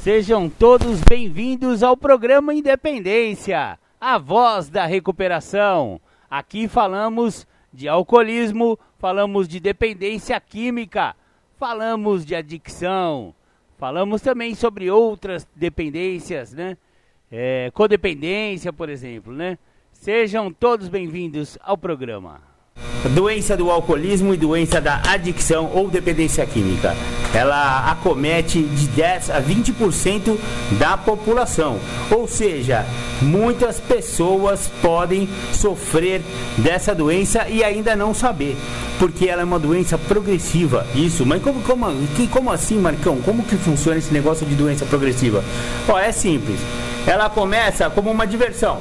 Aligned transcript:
Sejam 0.00 0.48
todos 0.48 1.02
bem-vindos 1.02 1.82
ao 1.82 1.94
programa 1.94 2.54
Independência, 2.54 3.78
a 4.00 4.16
voz 4.16 4.70
da 4.70 4.86
recuperação. 4.86 6.00
Aqui 6.30 6.66
falamos 6.66 7.46
de 7.70 7.86
alcoolismo, 7.86 8.78
falamos 8.98 9.46
de 9.46 9.60
dependência 9.60 10.40
química, 10.40 11.14
falamos 11.58 12.24
de 12.24 12.34
adicção, 12.34 13.34
falamos 13.76 14.22
também 14.22 14.54
sobre 14.54 14.90
outras 14.90 15.46
dependências, 15.54 16.54
né? 16.54 16.78
É, 17.30 17.70
codependência, 17.74 18.72
por 18.72 18.88
exemplo, 18.88 19.34
né? 19.34 19.58
Sejam 19.92 20.50
todos 20.50 20.88
bem-vindos 20.88 21.58
ao 21.60 21.76
programa. 21.76 22.49
Doença 23.14 23.56
do 23.56 23.70
alcoolismo 23.70 24.34
e 24.34 24.36
doença 24.36 24.80
da 24.80 25.00
adicção 25.08 25.70
ou 25.72 25.88
dependência 25.88 26.44
química. 26.44 26.94
Ela 27.32 27.90
acomete 27.90 28.62
de 28.62 28.88
10 28.88 29.30
a 29.30 29.40
20% 29.40 30.36
da 30.78 30.96
população. 30.96 31.78
Ou 32.10 32.28
seja, 32.28 32.84
muitas 33.22 33.80
pessoas 33.80 34.70
podem 34.82 35.28
sofrer 35.52 36.22
dessa 36.58 36.94
doença 36.94 37.48
e 37.48 37.64
ainda 37.64 37.96
não 37.96 38.12
saber. 38.12 38.56
Porque 38.98 39.26
ela 39.26 39.42
é 39.42 39.44
uma 39.44 39.58
doença 39.58 39.96
progressiva. 39.96 40.86
Isso, 40.94 41.24
mas 41.24 41.42
como, 41.42 41.62
como, 41.62 41.86
como 42.30 42.52
assim, 42.52 42.78
Marcão? 42.78 43.18
Como 43.22 43.42
que 43.42 43.56
funciona 43.56 43.98
esse 43.98 44.12
negócio 44.12 44.44
de 44.44 44.54
doença 44.54 44.84
progressiva? 44.84 45.42
Ó, 45.88 45.98
é 45.98 46.12
simples. 46.12 46.60
Ela 47.06 47.30
começa 47.30 47.88
como 47.88 48.10
uma 48.10 48.26
diversão. 48.26 48.78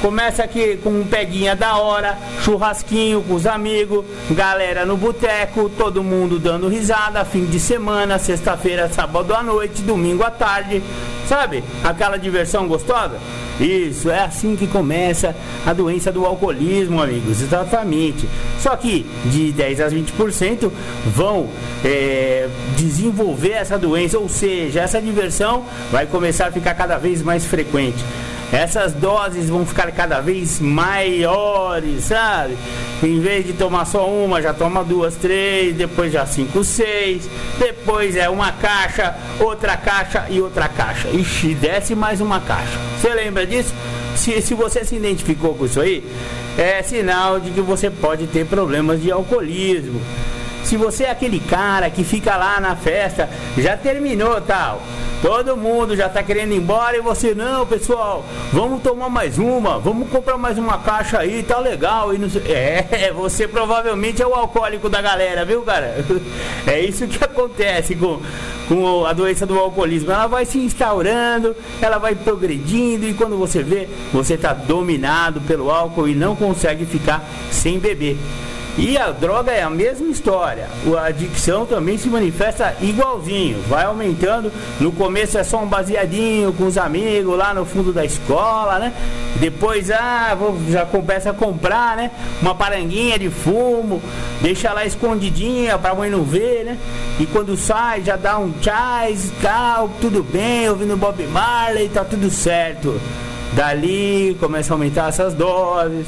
Começa 0.00 0.42
aqui 0.44 0.78
com 0.82 0.88
um 0.88 1.04
peguinha 1.04 1.54
da 1.54 1.76
hora, 1.76 2.16
churrasquinho 2.42 3.22
com 3.22 3.34
os 3.34 3.46
amigos, 3.46 4.02
galera 4.30 4.86
no 4.86 4.96
boteco, 4.96 5.68
todo 5.76 6.02
mundo 6.02 6.38
dando 6.38 6.68
risada, 6.68 7.22
fim 7.22 7.44
de 7.44 7.60
semana, 7.60 8.18
sexta-feira, 8.18 8.88
sábado 8.88 9.34
à 9.34 9.42
noite, 9.42 9.82
domingo 9.82 10.22
à 10.22 10.30
tarde, 10.30 10.82
sabe? 11.28 11.62
Aquela 11.84 12.16
diversão 12.16 12.66
gostosa? 12.66 13.18
Isso, 13.60 14.08
é 14.08 14.20
assim 14.20 14.56
que 14.56 14.66
começa 14.66 15.36
a 15.66 15.74
doença 15.74 16.10
do 16.10 16.24
alcoolismo, 16.24 17.02
amigos, 17.02 17.42
exatamente. 17.42 18.26
Só 18.58 18.74
que 18.76 19.04
de 19.26 19.52
10 19.52 19.82
a 19.82 19.88
20% 19.90 20.70
vão 21.14 21.50
é, 21.84 22.48
desenvolver 22.74 23.50
essa 23.50 23.78
doença, 23.78 24.18
ou 24.18 24.30
seja, 24.30 24.80
essa 24.80 24.98
diversão 24.98 25.66
vai 25.92 26.06
começar 26.06 26.46
a 26.46 26.52
ficar 26.52 26.72
cada 26.72 26.96
vez 26.96 27.20
mais 27.20 27.44
frequente 27.44 28.02
essas 28.52 28.92
doses 28.92 29.48
vão 29.48 29.64
ficar 29.64 29.90
cada 29.92 30.20
vez 30.20 30.58
maiores, 30.60 32.04
sabe? 32.04 32.56
Em 33.02 33.20
vez 33.20 33.46
de 33.46 33.52
tomar 33.52 33.84
só 33.84 34.08
uma, 34.08 34.42
já 34.42 34.52
toma 34.52 34.84
duas, 34.84 35.14
três, 35.14 35.74
depois 35.74 36.12
já 36.12 36.26
cinco, 36.26 36.62
seis, 36.64 37.28
depois 37.58 38.16
é 38.16 38.28
uma 38.28 38.52
caixa, 38.52 39.16
outra 39.38 39.76
caixa 39.76 40.26
e 40.28 40.40
outra 40.40 40.68
caixa. 40.68 41.08
Ixi, 41.08 41.54
desce 41.54 41.94
mais 41.94 42.20
uma 42.20 42.40
caixa. 42.40 42.78
Você 43.00 43.14
lembra 43.14 43.46
disso? 43.46 43.72
Se, 44.16 44.42
se 44.42 44.54
você 44.54 44.84
se 44.84 44.96
identificou 44.96 45.54
com 45.54 45.64
isso 45.64 45.80
aí, 45.80 46.04
é 46.58 46.82
sinal 46.82 47.40
de 47.40 47.50
que 47.50 47.60
você 47.60 47.88
pode 47.88 48.26
ter 48.26 48.44
problemas 48.44 49.00
de 49.00 49.10
alcoolismo. 49.10 50.00
Se 50.70 50.76
você 50.76 51.02
é 51.02 51.10
aquele 51.10 51.40
cara 51.40 51.90
que 51.90 52.04
fica 52.04 52.36
lá 52.36 52.60
na 52.60 52.76
festa, 52.76 53.28
já 53.58 53.76
terminou 53.76 54.40
tal 54.40 54.80
Todo 55.22 55.54
mundo 55.54 55.94
já 55.94 56.08
tá 56.08 56.22
querendo 56.22 56.52
ir 56.52 56.56
embora 56.56 56.96
e 56.96 57.00
você, 57.00 57.34
não, 57.34 57.66
pessoal, 57.66 58.24
vamos 58.50 58.82
tomar 58.82 59.10
mais 59.10 59.36
uma, 59.36 59.78
vamos 59.78 60.08
comprar 60.08 60.38
mais 60.38 60.56
uma 60.56 60.78
caixa 60.78 61.18
aí, 61.18 61.42
tá 61.42 61.58
legal. 61.58 62.14
E 62.14 62.18
não 62.18 62.30
sei... 62.30 62.40
É, 62.50 63.12
você 63.14 63.46
provavelmente 63.46 64.22
é 64.22 64.26
o 64.26 64.32
alcoólico 64.32 64.88
da 64.88 65.02
galera, 65.02 65.44
viu, 65.44 65.60
cara? 65.62 66.02
É 66.66 66.80
isso 66.80 67.06
que 67.06 67.22
acontece 67.22 67.94
com, 67.96 68.20
com 68.68 69.04
a 69.04 69.12
doença 69.12 69.44
do 69.44 69.58
alcoolismo. 69.58 70.10
Ela 70.10 70.26
vai 70.26 70.46
se 70.46 70.58
instaurando, 70.58 71.54
ela 71.82 71.98
vai 71.98 72.14
progredindo 72.14 73.06
e 73.06 73.12
quando 73.12 73.36
você 73.36 73.62
vê, 73.62 73.88
você 74.12 74.38
tá 74.38 74.54
dominado 74.54 75.40
pelo 75.42 75.70
álcool 75.70 76.08
e 76.08 76.14
não 76.14 76.34
consegue 76.34 76.86
ficar 76.86 77.22
sem 77.50 77.78
beber. 77.78 78.16
E 78.80 78.96
a 78.96 79.10
droga 79.10 79.52
é 79.52 79.62
a 79.62 79.68
mesma 79.68 80.08
história. 80.08 80.66
A 80.98 81.04
adicção 81.04 81.66
também 81.66 81.98
se 81.98 82.08
manifesta 82.08 82.74
igualzinho, 82.80 83.60
vai 83.68 83.84
aumentando. 83.84 84.50
No 84.80 84.90
começo 84.90 85.36
é 85.36 85.44
só 85.44 85.62
um 85.62 85.66
baseadinho 85.66 86.50
com 86.54 86.64
os 86.64 86.78
amigos 86.78 87.36
lá 87.36 87.52
no 87.52 87.66
fundo 87.66 87.92
da 87.92 88.06
escola, 88.06 88.78
né? 88.78 88.94
Depois 89.36 89.90
ah, 89.90 90.34
já 90.70 90.86
começa 90.86 91.28
a 91.28 91.34
comprar, 91.34 91.94
né? 91.94 92.10
Uma 92.40 92.54
paranguinha 92.54 93.18
de 93.18 93.28
fumo, 93.28 94.00
deixa 94.40 94.72
lá 94.72 94.86
escondidinha 94.86 95.76
pra 95.76 95.94
mãe 95.94 96.08
não 96.08 96.22
ver, 96.22 96.64
né? 96.64 96.78
E 97.18 97.26
quando 97.26 97.58
sai 97.58 98.00
já 98.02 98.16
dá 98.16 98.38
um 98.38 98.50
chás, 98.62 99.30
tal, 99.42 99.90
tudo 100.00 100.22
bem, 100.22 100.70
ouvindo 100.70 100.96
Bob 100.96 101.22
Marley, 101.26 101.90
tá 101.90 102.02
tudo 102.02 102.30
certo. 102.30 102.98
Dali 103.52 104.38
começa 104.40 104.72
a 104.72 104.74
aumentar 104.74 105.10
essas 105.10 105.34
doses 105.34 106.06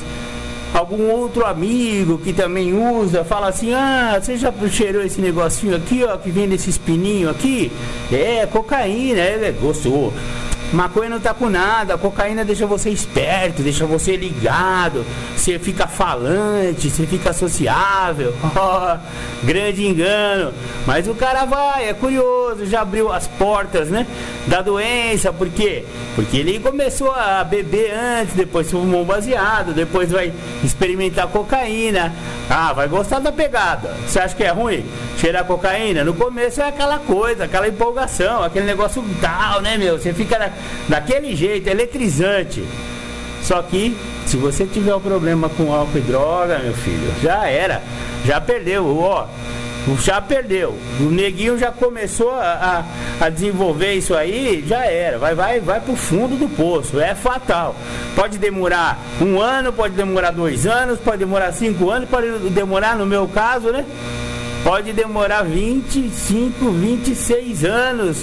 algum 0.82 1.10
outro 1.10 1.46
amigo 1.46 2.18
que 2.18 2.32
também 2.32 2.74
usa, 2.74 3.24
fala 3.24 3.48
assim: 3.48 3.72
ah, 3.72 4.20
você 4.20 4.36
já 4.36 4.52
cheirou 4.70 5.02
esse 5.02 5.20
negocinho 5.20 5.76
aqui, 5.76 6.04
ó, 6.04 6.16
que 6.16 6.30
vem 6.30 6.46
nesse 6.46 6.68
espininho 6.68 7.30
aqui? 7.30 7.72
É, 8.12 8.44
cocaína, 8.46 9.20
é, 9.20 9.52
gostou. 9.52 10.12
Maconha 10.72 11.10
não 11.10 11.20
tá 11.20 11.34
com 11.34 11.50
nada, 11.50 11.98
cocaína 11.98 12.44
deixa 12.44 12.66
você 12.66 12.88
esperto, 12.88 13.62
deixa 13.62 13.84
você 13.84 14.16
ligado, 14.16 15.04
você 15.36 15.58
fica 15.58 15.86
falante, 15.86 16.88
você 16.88 17.06
fica 17.06 17.32
sociável. 17.32 18.34
Grande 19.44 19.86
engano. 19.86 20.52
Mas 20.86 21.06
o 21.06 21.14
cara 21.14 21.44
vai, 21.44 21.88
é 21.88 21.92
curioso, 21.92 22.64
já 22.64 22.80
abriu 22.80 23.12
as 23.12 23.26
portas, 23.26 23.88
né? 23.88 24.06
Da 24.46 24.62
doença, 24.62 25.32
por 25.32 25.48
quê? 25.50 25.84
Porque 26.14 26.38
ele 26.38 26.58
começou 26.58 27.10
a 27.10 27.44
beber 27.44 27.92
antes, 27.92 28.34
depois 28.34 28.70
fumou 28.70 29.04
baseado, 29.04 29.74
depois 29.74 30.10
vai 30.10 30.32
experimentar 30.64 31.28
cocaína. 31.28 32.12
Ah, 32.50 32.72
vai 32.72 32.88
gostar 32.88 33.18
da 33.18 33.32
pegada. 33.32 33.94
Você 34.06 34.18
acha 34.20 34.34
que 34.34 34.44
é 34.44 34.50
ruim? 34.50 34.84
Cheirar 35.18 35.44
cocaína? 35.44 36.04
No 36.04 36.14
começo 36.14 36.60
é 36.60 36.68
aquela 36.68 36.98
coisa, 36.98 37.44
aquela 37.44 37.68
empolgação, 37.68 38.42
aquele 38.42 38.66
negócio 38.66 39.02
tal, 39.20 39.60
né, 39.60 39.76
meu? 39.78 39.98
Você 39.98 40.12
fica 40.12 40.38
na, 40.38 40.50
daquele 40.88 41.34
jeito, 41.34 41.68
eletrizante. 41.68 42.64
Só 43.42 43.60
que 43.62 43.96
se 44.26 44.36
você 44.36 44.64
tiver 44.64 44.94
um 44.94 45.00
problema 45.00 45.48
com 45.48 45.72
álcool 45.72 45.98
e 45.98 46.00
droga, 46.00 46.58
meu 46.58 46.74
filho, 46.74 47.12
já 47.22 47.46
era. 47.46 47.82
Já 48.24 48.40
perdeu, 48.40 48.98
ó. 48.98 49.26
Já 50.00 50.20
perdeu. 50.20 50.78
O 51.00 51.10
neguinho 51.10 51.58
já 51.58 51.72
começou 51.72 52.30
a, 52.30 52.84
a, 53.20 53.26
a, 53.26 53.28
desenvolver 53.28 53.94
isso 53.94 54.14
aí, 54.14 54.64
já 54.66 54.86
era. 54.86 55.18
Vai, 55.18 55.34
vai, 55.34 55.58
vai 55.58 55.80
pro 55.80 55.96
fundo 55.96 56.36
do 56.36 56.48
poço. 56.48 57.00
É 57.00 57.16
fatal. 57.16 57.74
Pode 58.14 58.38
demorar 58.38 58.96
um 59.20 59.40
ano, 59.40 59.72
pode 59.72 59.94
demorar 59.94 60.30
dois 60.30 60.66
anos, 60.66 61.00
pode 61.00 61.18
demorar 61.18 61.52
cinco 61.52 61.90
anos, 61.90 62.08
pode 62.08 62.28
demorar, 62.50 62.96
no 62.96 63.04
meu 63.04 63.26
caso, 63.26 63.72
né? 63.72 63.84
Pode 64.62 64.92
demorar 64.92 65.42
25, 65.42 66.70
26 66.70 67.64
anos 67.64 68.18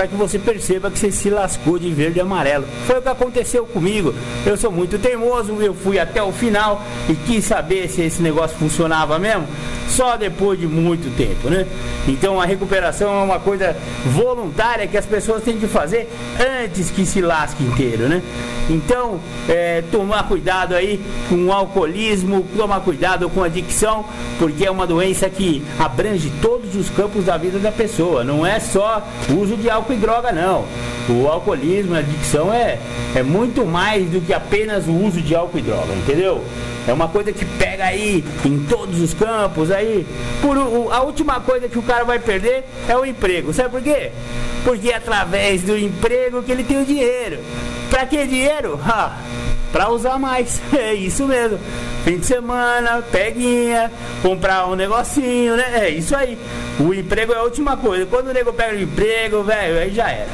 para 0.00 0.08
que 0.08 0.16
você 0.16 0.38
perceba 0.38 0.90
que 0.90 0.98
você 0.98 1.12
se 1.12 1.28
lascou 1.28 1.78
de 1.78 1.92
verde 1.92 2.20
e 2.20 2.22
amarelo. 2.22 2.64
Foi 2.86 2.98
o 2.98 3.02
que 3.02 3.08
aconteceu 3.10 3.66
comigo. 3.66 4.14
Eu 4.46 4.56
sou 4.56 4.72
muito 4.72 4.98
teimoso, 4.98 5.52
eu 5.60 5.74
fui 5.74 5.98
até 5.98 6.22
o 6.22 6.32
final 6.32 6.82
e 7.06 7.14
quis 7.14 7.44
saber 7.44 7.86
se 7.90 8.00
esse 8.00 8.22
negócio 8.22 8.56
funcionava 8.56 9.18
mesmo 9.18 9.46
só 9.90 10.16
depois 10.16 10.58
de 10.58 10.66
muito 10.66 11.14
tempo, 11.16 11.50
né? 11.50 11.66
Então 12.08 12.40
a 12.40 12.46
recuperação 12.46 13.12
é 13.12 13.24
uma 13.24 13.38
coisa 13.38 13.76
voluntária 14.06 14.86
que 14.86 14.96
as 14.96 15.04
pessoas 15.04 15.42
têm 15.42 15.58
que 15.58 15.66
fazer 15.66 16.08
antes 16.64 16.90
que 16.90 17.04
se 17.04 17.20
lasque 17.20 17.62
inteiro, 17.62 18.08
né? 18.08 18.22
Então, 18.70 19.18
é, 19.48 19.82
tomar 19.90 20.28
cuidado 20.28 20.76
aí 20.76 21.04
com 21.28 21.46
o 21.46 21.52
alcoolismo, 21.52 22.46
tomar 22.56 22.80
cuidado 22.80 23.28
com 23.28 23.42
a 23.42 23.46
adicção, 23.46 24.04
porque 24.38 24.64
é 24.64 24.70
uma 24.70 24.86
doença 24.86 25.28
que 25.28 25.62
abrange 25.76 26.32
todos 26.40 26.76
os 26.76 26.88
campos 26.88 27.24
da 27.24 27.36
vida 27.36 27.58
da 27.58 27.72
pessoa. 27.72 28.22
Não 28.22 28.46
é 28.46 28.60
só 28.60 29.04
uso 29.36 29.56
de 29.56 29.68
álcool 29.68 29.89
e 29.92 29.96
droga, 29.96 30.32
não. 30.32 30.64
O 31.08 31.26
alcoolismo, 31.26 31.94
a 31.94 31.98
adicção 31.98 32.52
é, 32.52 32.78
é 33.14 33.22
muito 33.22 33.64
mais 33.66 34.08
do 34.08 34.20
que 34.20 34.32
apenas 34.32 34.86
o 34.86 34.92
uso 34.92 35.20
de 35.20 35.34
álcool 35.34 35.58
e 35.58 35.62
droga, 35.62 35.92
entendeu? 35.94 36.44
É 36.86 36.92
uma 36.92 37.08
coisa 37.08 37.32
que 37.32 37.44
pega 37.44 37.84
aí 37.84 38.24
em 38.44 38.58
todos 38.64 39.00
os 39.00 39.12
campos 39.12 39.70
aí. 39.70 40.06
Por, 40.40 40.56
a 40.92 41.02
última 41.02 41.40
coisa 41.40 41.68
que 41.68 41.78
o 41.78 41.82
cara 41.82 42.04
vai 42.04 42.18
perder 42.18 42.64
é 42.88 42.96
o 42.96 43.04
emprego. 43.04 43.52
Sabe 43.52 43.70
por 43.70 43.82
quê? 43.82 44.10
Porque 44.64 44.90
é 44.90 44.96
através 44.96 45.62
do 45.62 45.76
emprego 45.76 46.42
que 46.42 46.50
ele 46.50 46.64
tem 46.64 46.80
o 46.80 46.84
dinheiro. 46.84 47.38
Pra 47.90 48.06
que 48.06 48.26
dinheiro? 48.26 48.78
Ah, 48.82 49.16
pra 49.72 49.90
usar 49.90 50.18
mais. 50.18 50.60
É 50.72 50.94
isso 50.94 51.26
mesmo. 51.26 51.58
Fim 52.04 52.18
de 52.18 52.26
semana, 52.26 53.02
peguinha, 53.12 53.90
comprar 54.22 54.66
um 54.66 54.74
negocinho, 54.74 55.56
né? 55.56 55.86
É 55.86 55.90
isso 55.90 56.16
aí. 56.16 56.38
O 56.78 56.94
emprego 56.94 57.32
é 57.32 57.36
a 57.36 57.42
última 57.42 57.76
coisa. 57.76 58.06
Quando 58.06 58.28
o 58.28 58.32
nego 58.32 58.52
pega 58.52 58.76
o 58.76 58.80
emprego, 58.80 59.42
velho, 59.42 59.78
aí 59.78 59.90
já 59.90 60.10
era. 60.10 60.28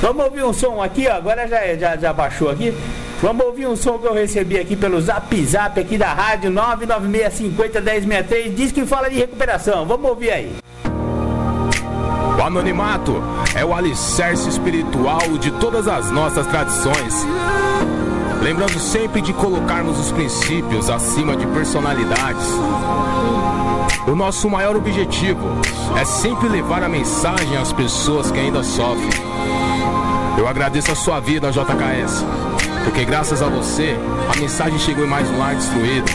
Vamos 0.00 0.24
ouvir 0.24 0.44
um 0.44 0.52
som 0.52 0.80
aqui, 0.80 1.08
ó. 1.08 1.14
Agora 1.14 1.48
já, 1.48 1.76
já, 1.76 1.96
já 1.96 2.12
baixou 2.12 2.50
aqui. 2.50 2.72
Vamos 3.20 3.44
ouvir 3.44 3.66
um 3.66 3.74
som 3.74 3.98
que 3.98 4.06
eu 4.06 4.14
recebi 4.14 4.60
aqui 4.60 4.76
pelo 4.76 5.00
Zap 5.00 5.44
Zap 5.44 5.80
aqui 5.80 5.98
da 5.98 6.12
rádio 6.12 6.52
996501063. 6.52 8.54
Diz 8.54 8.70
que 8.70 8.86
fala 8.86 9.10
de 9.10 9.16
recuperação. 9.16 9.84
Vamos 9.84 10.08
ouvir 10.08 10.30
aí. 10.30 10.54
O 12.38 12.42
anonimato 12.42 13.20
é 13.56 13.64
o 13.64 13.74
alicerce 13.74 14.48
espiritual 14.48 15.18
de 15.40 15.50
todas 15.52 15.88
as 15.88 16.12
nossas 16.12 16.46
tradições. 16.46 17.26
Lembrando 18.42 18.78
sempre 18.78 19.20
de 19.20 19.32
colocarmos 19.32 19.98
os 19.98 20.12
princípios 20.12 20.88
acima 20.88 21.36
de 21.36 21.46
personalidades. 21.48 22.46
O 24.06 24.14
nosso 24.14 24.48
maior 24.48 24.76
objetivo 24.76 25.46
é 26.00 26.04
sempre 26.04 26.48
levar 26.48 26.82
a 26.82 26.88
mensagem 26.88 27.56
às 27.56 27.72
pessoas 27.72 28.30
que 28.30 28.38
ainda 28.38 28.62
sofrem. 28.62 29.10
Eu 30.38 30.46
agradeço 30.46 30.92
a 30.92 30.94
sua 30.94 31.20
vida, 31.20 31.50
JKS, 31.50 32.24
porque 32.84 33.04
graças 33.04 33.42
a 33.42 33.48
você 33.48 33.96
a 34.32 34.38
mensagem 34.38 34.78
chegou 34.78 35.04
em 35.04 35.08
mais 35.08 35.28
um 35.28 35.36
lar 35.36 35.54
destruído, 35.56 36.10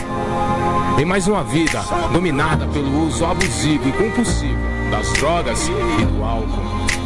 em 0.98 1.04
mais 1.04 1.28
uma 1.28 1.44
vida 1.44 1.82
dominada 2.12 2.66
pelo 2.66 3.06
uso 3.06 3.24
abusivo 3.24 3.88
e 3.88 3.92
compulsivo 3.92 4.58
das 4.90 5.12
drogas 5.12 5.68
e 5.68 6.04
do 6.06 6.24
álcool. 6.24 6.83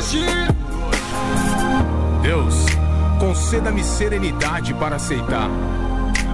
Hoje. 0.00 0.24
Deus, 2.22 2.54
conceda-me 3.18 3.84
serenidade 3.84 4.72
para 4.74 4.96
aceitar 4.96 5.50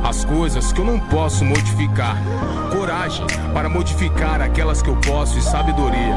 as 0.05 0.25
coisas 0.25 0.73
que 0.73 0.81
eu 0.81 0.85
não 0.85 1.01
posso 1.01 1.45
modificar, 1.45 2.17
coragem 2.71 3.27
para 3.53 3.69
modificar 3.69 4.41
aquelas 4.41 4.83
que 4.83 4.89
eu 4.89 4.97
posso 5.01 5.37
e 5.39 5.43
sabedoria 5.43 6.15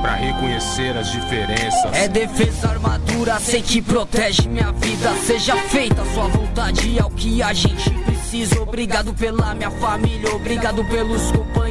para 0.00 0.14
reconhecer 0.14 0.96
as 0.96 1.12
diferenças. 1.12 1.92
É 1.92 2.08
defesa, 2.08 2.70
armadura, 2.70 3.38
sei 3.38 3.62
que 3.62 3.80
protege 3.80 4.48
minha 4.48 4.72
vida. 4.72 5.14
Seja 5.24 5.56
feita 5.56 6.04
sua 6.12 6.26
vontade, 6.28 6.98
é 6.98 7.04
o 7.04 7.10
que 7.10 7.42
a 7.42 7.52
gente 7.52 7.90
precisa. 7.90 8.60
Obrigado 8.60 9.14
pela 9.14 9.54
minha 9.54 9.70
família, 9.70 10.34
obrigado 10.34 10.84
pelos 10.86 11.30
companheiros, 11.30 11.61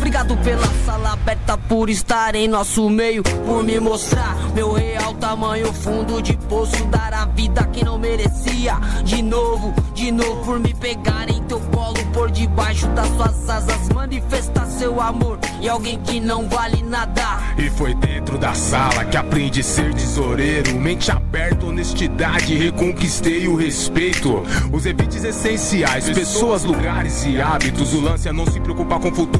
obrigado 0.00 0.36
pela 0.38 0.66
sala 0.84 1.12
aberta 1.12 1.58
por 1.58 1.90
estar 1.90 2.34
em 2.34 2.48
nosso 2.48 2.88
meio, 2.88 3.22
por 3.22 3.62
me 3.62 3.78
mostrar 3.80 4.36
meu 4.54 4.72
real 4.72 5.14
tamanho, 5.14 5.72
fundo 5.72 6.22
de 6.22 6.36
poço, 6.48 6.84
dar 6.86 7.12
a 7.12 7.26
vida 7.26 7.60
a 7.60 7.66
quem 7.66 7.84
não 7.84 7.98
merecia. 7.98 8.76
De 9.04 9.22
novo, 9.22 9.74
de 9.94 10.10
novo, 10.10 10.44
por 10.44 10.58
me 10.58 10.74
pegar 10.74 11.28
em 11.28 11.42
teu 11.44 11.60
colo, 11.60 11.98
por 12.12 12.30
debaixo 12.30 12.86
das 12.88 13.08
suas 13.08 13.50
asas, 13.50 13.88
manifestar 13.90 14.66
seu 14.66 15.00
amor 15.00 15.38
e 15.60 15.68
alguém 15.68 16.00
que 16.00 16.20
não 16.20 16.48
vale 16.48 16.82
nada. 16.82 17.38
E 17.58 17.68
foi 17.70 17.94
dentro 17.94 18.38
da 18.38 18.54
sala 18.54 19.04
que 19.04 19.16
aprendi 19.16 19.60
a 19.60 19.64
ser 19.64 19.92
tesoureiro. 19.94 20.74
Mente 20.76 21.10
aberta, 21.10 21.66
honestidade, 21.66 22.56
reconquistei 22.56 23.46
o 23.46 23.56
respeito. 23.56 24.42
Os 24.72 24.86
evites 24.86 25.22
essenciais, 25.24 26.08
pessoas, 26.10 26.64
lugares 26.64 27.24
e 27.26 27.40
hábitos. 27.40 27.92
O 27.92 28.00
lance 28.00 28.28
é 28.28 28.32
não 28.32 28.46
se 28.46 28.58
preocupar 28.60 28.98
com 29.00 29.08
o 29.08 29.14
futuro 29.14 29.39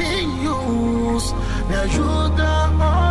Caminhos. 0.00 1.34
Me 1.68 1.76
ajuda, 1.76 2.70
oh 2.80 3.09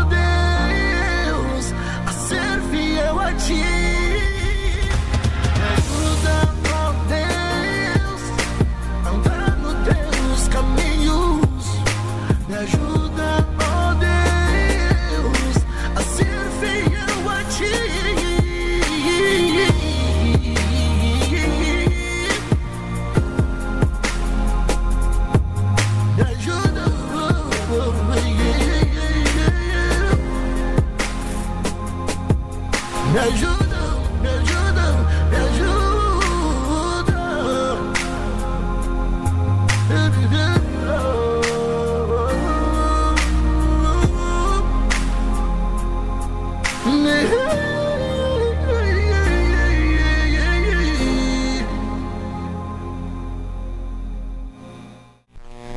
Me 33.11 33.19
ajuda, 33.19 33.81
me 34.21 34.29
ajuda, 34.29 34.85
me 35.29 35.37
ajuda. 35.37 35.79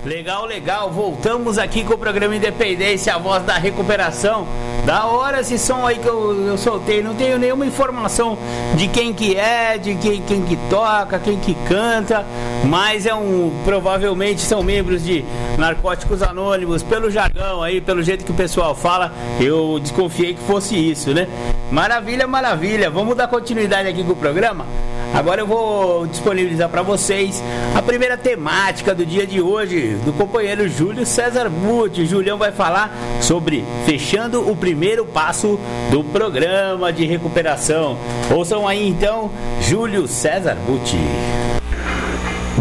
Legal, 0.04 0.44
legal. 0.46 0.90
Voltamos 0.90 1.58
aqui 1.58 1.82
com 1.82 1.94
o 1.94 1.98
programa 1.98 2.36
Independência, 2.36 3.14
a 3.14 3.18
voz 3.18 3.42
da 3.44 3.54
recuperação. 3.54 4.46
Da 4.84 5.06
hora 5.06 5.40
esse 5.40 5.58
som 5.58 5.86
aí 5.86 5.98
que 5.98 6.08
eu, 6.08 6.46
eu 6.48 6.58
soltei. 6.58 7.02
Não 7.02 7.14
tenho 7.14 7.38
nenhuma 7.38 7.64
informação 7.64 8.36
de 8.76 8.88
quem 8.88 9.12
que 9.12 9.36
é, 9.36 9.78
de 9.78 9.94
quem, 9.94 10.20
quem 10.22 10.42
que 10.42 10.56
toca, 10.68 11.18
quem 11.20 11.38
que 11.38 11.54
canta. 11.68 12.26
Mas 12.64 13.06
é 13.06 13.14
um. 13.14 13.52
Provavelmente 13.64 14.40
são 14.40 14.62
membros 14.62 15.04
de 15.04 15.24
Narcóticos 15.56 16.22
Anônimos. 16.22 16.82
Pelo 16.82 17.10
jargão 17.10 17.62
aí, 17.62 17.80
pelo 17.80 18.02
jeito 18.02 18.24
que 18.24 18.32
o 18.32 18.34
pessoal 18.34 18.74
fala, 18.74 19.12
eu 19.40 19.78
desconfiei 19.80 20.34
que 20.34 20.42
fosse 20.42 20.74
isso, 20.76 21.14
né? 21.14 21.28
Maravilha, 21.70 22.26
maravilha. 22.26 22.90
Vamos 22.90 23.16
dar 23.16 23.28
continuidade 23.28 23.88
aqui 23.88 24.02
com 24.02 24.12
o 24.12 24.16
programa? 24.16 24.66
Agora 25.14 25.42
eu 25.42 25.46
vou 25.46 26.06
disponibilizar 26.06 26.70
para 26.70 26.82
vocês 26.82 27.42
a 27.74 27.82
primeira 27.82 28.16
temática 28.16 28.94
do 28.94 29.04
dia 29.04 29.26
de 29.26 29.42
hoje 29.42 29.94
do 30.06 30.12
companheiro 30.12 30.66
Júlio 30.68 31.04
César 31.04 31.50
Butti. 31.50 32.06
Julião 32.06 32.38
vai 32.38 32.50
falar 32.50 32.90
sobre 33.20 33.62
fechando 33.84 34.50
o 34.50 34.56
primeiro 34.56 35.04
passo 35.04 35.60
do 35.90 36.02
programa 36.02 36.90
de 36.90 37.04
recuperação. 37.04 37.98
Ouçam 38.34 38.66
aí 38.66 38.88
então, 38.88 39.30
Júlio 39.60 40.08
César 40.08 40.56
Butti. 40.66 40.96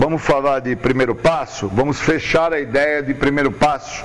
Vamos 0.02 0.24
falar 0.24 0.62
de 0.62 0.76
primeiro 0.76 1.14
passo? 1.14 1.68
Vamos 1.68 2.02
fechar 2.02 2.52
a 2.52 2.60
ideia 2.60 3.04
de 3.04 3.14
primeiro 3.14 3.52
passo, 3.52 4.04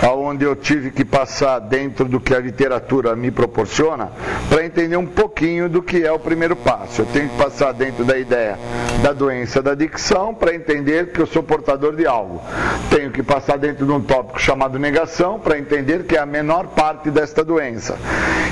aonde 0.00 0.44
eu 0.44 0.54
tive 0.54 0.92
que 0.92 1.04
passar 1.04 1.58
dentro 1.58 2.04
do 2.04 2.20
que 2.20 2.32
a 2.32 2.38
literatura 2.38 3.16
me 3.16 3.32
proporciona, 3.32 4.12
para 4.48 4.64
entender 4.64 4.96
um 4.96 5.04
pouquinho 5.04 5.68
do 5.68 5.82
que 5.82 6.04
é 6.04 6.12
o 6.12 6.20
primeiro 6.20 6.54
passo. 6.54 7.02
Eu 7.02 7.06
tenho 7.06 7.28
que 7.28 7.36
passar 7.36 7.72
dentro 7.72 8.04
da 8.04 8.16
ideia 8.16 8.56
da 9.02 9.12
doença 9.12 9.60
da 9.60 9.72
adicção 9.72 10.32
para 10.32 10.54
entender 10.54 11.10
que 11.10 11.20
eu 11.20 11.26
sou 11.26 11.42
portador 11.42 11.96
de 11.96 12.06
algo. 12.06 12.40
Tenho 12.88 13.10
que 13.10 13.22
passar 13.22 13.58
dentro 13.58 13.84
de 13.84 13.90
um 13.90 14.00
tópico 14.00 14.40
chamado 14.40 14.78
negação 14.78 15.40
para 15.40 15.58
entender 15.58 16.04
que 16.04 16.16
é 16.16 16.20
a 16.20 16.26
menor 16.26 16.68
parte 16.68 17.10
desta 17.10 17.44
doença. 17.44 17.98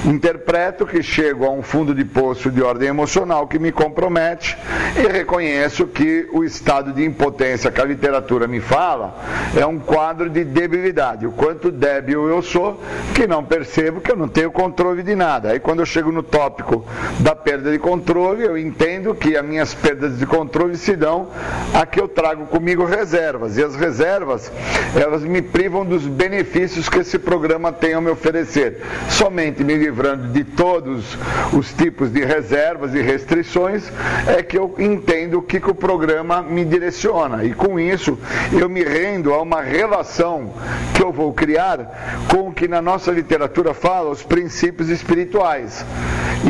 Interpreto 0.04 0.84
que 0.84 1.00
chego 1.00 1.44
a 1.44 1.50
um 1.50 1.62
fundo 1.62 1.94
de 1.94 2.04
poço 2.04 2.50
de 2.50 2.60
ordem 2.60 2.88
emocional 2.88 3.46
que 3.46 3.56
me 3.56 3.70
compromete 3.70 4.58
e 4.96 5.06
reconheço 5.06 5.86
que 5.86 6.28
o 6.32 6.42
estado 6.42 6.71
de 6.80 7.04
impotência 7.04 7.70
que 7.70 7.80
a 7.80 7.84
literatura 7.84 8.46
me 8.46 8.60
fala 8.60 9.14
é 9.54 9.66
um 9.66 9.78
quadro 9.78 10.30
de 10.30 10.44
debilidade. 10.44 11.26
O 11.26 11.32
quanto 11.32 11.70
débil 11.70 12.28
eu 12.28 12.40
sou, 12.40 12.80
que 13.14 13.26
não 13.26 13.44
percebo 13.44 14.00
que 14.00 14.10
eu 14.10 14.16
não 14.16 14.28
tenho 14.28 14.50
controle 14.50 15.02
de 15.02 15.14
nada. 15.14 15.50
Aí 15.50 15.60
quando 15.60 15.80
eu 15.80 15.86
chego 15.86 16.10
no 16.10 16.22
tópico 16.22 16.86
da 17.20 17.34
perda 17.34 17.70
de 17.70 17.78
controle, 17.78 18.44
eu 18.44 18.56
entendo 18.56 19.14
que 19.14 19.36
as 19.36 19.44
minhas 19.44 19.74
perdas 19.74 20.18
de 20.18 20.24
controle 20.24 20.76
se 20.76 20.96
dão 20.96 21.28
a 21.74 21.84
que 21.84 22.00
eu 22.00 22.08
trago 22.08 22.46
comigo 22.46 22.84
reservas. 22.84 23.58
E 23.58 23.62
as 23.62 23.74
reservas, 23.74 24.50
elas 24.94 25.22
me 25.22 25.42
privam 25.42 25.84
dos 25.84 26.06
benefícios 26.06 26.88
que 26.88 27.00
esse 27.00 27.18
programa 27.18 27.72
tem 27.72 27.94
a 27.94 28.00
me 28.00 28.10
oferecer. 28.10 28.80
Somente 29.10 29.62
me 29.62 29.74
livrando 29.74 30.28
de 30.28 30.44
todos 30.44 31.16
os 31.52 31.72
tipos 31.72 32.10
de 32.10 32.24
reservas 32.24 32.94
e 32.94 33.02
restrições 33.02 33.90
é 34.26 34.42
que 34.42 34.56
eu 34.56 34.74
entendo 34.78 35.38
o 35.38 35.42
que, 35.42 35.60
que 35.60 35.70
o 35.70 35.74
programa 35.74 36.42
me 36.52 36.64
direciona. 36.64 37.44
E 37.44 37.52
com 37.52 37.80
isso, 37.80 38.18
eu 38.52 38.68
me 38.68 38.84
rendo 38.84 39.32
a 39.32 39.42
uma 39.42 39.60
relação 39.60 40.52
que 40.94 41.02
eu 41.02 41.10
vou 41.10 41.32
criar 41.32 42.22
com 42.28 42.48
o 42.48 42.52
que 42.52 42.68
na 42.68 42.82
nossa 42.82 43.10
literatura 43.10 43.74
fala 43.74 44.10
os 44.10 44.22
princípios 44.22 44.88
espirituais. 44.88 45.84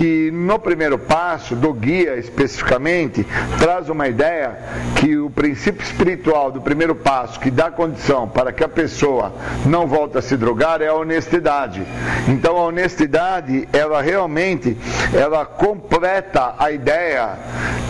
E 0.00 0.30
no 0.32 0.58
primeiro 0.58 0.98
passo, 0.98 1.54
do 1.54 1.72
guia 1.72 2.16
especificamente, 2.16 3.26
traz 3.58 3.88
uma 3.88 4.08
ideia 4.08 4.58
que 4.96 5.16
o 5.18 5.28
princípio 5.28 5.82
espiritual 5.82 6.50
do 6.50 6.60
primeiro 6.60 6.94
passo, 6.94 7.38
que 7.38 7.50
dá 7.50 7.70
condição 7.70 8.26
para 8.26 8.52
que 8.52 8.64
a 8.64 8.68
pessoa 8.68 9.34
não 9.66 9.86
volte 9.86 10.16
a 10.16 10.22
se 10.22 10.36
drogar, 10.36 10.80
é 10.80 10.88
a 10.88 10.94
honestidade. 10.94 11.82
Então 12.28 12.56
a 12.56 12.62
honestidade, 12.62 13.68
ela 13.72 14.00
realmente, 14.00 14.76
ela 15.14 15.44
completa 15.44 16.54
a 16.58 16.70
ideia 16.70 17.38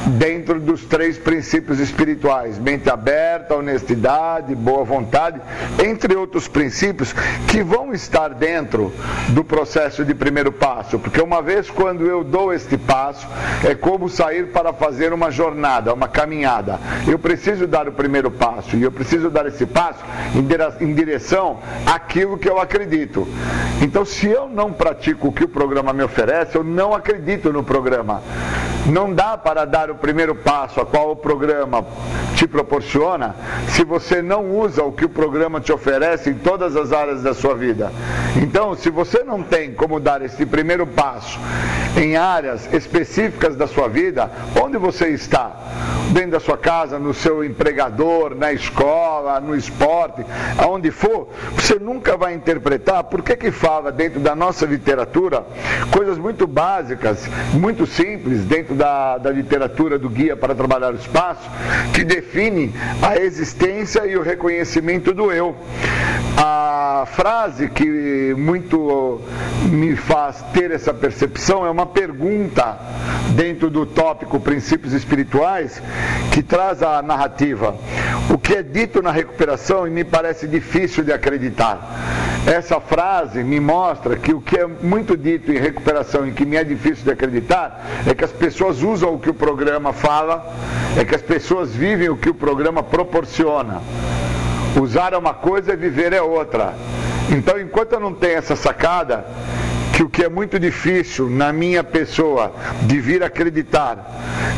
dentro 0.07 0.59
dos 0.59 0.85
três 0.85 1.16
princípios 1.16 1.78
espirituais: 1.78 2.01
mente 2.61 2.90
aberta, 2.90 3.54
honestidade, 3.54 4.54
boa 4.54 4.85
vontade, 4.85 5.40
entre 5.82 6.14
outros 6.16 6.49
princípios 6.49 7.12
que 7.49 7.62
vão 7.62 7.92
estar 7.92 8.30
dentro 8.30 8.92
do 9.28 9.44
processo 9.44 10.04
de 10.04 10.14
primeiro 10.14 10.52
passo, 10.52 10.99
porque 10.99 11.21
uma 11.21 11.42
vez 11.42 11.71
quando 11.71 12.06
eu 12.06 12.25
dou 12.25 12.52
este 12.52 12.76
passo, 12.76 13.26
é 13.64 13.75
como 13.75 14.09
sair 14.09 14.49
para 14.49 14.73
fazer 14.73 15.12
uma 15.12 15.30
jornada, 15.30 15.92
uma 15.92 16.09
caminhada. 16.09 16.78
Eu 17.06 17.18
preciso 17.18 17.66
dar 17.66 17.88
o 17.88 17.92
primeiro 17.92 18.30
passo 18.30 18.76
e 18.76 18.82
eu 18.82 18.92
preciso 18.92 19.30
dar 19.30 19.47
esse 19.47 19.66
passo 19.66 20.04
em 20.80 20.94
direção 20.94 21.59
àquilo 21.87 22.38
que 22.38 22.49
eu 22.49 22.61
acredito. 22.61 23.26
Então, 23.80 24.04
se 24.04 24.28
eu 24.28 24.49
não 24.49 24.73
pratico 24.73 25.28
o 25.28 25.32
que 25.32 25.44
o 25.44 25.49
programa 25.49 25.92
me 25.92 26.02
oferece, 26.02 26.56
eu 26.56 26.64
não 26.64 26.94
acredito 26.94 27.52
no 27.52 27.62
programa. 27.62 28.23
Não 28.87 29.12
dá 29.12 29.38
para 29.38 29.64
dar 29.64 29.90
o 29.90 29.94
primeiro 29.94 30.35
passo 30.35 30.80
a 30.80 30.87
qual 30.87 31.12
o 31.12 31.16
programa 31.16 31.82
te 32.37 32.46
proporciona 32.46 33.34
se 33.68 33.84
você 33.84 34.20
não 34.20 34.50
usa 34.50 34.82
o 34.82 34.92
que 34.92 35.04
o 35.04 35.08
programa 35.08 35.61
te 35.61 35.72
oferece 35.72 36.30
em 36.30 36.34
todas 36.34 36.76
as 36.76 36.92
áreas 36.92 37.22
da 37.22 37.34
sua 37.34 37.54
vida. 37.54 37.92
Então, 38.37 38.75
se 38.75 38.90
você 38.90 39.22
não 39.22 39.42
tem 39.42 39.72
como 39.72 40.00
dar 40.00 40.22
esse 40.22 40.44
primeiro 40.46 40.87
passo 40.87 41.38
em 41.96 42.16
áreas 42.16 42.68
específicas 42.72 43.56
da 43.56 43.66
sua 43.66 43.88
vida, 43.88 44.30
onde 44.61 44.78
você 44.78 45.08
está? 45.08 45.52
Dentro 46.11 46.32
da 46.32 46.40
sua 46.40 46.58
casa, 46.58 46.99
no 46.99 47.14
seu 47.14 47.42
empregador, 47.42 48.34
na 48.34 48.52
escola, 48.52 49.40
no 49.40 49.56
esporte, 49.56 50.25
aonde 50.58 50.90
for, 50.90 51.28
você 51.54 51.78
nunca 51.78 52.16
vai 52.16 52.34
interpretar 52.34 53.04
por 53.04 53.22
que 53.22 53.34
que 53.34 53.50
fala 53.50 53.90
dentro 53.90 54.20
da 54.20 54.34
nossa 54.34 54.66
literatura 54.66 55.44
coisas 55.90 56.18
muito 56.18 56.46
básicas, 56.46 57.26
muito 57.54 57.87
simples, 57.87 58.44
dentro 58.44 58.75
da, 58.75 59.18
da 59.18 59.30
literatura 59.30 59.99
do 59.99 60.08
Guia 60.08 60.37
para 60.37 60.54
Trabalhar 60.54 60.92
o 60.92 60.96
Espaço, 60.96 61.49
que 61.92 62.04
define 62.04 62.72
a 63.02 63.16
existência 63.16 64.06
e 64.06 64.16
o 64.16 64.22
reconhecimento 64.22 65.12
do 65.12 65.32
eu. 65.32 65.56
A 66.36 66.91
frase 67.06 67.68
que 67.68 68.35
muito 68.37 69.21
me 69.71 69.97
faz 69.97 70.42
ter 70.52 70.71
essa 70.71 70.92
percepção 70.92 71.64
é 71.66 71.71
uma 71.71 71.87
pergunta 71.87 72.78
dentro 73.35 73.71
do 73.71 73.87
tópico 73.87 74.38
Princípios 74.40 74.92
Espirituais 74.92 75.82
que 76.32 76.42
traz 76.42 76.82
a 76.82 77.02
narrativa. 77.02 77.75
O 78.30 78.38
que 78.38 78.54
é 78.54 78.62
dito 78.62 79.02
na 79.02 79.11
recuperação 79.11 79.87
e 79.87 79.90
me 79.90 80.04
parece 80.04 80.47
difícil 80.47 81.04
de 81.04 81.12
acreditar. 81.12 81.80
Essa 82.47 82.80
frase 82.80 83.44
me 83.44 83.61
mostra 83.61 84.16
que 84.16 84.32
o 84.32 84.40
que 84.40 84.59
é 84.59 84.66
muito 84.66 85.16
dito 85.16 85.52
em 85.52 85.59
recuperação 85.59 86.26
e 86.26 86.32
que 86.32 86.44
me 86.44 86.56
é 86.56 86.64
difícil 86.64 87.04
de 87.04 87.11
acreditar 87.11 87.85
é 88.06 88.14
que 88.14 88.25
as 88.25 88.32
pessoas 88.32 88.82
usam 88.82 89.14
o 89.14 89.18
que 89.18 89.30
o 89.30 89.35
programa 89.35 89.92
fala, 89.92 90.52
é 90.97 91.04
que 91.04 91.14
as 91.14 91.23
pessoas 91.23 91.75
vivem 91.75 92.09
o 92.09 92.16
que 92.16 92.28
o 92.28 92.35
programa 92.35 92.82
proporciona. 92.82 93.80
Usar 94.80 95.12
é 95.12 95.18
uma 95.18 95.34
coisa 95.34 95.74
e 95.74 95.76
viver 95.76 96.12
é 96.12 96.22
outra. 96.22 96.74
Então, 97.30 97.60
enquanto 97.60 97.92
eu 97.92 98.00
não 98.00 98.14
tenho 98.14 98.38
essa 98.38 98.56
sacada, 98.56 99.24
que 99.92 100.02
o 100.02 100.08
que 100.08 100.25
é 100.25 100.28
muito 100.28 100.58
difícil 100.58 101.28
na 101.28 101.52
minha 101.52 101.84
pessoa 101.84 102.52
de 102.82 103.00
vir 103.00 103.22
acreditar 103.22 104.06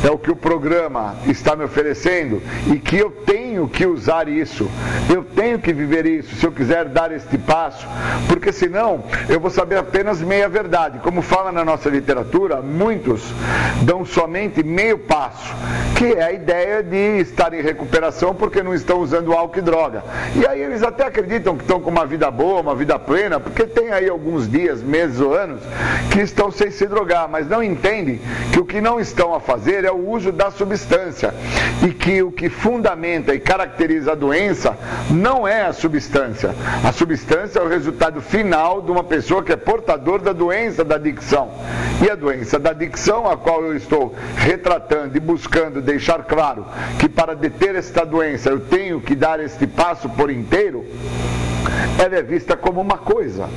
é 0.03 0.11
o 0.11 0.19
que 0.19 0.31
o 0.31 0.37
programa 0.37 1.17
está 1.26 1.57
me 1.57 1.64
oferecendo 1.64 2.43
e 2.73 2.79
que 2.79 2.97
eu 2.97 3.11
tenho 3.11 3.69
que 3.69 3.87
usar 3.87 4.29
isso, 4.29 4.71
eu 5.12 5.25
tenho 5.25 5.59
que 5.59 5.73
viver 5.73 6.07
isso 6.07 6.35
se 6.37 6.47
eu 6.47 6.53
quiser 6.53 6.87
dar 6.87 7.11
este 7.11 7.38
passo, 7.38 7.87
porque 8.29 8.53
senão 8.53 9.05
eu 9.29 9.41
vou 9.41 9.50
saber 9.50 9.76
apenas 9.76 10.21
meia 10.21 10.49
verdade. 10.49 10.99
Como 10.99 11.23
fala 11.23 11.50
na 11.50 11.64
nossa 11.64 11.88
literatura, 11.88 12.61
muitos 12.61 13.23
dão 13.83 14.05
somente 14.05 14.62
meio 14.62 14.99
passo, 14.99 15.55
que 15.97 16.05
é 16.05 16.23
a 16.23 16.33
ideia 16.33 16.83
de 16.83 17.21
estar 17.21 17.55
em 17.55 17.62
recuperação 17.62 18.35
porque 18.35 18.62
não 18.62 18.75
estão 18.75 19.00
usando 19.00 19.33
álcool 19.33 19.59
e 19.59 19.62
droga. 19.62 20.05
E 20.37 20.47
aí 20.47 20.61
eles 20.61 20.83
até 20.83 21.07
acreditam 21.07 21.57
que 21.57 21.62
estão 21.62 21.81
com 21.81 21.91
uma 21.91 22.07
vida 22.07 22.31
boa, 22.31 22.61
uma 22.61 22.75
vida 22.75 22.99
plena, 22.99 23.41
porque 23.41 23.64
tem 23.64 23.91
aí 23.91 24.09
alguns 24.09 24.50
dias, 24.50 24.83
meses 24.83 25.21
ou 25.25 25.35
anos 25.35 25.61
que 26.11 26.21
estão 26.21 26.50
sem 26.50 26.71
se 26.71 26.87
drogar, 26.87 27.28
mas 27.28 27.49
não 27.49 27.62
entendem 27.62 28.21
que 28.52 28.61
o 28.61 28.64
que 28.64 28.81
não 28.81 29.00
estão 29.00 29.35
a 29.35 29.40
fazer 29.40 29.85
é 29.85 29.90
o 29.90 30.09
uso 30.09 30.31
da 30.31 30.50
substância 30.50 31.35
e 31.83 31.93
que 31.93 32.23
o 32.23 32.31
que 32.31 32.49
fundamenta 32.49 33.35
e 33.35 33.40
caracteriza 33.40 34.12
a 34.12 34.14
doença 34.14 34.76
não 35.11 35.47
é 35.47 35.62
a 35.62 35.73
substância. 35.73 36.54
A 36.85 36.93
substância 36.93 37.59
é 37.59 37.62
o 37.62 37.69
resultado 37.69 38.21
final 38.21 38.81
de 38.81 38.90
uma 38.90 39.02
pessoa 39.02 39.43
que 39.43 39.52
é 39.52 39.57
portador 39.57 40.21
da 40.21 40.33
doença 40.33 40.85
da 40.85 40.97
adicção. 40.97 41.50
E 42.04 42.11
a 42.11 42.14
doença 42.14 42.59
da 42.59 42.71
adicção, 42.71 43.31
a 43.31 43.37
qual 43.37 43.62
eu 43.62 43.76
estou 43.76 44.14
retratando 44.37 45.16
e 45.16 45.21
buscando 45.21 45.81
deixar 45.81 46.25
claro 46.25 46.66
que 46.99 47.09
para 47.09 47.35
deter 47.35 47.75
esta 47.75 48.04
doença 48.04 48.50
eu 48.50 48.61
tenho 48.61 49.00
que 49.00 49.14
dar 49.14 49.40
este 49.40 49.66
passo 49.66 50.09
por 50.09 50.31
inteiro, 50.31 50.85
ela 51.99 52.16
é 52.16 52.23
vista 52.23 52.57
como 52.57 52.81
uma 52.81 52.99
coisa. 52.99 53.49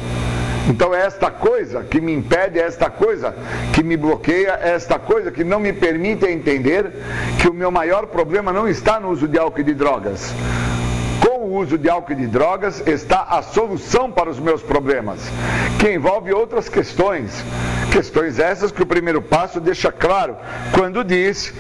Então 0.67 0.93
é 0.93 1.05
esta 1.05 1.31
coisa 1.31 1.83
que 1.83 2.01
me 2.01 2.13
impede, 2.13 2.59
é 2.59 2.63
esta 2.63 2.89
coisa 2.89 3.33
que 3.73 3.83
me 3.83 3.95
bloqueia, 3.95 4.59
é 4.61 4.71
esta 4.71 4.99
coisa 4.99 5.31
que 5.31 5.43
não 5.43 5.59
me 5.59 5.71
permite 5.71 6.25
entender 6.25 6.91
que 7.39 7.47
o 7.47 7.53
meu 7.53 7.71
maior 7.71 8.07
problema 8.07 8.51
não 8.51 8.67
está 8.67 8.99
no 8.99 9.09
uso 9.09 9.27
de 9.27 9.39
álcool 9.39 9.61
e 9.61 9.63
de 9.63 9.73
drogas. 9.73 10.33
O 11.47 11.59
uso 11.59 11.77
de 11.77 11.89
álcool 11.89 12.11
e 12.11 12.15
de 12.15 12.27
drogas 12.27 12.85
está 12.85 13.21
a 13.21 13.41
solução 13.41 14.11
para 14.11 14.29
os 14.29 14.37
meus 14.37 14.61
problemas, 14.61 15.21
que 15.79 15.89
envolve 15.89 16.33
outras 16.33 16.67
questões. 16.67 17.41
Questões 17.89 18.37
essas 18.37 18.69
que 18.69 18.83
o 18.83 18.85
primeiro 18.85 19.21
passo 19.21 19.61
deixa 19.61 19.89
claro 19.89 20.35
quando 20.73 21.05
diz 21.05 21.53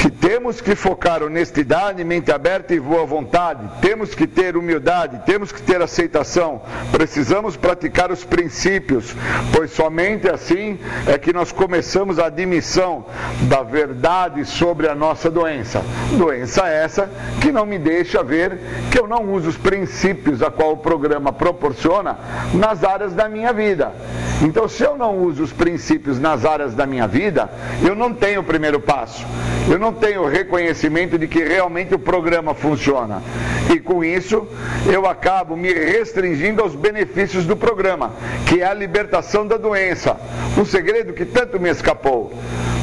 que 0.00 0.10
temos 0.10 0.60
que 0.60 0.74
focar 0.74 1.22
honestidade, 1.22 2.04
mente 2.04 2.30
aberta 2.30 2.74
e 2.74 2.80
boa 2.80 3.04
vontade, 3.06 3.68
temos 3.80 4.14
que 4.14 4.26
ter 4.26 4.56
humildade, 4.56 5.22
temos 5.24 5.50
que 5.50 5.62
ter 5.62 5.80
aceitação, 5.80 6.62
precisamos 6.92 7.56
praticar 7.56 8.12
os 8.12 8.22
princípios, 8.22 9.14
pois 9.52 9.70
somente 9.72 10.28
assim 10.28 10.78
é 11.06 11.16
que 11.16 11.32
nós 11.32 11.50
começamos 11.50 12.18
a 12.18 12.26
admissão 12.26 13.06
da 13.48 13.62
verdade 13.62 14.44
sobre 14.44 14.88
a 14.88 14.94
nossa 14.94 15.30
doença. 15.30 15.82
Doença 16.16 16.68
essa 16.68 17.10
que 17.40 17.50
não 17.50 17.66
me 17.66 17.78
deixa 17.78 18.22
ver 18.22 18.58
que 18.96 19.00
eu 19.02 19.06
não 19.06 19.30
uso 19.34 19.50
os 19.50 19.58
princípios 19.58 20.42
a 20.42 20.50
qual 20.50 20.72
o 20.72 20.76
programa 20.78 21.30
proporciona 21.30 22.16
nas 22.54 22.82
áreas 22.82 23.12
da 23.12 23.28
minha 23.28 23.52
vida. 23.52 23.92
Então, 24.40 24.66
se 24.66 24.84
eu 24.84 24.96
não 24.96 25.18
uso 25.18 25.42
os 25.42 25.52
princípios 25.52 26.18
nas 26.18 26.46
áreas 26.46 26.74
da 26.74 26.86
minha 26.86 27.06
vida, 27.06 27.50
eu 27.86 27.94
não 27.94 28.14
tenho 28.14 28.40
o 28.40 28.44
primeiro 28.44 28.80
passo. 28.80 29.26
Eu 29.70 29.78
não 29.78 29.92
tenho 29.92 30.22
o 30.22 30.26
reconhecimento 30.26 31.18
de 31.18 31.28
que 31.28 31.44
realmente 31.44 31.94
o 31.94 31.98
programa 31.98 32.54
funciona. 32.54 33.22
E 33.70 33.78
com 33.78 34.02
isso, 34.02 34.48
eu 34.90 35.06
acabo 35.06 35.58
me 35.58 35.70
restringindo 35.74 36.62
aos 36.62 36.74
benefícios 36.74 37.44
do 37.44 37.54
programa, 37.54 38.12
que 38.48 38.62
é 38.62 38.66
a 38.66 38.72
libertação 38.72 39.46
da 39.46 39.58
doença. 39.58 40.16
Um 40.56 40.64
segredo 40.64 41.12
que 41.12 41.26
tanto 41.26 41.60
me 41.60 41.68
escapou. 41.68 42.32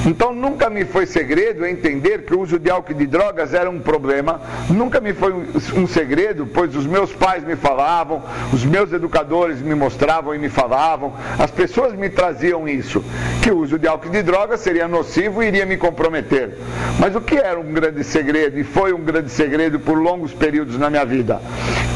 Então 0.05 0.33
nunca 0.33 0.69
me 0.69 0.83
foi 0.83 1.05
segredo 1.05 1.65
entender 1.65 2.23
que 2.25 2.33
o 2.33 2.41
uso 2.41 2.59
de 2.59 2.69
álcool 2.69 2.91
e 2.91 2.95
de 2.95 3.07
drogas 3.07 3.53
era 3.53 3.69
um 3.69 3.79
problema, 3.79 4.41
nunca 4.69 4.99
me 4.99 5.13
foi 5.13 5.33
um 5.33 5.87
segredo, 5.87 6.45
pois 6.45 6.75
os 6.75 6.85
meus 6.85 7.13
pais 7.13 7.43
me 7.43 7.55
falavam, 7.55 8.21
os 8.51 8.65
meus 8.65 8.91
educadores 8.91 9.61
me 9.61 9.73
mostravam 9.73 10.35
e 10.35 10.37
me 10.37 10.49
falavam, 10.49 11.13
as 11.39 11.49
pessoas 11.49 11.93
me 11.93 12.09
traziam 12.09 12.67
isso, 12.67 13.03
que 13.41 13.49
o 13.49 13.59
uso 13.59 13.79
de 13.79 13.87
álcool 13.87 14.09
e 14.09 14.11
de 14.11 14.23
drogas 14.23 14.59
seria 14.59 14.89
nocivo 14.89 15.41
e 15.41 15.47
iria 15.47 15.65
me 15.65 15.77
comprometer. 15.77 16.57
Mas 16.99 17.15
o 17.15 17.21
que 17.21 17.35
era 17.35 17.59
um 17.59 17.71
grande 17.71 18.03
segredo, 18.03 18.59
e 18.59 18.63
foi 18.63 18.91
um 18.91 19.01
grande 19.01 19.29
segredo 19.29 19.79
por 19.79 19.97
longos 19.97 20.33
períodos 20.33 20.77
na 20.77 20.89
minha 20.89 21.05
vida? 21.05 21.41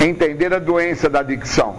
Entender 0.01 0.53
a 0.53 0.59
doença 0.59 1.09
da 1.09 1.19
adicção. 1.19 1.75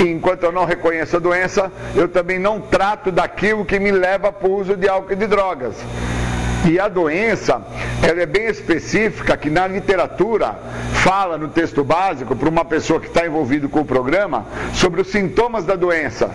E 0.00 0.08
enquanto 0.08 0.44
eu 0.44 0.52
não 0.52 0.64
reconheço 0.64 1.16
a 1.16 1.18
doença, 1.18 1.72
eu 1.94 2.08
também 2.08 2.38
não 2.38 2.60
trato 2.60 3.10
daquilo 3.10 3.64
que 3.64 3.80
me 3.80 3.90
leva 3.90 4.32
para 4.32 4.48
o 4.48 4.56
uso 4.56 4.76
de 4.76 4.88
álcool 4.88 5.12
e 5.12 5.16
de 5.16 5.26
drogas. 5.26 5.67
horas. 5.68 6.27
E 6.66 6.78
a 6.78 6.88
doença, 6.88 7.62
ela 8.02 8.20
é 8.20 8.26
bem 8.26 8.46
específica, 8.46 9.36
que 9.36 9.48
na 9.48 9.66
literatura 9.66 10.58
fala 10.94 11.38
no 11.38 11.48
texto 11.48 11.84
básico, 11.84 12.34
para 12.36 12.48
uma 12.48 12.64
pessoa 12.64 13.00
que 13.00 13.06
está 13.06 13.26
envolvida 13.26 13.68
com 13.68 13.80
o 13.80 13.84
programa, 13.84 14.46
sobre 14.74 15.00
os 15.00 15.08
sintomas 15.08 15.64
da 15.64 15.76
doença 15.76 16.30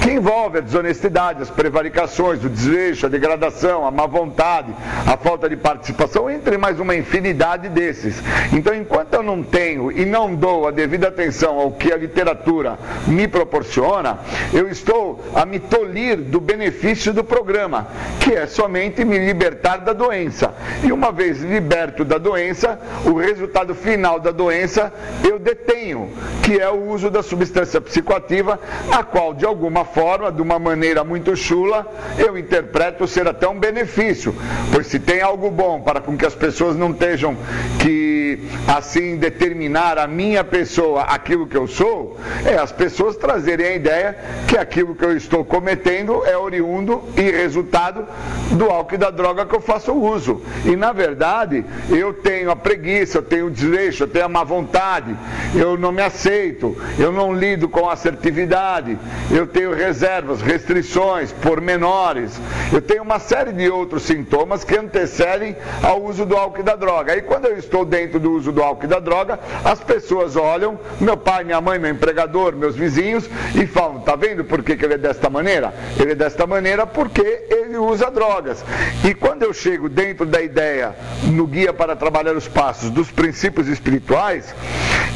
que 0.00 0.10
envolve 0.10 0.58
a 0.58 0.60
desonestidade, 0.60 1.42
as 1.42 1.50
prevaricações, 1.50 2.42
o 2.42 2.48
desleixo, 2.48 3.04
a 3.04 3.08
degradação, 3.08 3.86
a 3.86 3.90
má 3.90 4.06
vontade, 4.06 4.74
a 5.06 5.16
falta 5.16 5.48
de 5.48 5.56
participação, 5.56 6.30
entre 6.30 6.56
mais 6.56 6.80
uma 6.80 6.96
infinidade 6.96 7.68
desses. 7.68 8.20
Então, 8.52 8.74
enquanto 8.74 9.12
eu 9.14 9.22
não 9.22 9.42
tenho 9.42 9.92
e 9.92 10.06
não 10.06 10.34
dou 10.34 10.66
a 10.66 10.70
devida 10.70 11.08
atenção 11.08 11.58
ao 11.58 11.72
que 11.72 11.92
a 11.92 11.96
literatura 11.96 12.78
me 13.06 13.28
proporciona, 13.28 14.18
eu 14.54 14.68
estou 14.68 15.22
a 15.34 15.44
me 15.44 15.58
tolir 15.58 16.16
do 16.16 16.40
benefício 16.40 17.12
do 17.12 17.22
programa, 17.22 17.86
que 18.20 18.32
é 18.32 18.46
somente 18.46 19.04
me 19.04 19.18
libertar 19.18 19.59
da 19.60 19.92
doença. 19.92 20.54
E 20.82 20.92
uma 20.92 21.12
vez 21.12 21.40
liberto 21.40 22.04
da 22.04 22.18
doença, 22.18 22.78
o 23.04 23.14
resultado 23.14 23.74
final 23.74 24.18
da 24.18 24.30
doença 24.30 24.92
eu 25.22 25.38
detenho, 25.38 26.10
que 26.42 26.58
é 26.58 26.68
o 26.68 26.88
uso 26.90 27.10
da 27.10 27.22
substância 27.22 27.80
psicoativa, 27.80 28.58
a 28.90 29.02
qual 29.02 29.34
de 29.34 29.44
alguma 29.44 29.84
forma, 29.84 30.32
de 30.32 30.42
uma 30.42 30.58
maneira 30.58 31.04
muito 31.04 31.36
chula, 31.36 31.86
eu 32.18 32.36
interpreto 32.38 33.06
ser 33.06 33.28
até 33.28 33.46
um 33.48 33.58
benefício. 33.58 34.34
Pois 34.72 34.86
se 34.86 34.98
tem 34.98 35.20
algo 35.20 35.50
bom 35.50 35.80
para 35.80 36.00
com 36.00 36.16
que 36.16 36.26
as 36.26 36.34
pessoas 36.34 36.76
não 36.76 36.90
estejam 36.90 37.36
que 37.80 38.38
assim 38.66 39.16
determinar 39.16 39.98
a 39.98 40.06
minha 40.06 40.44
pessoa 40.44 41.02
aquilo 41.02 41.46
que 41.46 41.56
eu 41.56 41.66
sou, 41.66 42.16
é 42.44 42.56
as 42.56 42.72
pessoas 42.72 43.16
trazerem 43.16 43.66
a 43.66 43.74
ideia 43.74 44.18
que 44.48 44.56
aquilo 44.56 44.94
que 44.94 45.04
eu 45.04 45.16
estou 45.16 45.44
cometendo 45.44 46.24
é 46.24 46.36
oriundo 46.36 47.02
e 47.16 47.22
resultado 47.22 48.06
do 48.52 48.66
álcool 48.66 48.94
e 48.94 48.98
da 48.98 49.10
droga 49.10 49.44
que 49.50 49.56
eu 49.56 49.60
faço 49.60 49.92
uso. 49.92 50.40
E 50.64 50.76
na 50.76 50.92
verdade, 50.92 51.64
eu 51.90 52.14
tenho 52.14 52.50
a 52.50 52.56
preguiça, 52.56 53.18
eu 53.18 53.22
tenho 53.22 53.46
o 53.46 53.50
desleixo, 53.50 54.04
eu 54.04 54.08
tenho 54.08 54.24
a 54.24 54.28
má 54.28 54.44
vontade, 54.44 55.14
eu 55.54 55.76
não 55.76 55.90
me 55.90 56.00
aceito, 56.00 56.76
eu 56.98 57.10
não 57.10 57.34
lido 57.34 57.68
com 57.68 57.90
assertividade, 57.90 58.96
eu 59.30 59.46
tenho 59.46 59.74
reservas, 59.74 60.40
restrições, 60.40 61.32
pormenores. 61.32 62.40
Eu 62.72 62.80
tenho 62.80 63.02
uma 63.02 63.18
série 63.18 63.52
de 63.52 63.68
outros 63.68 64.04
sintomas 64.04 64.62
que 64.62 64.78
antecedem 64.78 65.56
ao 65.82 66.02
uso 66.02 66.24
do 66.24 66.36
álcool 66.36 66.60
e 66.60 66.62
da 66.62 66.76
droga. 66.76 67.12
Aí 67.12 67.22
quando 67.22 67.46
eu 67.46 67.58
estou 67.58 67.84
dentro 67.84 68.20
do 68.20 68.32
uso 68.32 68.52
do 68.52 68.62
álcool 68.62 68.84
e 68.84 68.88
da 68.88 69.00
droga, 69.00 69.40
as 69.64 69.80
pessoas 69.80 70.36
olham, 70.36 70.78
meu 71.00 71.16
pai, 71.16 71.42
minha 71.42 71.60
mãe, 71.60 71.78
meu 71.78 71.90
empregador, 71.90 72.54
meus 72.54 72.76
vizinhos, 72.76 73.28
e 73.54 73.66
falam, 73.66 74.00
tá 74.00 74.14
vendo 74.14 74.44
por 74.44 74.62
que, 74.62 74.76
que 74.76 74.84
ele 74.84 74.94
é 74.94 74.98
desta 74.98 75.28
maneira? 75.28 75.74
Ele 75.98 76.12
é 76.12 76.14
desta 76.14 76.46
maneira 76.46 76.86
porque 76.86 77.46
ele 77.50 77.76
usa 77.76 78.10
drogas. 78.10 78.64
E 79.04 79.14
quando 79.14 79.39
eu 79.44 79.52
chego 79.52 79.88
dentro 79.88 80.26
da 80.26 80.40
ideia, 80.40 80.94
no 81.24 81.46
guia 81.46 81.72
para 81.72 81.96
trabalhar 81.96 82.36
os 82.36 82.46
passos 82.46 82.90
dos 82.90 83.10
princípios 83.10 83.68
espirituais, 83.68 84.54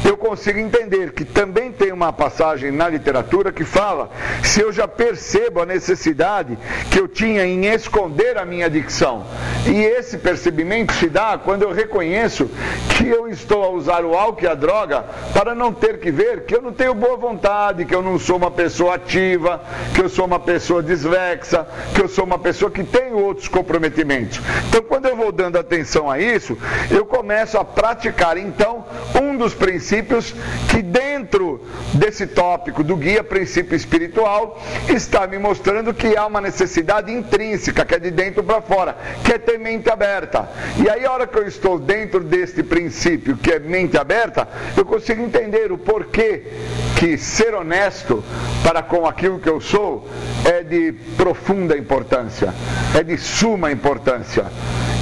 eu 0.03 0.15
consigo 0.15 0.59
entender 0.59 1.13
que 1.13 1.25
também 1.25 1.71
tem 1.71 1.91
uma 1.91 2.13
passagem 2.13 2.71
na 2.71 2.87
literatura 2.87 3.51
que 3.51 3.63
fala 3.63 4.09
se 4.43 4.61
eu 4.61 4.71
já 4.71 4.87
percebo 4.87 5.61
a 5.61 5.65
necessidade 5.65 6.57
que 6.91 6.99
eu 6.99 7.07
tinha 7.07 7.45
em 7.45 7.65
esconder 7.65 8.37
a 8.37 8.45
minha 8.45 8.67
adicção. 8.67 9.25
E 9.67 9.83
esse 9.83 10.19
percebimento 10.19 10.93
se 10.93 11.09
dá 11.09 11.39
quando 11.43 11.63
eu 11.63 11.71
reconheço 11.71 12.49
que 12.95 13.07
eu 13.07 13.27
estou 13.27 13.63
a 13.63 13.69
usar 13.69 14.05
o 14.05 14.13
álcool 14.13 14.43
e 14.43 14.47
a 14.47 14.53
droga 14.53 15.03
para 15.33 15.55
não 15.55 15.73
ter 15.73 15.99
que 15.99 16.11
ver 16.11 16.45
que 16.45 16.55
eu 16.55 16.61
não 16.61 16.71
tenho 16.71 16.93
boa 16.93 17.17
vontade, 17.17 17.83
que 17.83 17.95
eu 17.95 18.03
não 18.03 18.19
sou 18.19 18.37
uma 18.37 18.51
pessoa 18.51 18.95
ativa, 18.95 19.59
que 19.93 20.01
eu 20.01 20.09
sou 20.09 20.25
uma 20.25 20.39
pessoa 20.39 20.83
desvexa, 20.83 21.67
que 21.95 22.01
eu 22.01 22.07
sou 22.07 22.25
uma 22.25 22.37
pessoa 22.37 22.69
que 22.69 22.83
tem 22.83 23.11
outros 23.11 23.47
comprometimentos. 23.47 24.14
Então, 24.69 24.81
quando 24.87 25.07
eu 25.07 25.15
vou 25.15 25.31
dando 25.31 25.57
atenção 25.57 26.09
a 26.09 26.19
isso, 26.19 26.57
eu 26.89 27.05
começo 27.05 27.57
a 27.57 27.65
praticar 27.65 28.37
então 28.37 28.85
um 29.21 29.35
dos 29.35 29.53
princípios 29.53 30.33
que 30.69 30.81
dentro 30.81 31.61
desse 31.93 32.25
tópico 32.27 32.83
do 32.83 32.95
guia 32.95 33.23
princípio 33.23 33.75
espiritual 33.75 34.61
está 34.87 35.27
me 35.27 35.37
mostrando 35.37 35.93
que 35.93 36.15
há 36.15 36.25
uma 36.25 36.39
necessidade 36.39 37.11
intrínseca, 37.11 37.83
que 37.83 37.95
é 37.95 37.99
de 37.99 38.11
dentro 38.11 38.43
para 38.43 38.61
fora, 38.61 38.95
que 39.23 39.33
é 39.33 39.37
ter 39.37 39.57
mente 39.57 39.89
aberta. 39.89 40.49
E 40.77 40.89
aí, 40.89 41.05
a 41.05 41.11
hora 41.11 41.27
que 41.27 41.37
eu 41.37 41.47
estou 41.47 41.77
dentro 41.77 42.21
deste 42.21 42.63
princípio, 42.63 43.37
que 43.37 43.51
é 43.51 43.59
mente 43.59 43.97
aberta, 43.97 44.47
eu 44.77 44.85
consigo 44.85 45.21
entender 45.23 45.71
o 45.71 45.77
porquê 45.77 46.43
que 46.97 47.17
ser 47.17 47.53
honesto 47.53 48.23
para 48.63 48.81
com 48.81 49.05
aquilo 49.05 49.39
que 49.39 49.49
eu 49.49 49.59
sou 49.59 50.07
é 50.45 50.63
de 50.63 50.93
profunda 51.17 51.77
importância, 51.77 52.53
é 52.97 53.03
de 53.03 53.17
suma 53.17 53.71
importância 53.71 54.04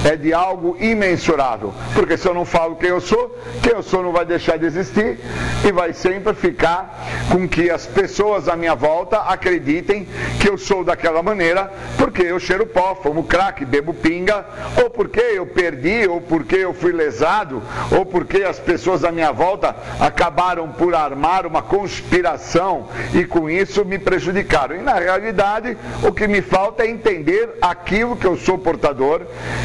é 0.05 0.15
de 0.15 0.33
algo 0.33 0.75
imensurável. 0.79 1.73
Porque 1.93 2.17
se 2.17 2.27
eu 2.27 2.33
não 2.33 2.45
falo 2.45 2.75
quem 2.75 2.89
eu 2.89 3.01
sou, 3.01 3.35
quem 3.61 3.73
eu 3.73 3.83
sou 3.83 4.03
não 4.03 4.11
vai 4.11 4.25
deixar 4.25 4.57
de 4.57 4.65
existir 4.65 5.19
e 5.65 5.71
vai 5.71 5.93
sempre 5.93 6.33
ficar 6.33 6.99
com 7.31 7.47
que 7.47 7.69
as 7.69 7.85
pessoas 7.87 8.47
à 8.49 8.55
minha 8.55 8.75
volta 8.75 9.17
acreditem 9.19 10.07
que 10.39 10.49
eu 10.49 10.57
sou 10.57 10.83
daquela 10.83 11.23
maneira, 11.23 11.71
porque 11.97 12.21
eu 12.21 12.39
cheiro 12.39 12.65
pó, 12.65 12.95
fumo 12.95 13.23
crack, 13.23 13.63
bebo 13.63 13.93
pinga, 13.93 14.45
ou 14.81 14.89
porque 14.89 15.19
eu 15.19 15.45
perdi, 15.45 16.07
ou 16.07 16.19
porque 16.19 16.57
eu 16.57 16.73
fui 16.73 16.91
lesado, 16.91 17.61
ou 17.91 18.05
porque 18.05 18.43
as 18.43 18.59
pessoas 18.59 19.03
à 19.03 19.11
minha 19.11 19.31
volta 19.31 19.75
acabaram 19.99 20.69
por 20.69 20.93
armar 20.93 21.45
uma 21.45 21.61
conspiração 21.61 22.89
e 23.13 23.23
com 23.23 23.49
isso 23.49 23.85
me 23.85 23.97
prejudicaram. 23.97 24.75
E 24.75 24.79
na 24.79 24.95
realidade, 24.95 25.77
o 26.03 26.11
que 26.11 26.27
me 26.27 26.41
falta 26.41 26.83
é 26.83 26.89
entender 26.89 27.57
aquilo 27.61 28.17
que 28.17 28.27
eu 28.27 28.37
sou 28.37 28.57
portador, 28.57 28.92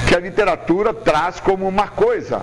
que 0.09 0.15
a 0.15 0.21
literatura 0.21 0.93
traz 0.93 1.41
como 1.41 1.69
uma 1.69 1.89
coisa. 1.89 2.43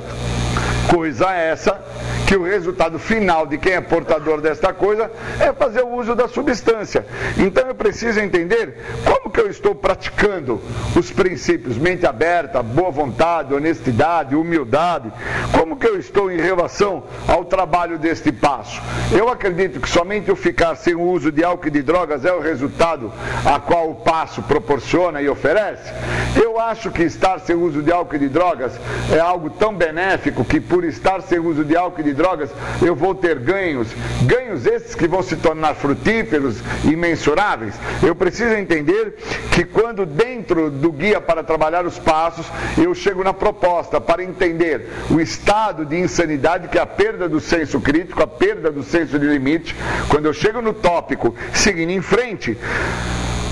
Coisa 0.89 1.32
essa 1.34 1.82
que 2.26 2.36
o 2.36 2.44
resultado 2.44 2.98
final 2.98 3.46
de 3.46 3.58
quem 3.58 3.74
é 3.74 3.82
portador 3.82 4.41
desta 4.41 4.74
coisa 4.74 5.12
é 5.39 5.54
fazer 5.54 5.84
o 5.84 5.96
uso 5.96 6.15
da 6.15 6.28
substância. 6.28 7.06
Então 7.38 7.68
eu 7.68 7.76
preciso 7.76 8.20
entender 8.20 8.78
como 9.04 9.30
que 9.30 9.39
eu 9.39 9.50
estou 9.50 9.76
praticando 9.76 10.62
os 10.96 11.12
princípios 11.12 11.78
mente 11.78 12.06
aberta, 12.06 12.63
boa 12.63 12.89
vontade, 12.89 13.54
honestidade, 13.54 14.34
humildade. 14.34 15.12
Como 15.52 15.76
que 15.76 15.88
eu 15.88 16.00
estou 16.00 16.32
em 16.32 16.38
relação 16.38 17.04
ao 17.28 17.44
trabalho 17.44 17.98
deste 18.00 18.32
passo? 18.32 18.82
Eu 19.12 19.30
acredito 19.30 19.80
que 19.80 19.89
somente 19.89 20.32
o 20.32 20.36
ficar 20.36 20.76
sem 20.76 20.96
o 20.96 21.02
uso 21.02 21.32
de 21.32 21.44
álcool 21.44 21.68
e 21.68 21.72
de 21.72 21.82
drogas 21.82 22.24
é 22.24 22.34
o 22.34 22.39
resultado 22.39 23.12
a 23.46 23.60
qual 23.60 23.91
o 23.91 23.96
passo 23.96 24.41
proporciona 24.41 25.22
e 25.22 25.28
oferece. 25.28 25.94
Eu 26.41 26.60
acho 26.60 26.89
que 26.89 27.04
estar 27.04 27.39
sem 27.39 27.56
uso 27.56 27.82
de 27.84 27.91
álcool 27.91 28.15
e 28.15 28.20
de 28.20 28.30
drogas 28.30 28.80
é 29.13 29.20
algo 29.20 29.50
tão 29.50 29.76
benéfico 29.76 30.44
que 30.49 30.60
por 30.60 30.84
estar 30.84 31.21
sem 31.21 31.39
uso 31.39 31.63
de 31.63 31.75
álcool 31.75 32.01
e 32.01 32.03
de 32.03 32.13
drogas, 32.13 32.49
eu 32.81 32.95
vou 32.95 33.13
ter 33.15 33.39
ganhos, 33.39 33.88
ganhos 34.23 34.65
esses 34.65 34.95
que 34.95 35.08
vão 35.08 35.21
se 35.21 35.36
tornar 35.36 35.75
frutíferos 35.75 36.58
e 36.84 36.95
mensuráveis. 36.95 37.75
Eu 38.03 38.15
preciso 38.15 38.53
entender 38.53 39.15
que 39.51 39.63
quando 39.63 40.05
dentro 40.05 40.69
do 40.69 40.91
guia 40.91 41.19
para 41.21 41.43
trabalhar 41.43 41.86
os 41.86 41.99
passos, 41.99 42.47
eu 42.77 42.93
chego 42.93 43.23
na 43.23 43.34
proposta 43.34 43.99
para 43.99 44.23
entender 44.23 44.89
o 45.10 45.19
estado 45.19 45.86
de 45.86 45.97
insanidade 45.97 46.67
que 46.67 46.77
é 46.77 46.81
a 46.81 46.86
perda 46.86 47.27
do 47.27 47.39
senso 47.39 47.79
crítico, 47.79 48.21
a 48.21 48.27
perda 48.27 48.71
do 48.71 48.84
senso 48.84 49.17
de 49.19 49.25
limite, 49.25 49.75
quando 50.10 50.25
eu 50.25 50.34
chego 50.34 50.62
no 50.62 50.73
tópico 50.73 51.36
seguindo 51.53 51.91
em 51.91 52.01
frente, 52.01 52.58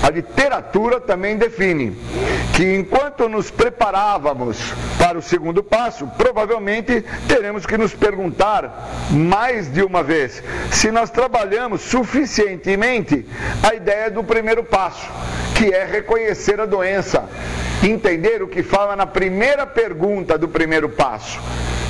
a 0.04 0.10
literatura 0.10 1.00
também 1.00 1.38
define 1.38 1.96
que 2.54 2.76
enquanto 2.76 3.26
nos 3.26 3.50
preparávamos 3.50 4.58
para 4.98 5.16
o 5.16 5.22
segundo 5.22 5.62
passo, 5.62 6.06
provavelmente 6.18 7.02
teremos 7.26 7.64
que 7.64 7.78
nos 7.78 7.94
perguntar 7.94 9.08
mais 9.10 9.72
de 9.72 9.82
uma 9.82 10.02
vez 10.02 10.42
se 10.70 10.90
nós 10.90 11.08
trabalhamos 11.08 11.80
suficientemente 11.80 13.26
a 13.62 13.74
ideia 13.74 14.10
do 14.10 14.22
primeiro 14.22 14.62
passo, 14.62 15.10
que 15.56 15.72
é 15.72 15.86
reconhecer 15.86 16.60
a 16.60 16.66
doença, 16.66 17.26
entender 17.88 18.42
o 18.42 18.48
que 18.48 18.62
fala 18.62 18.96
na 18.96 19.06
primeira 19.06 19.66
pergunta 19.66 20.38
do 20.38 20.48
primeiro 20.48 20.88
passo 20.88 21.40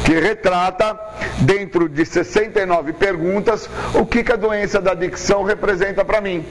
que 0.04 0.20
retrata, 0.20 0.98
dentro 1.40 1.88
de 1.88 2.04
69 2.04 2.92
perguntas, 2.92 3.68
o 3.94 4.04
que, 4.04 4.22
que 4.22 4.32
a 4.32 4.36
doença 4.36 4.80
da 4.80 4.92
adicção 4.92 5.42
representa 5.42 6.04
para 6.04 6.20
mim. 6.20 6.44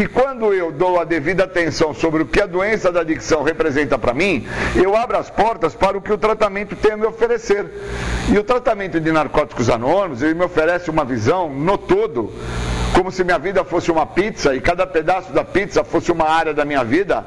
E 0.00 0.06
quando 0.06 0.54
eu 0.54 0.70
dou 0.70 1.00
a 1.00 1.04
devida 1.04 1.44
atenção 1.44 1.92
sobre 1.92 2.22
o 2.22 2.26
que 2.26 2.40
a 2.40 2.46
doença 2.46 2.92
da 2.92 3.00
adicção 3.00 3.42
representa 3.42 3.98
para 3.98 4.14
mim, 4.14 4.46
eu 4.76 4.96
abro 4.96 5.18
as 5.18 5.28
portas 5.28 5.74
para 5.74 5.98
o 5.98 6.00
que 6.00 6.12
o 6.12 6.18
tratamento 6.18 6.76
tem 6.76 6.92
a 6.92 6.96
me 6.96 7.06
oferecer. 7.06 7.66
E 8.32 8.38
o 8.38 8.44
tratamento 8.44 9.00
de 9.00 9.10
narcóticos 9.10 9.68
anônimos, 9.68 10.22
ele 10.22 10.34
me 10.34 10.44
oferece 10.44 10.88
uma 10.88 11.04
visão 11.04 11.52
no 11.52 11.76
todo 11.76 12.32
como 12.94 13.10
se 13.10 13.24
minha 13.24 13.38
vida 13.38 13.64
fosse 13.64 13.90
uma 13.90 14.06
pizza 14.06 14.54
e 14.54 14.60
cada 14.60 14.86
pedaço 14.86 15.32
da 15.32 15.44
pizza 15.44 15.82
fosse 15.82 16.12
uma 16.12 16.28
área 16.28 16.54
da 16.54 16.64
minha 16.64 16.84
vida. 16.84 17.24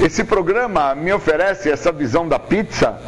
Esse 0.00 0.22
programa 0.22 0.94
me 0.94 1.10
oferece 1.12 1.70
essa 1.70 1.90
visão 1.90 2.28
da 2.28 2.38
pizza 2.38 2.98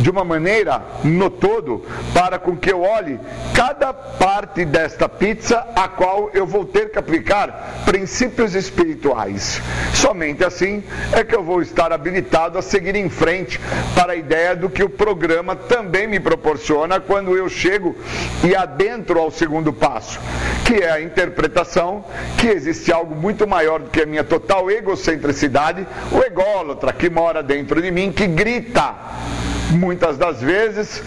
de 0.00 0.10
uma 0.10 0.24
maneira 0.24 0.82
no 1.02 1.30
todo, 1.30 1.84
para 2.12 2.38
com 2.38 2.54
que 2.54 2.70
eu 2.70 2.82
olhe 2.82 3.18
cada 3.54 3.94
parte 3.94 4.64
desta 4.64 5.08
pizza 5.08 5.66
a 5.74 5.88
qual 5.88 6.30
eu 6.34 6.46
vou 6.46 6.66
ter 6.66 6.90
que 6.90 6.98
aplicar 6.98 7.82
princípios 7.86 8.54
espirituais. 8.54 9.62
Somente 9.94 10.44
assim 10.44 10.82
é 11.12 11.24
que 11.24 11.34
eu 11.34 11.42
vou 11.42 11.62
estar 11.62 11.92
habilitado 11.92 12.58
a 12.58 12.62
seguir 12.62 12.94
em 12.94 13.08
frente 13.08 13.58
para 13.94 14.12
a 14.12 14.16
ideia 14.16 14.54
do 14.54 14.68
que 14.68 14.82
o 14.82 14.88
programa 14.90 15.56
também 15.56 16.06
me 16.06 16.20
proporciona 16.20 17.00
quando 17.00 17.36
eu 17.36 17.48
chego 17.48 17.96
e 18.42 18.54
adentro 18.54 19.18
ao 19.18 19.30
segundo 19.30 19.72
passo, 19.72 20.20
que 20.66 20.74
é 20.74 20.90
a 20.90 21.00
interpretação 21.00 21.53
interpretação 21.54 22.04
que 22.36 22.48
existe 22.48 22.92
algo 22.92 23.14
muito 23.14 23.46
maior 23.46 23.80
do 23.80 23.90
que 23.90 24.02
a 24.02 24.06
minha 24.06 24.24
total 24.24 24.68
egocentricidade, 24.70 25.86
o 26.10 26.18
ególatra 26.20 26.92
que 26.92 27.08
mora 27.08 27.42
dentro 27.42 27.80
de 27.80 27.90
mim, 27.92 28.10
que 28.10 28.26
grita 28.26 28.94
muitas 29.70 30.18
das 30.18 30.40
vezes 30.42 31.02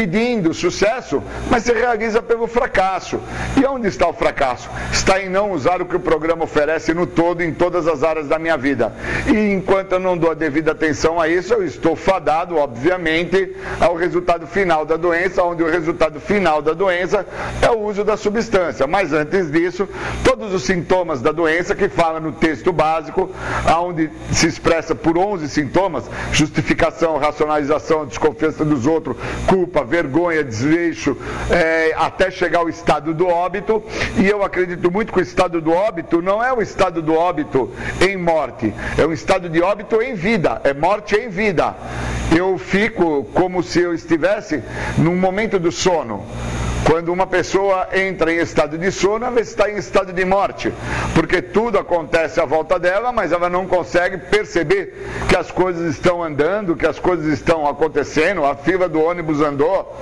pedindo 0.00 0.54
sucesso, 0.54 1.22
mas 1.50 1.64
se 1.64 1.74
realiza 1.74 2.22
pelo 2.22 2.46
fracasso. 2.46 3.20
E 3.60 3.66
onde 3.66 3.86
está 3.86 4.08
o 4.08 4.14
fracasso? 4.14 4.70
Está 4.90 5.22
em 5.22 5.28
não 5.28 5.52
usar 5.52 5.82
o 5.82 5.84
que 5.84 5.94
o 5.94 6.00
programa 6.00 6.44
oferece 6.44 6.94
no 6.94 7.06
todo, 7.06 7.42
em 7.42 7.52
todas 7.52 7.86
as 7.86 8.02
áreas 8.02 8.26
da 8.26 8.38
minha 8.38 8.56
vida. 8.56 8.94
E 9.26 9.52
enquanto 9.52 9.92
eu 9.92 10.00
não 10.00 10.16
dou 10.16 10.30
a 10.30 10.34
devida 10.34 10.72
atenção 10.72 11.20
a 11.20 11.28
isso, 11.28 11.52
eu 11.52 11.62
estou 11.62 11.94
fadado, 11.94 12.56
obviamente, 12.56 13.54
ao 13.78 13.94
resultado 13.94 14.46
final 14.46 14.86
da 14.86 14.96
doença, 14.96 15.44
onde 15.44 15.62
o 15.62 15.70
resultado 15.70 16.18
final 16.18 16.62
da 16.62 16.72
doença 16.72 17.26
é 17.60 17.68
o 17.68 17.80
uso 17.80 18.02
da 18.02 18.16
substância. 18.16 18.86
Mas 18.86 19.12
antes 19.12 19.52
disso, 19.52 19.86
todos 20.24 20.54
os 20.54 20.62
sintomas 20.62 21.20
da 21.20 21.30
doença 21.30 21.74
que 21.74 21.90
fala 21.90 22.18
no 22.20 22.32
texto 22.32 22.72
básico, 22.72 23.30
onde 23.78 24.08
se 24.32 24.46
expressa 24.46 24.94
por 24.94 25.18
11 25.18 25.46
sintomas, 25.46 26.04
justificação, 26.32 27.18
racionalização, 27.18 28.06
desconfiança 28.06 28.64
dos 28.64 28.86
outros, 28.86 29.14
culpa, 29.46 29.89
vergonha, 29.90 30.44
desleixo, 30.44 31.16
é, 31.50 31.92
até 31.96 32.30
chegar 32.30 32.60
ao 32.60 32.68
estado 32.68 33.12
do 33.12 33.26
óbito. 33.26 33.82
E 34.16 34.26
eu 34.26 34.42
acredito 34.42 34.90
muito 34.90 35.12
que 35.12 35.18
o 35.18 35.22
estado 35.22 35.60
do 35.60 35.72
óbito 35.72 36.22
não 36.22 36.42
é 36.42 36.52
o 36.52 36.62
estado 36.62 37.02
do 37.02 37.12
óbito 37.12 37.70
em 38.00 38.16
morte, 38.16 38.72
é 38.96 39.04
um 39.04 39.12
estado 39.12 39.48
de 39.48 39.60
óbito 39.60 40.00
em 40.00 40.14
vida, 40.14 40.60
é 40.62 40.72
morte 40.72 41.16
em 41.16 41.28
vida. 41.28 41.74
Eu 42.34 42.56
fico 42.56 43.24
como 43.34 43.62
se 43.62 43.80
eu 43.80 43.92
estivesse 43.92 44.62
num 44.96 45.16
momento 45.16 45.58
do 45.58 45.72
sono. 45.72 46.24
Quando 46.90 47.12
uma 47.12 47.24
pessoa 47.24 47.86
entra 47.92 48.32
em 48.32 48.38
estado 48.38 48.76
de 48.76 48.90
sono, 48.90 49.24
ela 49.24 49.40
está 49.40 49.70
em 49.70 49.76
estado 49.76 50.12
de 50.12 50.24
morte, 50.24 50.72
porque 51.14 51.40
tudo 51.40 51.78
acontece 51.78 52.40
à 52.40 52.44
volta 52.44 52.80
dela, 52.80 53.12
mas 53.12 53.30
ela 53.30 53.48
não 53.48 53.64
consegue 53.64 54.18
perceber 54.18 55.08
que 55.28 55.36
as 55.36 55.52
coisas 55.52 55.94
estão 55.94 56.20
andando, 56.20 56.74
que 56.74 56.84
as 56.84 56.98
coisas 56.98 57.26
estão 57.26 57.64
acontecendo, 57.68 58.44
a 58.44 58.56
fila 58.56 58.88
do 58.88 59.00
ônibus 59.00 59.40
andou, 59.40 59.96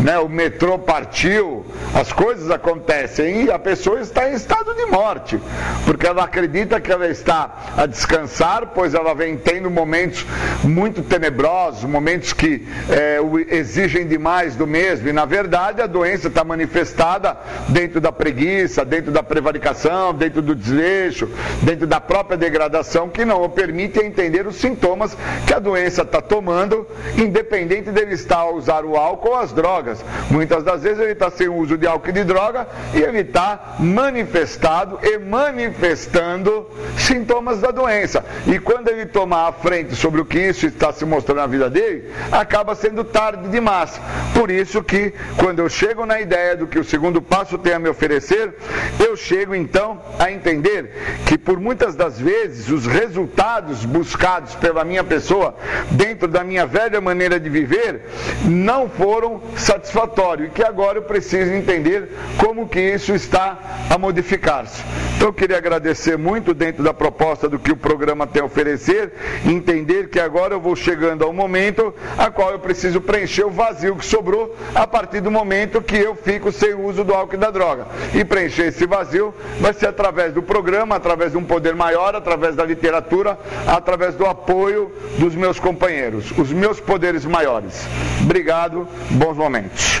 né, 0.00 0.16
o 0.20 0.28
metrô 0.28 0.78
partiu, 0.78 1.66
as 1.92 2.12
coisas 2.12 2.50
acontecem 2.52 3.46
e 3.46 3.50
a 3.50 3.58
pessoa 3.58 3.98
está 4.00 4.30
em 4.30 4.34
estado 4.34 4.72
de 4.74 4.86
morte, 4.86 5.40
porque 5.84 6.06
ela 6.06 6.22
acredita 6.22 6.80
que 6.80 6.92
ela 6.92 7.08
está 7.08 7.72
a 7.76 7.84
descansar, 7.84 8.68
pois 8.74 8.94
ela 8.94 9.12
vem 9.12 9.36
tendo 9.36 9.68
momentos 9.68 10.24
muito 10.62 11.02
tenebrosos, 11.02 11.82
momentos 11.82 12.32
que 12.32 12.64
é, 12.88 13.18
exigem 13.48 14.06
demais 14.06 14.54
do 14.54 14.68
mesmo, 14.68 15.08
e 15.08 15.12
na 15.12 15.24
verdade 15.24 15.82
a 15.82 15.86
doença 15.88 16.27
está 16.28 16.44
manifestada 16.44 17.36
dentro 17.68 18.00
da 18.00 18.12
preguiça, 18.12 18.84
dentro 18.84 19.10
da 19.10 19.22
prevaricação, 19.22 20.14
dentro 20.14 20.40
do 20.40 20.54
desleixo, 20.54 21.28
dentro 21.62 21.86
da 21.86 22.00
própria 22.00 22.36
degradação, 22.36 23.08
que 23.08 23.24
não 23.24 23.42
o 23.42 23.48
permite 23.48 23.98
entender 24.00 24.46
os 24.46 24.56
sintomas 24.56 25.16
que 25.46 25.54
a 25.54 25.58
doença 25.58 26.02
está 26.02 26.20
tomando, 26.20 26.86
independente 27.16 27.90
dele 27.90 28.14
estar 28.14 28.38
a 28.38 28.50
usar 28.50 28.84
o 28.84 28.96
álcool 28.96 29.30
ou 29.30 29.36
as 29.36 29.52
drogas. 29.52 30.04
Muitas 30.30 30.64
das 30.64 30.82
vezes 30.82 31.00
ele 31.00 31.12
está 31.12 31.30
sem 31.30 31.48
uso 31.48 31.76
de 31.76 31.86
álcool 31.86 32.10
e 32.10 32.12
de 32.12 32.24
droga 32.24 32.66
e 32.94 33.00
ele 33.00 33.20
está 33.20 33.76
manifestado 33.78 34.98
e 35.02 35.18
manifestando 35.18 36.66
sintomas 36.96 37.60
da 37.60 37.70
doença. 37.70 38.24
E 38.46 38.58
quando 38.58 38.88
ele 38.88 39.06
tomar 39.06 39.48
a 39.48 39.52
frente 39.52 39.94
sobre 39.94 40.20
o 40.20 40.24
que 40.24 40.38
isso 40.38 40.66
está 40.66 40.92
se 40.92 41.04
mostrando 41.04 41.38
na 41.38 41.46
vida 41.46 41.70
dele, 41.70 42.10
acaba 42.30 42.74
sendo 42.74 43.04
tarde 43.04 43.48
demais. 43.48 44.00
Por 44.34 44.50
isso 44.50 44.82
que 44.82 45.12
quando 45.36 45.60
eu 45.60 45.68
chego 45.68 46.06
na 46.06 46.17
ideia 46.20 46.56
do 46.56 46.66
que 46.66 46.78
o 46.78 46.84
segundo 46.84 47.20
passo 47.20 47.58
tem 47.58 47.72
a 47.72 47.78
me 47.78 47.88
oferecer, 47.88 48.54
eu 48.98 49.16
chego 49.16 49.54
então 49.54 50.00
a 50.18 50.30
entender 50.30 50.92
que 51.26 51.36
por 51.38 51.58
muitas 51.58 51.94
das 51.94 52.18
vezes 52.18 52.68
os 52.68 52.86
resultados 52.86 53.84
buscados 53.84 54.54
pela 54.54 54.84
minha 54.84 55.04
pessoa 55.04 55.54
dentro 55.90 56.28
da 56.28 56.44
minha 56.44 56.66
velha 56.66 57.00
maneira 57.00 57.38
de 57.38 57.48
viver 57.48 58.02
não 58.44 58.88
foram 58.88 59.40
satisfatórios 59.56 60.48
e 60.48 60.50
que 60.50 60.62
agora 60.62 60.98
eu 60.98 61.02
preciso 61.02 61.52
entender 61.52 62.08
como 62.36 62.68
que 62.68 62.80
isso 62.80 63.14
está 63.14 63.58
a 63.90 63.98
modificar-se. 63.98 64.82
Então 65.16 65.28
eu 65.28 65.32
queria 65.32 65.56
agradecer 65.56 66.16
muito 66.16 66.54
dentro 66.54 66.82
da 66.82 66.94
proposta 66.94 67.48
do 67.48 67.58
que 67.58 67.72
o 67.72 67.76
programa 67.76 68.26
tem 68.26 68.40
a 68.40 68.44
oferecer, 68.44 69.12
entender 69.44 70.08
que 70.08 70.20
agora 70.20 70.54
eu 70.54 70.60
vou 70.60 70.76
chegando 70.76 71.24
ao 71.24 71.32
momento 71.32 71.92
a 72.16 72.30
qual 72.30 72.52
eu 72.52 72.58
preciso 72.58 73.00
preencher 73.00 73.44
o 73.44 73.50
vazio 73.50 73.96
que 73.96 74.06
sobrou 74.06 74.54
a 74.74 74.86
partir 74.86 75.20
do 75.20 75.30
momento 75.30 75.82
que 75.82 75.97
eu 75.98 76.14
fico 76.14 76.50
sem 76.52 76.74
o 76.74 76.86
uso 76.86 77.04
do 77.04 77.14
álcool 77.14 77.34
e 77.34 77.38
da 77.38 77.50
droga. 77.50 77.86
E 78.14 78.24
preencher 78.24 78.66
esse 78.66 78.86
vazio 78.86 79.34
vai 79.60 79.72
ser 79.72 79.86
através 79.86 80.32
do 80.32 80.42
programa, 80.42 80.96
através 80.96 81.32
de 81.32 81.38
um 81.38 81.44
poder 81.44 81.74
maior, 81.74 82.14
através 82.14 82.54
da 82.54 82.64
literatura, 82.64 83.38
através 83.66 84.14
do 84.14 84.26
apoio 84.26 84.92
dos 85.18 85.34
meus 85.34 85.58
companheiros, 85.58 86.30
os 86.36 86.52
meus 86.52 86.80
poderes 86.80 87.24
maiores. 87.24 87.86
Obrigado, 88.22 88.86
bons 89.10 89.36
momentos. 89.36 90.00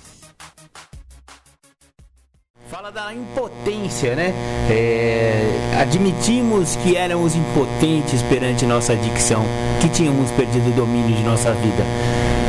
Fala 2.71 2.89
da 2.89 3.13
impotência, 3.13 4.15
né? 4.15 4.33
É, 4.69 5.43
admitimos 5.81 6.77
que 6.77 6.95
éramos 6.95 7.35
impotentes 7.35 8.21
perante 8.21 8.65
nossa 8.65 8.93
adicção, 8.93 9.43
que 9.81 9.89
tínhamos 9.89 10.31
perdido 10.31 10.69
o 10.69 10.71
domínio 10.71 11.13
de 11.13 11.21
nossa 11.21 11.51
vida. 11.51 11.83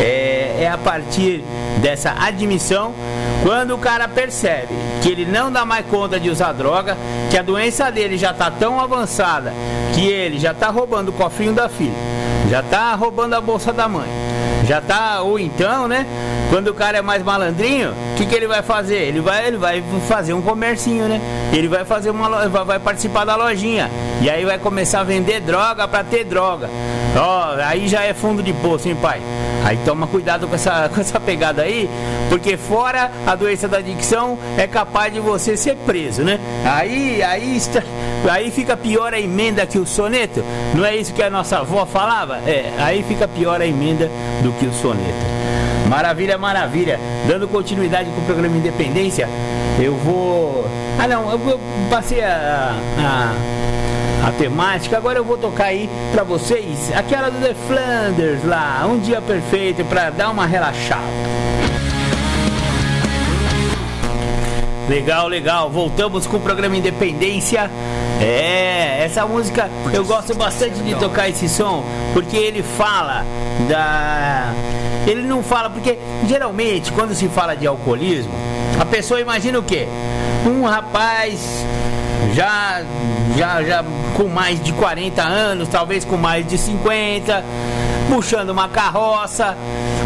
É, 0.00 0.58
é 0.60 0.70
a 0.70 0.78
partir 0.78 1.42
dessa 1.78 2.14
admissão 2.16 2.94
quando 3.42 3.74
o 3.74 3.78
cara 3.78 4.06
percebe 4.06 4.72
que 5.02 5.08
ele 5.08 5.26
não 5.26 5.50
dá 5.50 5.64
mais 5.64 5.84
conta 5.86 6.20
de 6.20 6.30
usar 6.30 6.52
droga, 6.52 6.96
que 7.28 7.36
a 7.36 7.42
doença 7.42 7.90
dele 7.90 8.16
já 8.16 8.30
está 8.30 8.48
tão 8.48 8.78
avançada 8.78 9.52
que 9.92 10.06
ele 10.06 10.38
já 10.38 10.52
está 10.52 10.68
roubando 10.68 11.08
o 11.08 11.12
cofrinho 11.12 11.52
da 11.52 11.68
filha, 11.68 11.98
já 12.48 12.60
está 12.60 12.94
roubando 12.94 13.34
a 13.34 13.40
bolsa 13.40 13.72
da 13.72 13.88
mãe, 13.88 14.08
já 14.68 14.80
tá, 14.80 15.20
ou 15.20 15.36
então, 15.36 15.88
né? 15.88 16.06
Quando 16.48 16.68
o 16.68 16.74
cara 16.74 16.98
é 16.98 17.02
mais 17.02 17.22
malandrinho, 17.24 17.92
que, 18.22 18.26
que 18.26 18.34
ele 18.34 18.46
vai 18.46 18.62
fazer? 18.62 18.96
Ele 18.96 19.20
vai, 19.20 19.46
ele 19.46 19.56
vai 19.56 19.82
fazer 20.08 20.32
um 20.32 20.42
comercinho, 20.42 21.08
né? 21.08 21.20
Ele 21.52 21.68
vai 21.68 21.84
fazer 21.84 22.10
uma 22.10 22.48
vai 22.48 22.78
participar 22.78 23.24
da 23.24 23.36
lojinha. 23.36 23.90
E 24.20 24.30
aí 24.30 24.44
vai 24.44 24.58
começar 24.58 25.00
a 25.00 25.04
vender 25.04 25.40
droga 25.40 25.88
para 25.88 26.04
ter 26.04 26.24
droga. 26.24 26.68
Ó, 27.16 27.56
aí 27.64 27.88
já 27.88 28.04
é 28.04 28.14
fundo 28.14 28.42
de 28.42 28.52
poço, 28.52 28.88
hein, 28.88 28.96
pai? 29.00 29.20
Aí 29.64 29.78
toma 29.84 30.06
cuidado 30.06 30.46
com 30.46 30.54
essa, 30.54 30.88
com 30.94 31.00
essa 31.00 31.18
pegada 31.20 31.62
aí, 31.62 31.88
porque 32.28 32.56
fora 32.56 33.10
a 33.26 33.34
doença 33.34 33.68
da 33.68 33.78
adicção 33.78 34.38
é 34.56 34.66
capaz 34.66 35.12
de 35.12 35.20
você 35.20 35.56
ser 35.56 35.76
preso, 35.76 36.22
né? 36.22 36.38
Aí, 36.64 37.22
aí, 37.22 37.56
está, 37.56 37.82
aí 38.30 38.50
fica 38.50 38.76
pior 38.76 39.12
a 39.12 39.20
emenda 39.20 39.66
que 39.66 39.78
o 39.78 39.86
soneto. 39.86 40.44
Não 40.74 40.84
é 40.84 40.96
isso 40.96 41.12
que 41.12 41.22
a 41.22 41.30
nossa 41.30 41.58
avó 41.58 41.84
falava? 41.86 42.38
É, 42.46 42.72
aí 42.78 43.02
fica 43.02 43.26
pior 43.26 43.60
a 43.60 43.66
emenda 43.66 44.10
do 44.42 44.52
que 44.52 44.66
o 44.66 44.72
soneto. 44.72 45.42
Maravilha, 45.92 46.38
maravilha. 46.38 46.98
Dando 47.28 47.46
continuidade 47.46 48.08
com 48.12 48.22
o 48.22 48.24
programa 48.24 48.56
Independência, 48.56 49.28
eu 49.78 49.94
vou. 49.94 50.64
Ah, 50.98 51.06
não, 51.06 51.30
eu 51.30 51.60
passei 51.90 52.22
a, 52.24 52.74
a, 52.98 54.28
a 54.28 54.32
temática, 54.32 54.96
agora 54.96 55.18
eu 55.18 55.24
vou 55.24 55.36
tocar 55.36 55.66
aí 55.66 55.90
pra 56.10 56.24
vocês 56.24 56.90
aquela 56.96 57.28
do 57.28 57.38
The 57.46 57.54
Flanders 57.66 58.42
lá, 58.42 58.86
um 58.86 59.00
dia 59.00 59.20
perfeito 59.20 59.84
pra 59.84 60.08
dar 60.08 60.30
uma 60.30 60.46
relaxada. 60.46 61.02
Legal, 64.88 65.28
legal. 65.28 65.70
Voltamos 65.70 66.26
com 66.26 66.36
o 66.36 66.40
programa 66.40 66.76
Independência. 66.76 67.70
É, 68.20 69.04
essa 69.04 69.26
música 69.26 69.70
eu 69.92 70.04
gosto 70.04 70.34
bastante 70.34 70.78
de 70.80 70.94
tocar 70.94 71.28
esse 71.28 71.48
som 71.48 71.84
porque 72.12 72.36
ele 72.36 72.62
fala 72.62 73.24
da. 73.68 74.52
Ele 75.06 75.22
não 75.22 75.42
fala, 75.42 75.68
porque 75.68 75.98
geralmente 76.28 76.92
quando 76.92 77.14
se 77.14 77.28
fala 77.28 77.56
de 77.56 77.66
alcoolismo, 77.66 78.32
a 78.78 78.84
pessoa 78.84 79.20
imagina 79.20 79.58
o 79.58 79.62
quê? 79.62 79.88
Um 80.46 80.64
rapaz 80.64 81.64
já, 82.34 82.82
já, 83.36 83.62
já 83.62 83.84
com 84.16 84.28
mais 84.28 84.62
de 84.62 84.72
40 84.72 85.22
anos, 85.22 85.68
talvez 85.68 86.04
com 86.04 86.16
mais 86.16 86.46
de 86.46 86.56
50, 86.56 87.44
puxando 88.08 88.50
uma 88.50 88.68
carroça, 88.68 89.56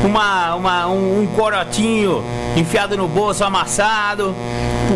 uma, 0.04 0.54
uma, 0.54 0.86
um, 0.86 1.22
um 1.22 1.26
corotinho 1.26 2.24
enfiado 2.56 2.96
no 2.96 3.06
bolso 3.06 3.44
amassado, 3.44 4.34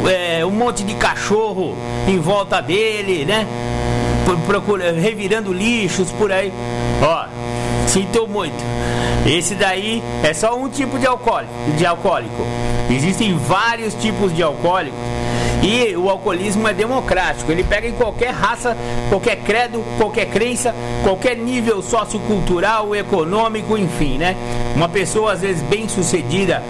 é, 0.08 0.44
um 0.44 0.50
monte 0.50 0.82
de 0.84 0.94
cachorro 0.94 1.76
em 2.08 2.18
volta 2.18 2.60
dele, 2.60 3.24
né? 3.24 3.46
Procura, 4.46 4.92
revirando 4.92 5.52
lixos 5.52 6.10
por 6.12 6.30
aí. 6.30 6.52
Ó, 7.02 7.26
sinto 7.86 8.26
muito. 8.26 8.62
Esse 9.26 9.54
daí 9.54 10.02
é 10.22 10.32
só 10.32 10.56
um 10.56 10.68
tipo 10.68 10.98
de 10.98 11.06
alcoólico, 11.06 11.52
de 11.76 11.84
alcoólico. 11.84 12.46
Existem 12.90 13.36
vários 13.36 13.94
tipos 13.94 14.34
de 14.34 14.42
alcoólicos 14.42 15.09
e 15.62 15.94
o 15.96 16.08
alcoolismo 16.08 16.66
é 16.66 16.72
democrático, 16.72 17.52
ele 17.52 17.62
pega 17.62 17.86
em 17.86 17.92
qualquer 17.92 18.30
raça, 18.30 18.76
qualquer 19.08 19.36
credo, 19.36 19.84
qualquer 19.98 20.26
crença, 20.26 20.74
qualquer 21.02 21.36
nível 21.36 21.82
sociocultural, 21.82 22.94
econômico, 22.96 23.76
enfim, 23.76 24.18
né? 24.18 24.36
Uma 24.74 24.88
pessoa 24.88 25.32
às 25.32 25.42
vezes 25.42 25.62
bem 25.62 25.88
sucedida 25.88 26.62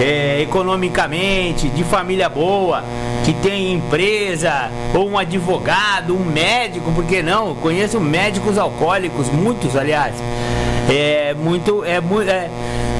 é, 0.00 0.40
economicamente, 0.40 1.68
de 1.68 1.84
família 1.84 2.28
boa, 2.28 2.82
que 3.24 3.34
tem 3.34 3.74
empresa, 3.74 4.70
ou 4.94 5.08
um 5.10 5.18
advogado, 5.18 6.14
um 6.14 6.24
médico, 6.24 6.90
por 6.92 7.04
que 7.04 7.22
não? 7.22 7.48
Eu 7.48 7.54
conheço 7.56 8.00
médicos 8.00 8.56
alcoólicos, 8.56 9.28
muitos 9.28 9.76
aliás. 9.76 10.14
É 10.90 11.34
muito. 11.34 11.84
É, 11.84 11.96
é, 11.96 12.50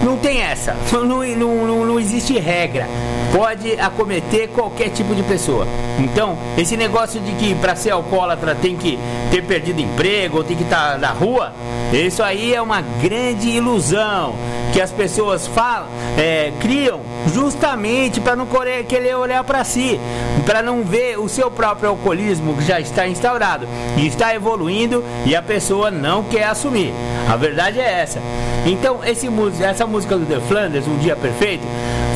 não 0.05 0.17
tem 0.17 0.41
essa, 0.41 0.77
não, 0.93 1.05
não, 1.05 1.67
não, 1.67 1.85
não 1.85 2.01
existe 2.01 2.39
regra 2.39 2.87
pode 3.33 3.79
acometer 3.79 4.49
qualquer 4.49 4.91
tipo 4.91 5.15
de 5.15 5.23
pessoa. 5.23 5.67
Então, 5.99 6.39
esse 6.57 6.77
negócio 6.77 7.21
de 7.21 7.33
que 7.33 7.55
para 7.55 7.77
ser 7.77 7.91
alcoólatra 7.91 8.55
tem 8.55 8.77
que 8.77 8.99
ter 9.31 9.43
perdido 9.43 9.81
emprego 9.81 10.39
ou 10.39 10.45
tem 10.45 10.57
que 10.57 10.63
estar 10.63 10.93
tá 10.93 10.99
na 10.99 11.11
rua, 11.11 11.53
isso 11.93 12.23
aí 12.23 12.55
é 12.55 12.61
uma 12.61 12.81
grande 12.81 13.49
ilusão 13.49 14.35
que 14.73 14.81
as 14.81 14.91
pessoas 14.91 15.47
falam, 15.47 15.89
é, 16.17 16.53
criam 16.61 17.01
justamente 17.33 18.21
para 18.21 18.37
não 18.37 18.47
querer 18.87 19.17
olhar 19.17 19.43
para 19.45 19.65
si, 19.65 19.99
para 20.45 20.63
não 20.63 20.83
ver 20.83 21.19
o 21.19 21.29
seu 21.29 21.51
próprio 21.51 21.91
alcoolismo 21.91 22.55
que 22.55 22.65
já 22.65 22.79
está 22.79 23.09
instaurado 23.09 23.67
e 23.97 24.07
está 24.07 24.35
evoluindo 24.35 25.03
e 25.25 25.35
a 25.35 25.43
pessoa 25.43 25.91
não 25.91 26.23
quer 26.23 26.45
assumir. 26.45 26.93
A 27.29 27.37
verdade 27.37 27.81
é 27.81 28.01
essa. 28.01 28.21
Então, 28.67 29.01
esse, 29.05 29.29
essa 29.63 29.87
música 29.89 30.17
do 30.17 30.27
The 30.27 30.41
Flanders, 30.41 30.87
Um 30.87 30.99
Dia 30.99 31.17
Perfeito, 31.17 31.65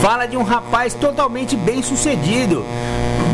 fala 0.00 0.26
de 0.26 0.36
um 0.36 0.42
rapaz 0.42 0.94
totalmente 0.94 1.56
bem 1.56 1.82
sucedido, 1.82 2.64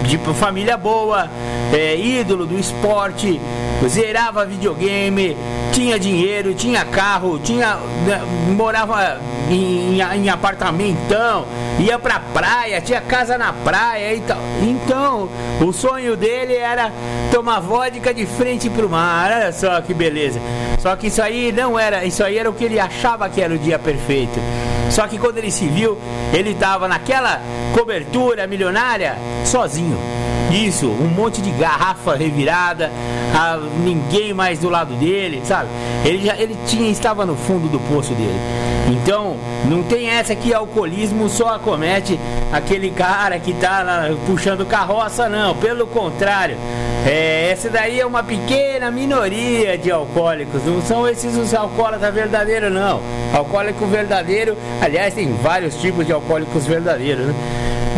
de 0.07 0.17
família 0.35 0.77
boa, 0.77 1.29
é, 1.73 1.97
ídolo 1.97 2.47
do 2.47 2.59
esporte, 2.59 3.41
zerava 3.87 4.47
videogame, 4.47 5.37
tinha 5.73 5.99
dinheiro, 5.99 6.55
tinha 6.55 6.85
carro, 6.85 7.39
tinha 7.39 7.77
né, 8.07 8.21
morava 8.57 9.21
em, 9.51 10.01
em 10.01 10.29
apartamentão, 10.29 11.47
ia 11.79 11.99
pra 11.99 12.21
praia, 12.21 12.81
tinha 12.81 13.01
casa 13.01 13.39
na 13.39 13.53
praia 13.53 14.15
e 14.15 14.21
tal. 14.21 14.39
Então, 14.63 15.29
o 15.61 15.73
sonho 15.73 16.17
dele 16.17 16.55
era 16.55 16.93
tomar 17.33 17.61
vodka 17.61 18.13
de 18.13 18.27
frente 18.27 18.69
pro 18.69 18.89
mar. 18.89 19.31
Olha 19.31 19.53
só 19.53 19.81
que 19.81 19.95
beleza. 19.95 20.41
Só 20.79 20.95
que 20.97 21.09
isso 21.09 21.21
aí 21.23 21.53
não 21.53 21.79
era, 21.79 22.05
isso 22.05 22.23
aí 22.23 22.39
era 22.39 22.49
o 22.49 22.53
que 22.53 22.65
ele 22.65 22.79
achava 22.79 23.29
que 23.29 23.41
era 23.41 23.53
o 23.53 23.59
dia 23.59 23.79
perfeito. 23.79 24.39
Só 24.91 25.07
que 25.07 25.19
quando 25.19 25.39
ele 25.39 25.51
se 25.51 25.67
viu, 25.67 25.99
ele 26.33 26.51
estava 26.51 26.89
naquela 26.89 27.41
cobertura 27.75 28.47
milionária 28.47 29.17
sozinho. 29.45 29.99
Isso, 30.51 30.87
um 30.87 31.09
monte 31.09 31.43
de 31.43 31.51
garrafa 31.51 32.15
revirada, 32.15 32.91
a, 33.35 33.59
ninguém 33.85 34.33
mais 34.33 34.59
do 34.59 34.69
lado 34.69 34.95
dele, 34.95 35.43
sabe? 35.45 35.69
Ele 36.05 36.25
já 36.25 36.37
ele 36.37 36.57
tinha 36.67 36.91
estava 36.91 37.27
no 37.27 37.37
fundo 37.37 37.69
do 37.69 37.79
poço 37.81 38.15
dele. 38.15 38.39
Então, 38.91 39.37
não 39.67 39.83
tem 39.83 40.09
essa 40.09 40.35
que 40.35 40.55
alcoolismo 40.55 41.29
só 41.29 41.57
acomete 41.57 42.19
aquele 42.51 42.91
cara 42.91 43.39
que 43.39 43.51
está 43.51 44.09
puxando 44.27 44.65
carroça, 44.65 45.29
não. 45.29 45.55
Pelo 45.57 45.87
contrário, 45.87 46.57
é, 47.07 47.51
essa 47.51 47.69
daí 47.69 48.01
é 48.01 48.07
uma 48.07 48.23
pequena 48.23 48.91
minoria 48.91 49.77
de 49.77 49.91
alcoólicos. 49.91 50.65
Não 50.65 50.81
são 50.81 51.07
esses 51.07 51.37
os 51.37 51.53
alcoólatras 51.53 52.15
verdadeiros, 52.15 52.73
não. 52.73 53.03
Alcoólico 53.35 53.87
verdadeiro, 53.87 54.57
aliás, 54.81 55.13
tem 55.13 55.35
vários 55.35 55.77
tipos 55.77 56.07
de 56.07 56.13
alcoólicos 56.13 56.67
verdadeiros. 56.67 57.27
Né? 57.27 57.35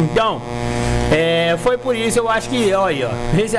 Então, 0.01 0.43
é, 1.13 1.57
foi 1.59 1.77
por 1.77 1.97
isso, 1.97 2.19
eu 2.19 2.29
acho 2.31 2.49
que, 2.49 2.73
olha, 2.73 3.09
ó, 3.09 3.11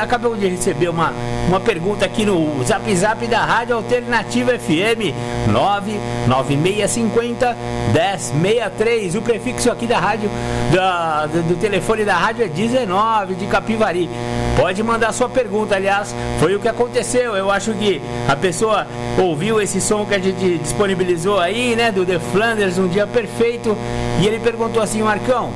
acabamos 0.01 0.39
de 0.39 0.47
receber 0.47 0.89
uma, 0.89 1.13
uma 1.47 1.59
pergunta 1.59 2.05
aqui 2.05 2.25
no 2.25 2.63
Zap 2.63 2.95
Zap 2.95 3.27
da 3.27 3.43
Rádio 3.43 3.75
Alternativa 3.75 4.57
FM 4.57 5.13
99650 5.51 7.57
1063. 7.93 9.15
O 9.15 9.21
prefixo 9.21 9.71
aqui 9.71 9.85
da 9.85 9.99
rádio, 9.99 10.29
da, 10.73 11.25
do, 11.25 11.55
telefone 11.55 12.05
da 12.05 12.15
rádio 12.15 12.45
é 12.45 12.47
19 12.47 13.35
de 13.35 13.45
Capivari. 13.47 14.09
Pode 14.57 14.81
mandar 14.83 15.11
sua 15.13 15.29
pergunta, 15.29 15.75
aliás, 15.75 16.13
foi 16.39 16.55
o 16.55 16.59
que 16.59 16.67
aconteceu. 16.67 17.35
Eu 17.35 17.51
acho 17.51 17.73
que 17.73 18.01
a 18.27 18.35
pessoa 18.35 18.87
ouviu 19.17 19.61
esse 19.61 19.81
som 19.81 20.05
que 20.05 20.15
a 20.15 20.19
gente 20.19 20.57
disponibilizou 20.57 21.39
aí, 21.39 21.75
né, 21.75 21.91
do 21.91 22.05
The 22.05 22.19
Flanders, 22.19 22.77
um 22.77 22.87
dia 22.87 23.07
perfeito, 23.07 23.77
e 24.21 24.27
ele 24.27 24.39
perguntou 24.39 24.81
assim, 24.81 25.01
Marcão. 25.01 25.51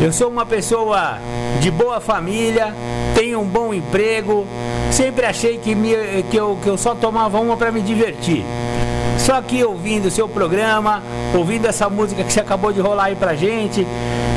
Eu 0.00 0.12
sou 0.12 0.28
uma 0.28 0.44
pessoa 0.44 1.18
de 1.58 1.70
boa 1.70 2.00
família, 2.00 2.74
tenho 3.14 3.40
um 3.40 3.46
bom 3.46 3.72
emprego, 3.72 4.46
sempre 4.90 5.24
achei 5.24 5.56
que, 5.56 5.74
me, 5.74 6.22
que, 6.30 6.36
eu, 6.36 6.58
que 6.62 6.68
eu 6.68 6.76
só 6.76 6.94
tomava 6.94 7.40
uma 7.40 7.56
para 7.56 7.72
me 7.72 7.80
divertir. 7.80 8.44
Só 9.18 9.40
que 9.40 9.64
ouvindo 9.64 10.06
o 10.06 10.10
seu 10.10 10.28
programa, 10.28 11.02
ouvindo 11.34 11.66
essa 11.66 11.88
música 11.88 12.22
que 12.22 12.30
você 12.30 12.40
acabou 12.40 12.74
de 12.74 12.80
rolar 12.80 13.04
aí 13.04 13.16
pra 13.16 13.34
gente, 13.34 13.86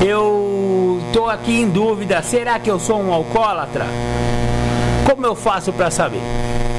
eu 0.03 1.01
tô 1.11 1.27
aqui 1.27 1.59
em 1.59 1.67
dúvida, 1.67 2.21
será 2.21 2.57
que 2.57 2.71
eu 2.71 2.79
sou 2.79 2.97
um 2.97 3.11
alcoólatra? 3.11 3.85
Como 5.05 5.25
eu 5.25 5.35
faço 5.35 5.73
para 5.73 5.91
saber? 5.91 6.21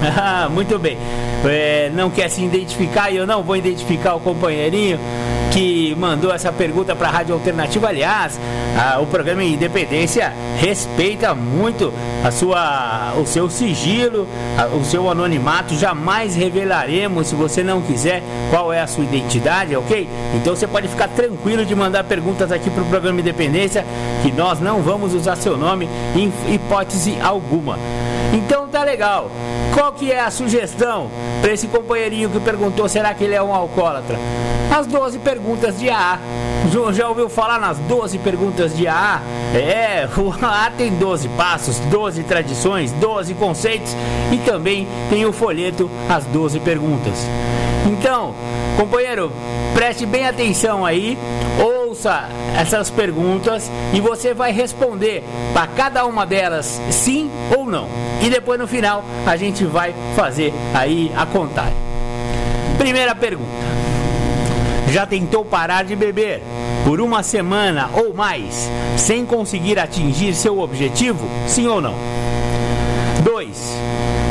Muito 0.50 0.78
bem. 0.78 0.96
É, 1.44 1.90
não 1.94 2.10
quer 2.10 2.28
se 2.28 2.42
identificar 2.42 3.10
e 3.10 3.16
eu 3.16 3.26
não 3.26 3.42
vou 3.42 3.56
identificar 3.56 4.14
o 4.14 4.20
companheirinho. 4.20 4.98
que 5.50 5.96
mandou 5.96 6.32
essa 6.32 6.52
pergunta 6.52 6.94
para 6.94 7.08
a 7.08 7.10
Rádio 7.10 7.34
Alternativa. 7.34 7.88
Aliás, 7.88 8.38
a, 8.78 9.00
o 9.00 9.06
programa 9.06 9.42
Independência 9.42 10.32
respeita 10.56 11.34
muito 11.34 11.92
a 12.24 12.30
sua, 12.30 13.14
o 13.20 13.26
seu 13.26 13.50
sigilo, 13.50 14.28
a, 14.56 14.66
o 14.66 14.84
seu 14.84 15.10
anonimato. 15.10 15.74
Jamais 15.74 16.36
revelaremos, 16.36 17.26
se 17.26 17.34
você 17.34 17.64
não 17.64 17.82
quiser, 17.82 18.22
qual 18.48 18.72
é 18.72 18.80
a 18.80 18.86
sua 18.86 19.02
identidade, 19.02 19.74
ok? 19.74 20.08
Então 20.36 20.54
você 20.54 20.68
pode 20.68 20.86
ficar 20.86 21.08
tranquilo 21.08 21.64
de 21.64 21.74
mandar 21.74 22.04
perguntas 22.04 22.52
aqui 22.52 22.70
para 22.70 22.82
o 22.82 22.86
programa 22.86 23.18
Independência, 23.18 23.84
que 24.22 24.30
nós 24.30 24.60
não 24.60 24.82
vamos 24.82 25.14
usar 25.14 25.34
seu 25.34 25.56
nome 25.56 25.88
em 26.14 26.32
hipótese 26.54 27.18
alguma. 27.20 27.76
Então 28.32 28.68
tá 28.80 28.84
legal. 28.84 29.30
Qual 29.74 29.92
que 29.92 30.10
é 30.10 30.20
a 30.20 30.30
sugestão 30.30 31.10
para 31.40 31.52
esse 31.52 31.68
companheirinho 31.68 32.30
que 32.30 32.40
perguntou 32.40 32.88
será 32.88 33.12
que 33.12 33.22
ele 33.24 33.34
é 33.34 33.42
um 33.42 33.54
alcoólatra? 33.54 34.18
As 34.74 34.86
12 34.86 35.18
perguntas 35.18 35.78
de 35.78 35.90
AA. 35.90 36.18
Já 36.92 37.08
ouviu 37.08 37.28
falar 37.28 37.58
nas 37.58 37.78
12 37.78 38.18
perguntas 38.18 38.76
de 38.76 38.86
AA? 38.86 39.20
É, 39.54 40.08
o 40.16 40.30
AA 40.30 40.70
tem 40.76 40.92
12 40.94 41.28
passos, 41.30 41.78
12 41.90 42.22
tradições, 42.22 42.92
12 42.92 43.34
conceitos 43.34 43.94
e 44.32 44.38
também 44.38 44.88
tem 45.10 45.26
o 45.26 45.32
folheto 45.32 45.90
As 46.08 46.24
12 46.26 46.60
Perguntas. 46.60 47.26
Então, 47.86 48.34
companheiro, 48.76 49.32
preste 49.74 50.06
bem 50.06 50.26
atenção 50.26 50.84
aí, 50.84 51.18
ouça 51.90 52.28
essas 52.56 52.88
perguntas 52.88 53.68
e 53.92 54.00
você 54.00 54.32
vai 54.32 54.52
responder 54.52 55.24
para 55.52 55.66
cada 55.66 56.06
uma 56.06 56.24
delas 56.24 56.80
sim 56.88 57.28
ou 57.56 57.66
não. 57.66 57.88
E 58.22 58.30
depois 58.30 58.60
no 58.60 58.66
final 58.68 59.04
a 59.26 59.36
gente 59.36 59.64
vai 59.64 59.92
fazer 60.14 60.54
aí 60.72 61.10
a 61.16 61.26
contagem. 61.26 61.74
Primeira 62.78 63.14
pergunta. 63.14 63.50
Já 64.88 65.04
tentou 65.04 65.44
parar 65.44 65.84
de 65.84 65.96
beber 65.96 66.42
por 66.84 67.00
uma 67.00 67.24
semana 67.24 67.90
ou 67.92 68.14
mais 68.14 68.70
sem 68.96 69.26
conseguir 69.26 69.78
atingir 69.78 70.32
seu 70.34 70.60
objetivo? 70.60 71.28
Sim 71.48 71.66
ou 71.66 71.80
não? 71.80 71.94
2. 73.24 73.48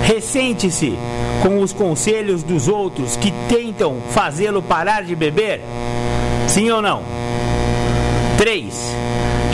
Ressente-se 0.06 0.98
com 1.44 1.62
os 1.62 1.74
conselhos 1.74 2.42
dos 2.42 2.70
outros 2.70 3.18
que 3.18 3.34
tentam 3.50 3.98
fazê-lo 4.12 4.62
parar 4.62 5.04
de 5.04 5.14
beber? 5.14 5.62
Sim 6.48 6.72
ou 6.72 6.82
não? 6.82 7.04
3. 8.40 8.74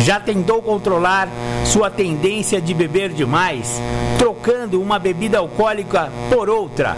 Já 0.01 0.19
tentou 0.19 0.61
controlar 0.61 1.27
sua 1.65 1.89
tendência 1.89 2.61
de 2.61 2.71
beber 2.71 3.09
demais, 3.09 3.81
trocando 4.19 4.79
uma 4.79 4.99
bebida 4.99 5.39
alcoólica 5.39 6.11
por 6.29 6.51
outra? 6.51 6.95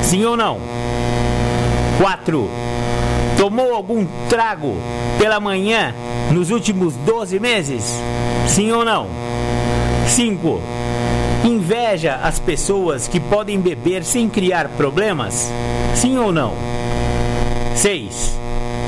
Sim 0.00 0.24
ou 0.24 0.36
não? 0.36 0.60
4. 2.00 2.48
Tomou 3.36 3.74
algum 3.74 4.06
trago 4.28 4.76
pela 5.18 5.40
manhã 5.40 5.92
nos 6.30 6.52
últimos 6.52 6.94
12 6.98 7.40
meses? 7.40 8.00
Sim 8.46 8.70
ou 8.70 8.84
não? 8.84 9.08
5. 10.06 10.60
Inveja 11.44 12.20
as 12.22 12.38
pessoas 12.38 13.08
que 13.08 13.18
podem 13.18 13.60
beber 13.60 14.04
sem 14.04 14.28
criar 14.28 14.68
problemas? 14.68 15.50
Sim 15.96 16.16
ou 16.16 16.30
não? 16.30 16.52
6. 17.74 18.38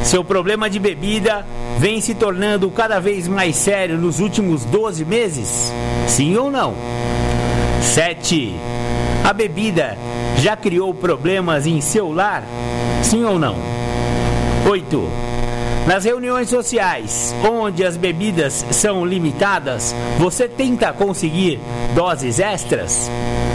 Seu 0.05 0.23
problema 0.23 0.71
de 0.71 0.79
bebida 0.79 1.45
vem 1.79 2.01
se 2.01 2.15
tornando 2.15 2.71
cada 2.71 2.99
vez 2.99 3.29
mais 3.29 3.57
sério 3.57 3.99
nos 3.99 4.21
últimos 4.21 4.65
12 4.65 5.05
meses? 5.05 5.73
Sim 6.07 6.37
ou 6.37 6.51
não? 6.51 6.75
7. 7.83 8.55
A 9.25 9.33
bebida 9.33 9.97
já 10.39 10.57
criou 10.57 10.95
problemas 10.95 11.67
em 11.67 11.81
seu 11.81 12.13
lar? 12.13 12.45
Sim 13.03 13.25
ou 13.25 13.39
não? 13.39 13.57
8. 14.69 15.09
Nas 15.87 16.05
reuniões 16.05 16.49
sociais, 16.49 17.35
onde 17.49 17.85
as 17.85 17.97
bebidas 17.97 18.67
são 18.73 19.05
limitadas, 19.05 19.95
você 20.19 20.49
tenta 20.49 20.93
conseguir 20.93 21.61
doses 21.95 22.41
extras? 22.41 23.09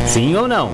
Sim 0.08 0.36
ou 0.36 0.48
não? 0.48 0.72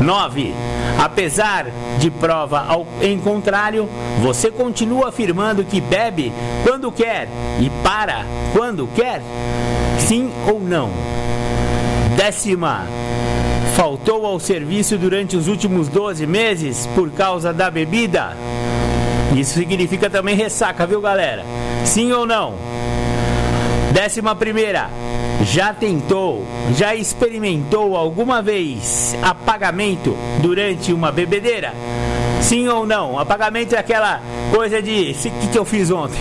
9. 0.00 0.54
Apesar 0.98 1.66
de 1.98 2.10
prova 2.10 2.64
ao, 2.66 2.86
em 3.00 3.18
contrário, 3.18 3.88
você 4.20 4.50
continua 4.50 5.08
afirmando 5.08 5.64
que 5.64 5.80
bebe 5.80 6.32
quando 6.62 6.92
quer 6.92 7.28
e 7.60 7.70
para 7.82 8.24
quando 8.52 8.88
quer? 8.94 9.22
Sim 9.98 10.30
ou 10.46 10.60
não? 10.60 10.90
Décima. 12.16 12.86
Faltou 13.74 14.24
ao 14.24 14.40
serviço 14.40 14.96
durante 14.96 15.36
os 15.36 15.48
últimos 15.48 15.88
12 15.88 16.26
meses 16.26 16.88
por 16.94 17.10
causa 17.10 17.52
da 17.52 17.70
bebida? 17.70 18.34
Isso 19.36 19.54
significa 19.54 20.08
também 20.08 20.34
ressaca, 20.34 20.86
viu 20.86 21.00
galera? 21.00 21.44
Sim 21.84 22.10
ou 22.12 22.24
não? 22.24 22.54
Décima 23.96 24.34
primeira. 24.34 24.90
Já 25.42 25.72
tentou, 25.72 26.44
já 26.76 26.94
experimentou 26.94 27.96
alguma 27.96 28.42
vez 28.42 29.16
apagamento 29.22 30.14
durante 30.42 30.92
uma 30.92 31.10
bebedeira? 31.10 31.72
Sim 32.42 32.68
ou 32.68 32.86
não? 32.86 33.18
Apagamento 33.18 33.74
é 33.74 33.78
aquela 33.78 34.20
coisa 34.54 34.82
de. 34.82 35.12
O 35.12 35.40
que, 35.40 35.48
que 35.48 35.58
eu 35.58 35.64
fiz 35.64 35.90
ontem? 35.90 36.20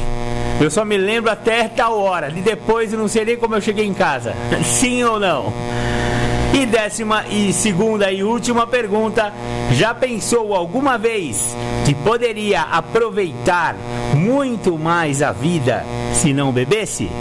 Eu 0.62 0.72
só 0.72 0.86
me 0.86 0.96
lembro 0.96 1.30
até 1.30 1.68
tal 1.68 2.00
hora. 2.00 2.30
E 2.30 2.40
depois 2.40 2.94
eu 2.94 2.98
não 2.98 3.10
sei 3.10 3.26
nem 3.26 3.36
como 3.36 3.56
eu 3.56 3.62
cheguei 3.62 3.86
em 3.86 3.94
casa. 3.94 4.34
Sim 4.64 5.04
ou 5.04 5.20
não? 5.20 5.52
E 6.56 6.65
décima 6.65 7.26
e 7.30 7.52
segunda 7.52 8.10
e 8.10 8.24
última 8.24 8.65
pergunta: 8.65 9.34
já 9.74 9.94
pensou 9.94 10.56
alguma 10.56 10.98
vez 10.98 11.54
que 11.86 11.94
poderia 11.94 12.62
aproveitar 12.62 13.76
muito 14.15 14.78
mais 14.78 15.22
a 15.22 15.34
vida 15.34 15.86
se 16.13 16.32
não 16.32 16.54
bebesse? 16.54 17.12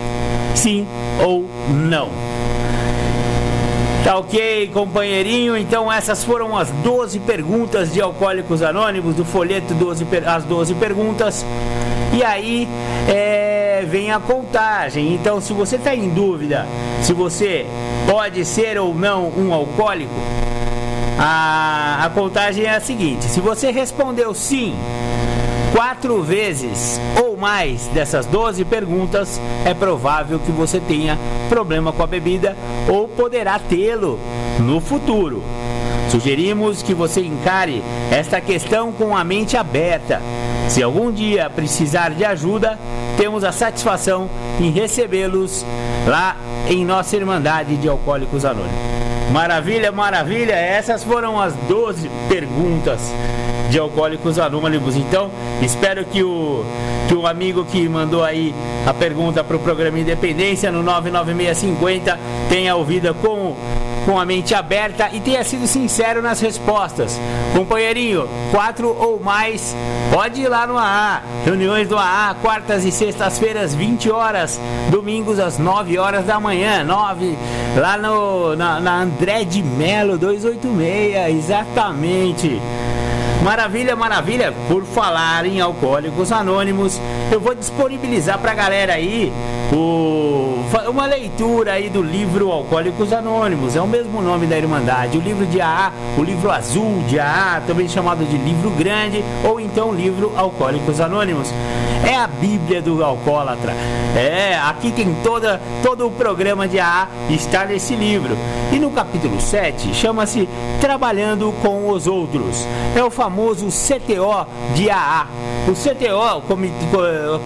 Sim 0.55 0.87
ou 1.21 1.45
não? 1.69 2.11
Tá 4.05 4.19
ok, 4.19 4.71
companheirinho? 4.73 5.57
Então 5.57 5.91
essas 5.91 6.23
foram 6.23 6.57
as 6.57 6.71
12 6.85 7.19
perguntas 7.19 7.93
de 7.93 8.01
Alcoólicos 8.01 8.63
Anônimos 8.63 9.17
do 9.17 9.25
folheto 9.25 9.75
12, 9.75 10.07
as 10.25 10.45
12 10.45 10.75
perguntas. 10.75 11.45
E 12.13 12.23
aí 12.23 12.69
é, 13.09 13.64
vem 13.85 14.11
a 14.11 14.19
contagem. 14.19 15.15
Então, 15.15 15.41
se 15.41 15.53
você 15.53 15.77
está 15.77 15.95
em 15.95 16.09
dúvida 16.11 16.67
se 17.03 17.13
você 17.13 17.67
pode 18.09 18.45
ser 18.45 18.79
ou 18.79 18.95
não 18.95 19.29
um 19.37 19.53
alcoólico, 19.53 20.15
a, 21.19 22.05
a 22.05 22.11
contagem 22.11 22.65
é 22.65 22.77
a 22.77 22.81
seguinte: 22.81 23.25
se 23.25 23.41
você 23.41 23.71
respondeu 23.71 24.33
sim 24.35 24.75
quatro 25.75 26.23
vezes 26.23 27.01
ou 27.23 27.37
mais 27.37 27.87
dessas 27.89 28.25
12 28.27 28.65
perguntas, 28.65 29.41
é 29.65 29.75
provável 29.75 30.39
que 30.39 30.51
você 30.51 30.81
tenha 30.81 31.19
problema 31.49 31.93
com 31.93 32.03
a 32.03 32.07
bebida 32.07 32.57
ou 32.89 33.07
poderá 33.07 33.59
tê-lo 33.59 34.19
no 34.61 34.81
futuro. 34.81 35.43
Sugerimos 36.11 36.83
que 36.83 36.95
você 36.95 37.23
encare 37.23 37.83
esta 38.11 38.41
questão 38.41 38.93
com 38.93 39.17
a 39.17 39.25
mente 39.25 39.57
aberta. 39.57 40.23
Se 40.69 40.83
algum 40.83 41.13
dia 41.13 41.49
precisar 41.49 42.11
de 42.11 42.25
ajuda, 42.25 42.79
temos 43.17 43.45
a 43.45 43.53
satisfação 43.53 44.29
em 44.61 44.71
recebê-los 44.71 45.65
lá 46.07 46.37
em 46.69 46.85
nossa 46.85 47.17
Irmandade 47.17 47.77
de 47.77 47.89
Alcoólicos 47.89 48.45
Anônimos. 48.45 48.95
Maravilha, 49.33 49.91
maravilha! 49.93 50.55
Essas 50.55 51.05
foram 51.05 51.41
as 51.41 51.55
12 51.69 52.11
perguntas 52.29 53.13
de 53.71 53.79
Alcoólicos 53.79 54.39
Anônimos. 54.39 54.97
Então, 54.97 55.31
espero 55.63 56.05
que 56.05 56.23
o, 56.23 56.65
que 57.09 57.15
o 57.15 57.27
amigo 57.27 57.65
que 57.65 57.89
mandou 57.89 58.23
aí 58.23 58.55
a 58.87 58.93
pergunta 58.93 59.43
para 59.43 59.57
o 59.57 59.61
programa 59.61 59.99
Independência 59.99 60.71
no 60.71 60.83
99650 60.83 62.19
tenha 62.49 62.75
ouvido 62.77 63.15
com 63.15 63.57
com 64.05 64.19
a 64.19 64.25
mente 64.25 64.55
aberta 64.55 65.09
e 65.13 65.21
tenha 65.21 65.43
sido 65.45 65.67
sincero 65.67 66.21
nas 66.21 66.41
respostas. 66.41 67.19
Companheirinho, 67.55 68.29
quatro 68.51 68.89
ou 68.89 69.21
mais, 69.21 69.75
pode 70.13 70.43
ir 70.43 70.49
lá 70.49 70.67
no 70.67 70.77
AA. 70.77 71.23
Reuniões 71.45 71.89
do 71.89 71.97
AA, 71.97 72.37
quartas 72.43 72.85
e 72.85 72.93
sextas-feiras, 72.93 73.75
20 73.75 74.11
horas, 74.11 74.61
domingos 74.91 75.39
às 75.39 75.59
9 75.59 75.99
horas 75.99 76.25
da 76.27 76.39
manhã, 76.39 76.85
9, 76.85 77.37
lá 77.77 77.97
no, 77.97 78.57
na, 78.57 78.81
na 78.81 79.03
André 79.03 79.45
de 79.45 79.63
Melo 79.63 80.19
286, 80.19 81.37
exatamente. 81.37 82.61
Maravilha, 83.45 83.95
maravilha. 83.95 84.55
Por 84.69 84.85
falar 84.85 85.45
em 85.45 85.61
Alcoólicos 85.61 86.33
Anônimos, 86.33 86.99
eu 87.31 87.39
vou 87.39 87.55
disponibilizar 87.55 88.39
pra 88.39 88.55
galera 88.55 88.95
aí 88.95 89.31
o, 89.71 90.65
uma 90.89 91.05
leitura 91.05 91.73
aí 91.73 91.91
do 91.91 92.01
livro 92.01 92.51
Alcoólicos 92.51 93.13
Anônimos. 93.13 93.77
É 93.77 93.83
um 93.83 93.87
mesmo 93.95 94.21
nome 94.21 94.45
da 94.49 94.59
Irmandade. 94.59 95.17
O 95.17 95.21
livro 95.21 95.47
de 95.47 95.61
AA, 95.61 95.93
o 96.19 96.23
livro 96.25 96.51
azul 96.51 97.05
de 97.07 97.21
AA, 97.21 97.63
também 97.65 97.89
chamado 97.89 98.25
de 98.25 98.37
livro 98.37 98.69
grande, 98.71 99.25
ou 99.45 99.61
então 99.61 99.95
livro 99.95 100.33
Alcoólicos 100.37 101.01
Anônimos. 101.01 101.49
É 102.05 102.17
a 102.17 102.27
Bíblia 102.27 102.83
do 102.83 103.05
alcoólatra. 103.05 103.73
É, 104.17 104.59
aqui 104.59 104.91
tem 104.91 105.15
toda, 105.23 105.61
todo 105.81 106.09
o 106.09 106.11
programa 106.11 106.67
de 106.67 106.81
AA, 106.81 107.09
está 107.31 107.65
nesse 107.65 107.95
livro. 107.95 108.37
E 108.73 108.81
no 108.81 108.91
capítulo 108.91 109.41
7 109.41 109.95
chama-se 109.95 110.49
Trabalhando 110.81 111.55
com 111.63 111.89
os 111.89 112.09
Outros. 112.09 112.67
É 112.97 113.03
o 113.03 113.11
famoso 113.11 113.69
CTO 113.69 114.47
de 114.75 114.91
AA. 114.91 115.29
O 115.69 115.73
CTO, 115.73 116.43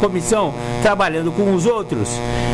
Comissão 0.01 0.53
Trabalhando 0.83 1.31
com 1.31 1.55
os 1.55 1.67
Outros, 1.67 2.09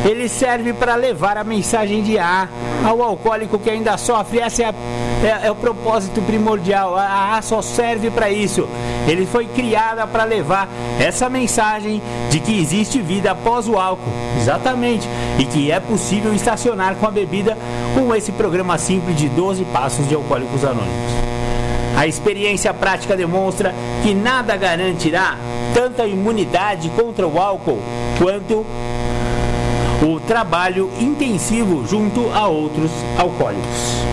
ele 0.05 0.29
serve 0.29 0.73
para 0.73 0.95
levar 0.95 1.39
a 1.39 1.45
mensagem 1.45 2.03
de 2.03 2.19
AA 2.19 2.49
ao 2.85 3.03
alcoólico 3.03 3.59
que 3.59 3.71
ainda 3.71 3.84
sofre. 3.97 4.41
Esse 4.41 4.63
é, 4.63 4.75
é, 5.23 5.47
é 5.47 5.51
o 5.51 5.55
propósito 5.55 6.21
primordial. 6.23 6.97
A 6.97 7.35
AA 7.37 7.43
só 7.43 7.63
serve 7.63 8.11
para 8.11 8.31
isso. 8.31 8.69
Ele 9.07 9.27
foi 9.27 9.47
criada 9.47 10.07
para 10.07 10.25
levar 10.25 10.69
essa 10.99 11.29
mensagem 11.29 12.03
de 12.31 12.41
que 12.41 12.59
existe 12.59 13.01
vida 13.01 13.31
após 13.31 13.69
o 13.69 13.79
álcool. 13.79 14.13
Exatamente. 14.39 15.09
E 15.39 15.45
que 15.45 15.71
é 15.71 15.81
possível 15.81 16.35
estacionar 16.35 16.95
com 16.97 17.07
a 17.07 17.11
bebida 17.11 17.57
com 17.95 18.15
esse 18.15 18.33
programa 18.33 18.79
simples 18.79 19.17
de 19.17 19.29
12 19.29 19.65
passos 19.67 20.09
de 20.09 20.15
Alcoólicos 20.15 20.65
Anônimos. 20.65 21.15
A 21.97 22.09
experiência 22.09 22.75
prática 22.75 23.17
demonstra 23.17 23.73
que 24.03 24.15
nada 24.15 24.57
garantirá 24.57 25.37
tanta 25.73 26.05
imunidade 26.07 26.89
contra 26.91 27.27
o 27.27 27.39
álcool 27.39 27.81
quanto 28.19 28.67
o 30.05 30.21
trabalho 30.21 30.91
intensivo 31.01 31.87
junto 31.87 32.31
a 32.31 32.47
outros 32.47 32.91
alcoólicos. 33.17 34.05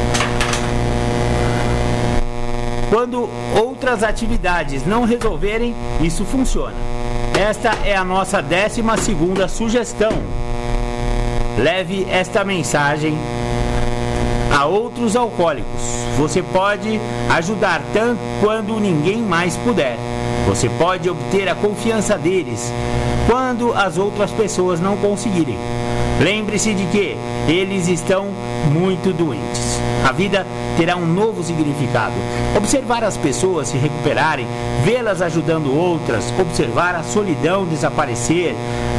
Quando 2.89 3.29
outras 3.61 4.01
atividades 4.01 4.85
não 4.85 5.03
resolverem, 5.03 5.75
isso 6.01 6.23
funciona. 6.23 6.75
Esta 7.37 7.69
é 7.85 7.95
a 7.95 8.05
nossa 8.05 8.41
décima 8.41 8.95
segunda 8.95 9.49
sugestão. 9.49 10.11
Leve 11.57 12.07
esta 12.09 12.43
mensagem 12.45 13.17
a 14.57 14.65
outros 14.65 15.15
alcoólicos. 15.15 15.81
Você 16.17 16.41
pode 16.41 16.99
ajudar 17.29 17.81
tanto 17.93 18.19
quando 18.39 18.79
ninguém 18.79 19.17
mais 19.17 19.57
puder. 19.57 19.97
Você 20.47 20.69
pode 20.69 21.09
obter 21.09 21.47
a 21.47 21.55
confiança 21.55 22.17
deles 22.17 22.71
quando 23.27 23.73
as 23.73 23.97
outras 23.97 24.31
pessoas 24.31 24.79
não 24.79 24.97
conseguirem. 24.97 25.57
Lembre-se 26.19 26.73
de 26.73 26.85
que 26.87 27.15
eles 27.47 27.87
estão 27.87 28.27
muito 28.71 29.13
doentes. 29.13 29.70
A 30.03 30.11
vida 30.11 30.45
terá 30.77 30.95
um 30.95 31.05
novo 31.05 31.43
significado. 31.43 32.15
Observar 32.55 33.03
as 33.03 33.17
pessoas 33.17 33.67
se 33.67 33.77
recuperarem, 33.77 34.47
vê-las 34.83 35.21
ajudando 35.21 35.75
outras, 35.75 36.33
observar 36.39 36.95
a 36.95 37.03
solidão 37.03 37.65
desaparecer, 37.65 38.55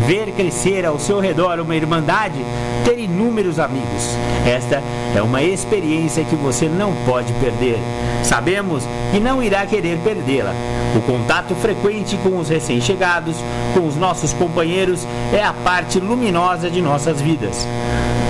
ver 0.06 0.32
crescer 0.32 0.86
ao 0.86 0.98
seu 0.98 1.18
redor 1.20 1.58
uma 1.60 1.74
irmandade, 1.74 2.38
ter 2.84 2.98
inúmeros 2.98 3.58
amigos. 3.58 4.16
Esta 4.46 4.82
é 5.14 5.20
uma 5.22 5.42
experiência 5.42 6.24
que 6.24 6.36
você 6.36 6.68
não 6.68 6.92
pode 7.04 7.32
perder. 7.34 7.78
Sabemos 8.22 8.84
que 9.10 9.18
não 9.18 9.42
irá 9.42 9.66
querer 9.66 9.98
perdê-la. 9.98 10.52
O 10.96 11.00
contato 11.00 11.54
frequente 11.56 12.16
com 12.18 12.38
os 12.38 12.48
recém-chegados, 12.48 13.36
com 13.74 13.86
os 13.86 13.96
nossos 13.96 14.32
companheiros, 14.32 15.06
é 15.32 15.42
a 15.42 15.52
parte 15.52 15.98
luminosa 15.98 16.70
de 16.70 16.80
nossas 16.80 17.20
vidas. 17.20 17.66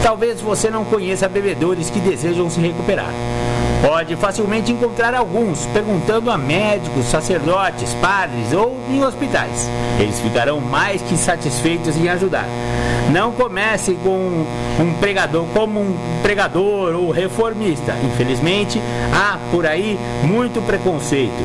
Talvez 0.03 0.41
você 0.41 0.69
não 0.69 0.85
conheça 0.85 1.29
bebedores 1.29 1.89
que 1.89 2.01
desejam 2.01 2.41
se 2.51 2.61
recuperar. 2.61 3.12
Pode 3.82 4.14
facilmente 4.14 4.70
encontrar 4.70 5.12
alguns 5.12 5.66
perguntando 5.66 6.30
a 6.30 6.38
médicos, 6.38 7.07
sacerdotes, 7.07 7.93
padres 7.95 8.53
ou 8.53 8.78
em 8.88 9.05
hospitais. 9.05 9.68
Eles 9.99 10.20
ficarão 10.20 10.61
mais 10.61 11.03
que 11.03 11.16
satisfeitos 11.16 11.97
em 11.97 12.09
ajudar. 12.09 12.47
Não 13.12 13.32
comece 13.32 13.99
com 14.03 14.45
um 14.80 14.95
pregador 15.01 15.45
como 15.53 15.80
um 15.80 15.97
pregador 16.22 16.95
ou 16.95 17.11
reformista. 17.11 17.93
Infelizmente, 18.05 18.80
há 19.12 19.36
por 19.51 19.66
aí 19.66 19.99
muito 20.22 20.64
preconceito. 20.64 21.43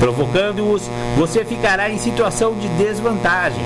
Provocando-os, 0.00 0.90
você 1.16 1.44
ficará 1.44 1.88
em 1.88 1.98
situação 1.98 2.54
de 2.54 2.68
desvantagem. 2.70 3.64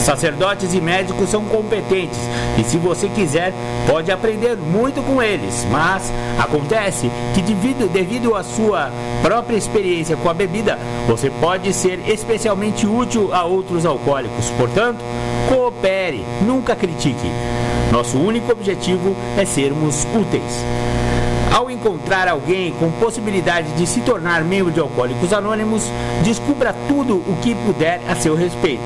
Sacerdotes 0.00 0.74
e 0.74 0.80
médicos 0.80 1.28
são 1.28 1.44
competentes 1.44 2.18
e, 2.58 2.64
se 2.64 2.78
você 2.78 3.08
quiser, 3.08 3.52
pode 3.86 4.10
aprender 4.10 4.56
muito 4.56 5.02
com 5.02 5.22
eles. 5.22 5.66
Mas 5.70 6.12
acontece 6.38 7.10
que, 7.34 7.42
devido, 7.42 7.90
devido 7.90 8.34
à 8.34 8.42
sua 8.42 8.90
própria 9.22 9.56
experiência 9.56 10.16
com 10.16 10.28
a 10.28 10.34
bebida, 10.34 10.78
você 11.06 11.30
pode 11.30 11.72
ser 11.72 12.00
especialmente 12.08 12.86
útil 12.86 13.34
a 13.34 13.44
outros 13.44 13.84
alcoólicos. 13.84 14.50
Portanto, 14.56 15.00
coopere, 15.48 16.24
nunca 16.42 16.74
critique. 16.74 17.30
Nosso 17.92 18.18
único 18.18 18.52
objetivo 18.52 19.16
é 19.36 19.44
sermos 19.44 20.06
úteis. 20.14 20.64
Ao 21.50 21.68
encontrar 21.68 22.28
alguém 22.28 22.72
com 22.78 22.92
possibilidade 22.92 23.72
de 23.72 23.84
se 23.84 24.00
tornar 24.02 24.44
membro 24.44 24.70
de 24.70 24.78
Alcoólicos 24.78 25.32
Anônimos, 25.32 25.82
descubra 26.22 26.72
tudo 26.86 27.16
o 27.16 27.36
que 27.42 27.56
puder 27.56 28.00
a 28.08 28.14
seu 28.14 28.36
respeito. 28.36 28.84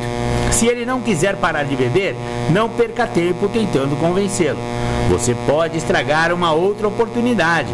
Se 0.51 0.67
ele 0.67 0.87
não 0.87 1.03
quiser 1.03 1.37
parar 1.37 1.65
de 1.65 1.77
beber, 1.77 2.17
não 2.51 2.71
perca 2.71 3.07
tempo 3.07 3.49
tentando 3.49 3.99
convencê-lo. 4.01 4.59
Você 5.11 5.35
pode 5.47 5.77
estragar 5.77 6.33
uma 6.33 6.53
outra 6.53 6.89
oportunidade. 6.89 7.69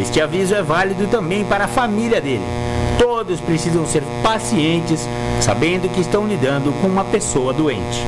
Este 0.00 0.20
aviso 0.22 0.54
é 0.54 0.62
válido 0.62 1.06
também 1.06 1.44
para 1.44 1.64
a 1.64 1.68
família 1.68 2.20
dele. 2.20 2.63
Todos 2.98 3.40
precisam 3.40 3.86
ser 3.86 4.02
pacientes, 4.22 5.08
sabendo 5.40 5.88
que 5.88 6.00
estão 6.00 6.26
lidando 6.26 6.72
com 6.80 6.86
uma 6.86 7.04
pessoa 7.04 7.52
doente. 7.52 8.04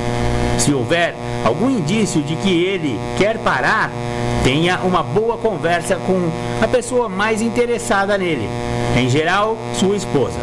Se 0.59 0.73
houver 0.73 1.15
algum 1.45 1.71
indício 1.71 2.23
de 2.23 2.35
que 2.37 2.65
ele 2.65 2.99
quer 3.19 3.39
parar, 3.39 3.91
tenha 4.43 4.79
uma 4.81 5.03
boa 5.03 5.37
conversa 5.37 5.97
com 5.97 6.31
a 6.63 6.69
pessoa 6.69 7.09
mais 7.09 7.43
interessada 7.43 8.17
nele, 8.17 8.49
em 8.97 9.09
geral, 9.09 9.57
sua 9.75 9.97
esposa. 9.97 10.39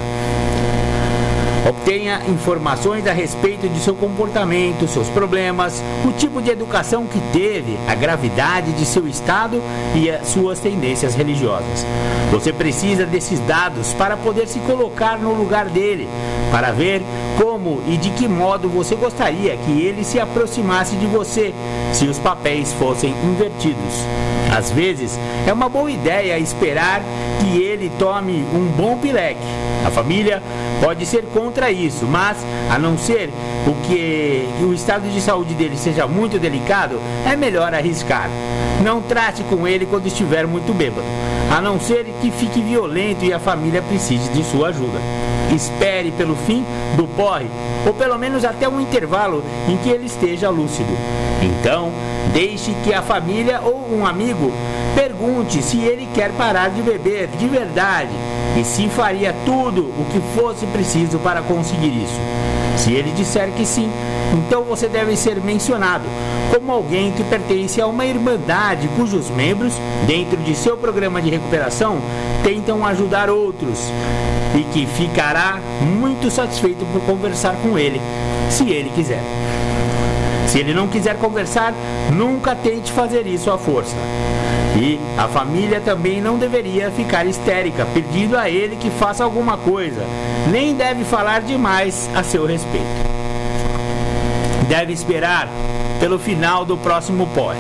Obtenha 1.66 2.22
informações 2.28 3.08
a 3.08 3.14
respeito 3.14 3.70
de 3.70 3.80
seu 3.80 3.96
comportamento, 3.96 4.86
seus 4.86 5.08
problemas, 5.08 5.82
o 6.06 6.12
tipo 6.12 6.42
de 6.42 6.50
educação 6.50 7.08
que 7.08 7.20
teve, 7.32 7.78
a 7.88 7.96
gravidade 7.96 8.74
de 8.74 8.86
seu 8.86 9.08
estado 9.08 9.62
e 9.96 10.10
as 10.10 10.28
suas 10.28 10.60
tendências 10.60 11.16
religiosas. 11.16 11.86
Você 12.32 12.52
precisa 12.52 13.06
desses 13.06 13.40
dados 13.42 13.94
para 13.94 14.18
poder 14.18 14.46
se 14.48 14.60
colocar 14.60 15.18
no 15.18 15.34
lugar 15.34 15.70
dele, 15.70 16.10
para 16.52 16.72
ver 16.72 17.02
como 17.42 17.82
e 17.88 17.96
de 17.96 18.10
que 18.10 18.28
modo 18.28 18.68
você 18.68 18.96
gostaria 18.96 19.56
que 19.56 19.72
ele 19.82 20.04
se 20.04 20.20
aproximasse 20.20 20.98
de 20.98 21.06
você 21.06 21.54
se 21.94 22.06
os 22.08 22.20
papéis 22.20 22.74
fossem 22.74 23.16
invertidos. 23.24 24.06
Às 24.56 24.70
vezes, 24.70 25.18
é 25.48 25.54
uma 25.54 25.70
boa 25.70 25.90
ideia 25.90 26.38
esperar 26.38 27.02
que 27.40 27.62
ele 27.62 27.92
tome 27.98 28.46
um 28.54 28.68
bom 28.76 28.98
pileque. 28.98 29.40
A 29.86 29.90
família 29.90 30.42
pode 30.82 31.06
ser 31.06 31.24
contra 31.34 31.53
isso, 31.72 32.06
mas 32.06 32.38
a 32.70 32.78
não 32.78 32.98
ser 32.98 33.30
o 33.68 33.74
que 33.88 34.48
o 34.64 34.74
estado 34.74 35.10
de 35.10 35.22
saúde 35.22 35.54
dele 35.54 35.78
seja 35.78 36.08
muito 36.08 36.40
delicado, 36.40 37.00
é 37.26 37.36
melhor 37.36 37.74
arriscar. 37.74 38.30
Não 38.84 39.02
trate 39.02 39.44
com 39.44 39.68
ele 39.68 39.86
quando 39.86 40.08
estiver 40.08 40.46
muito 40.46 40.74
bêbado, 40.74 41.06
a 41.56 41.62
não 41.62 41.80
ser 41.80 42.06
que 42.22 42.32
fique 42.32 42.62
violento 42.62 43.24
e 43.24 43.32
a 43.32 43.40
família 43.40 43.82
precise 43.82 44.30
de 44.30 44.44
sua 44.44 44.70
ajuda. 44.70 45.00
Espere 45.54 46.12
pelo 46.12 46.36
fim 46.36 46.66
do 46.98 47.08
porre, 47.08 47.46
ou 47.86 47.94
pelo 47.94 48.18
menos 48.18 48.44
até 48.44 48.68
um 48.68 48.82
intervalo 48.82 49.44
em 49.70 49.78
que 49.78 49.90
ele 49.90 50.06
esteja 50.06 50.50
lúcido. 50.50 50.92
Então, 51.42 51.92
deixe 52.34 52.74
que 52.84 52.94
a 52.94 53.02
família 53.02 53.62
ou 53.62 53.88
um 53.94 54.06
amigo 54.06 54.52
pergunte 54.96 55.62
se 55.62 55.80
ele 55.80 56.08
quer 56.14 56.32
parar 56.32 56.70
de 56.70 56.82
beber 56.82 57.28
de 57.28 57.48
verdade 57.48 58.12
e 58.60 58.64
se 58.64 58.88
faria 58.88 59.36
tudo 59.46 59.82
o 59.82 60.06
que 60.12 60.20
fosse 60.36 60.66
preciso 60.68 61.20
para 61.20 61.42
conseguir 61.48 62.04
isso. 62.04 62.20
Se 62.78 62.92
ele 62.92 63.12
disser 63.12 63.52
que 63.52 63.66
sim, 63.66 63.90
então 64.34 64.64
você 64.64 64.88
deve 64.88 65.16
ser 65.16 65.40
mencionado 65.42 66.06
como 66.54 66.72
alguém 66.72 67.12
que 67.12 67.24
pertence 67.24 67.82
a 67.82 67.88
uma 67.88 68.06
irmandade 68.06 68.88
cujos 68.90 69.30
membros, 69.30 69.74
dentro 70.06 70.38
de 70.38 70.56
seu 70.56 70.78
programa 70.78 71.22
de 71.22 71.30
recuperação, 71.30 72.00
tentam 72.44 72.86
ajudar 72.86 73.30
outros 73.30 73.80
e 74.56 74.64
que 74.72 74.86
ficará 74.86 75.60
muito 76.00 76.30
satisfeito 76.30 76.86
por 76.92 77.02
conversar 77.02 77.56
com 77.64 77.78
ele, 77.78 78.00
se 78.50 78.70
ele 78.70 78.92
quiser. 78.94 79.22
Se 80.54 80.60
ele 80.60 80.72
não 80.72 80.88
quiser 80.88 81.18
conversar, 81.18 81.74
nunca 82.12 82.54
tente 82.54 82.92
fazer 82.92 83.26
isso 83.26 83.50
à 83.50 83.58
força. 83.58 83.96
E 84.80 85.00
a 85.18 85.28
família 85.28 85.82
também 85.82 86.22
não 86.22 86.38
deveria 86.38 86.92
ficar 86.92 87.26
histérica, 87.26 87.88
pedindo 87.92 88.38
a 88.38 88.48
ele 88.48 88.76
que 88.76 88.92
faça 88.92 89.24
alguma 89.24 89.58
coisa, 89.58 90.06
nem 90.52 90.76
deve 90.76 91.06
falar 91.06 91.42
demais 91.42 92.08
a 92.14 92.22
seu 92.22 92.46
respeito. 92.46 92.86
Deve 94.70 94.94
esperar 94.94 95.50
pelo 96.00 96.20
final 96.20 96.64
do 96.64 96.78
próximo 96.78 97.26
porre. 97.34 97.58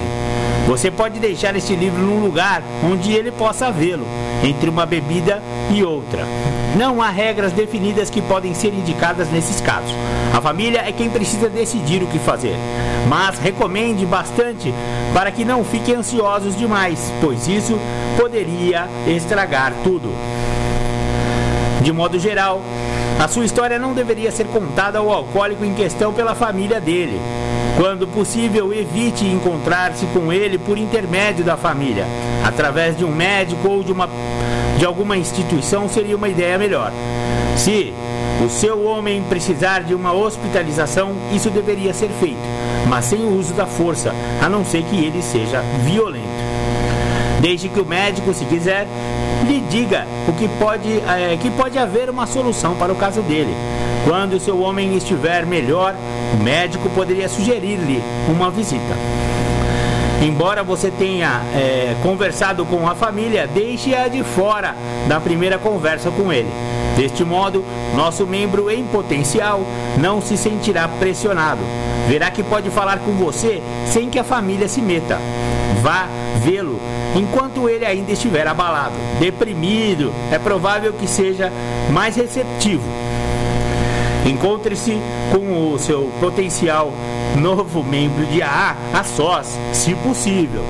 Você 0.66 0.89
pode 0.89 1.20
deixar 1.20 1.55
este 1.57 1.76
livro 1.76 2.01
num 2.01 2.22
lugar 2.22 2.64
onde 2.89 3.11
ele 3.11 3.32
possa 3.32 3.70
vê-lo, 3.70 4.05
entre 4.43 4.70
uma 4.70 4.86
bebida 4.86 5.43
e 5.70 5.84
outra. 5.84 6.26
Não 6.78 7.01
há 7.01 7.09
regras 7.09 7.51
definidas 7.51 8.09
que 8.09 8.22
podem 8.22 8.53
ser 8.53 8.74
indicadas 8.74 9.30
nesses 9.30 9.59
casos. 9.59 9.93
A 10.34 10.41
família 10.41 10.82
é 10.88 10.91
quem 10.91 11.09
precisa 11.09 11.49
decidir 11.49 12.01
o 12.01 12.07
que 12.07 12.18
fazer. 12.18 12.55
Mas 13.09 13.38
recomende 13.38 14.05
bastante 14.05 14.74
para 15.14 15.32
que 15.32 15.43
não 15.43 15.66
fiquem 15.66 15.95
ansiosos 15.95 16.55
demais, 16.57 17.11
pois 17.20 17.47
isso 17.47 17.78
poderia 18.18 18.88
estragar 19.05 19.74
tudo. 19.84 20.09
De 21.82 21.91
modo 21.91 22.18
geral, 22.18 22.61
a 23.20 23.28
sua 23.28 23.43
história 23.43 23.78
não 23.78 23.93
deveria 23.93 24.32
ser 24.32 24.45
contada 24.47 24.97
ao 24.97 25.11
alcoólico 25.11 25.66
em 25.66 25.74
questão 25.74 26.14
pela 26.14 26.34
família 26.34 26.80
dele. 26.80 27.20
Quando 27.76 28.07
possível, 28.07 28.71
evite 28.71 29.26
encontrar-se 29.26 30.05
com 30.07 30.32
ele 30.32 30.57
por 30.57 30.78
intermédio 30.78 31.43
da 31.43 31.57
família. 31.57 32.05
Através 32.43 32.95
de 32.95 33.03
um 33.03 33.11
médico 33.11 33.67
ou 33.67 33.84
de, 33.84 33.91
uma, 33.91 34.07
de 34.78 34.86
alguma 34.86 35.17
instituição 35.17 35.89
seria 35.89 36.15
uma 36.15 36.30
ideia 36.30 36.57
melhor. 36.57 36.91
Se 37.57 37.93
o 38.45 38.49
seu 38.49 38.84
homem 38.86 39.24
precisar 39.24 39.84
de 39.84 39.95
uma 39.95 40.13
hospitalização, 40.13 41.13
isso 41.34 41.49
deveria 41.49 41.93
ser 41.93 42.09
feito, 42.19 42.41
mas 42.88 43.05
sem 43.05 43.19
o 43.19 43.38
uso 43.38 43.53
da 43.53 43.65
força, 43.65 44.13
a 44.41 44.49
não 44.49 44.65
ser 44.65 44.84
que 44.84 44.97
ele 44.97 45.21
seja 45.21 45.61
violento. 45.84 46.32
Desde 47.43 47.67
que 47.67 47.81
o 47.81 47.85
médico, 47.85 48.33
se 48.33 48.45
quiser, 48.45 48.87
lhe 49.45 49.59
diga 49.69 50.07
o 50.29 50.31
que 50.31 50.47
pode, 50.57 50.89
é, 50.89 51.37
que 51.41 51.51
pode 51.51 51.77
haver 51.77 52.09
uma 52.09 52.25
solução 52.25 52.73
para 52.75 52.93
o 52.93 52.95
caso 52.95 53.21
dele. 53.21 53.53
Quando 54.05 54.39
seu 54.39 54.61
homem 54.61 54.95
estiver 54.95 55.45
melhor, 55.45 55.93
o 56.33 56.41
médico 56.41 56.89
poderia 56.91 57.27
sugerir-lhe 57.27 58.01
uma 58.29 58.49
visita. 58.49 58.95
Embora 60.21 60.63
você 60.63 60.89
tenha 60.89 61.41
é, 61.53 61.97
conversado 62.01 62.65
com 62.65 62.87
a 62.87 62.95
família, 62.95 63.45
deixe-a 63.45 64.07
de 64.07 64.23
fora 64.23 64.73
da 65.09 65.19
primeira 65.19 65.57
conversa 65.57 66.09
com 66.11 66.31
ele. 66.31 66.49
Deste 66.95 67.25
modo, 67.25 67.65
nosso 67.93 68.25
membro 68.25 68.71
em 68.71 68.85
potencial 68.85 69.65
não 69.97 70.21
se 70.21 70.37
sentirá 70.37 70.87
pressionado. 70.87 71.59
Verá 72.07 72.31
que 72.31 72.41
pode 72.41 72.69
falar 72.69 72.99
com 72.99 73.11
você 73.17 73.61
sem 73.85 74.09
que 74.09 74.17
a 74.17 74.23
família 74.23 74.69
se 74.69 74.81
meta. 74.81 75.19
Vá 75.81 76.07
vê-lo 76.41 76.79
enquanto 77.16 77.70
ele 77.70 77.86
ainda 77.86 78.11
estiver 78.11 78.47
abalado, 78.47 78.95
deprimido. 79.20 80.11
É 80.32 80.39
provável 80.39 80.93
que 80.93 81.07
seja 81.07 81.51
mais 81.91 82.16
receptivo. 82.16 82.84
Encontre-se 84.26 84.97
com 85.32 85.74
o 85.74 85.78
seu 85.78 86.11
potencial 86.20 86.93
novo 87.38 87.84
membro 87.84 88.26
de 88.28 88.41
AA 88.41 88.76
a 88.93 89.03
sós, 89.03 89.57
se 89.74 89.93
possível. 89.95 90.64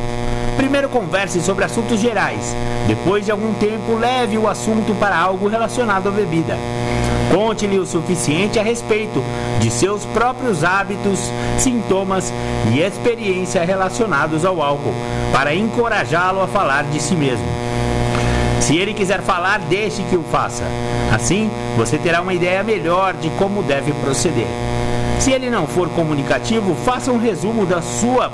Primeiro 0.58 0.90
converse 0.90 1.42
sobre 1.42 1.64
assuntos 1.66 2.00
gerais. 2.00 2.56
Depois 2.88 3.26
de 3.26 3.32
algum 3.32 3.54
tempo, 3.54 3.96
leve 3.96 4.38
o 4.38 4.48
assunto 4.48 4.94
para 4.96 5.18
algo 5.18 5.48
relacionado 5.48 6.08
à 6.08 6.12
bebida. 6.12 6.58
Conte-lhe 7.32 7.80
o 7.80 7.86
suficiente 7.86 8.60
a 8.60 8.64
respeito 8.64 9.24
de 9.60 9.70
seus 9.70 10.06
próprios 10.06 10.64
hábitos, 10.64 11.20
sintomas 11.58 12.32
e 12.72 12.80
experiência 12.80 13.64
relacionados 13.64 14.46
ao 14.46 14.62
álcool, 14.62 14.94
para 15.32 15.56
encorajá-lo 15.56 16.42
a 16.42 16.48
falar 16.48 16.84
de 16.86 17.02
si 17.02 17.16
mesmo. 17.16 17.46
Se 18.60 18.78
ele 18.78 18.94
quiser 18.94 19.22
falar, 19.22 19.60
deixe 19.60 20.04
que 20.04 20.16
o 20.16 20.24
faça. 20.24 20.64
Assim, 21.14 21.52
você 21.76 21.98
terá 21.98 22.22
uma 22.22 22.34
ideia 22.34 22.64
melhor 22.64 23.14
de 23.14 23.30
como 23.32 23.62
deve 23.62 23.92
proceder. 23.94 24.48
Se 25.20 25.32
ele 25.32 25.50
não 25.50 25.68
for 25.68 25.90
comunicativo, 25.90 26.76
faça 26.84 27.12
um 27.12 27.18
resumo 27.18 27.66
da 27.66 27.82
sua 27.82 28.32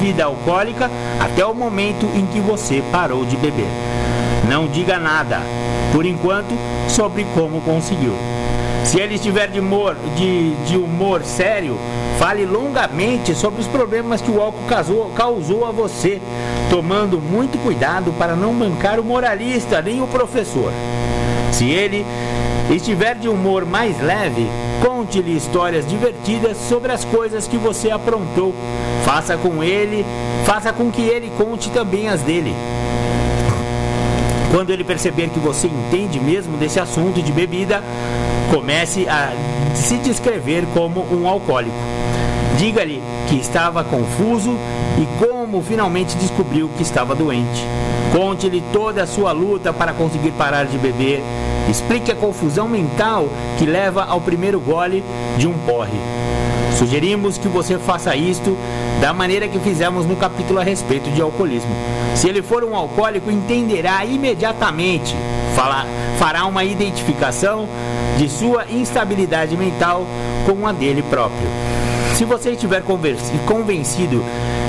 vida 0.00 0.24
alcoólica 0.24 0.90
até 1.20 1.44
o 1.44 1.54
momento 1.54 2.06
em 2.14 2.26
que 2.26 2.40
você 2.40 2.82
parou 2.90 3.24
de 3.24 3.36
beber. 3.36 3.68
Não 4.52 4.66
diga 4.66 4.98
nada, 4.98 5.40
por 5.94 6.04
enquanto, 6.04 6.54
sobre 6.86 7.24
como 7.34 7.62
conseguiu. 7.62 8.12
Se 8.84 9.00
ele 9.00 9.14
estiver 9.14 9.48
de 9.48 9.58
humor, 9.58 9.96
de, 10.14 10.54
de 10.66 10.76
humor 10.76 11.24
sério, 11.24 11.78
fale 12.18 12.44
longamente 12.44 13.34
sobre 13.34 13.62
os 13.62 13.66
problemas 13.66 14.20
que 14.20 14.30
o 14.30 14.38
álcool 14.38 14.66
causou, 14.68 15.10
causou 15.16 15.64
a 15.64 15.70
você, 15.70 16.20
tomando 16.68 17.18
muito 17.18 17.56
cuidado 17.62 18.12
para 18.18 18.36
não 18.36 18.52
mancar 18.52 19.00
o 19.00 19.04
moralista 19.04 19.80
nem 19.80 20.02
o 20.02 20.06
professor. 20.06 20.70
Se 21.50 21.70
ele 21.70 22.04
estiver 22.70 23.14
de 23.14 23.30
humor 23.30 23.64
mais 23.64 23.98
leve, 24.02 24.46
conte-lhe 24.84 25.34
histórias 25.34 25.86
divertidas 25.86 26.58
sobre 26.68 26.92
as 26.92 27.06
coisas 27.06 27.48
que 27.48 27.56
você 27.56 27.90
aprontou. 27.90 28.54
Faça 29.02 29.34
com 29.34 29.64
ele, 29.64 30.04
faça 30.44 30.74
com 30.74 30.92
que 30.92 31.00
ele 31.00 31.32
conte 31.38 31.70
também 31.70 32.10
as 32.10 32.20
dele. 32.20 32.54
Quando 34.52 34.68
ele 34.68 34.84
perceber 34.84 35.30
que 35.30 35.40
você 35.40 35.66
entende 35.66 36.20
mesmo 36.20 36.58
desse 36.58 36.78
assunto 36.78 37.22
de 37.22 37.32
bebida, 37.32 37.82
comece 38.50 39.08
a 39.08 39.32
se 39.74 39.96
descrever 39.96 40.66
como 40.74 41.00
um 41.10 41.26
alcoólico. 41.26 41.74
Diga-lhe 42.58 43.02
que 43.28 43.36
estava 43.36 43.82
confuso 43.82 44.56
e 44.98 45.24
como 45.24 45.62
finalmente 45.62 46.16
descobriu 46.16 46.68
que 46.76 46.82
estava 46.82 47.14
doente. 47.14 47.66
Conte-lhe 48.12 48.62
toda 48.72 49.02
a 49.02 49.06
sua 49.06 49.32
luta 49.32 49.72
para 49.72 49.92
conseguir 49.92 50.32
parar 50.32 50.66
de 50.66 50.76
beber. 50.78 51.22
Explique 51.68 52.12
a 52.12 52.14
confusão 52.14 52.68
mental 52.68 53.28
que 53.58 53.64
leva 53.64 54.04
ao 54.04 54.20
primeiro 54.20 54.60
gole 54.60 55.02
de 55.38 55.46
um 55.46 55.54
porre. 55.66 55.98
Sugerimos 56.78 57.38
que 57.38 57.48
você 57.48 57.78
faça 57.78 58.14
isto 58.16 58.56
da 59.00 59.12
maneira 59.12 59.48
que 59.48 59.58
fizemos 59.58 60.06
no 60.06 60.16
capítulo 60.16 60.58
a 60.58 60.62
respeito 60.62 61.10
de 61.10 61.22
alcoolismo. 61.22 61.70
Se 62.14 62.28
ele 62.28 62.42
for 62.42 62.64
um 62.64 62.74
alcoólico, 62.74 63.30
entenderá 63.30 64.04
imediatamente, 64.04 65.14
falar, 65.54 65.86
fará 66.18 66.44
uma 66.46 66.64
identificação 66.64 67.68
de 68.18 68.28
sua 68.28 68.66
instabilidade 68.70 69.56
mental 69.56 70.06
com 70.46 70.66
a 70.66 70.72
dele 70.72 71.02
próprio. 71.02 71.48
Se 72.14 72.24
você 72.24 72.50
estiver 72.50 72.82
convencido 72.82 74.22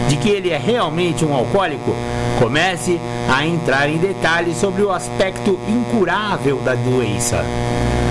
de 0.08 0.18
que 0.18 0.30
ele 0.30 0.50
é 0.50 0.58
realmente 0.58 1.26
um 1.26 1.34
alcoólico, 1.34 1.96
comece 2.40 3.00
a 3.30 3.46
entrar 3.46 3.90
em 3.90 3.98
detalhes 3.98 4.58
sobre 4.58 4.82
o 4.84 4.92
aspecto 4.92 5.60
incurável 5.68 6.58
da 6.58 6.76
doença. 6.76 7.44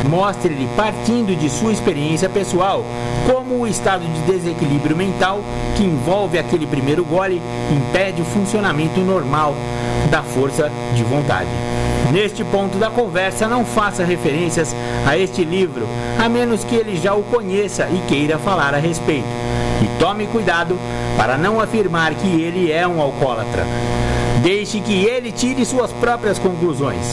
Mostre-lhe, 0.09 0.69
partindo 0.77 1.37
de 1.37 1.49
sua 1.49 1.73
experiência 1.73 2.29
pessoal, 2.29 2.85
como 3.27 3.61
o 3.61 3.67
estado 3.67 4.05
de 4.05 4.33
desequilíbrio 4.33 4.97
mental 4.97 5.41
que 5.77 5.85
envolve 5.85 6.39
aquele 6.39 6.67
primeiro 6.67 7.05
gole 7.05 7.41
impede 7.71 8.21
o 8.21 8.25
funcionamento 8.25 9.01
normal 9.01 9.55
da 10.11 10.23
força 10.23 10.71
de 10.95 11.05
vontade. 11.05 11.49
Neste 12.13 12.45
ponto 12.45 12.77
da 12.79 12.91
conversa, 12.91 13.49
não 13.49 13.65
faça 13.65 14.05
referências 14.05 14.75
a 15.07 15.17
este 15.17 15.45
livro, 15.45 15.87
a 16.19 16.29
menos 16.29 16.65
que 16.65 16.75
ele 16.75 16.97
já 16.97 17.15
o 17.15 17.23
conheça 17.23 17.89
e 17.91 17.99
queira 18.07 18.39
falar 18.39 18.75
a 18.75 18.79
respeito. 18.79 19.27
E 19.83 19.99
tome 19.99 20.27
cuidado 20.27 20.79
para 21.17 21.39
não 21.39 21.61
afirmar 21.83 22.15
que 22.15 22.41
ele 22.41 22.71
é 22.71 22.87
um 22.87 23.01
alcoólatra. 23.01 23.67
Deixe 24.41 24.81
que 24.81 25.05
ele 25.05 25.33
tire 25.33 25.65
suas 25.65 25.91
próprias 25.93 26.39
conclusões. 26.39 27.05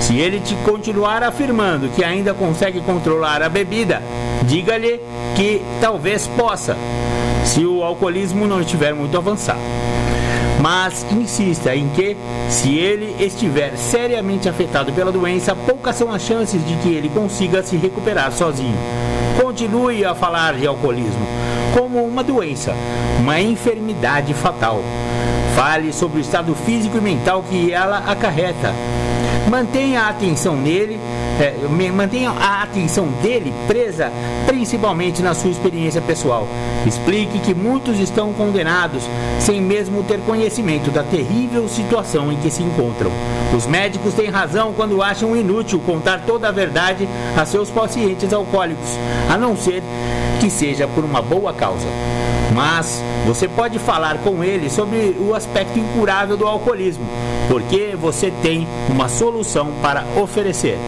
Se 0.00 0.18
ele 0.18 0.38
te 0.40 0.54
continuar 0.56 1.22
afirmando 1.22 1.88
que 1.88 2.04
ainda 2.04 2.34
consegue 2.34 2.80
controlar 2.82 3.42
a 3.42 3.48
bebida, 3.48 4.02
diga-lhe 4.44 5.00
que 5.34 5.62
talvez 5.80 6.26
possa, 6.26 6.76
se 7.44 7.64
o 7.64 7.82
alcoolismo 7.82 8.46
não 8.46 8.60
estiver 8.60 8.94
muito 8.94 9.16
avançado. 9.16 9.60
Mas 10.60 11.06
insista 11.12 11.74
em 11.74 11.88
que, 11.90 12.16
se 12.48 12.76
ele 12.76 13.14
estiver 13.24 13.76
seriamente 13.76 14.48
afetado 14.48 14.92
pela 14.92 15.12
doença, 15.12 15.54
poucas 15.54 15.96
são 15.96 16.12
as 16.12 16.22
chances 16.22 16.66
de 16.66 16.74
que 16.76 16.88
ele 16.88 17.08
consiga 17.08 17.62
se 17.62 17.76
recuperar 17.76 18.32
sozinho. 18.32 18.76
Continue 19.40 20.04
a 20.04 20.14
falar 20.14 20.54
de 20.54 20.66
alcoolismo 20.66 21.26
como 21.78 22.04
uma 22.04 22.24
doença, 22.24 22.74
uma 23.20 23.40
enfermidade 23.40 24.34
fatal. 24.34 24.82
Fale 25.54 25.92
sobre 25.92 26.18
o 26.18 26.20
estado 26.20 26.54
físico 26.54 26.98
e 26.98 27.00
mental 27.00 27.44
que 27.48 27.72
ela 27.72 27.98
acarreta. 27.98 28.72
Mantenha 29.48 30.02
a 30.02 30.08
atenção 30.10 30.56
nele, 30.56 30.98
é, 31.40 31.54
mantenha 31.90 32.30
a 32.30 32.62
atenção 32.62 33.06
dele 33.22 33.52
presa 33.66 34.12
principalmente 34.46 35.22
na 35.22 35.34
sua 35.34 35.50
experiência 35.50 36.00
pessoal. 36.00 36.46
Explique 36.86 37.38
que 37.38 37.54
muitos 37.54 37.98
estão 37.98 38.32
condenados 38.32 39.02
sem 39.40 39.60
mesmo 39.60 40.02
ter 40.02 40.18
conhecimento 40.48 40.90
da 40.90 41.02
terrível 41.02 41.68
situação 41.68 42.32
em 42.32 42.36
que 42.36 42.50
se 42.50 42.62
encontram. 42.62 43.10
Os 43.54 43.66
médicos 43.66 44.14
têm 44.14 44.30
razão 44.30 44.72
quando 44.72 45.02
acham 45.02 45.36
inútil 45.36 45.78
contar 45.84 46.22
toda 46.26 46.48
a 46.48 46.52
verdade 46.52 47.06
a 47.36 47.44
seus 47.44 47.70
pacientes 47.70 48.32
alcoólicos, 48.32 48.88
a 49.28 49.36
não 49.36 49.54
ser 49.54 49.82
que 50.40 50.48
seja 50.48 50.88
por 50.88 51.04
uma 51.04 51.20
boa 51.20 51.52
causa. 51.52 51.86
Mas 52.54 53.02
você 53.26 53.46
pode 53.46 53.78
falar 53.78 54.16
com 54.18 54.42
ele 54.42 54.70
sobre 54.70 55.14
o 55.20 55.34
aspecto 55.34 55.78
incurável 55.78 56.34
do 56.34 56.46
alcoolismo, 56.46 57.04
porque 57.46 57.94
você 57.94 58.32
tem 58.40 58.66
uma 58.88 59.06
solução 59.06 59.72
para 59.82 60.02
oferecer. 60.16 60.78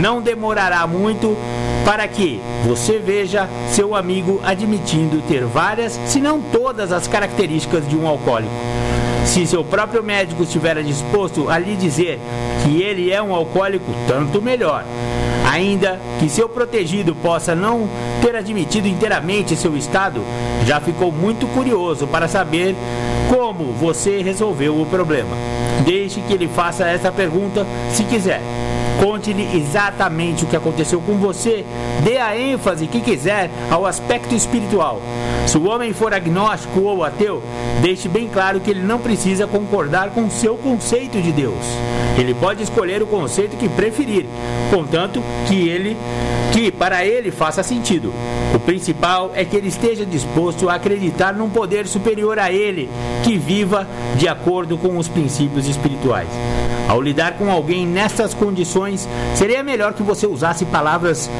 Não 0.00 0.22
demorará 0.22 0.86
muito 0.86 1.36
para 1.84 2.06
que, 2.06 2.40
você 2.64 2.98
veja 2.98 3.48
seu 3.68 3.96
amigo 3.96 4.40
admitindo 4.44 5.20
ter 5.26 5.44
várias, 5.44 5.98
se 6.06 6.20
não 6.20 6.40
todas, 6.40 6.92
as 6.92 7.08
características 7.08 7.88
de 7.88 7.96
um 7.96 8.06
alcoólico. 8.06 8.52
Se 9.24 9.46
seu 9.46 9.64
próprio 9.64 10.02
médico 10.02 10.42
estiver 10.42 10.82
disposto 10.82 11.48
a 11.48 11.58
lhe 11.58 11.76
dizer 11.76 12.20
que 12.62 12.82
ele 12.82 13.10
é 13.10 13.22
um 13.22 13.34
alcoólico, 13.34 13.92
tanto 14.06 14.42
melhor. 14.42 14.84
Ainda 15.50 16.00
que 16.18 16.28
seu 16.28 16.48
protegido 16.48 17.14
possa 17.14 17.54
não 17.54 17.88
ter 18.20 18.36
admitido 18.36 18.88
inteiramente 18.88 19.56
seu 19.56 19.76
estado, 19.76 20.22
já 20.66 20.80
ficou 20.80 21.10
muito 21.10 21.46
curioso 21.48 22.06
para 22.06 22.28
saber 22.28 22.74
como 23.28 23.72
você 23.72 24.22
resolveu 24.22 24.80
o 24.80 24.86
problema. 24.86 25.36
Deixe 25.84 26.20
que 26.20 26.32
ele 26.34 26.48
faça 26.48 26.86
essa 26.86 27.10
pergunta 27.10 27.66
se 27.90 28.04
quiser. 28.04 28.40
Conte-lhe 29.00 29.56
exatamente 29.56 30.44
o 30.44 30.46
que 30.46 30.56
aconteceu 30.56 31.00
com 31.00 31.14
você. 31.14 31.64
Dê 32.04 32.18
a 32.18 32.38
ênfase 32.38 32.86
que 32.86 33.00
quiser 33.00 33.50
ao 33.70 33.84
aspecto 33.84 34.34
espiritual. 34.34 35.00
Se 35.46 35.58
o 35.58 35.68
homem 35.68 35.92
for 35.92 36.14
agnóstico 36.14 36.80
ou 36.82 37.02
ateu, 37.02 37.42
deixe 37.80 38.08
bem 38.08 38.28
claro 38.28 38.60
que 38.60 38.70
ele 38.70 38.81
não 38.82 38.98
precisa 38.98 39.46
concordar 39.46 40.10
com 40.10 40.28
seu 40.28 40.56
conceito 40.56 41.20
de 41.20 41.32
Deus. 41.32 41.64
Ele 42.18 42.34
pode 42.34 42.62
escolher 42.62 43.02
o 43.02 43.06
conceito 43.06 43.56
que 43.56 43.68
preferir, 43.68 44.26
contanto 44.70 45.22
que 45.46 45.68
ele 45.68 45.96
que 46.52 46.70
para 46.70 47.04
ele 47.04 47.30
faça 47.30 47.62
sentido. 47.62 48.12
O 48.54 48.60
principal 48.60 49.32
é 49.34 49.42
que 49.42 49.56
ele 49.56 49.68
esteja 49.68 50.04
disposto 50.04 50.68
a 50.68 50.74
acreditar 50.74 51.32
num 51.32 51.48
poder 51.48 51.86
superior 51.86 52.38
a 52.38 52.52
ele, 52.52 52.90
que 53.24 53.38
viva 53.38 53.88
de 54.16 54.28
acordo 54.28 54.76
com 54.76 54.98
os 54.98 55.08
princípios 55.08 55.66
espirituais. 55.66 56.28
Ao 56.86 57.00
lidar 57.00 57.38
com 57.38 57.50
alguém 57.50 57.86
nessas 57.86 58.34
condições, 58.34 59.08
seria 59.34 59.62
melhor 59.62 59.94
que 59.94 60.02
você 60.02 60.26
usasse 60.26 60.66
palavras 60.66 61.30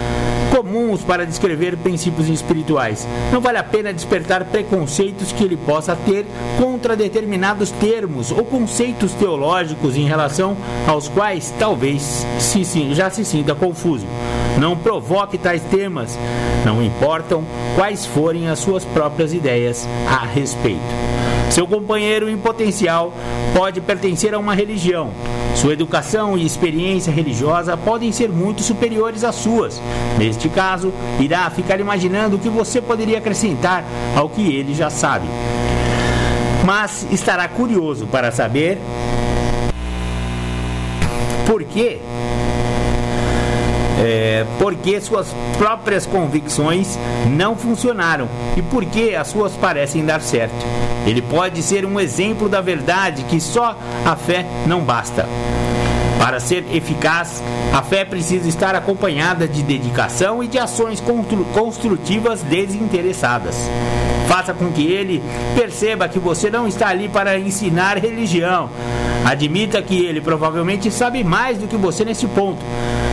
comuns 0.52 1.02
para 1.02 1.24
descrever 1.24 1.78
princípios 1.78 2.28
espirituais. 2.28 3.08
Não 3.32 3.40
vale 3.40 3.56
a 3.56 3.64
pena 3.64 3.92
despertar 3.92 4.44
preconceitos 4.44 5.32
que 5.32 5.42
ele 5.42 5.56
possa 5.56 5.96
ter 5.96 6.26
contra 6.58 6.94
determinados 6.94 7.70
termos 7.70 8.30
ou 8.30 8.44
conceitos 8.44 9.14
teológicos 9.14 9.96
em 9.96 10.04
relação 10.04 10.54
aos 10.86 11.08
quais 11.08 11.54
talvez 11.58 12.26
se, 12.38 12.66
se, 12.66 12.94
já 12.94 13.08
se 13.08 13.24
sinta 13.24 13.54
confuso. 13.54 14.06
Não 14.58 14.76
provoque 14.76 15.38
tais 15.38 15.62
temas, 15.62 16.18
não 16.66 16.82
importam 16.82 17.42
quais 17.74 18.04
forem 18.04 18.48
as 18.48 18.58
suas 18.58 18.84
próprias 18.84 19.32
ideias 19.32 19.88
a 20.06 20.26
respeito. 20.26 21.31
Seu 21.52 21.66
companheiro 21.66 22.30
em 22.30 22.38
potencial 22.38 23.12
pode 23.54 23.78
pertencer 23.82 24.32
a 24.32 24.38
uma 24.38 24.54
religião. 24.54 25.10
Sua 25.54 25.74
educação 25.74 26.38
e 26.38 26.46
experiência 26.46 27.12
religiosa 27.12 27.76
podem 27.76 28.10
ser 28.10 28.30
muito 28.30 28.62
superiores 28.62 29.22
às 29.22 29.34
suas. 29.34 29.78
Neste 30.18 30.48
caso, 30.48 30.94
irá 31.20 31.50
ficar 31.50 31.78
imaginando 31.78 32.36
o 32.36 32.38
que 32.38 32.48
você 32.48 32.80
poderia 32.80 33.18
acrescentar 33.18 33.84
ao 34.16 34.30
que 34.30 34.40
ele 34.40 34.72
já 34.72 34.88
sabe. 34.88 35.26
Mas 36.64 37.06
estará 37.12 37.46
curioso 37.48 38.06
para 38.06 38.32
saber 38.32 38.78
por 41.46 41.62
que 41.64 42.00
é, 44.02 44.44
porque 44.58 45.00
suas 45.00 45.28
próprias 45.56 46.04
convicções 46.04 46.98
não 47.30 47.54
funcionaram 47.54 48.28
e 48.56 48.62
porque 48.62 49.14
as 49.18 49.28
suas 49.28 49.52
parecem 49.52 50.04
dar 50.04 50.20
certo. 50.20 50.66
Ele 51.06 51.22
pode 51.22 51.62
ser 51.62 51.84
um 51.84 51.98
exemplo 51.98 52.48
da 52.48 52.60
verdade 52.60 53.24
que 53.24 53.40
só 53.40 53.76
a 54.04 54.16
fé 54.16 54.44
não 54.66 54.80
basta. 54.80 55.26
Para 56.22 56.38
ser 56.38 56.64
eficaz, 56.72 57.42
a 57.72 57.82
fé 57.82 58.04
precisa 58.04 58.48
estar 58.48 58.76
acompanhada 58.76 59.48
de 59.48 59.60
dedicação 59.60 60.40
e 60.40 60.46
de 60.46 60.56
ações 60.56 61.02
construtivas 61.52 62.42
desinteressadas. 62.42 63.68
Faça 64.28 64.54
com 64.54 64.70
que 64.70 64.86
ele 64.86 65.20
perceba 65.56 66.08
que 66.08 66.20
você 66.20 66.48
não 66.48 66.68
está 66.68 66.86
ali 66.90 67.08
para 67.08 67.36
ensinar 67.40 67.98
religião. 67.98 68.70
Admita 69.24 69.82
que 69.82 70.04
ele 70.04 70.20
provavelmente 70.20 70.92
sabe 70.92 71.24
mais 71.24 71.58
do 71.58 71.66
que 71.66 71.76
você 71.76 72.04
nesse 72.04 72.28
ponto, 72.28 72.62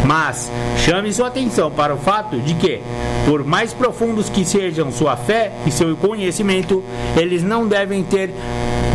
mas 0.05 0.51
chame 0.78 1.12
sua 1.12 1.30
atenção 1.30 1.72
para 1.72 1.95
o 1.95 1.97
fato 1.97 2.38
de 2.38 2.53
que, 2.53 2.80
por 3.26 3.43
mais 3.43 3.74
profundos 3.74 4.30
que 4.30 4.45
sejam 4.45 4.91
sua 4.91 5.18
fé 5.18 5.51
e 5.66 5.72
seu 5.72 5.97
conhecimento, 5.97 6.84
eles 7.18 7.41
não 7.41 7.68
devem 7.68 8.03
ter 8.03 8.32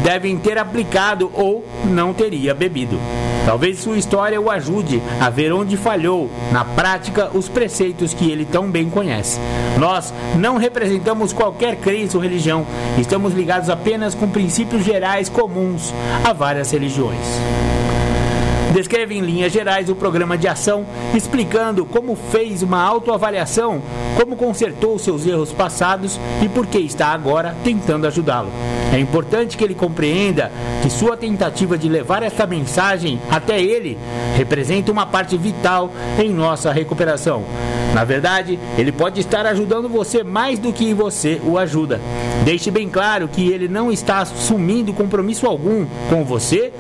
devem 0.05 0.37
ter 0.37 0.57
aplicado 0.59 1.33
ou 1.35 1.65
não 1.87 2.13
teria 2.13 2.55
bebido. 2.55 3.01
Talvez 3.47 3.81
sua 3.81 3.99
história 4.05 4.39
o 4.39 4.51
ajude 4.51 5.03
a 5.19 5.31
ver 5.31 5.51
onde 5.51 5.79
falhou 5.79 6.31
na 6.53 6.63
prática 6.63 7.31
os 7.33 7.49
preceitos 7.49 8.13
que 8.13 8.31
ele 8.31 8.45
tão 8.45 8.71
bem 8.71 8.91
conhece. 8.91 9.41
Nós 9.79 10.13
não 10.37 10.59
representamos 10.59 11.33
qualquer 11.33 11.77
crença 11.77 12.19
ou 12.19 12.23
religião, 12.23 12.67
estamos 12.99 13.33
ligados 13.33 13.71
apenas 13.71 14.15
com 14.15 14.29
princípios 14.29 14.85
gerais 14.85 15.31
comuns 15.31 15.95
a 16.23 16.35
várias 16.35 16.71
religiões 16.71 17.19
descreve 18.75 19.15
em 19.15 19.21
linhas 19.21 19.53
gerais 19.53 19.89
o 19.89 19.95
programa 19.95 20.37
de 20.37 20.49
ação, 20.49 20.85
explicando 21.15 21.87
como 21.87 22.17
fez 22.17 22.61
uma 22.61 22.83
autoavaliação, 22.83 23.81
como 24.17 24.35
consertou 24.35 24.99
seus 24.99 25.25
erros 25.25 25.53
passados 25.53 26.19
e 26.43 26.49
por 26.49 26.67
que 26.67 26.79
está 26.79 27.07
agora 27.09 27.55
tentando 27.63 28.05
ajudá-lo. 28.05 28.51
É 28.93 28.99
importante 28.99 29.57
que 29.57 29.63
ele 29.63 29.77
compreenda 29.77 30.51
que 30.83 30.91
sua 30.91 31.17
tentativa 31.17 31.79
de 31.79 31.89
levar 31.89 32.25
esta 32.25 32.47
mensagem 32.47 33.21
até 33.31 33.63
ele 33.63 33.97
representa 34.37 34.91
uma 34.91 35.07
parte 35.07 35.37
vital 35.37 35.93
em 36.19 36.31
nossa 36.31 36.73
recuperação. 36.73 37.45
Na 37.95 38.03
verdade, 38.03 38.59
ele 38.77 38.91
pode 38.91 39.21
estar 39.21 39.47
ajudando 39.47 39.89
você 39.89 40.25
mais 40.25 40.59
do 40.59 40.73
que 40.73 40.93
você 40.93 41.41
o 41.45 41.57
ajuda. 41.57 42.01
Deixe 42.45 42.73
bem 42.73 42.89
claro 42.89 43.29
que 43.29 43.49
ele 43.49 43.69
não 43.69 43.93
está 43.93 44.19
assumindo 44.19 44.93
compromisso 44.93 45.47
algum 45.47 45.87
com 46.11 46.25
você 46.25 46.73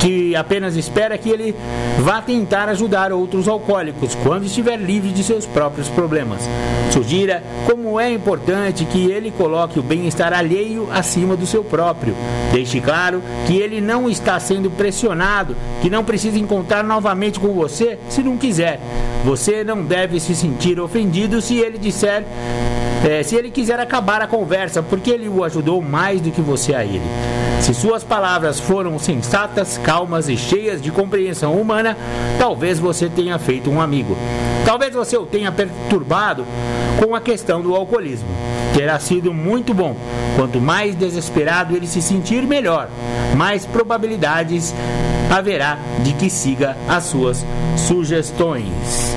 que 0.00 0.27
apenas 0.34 0.76
espera 0.76 1.18
que 1.18 1.30
ele 1.30 1.54
vá 2.00 2.20
tentar 2.20 2.68
ajudar 2.68 3.12
outros 3.12 3.48
alcoólicos 3.48 4.14
quando 4.22 4.46
estiver 4.46 4.76
livre 4.76 5.10
de 5.10 5.22
seus 5.22 5.46
próprios 5.46 5.88
problemas. 5.88 6.48
Sugira 6.92 7.42
como 7.66 8.00
é 8.00 8.10
importante 8.10 8.84
que 8.84 9.10
ele 9.10 9.30
coloque 9.30 9.78
o 9.78 9.82
bem-estar 9.82 10.32
alheio 10.32 10.88
acima 10.92 11.36
do 11.36 11.46
seu 11.46 11.62
próprio. 11.62 12.14
Deixe 12.52 12.80
claro 12.80 13.22
que 13.46 13.56
ele 13.56 13.80
não 13.80 14.08
está 14.08 14.38
sendo 14.40 14.70
pressionado, 14.70 15.54
que 15.82 15.90
não 15.90 16.04
precisa 16.04 16.38
encontrar 16.38 16.82
novamente 16.82 17.38
com 17.38 17.52
você 17.52 17.98
se 18.08 18.22
não 18.22 18.36
quiser. 18.36 18.80
Você 19.24 19.62
não 19.62 19.82
deve 19.82 20.18
se 20.18 20.34
sentir 20.34 20.80
ofendido 20.80 21.40
se 21.40 21.58
ele 21.58 21.78
disser 21.78 22.24
é, 23.06 23.22
se 23.22 23.36
ele 23.36 23.50
quiser 23.50 23.78
acabar 23.78 24.20
a 24.20 24.26
conversa, 24.26 24.82
porque 24.82 25.10
ele 25.10 25.28
o 25.28 25.44
ajudou 25.44 25.80
mais 25.80 26.20
do 26.20 26.30
que 26.30 26.40
você 26.40 26.74
a 26.74 26.84
ele. 26.84 27.02
Se 27.60 27.74
suas 27.74 28.02
palavras 28.02 28.58
foram 28.58 28.98
sensatas, 28.98 29.78
calmas 29.78 30.17
e 30.26 30.38
cheias 30.38 30.80
de 30.80 30.90
compreensão 30.90 31.60
humana, 31.60 31.94
talvez 32.38 32.78
você 32.78 33.10
tenha 33.10 33.38
feito 33.38 33.70
um 33.70 33.78
amigo. 33.78 34.16
Talvez 34.64 34.94
você 34.94 35.16
o 35.18 35.26
tenha 35.26 35.52
perturbado 35.52 36.46
com 36.98 37.14
a 37.14 37.20
questão 37.20 37.60
do 37.60 37.74
alcoolismo. 37.74 38.28
Terá 38.74 38.98
sido 38.98 39.32
muito 39.32 39.72
bom. 39.74 39.94
Quanto 40.34 40.60
mais 40.60 40.94
desesperado 40.94 41.76
ele 41.76 41.86
se 41.86 42.02
sentir, 42.02 42.42
melhor. 42.42 42.88
Mais 43.36 43.64
probabilidades 43.64 44.74
haverá 45.30 45.78
de 46.02 46.12
que 46.14 46.30
siga 46.30 46.76
as 46.88 47.04
suas 47.04 47.44
sugestões. 47.76 49.07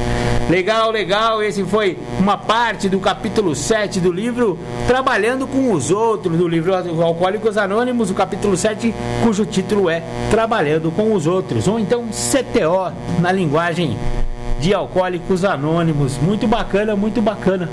Legal, 0.49 0.91
legal. 0.91 1.41
Esse 1.41 1.63
foi 1.63 1.97
uma 2.19 2.37
parte 2.37 2.89
do 2.89 2.99
capítulo 2.99 3.55
7 3.55 4.01
do 4.01 4.11
livro 4.11 4.59
Trabalhando 4.85 5.47
com 5.47 5.71
os 5.71 5.91
Outros, 5.91 6.37
do 6.37 6.47
livro 6.47 6.73
Alcoólicos 6.75 7.57
Anônimos, 7.57 8.11
o 8.11 8.13
capítulo 8.13 8.57
7, 8.57 8.93
cujo 9.23 9.45
título 9.45 9.89
é 9.89 10.03
Trabalhando 10.29 10.91
com 10.91 11.13
os 11.13 11.25
Outros, 11.25 11.67
ou 11.69 11.79
então 11.79 12.07
CTO 12.09 12.91
na 13.21 13.31
linguagem 13.31 13.97
de 14.59 14.73
Alcoólicos 14.73 15.45
Anônimos. 15.45 16.17
Muito 16.17 16.47
bacana, 16.47 16.95
muito 16.97 17.21
bacana. 17.21 17.69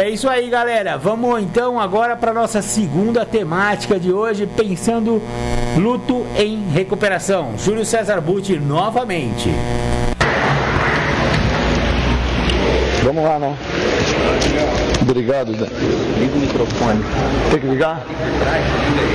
É 0.00 0.08
isso 0.08 0.28
aí, 0.28 0.48
galera. 0.48 0.96
Vamos 0.96 1.42
então 1.42 1.78
agora 1.78 2.16
para 2.16 2.32
nossa 2.32 2.62
segunda 2.62 3.26
temática 3.26 3.98
de 3.98 4.12
hoje, 4.12 4.46
pensando 4.46 5.20
luto 5.76 6.24
em 6.36 6.70
recuperação. 6.70 7.50
Júlio 7.58 7.84
César 7.84 8.20
Butti 8.20 8.58
novamente. 8.58 9.50
Vamos 13.08 13.24
lá, 13.24 13.38
né? 13.38 13.56
Obrigado, 15.00 15.56
Zé. 15.56 15.64
Liga 16.18 16.36
o 16.36 16.40
microfone. 16.40 17.02
Tem 17.50 17.58
que 17.58 17.66
ligar? 17.66 18.02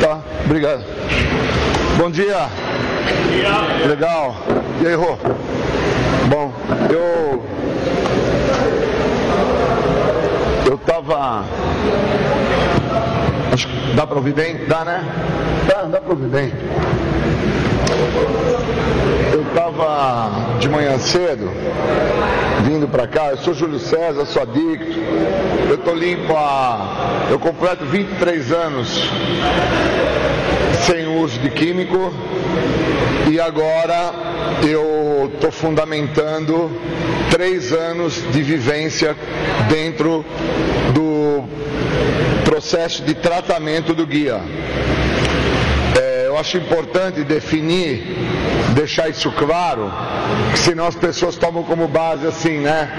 Tá, 0.02 0.20
obrigado. 0.46 0.84
Bom 2.00 2.10
dia. 2.10 2.50
Legal. 3.88 4.36
E 4.82 4.88
aí, 4.88 4.96
Rô? 4.96 5.16
Bom, 6.28 6.52
eu. 6.90 7.44
Eu 10.72 10.78
tava. 10.80 11.44
Acho 13.54 13.68
que 13.68 13.96
dá 13.96 14.08
pra 14.08 14.16
ouvir 14.16 14.34
bem? 14.34 14.66
Dá, 14.68 14.84
né? 14.84 15.04
Dá, 15.68 15.84
dá 15.84 16.02
pra 16.02 16.10
ouvir 16.10 16.30
bem. 16.30 16.52
Eu 19.32 19.42
estava 19.42 20.58
de 20.60 20.70
manhã 20.70 20.98
cedo 20.98 21.52
vindo 22.64 22.88
para 22.88 23.08
cá, 23.08 23.28
eu 23.32 23.38
sou 23.38 23.54
Júlio 23.54 23.80
César, 23.80 24.26
sou 24.26 24.42
adicto, 24.42 25.00
eu 25.70 25.78
tô 25.78 25.94
limpo 25.94 26.34
há. 26.36 27.28
Eu 27.30 27.38
completo 27.38 27.86
23 27.86 28.52
anos 28.52 29.10
sem 30.86 31.08
uso 31.08 31.40
de 31.40 31.50
químico 31.50 32.14
e 33.30 33.40
agora 33.40 34.14
eu 34.68 35.32
estou 35.34 35.52
fundamentando 35.52 36.72
três 37.30 37.72
anos 37.72 38.22
de 38.32 38.42
vivência 38.42 39.16
dentro 39.70 40.26
do 40.94 41.44
processo 42.44 43.04
de 43.04 43.14
tratamento 43.14 43.94
do 43.94 44.06
guia. 44.06 44.42
Eu 46.34 46.40
acho 46.40 46.58
importante 46.58 47.24
definir, 47.24 48.18
deixar 48.74 49.08
isso 49.08 49.32
claro, 49.34 49.92
senão 50.56 50.88
as 50.88 50.96
pessoas 50.96 51.36
tomam 51.36 51.62
como 51.62 51.88
base 51.88 52.26
assim, 52.26 52.58
né? 52.58 52.90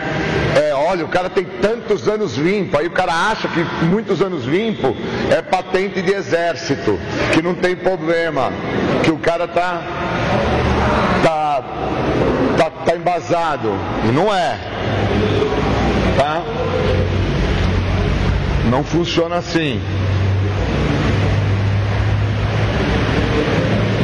É, 0.54 0.72
olha, 0.72 1.04
o 1.04 1.08
cara 1.08 1.28
tem 1.28 1.44
tantos 1.44 2.06
anos 2.06 2.36
limpo, 2.36 2.78
aí 2.78 2.86
o 2.86 2.92
cara 2.92 3.12
acha 3.12 3.48
que 3.48 3.60
muitos 3.86 4.22
anos 4.22 4.44
limpo 4.44 4.94
é 5.36 5.42
patente 5.42 6.00
de 6.00 6.12
exército, 6.12 6.96
que 7.32 7.42
não 7.42 7.56
tem 7.56 7.74
problema, 7.74 8.52
que 9.02 9.10
o 9.10 9.18
cara 9.18 9.48
tá 9.48 9.82
tá, 11.24 11.64
tá, 12.56 12.70
tá 12.70 12.94
embasado. 12.94 13.72
E 14.08 14.12
não 14.12 14.32
é. 14.32 14.56
Tá? 16.16 16.40
Não 18.70 18.84
funciona 18.84 19.38
assim. 19.38 19.82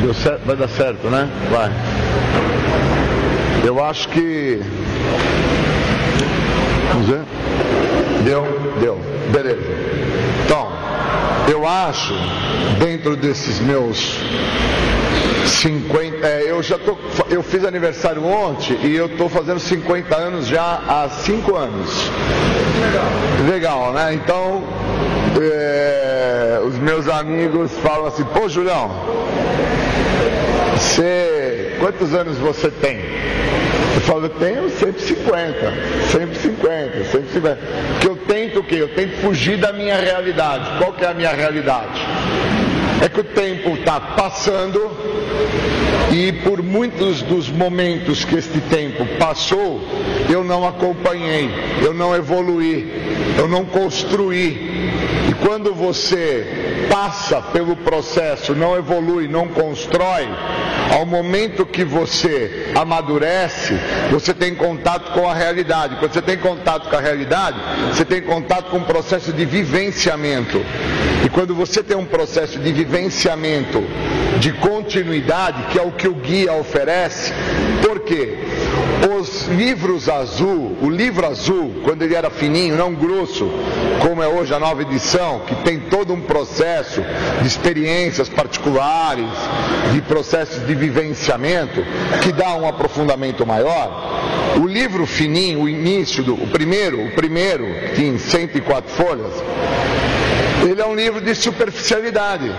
Deu 0.01 0.15
certo, 0.15 0.41
vai 0.47 0.57
dar 0.57 0.69
certo, 0.69 1.09
né? 1.09 1.29
Vai. 1.51 1.71
Eu 3.65 3.85
acho 3.85 4.09
que. 4.09 4.63
Vamos 6.93 7.09
ver? 7.09 7.21
Deu? 8.25 8.47
Deu. 8.81 8.99
Beleza. 9.31 9.61
Então, 10.45 10.73
eu 11.51 11.69
acho, 11.69 12.15
dentro 12.79 13.15
desses 13.15 13.61
meus 13.61 14.19
50, 15.47 16.27
é, 16.27 16.51
eu 16.51 16.63
já 16.63 16.79
tô, 16.79 16.97
eu 17.29 17.43
fiz 17.43 17.65
aniversário 17.65 18.25
ontem 18.25 18.79
e 18.83 18.97
eu 18.97 19.09
tô 19.19 19.29
fazendo 19.29 19.61
50 19.61 20.17
anos 20.17 20.47
já 20.47 20.81
há 20.89 21.09
5 21.11 21.57
anos. 21.57 22.11
Legal. 22.81 23.51
Legal, 23.51 23.93
né? 23.93 24.15
Então, 24.15 24.65
é, 25.41 26.00
os 26.67 26.77
meus 26.79 27.09
amigos 27.09 27.73
falam 27.79 28.07
assim, 28.07 28.25
pô 28.25 28.49
Julião, 28.49 28.91
você, 30.75 31.77
quantos 31.79 32.15
anos 32.15 32.39
você 32.39 32.71
tem? 32.71 32.99
Eu 33.95 34.01
falo, 34.03 34.25
eu 34.25 34.29
tenho 34.31 34.71
150, 34.71 35.73
150, 36.11 37.05
150. 37.05 37.59
Que 38.01 38.07
eu 38.09 38.17
tento 38.17 38.61
o 38.61 38.65
quê? 38.65 38.77
Eu 38.77 38.89
tento 38.89 39.17
fugir 39.19 39.59
da 39.59 39.73
minha 39.73 39.97
realidade. 39.97 40.79
Qual 40.79 40.93
que 40.93 41.05
é 41.05 41.09
a 41.09 41.15
minha 41.15 41.33
realidade? 41.33 42.01
É 43.05 43.09
que 43.09 43.21
o 43.21 43.25
tempo 43.25 43.71
está 43.71 44.01
passando 44.01 44.91
e 46.13 46.33
por 46.33 46.63
muitos 46.63 47.23
dos 47.23 47.49
momentos 47.49 48.25
que 48.25 48.37
este 48.37 48.61
tempo 48.63 49.07
passou, 49.19 49.81
eu 50.29 50.43
não 50.43 50.67
acompanhei, 50.67 51.49
eu 51.83 51.95
não 51.95 52.15
evoluí, 52.15 52.91
eu 53.39 53.47
não 53.47 53.65
construí. 53.65 54.91
E 55.29 55.35
quando 55.45 55.73
você 55.73 56.87
passa 56.91 57.41
pelo 57.41 57.77
processo, 57.77 58.55
não 58.55 58.77
evolui, 58.77 59.29
não 59.29 59.47
constrói, 59.47 60.29
ao 60.91 61.07
momento 61.07 61.65
que 61.65 61.85
você 61.85 62.73
amadurece, 62.75 63.79
você 64.11 64.35
tem 64.35 64.55
contato 64.55 65.13
com 65.13 65.29
a 65.29 65.35
realidade. 65.35 65.97
Quando 65.97 66.13
você 66.13 66.23
tem 66.23 66.37
contato 66.37 66.91
com 66.91 66.97
a 66.97 67.01
realidade, 67.01 67.57
você 67.89 68.05
tem 68.05 68.21
contato 68.21 68.71
com 68.71 68.79
um 68.79 68.85
processo 68.85 69.33
de 69.33 69.45
vivenciamento. 69.45 70.61
E 71.25 71.29
quando 71.29 71.55
você 71.55 71.83
tem 71.83 71.97
um 71.97 72.05
processo 72.05 72.59
de 72.59 72.73
vivenciamento, 72.73 73.85
de 74.41 74.53
continuidade, 74.55 75.65
que 75.71 75.79
é 75.79 75.83
o 75.83 75.93
que 76.01 76.09
o 76.09 76.15
guia 76.15 76.55
oferece, 76.55 77.31
por 77.83 78.01
quê? 78.01 78.39
Os 79.19 79.47
livros 79.49 80.09
azul, 80.09 80.79
o 80.81 80.89
livro 80.89 81.27
azul, 81.27 81.83
quando 81.85 82.03
ele 82.03 82.15
era 82.15 82.31
fininho, 82.31 82.75
não 82.75 82.95
grosso, 82.95 83.51
como 84.01 84.23
é 84.23 84.27
hoje 84.27 84.55
a 84.55 84.59
nova 84.59 84.81
edição, 84.81 85.41
que 85.47 85.55
tem 85.57 85.79
todo 85.79 86.15
um 86.15 86.23
processo 86.23 87.03
de 87.43 87.47
experiências 87.47 88.31
particulares, 88.31 89.29
de 89.93 90.01
processos 90.01 90.67
de 90.67 90.75
vivenciamento, 90.75 91.85
que 92.23 92.33
dá 92.33 92.55
um 92.55 92.67
aprofundamento 92.67 93.47
maior. 93.47 94.57
O 94.57 94.67
livro 94.67 95.07
fininho, 95.07 95.63
o 95.63 95.69
início 95.69 96.23
do 96.23 96.35
o 96.35 96.49
primeiro, 96.49 97.05
o 97.05 97.11
primeiro, 97.11 97.67
que 97.91 97.97
tem 97.97 98.17
104 98.17 98.91
folhas, 98.91 99.33
ele 100.63 100.81
é 100.81 100.87
um 100.87 100.95
livro 100.95 101.21
de 101.21 101.35
superficialidade. 101.35 102.51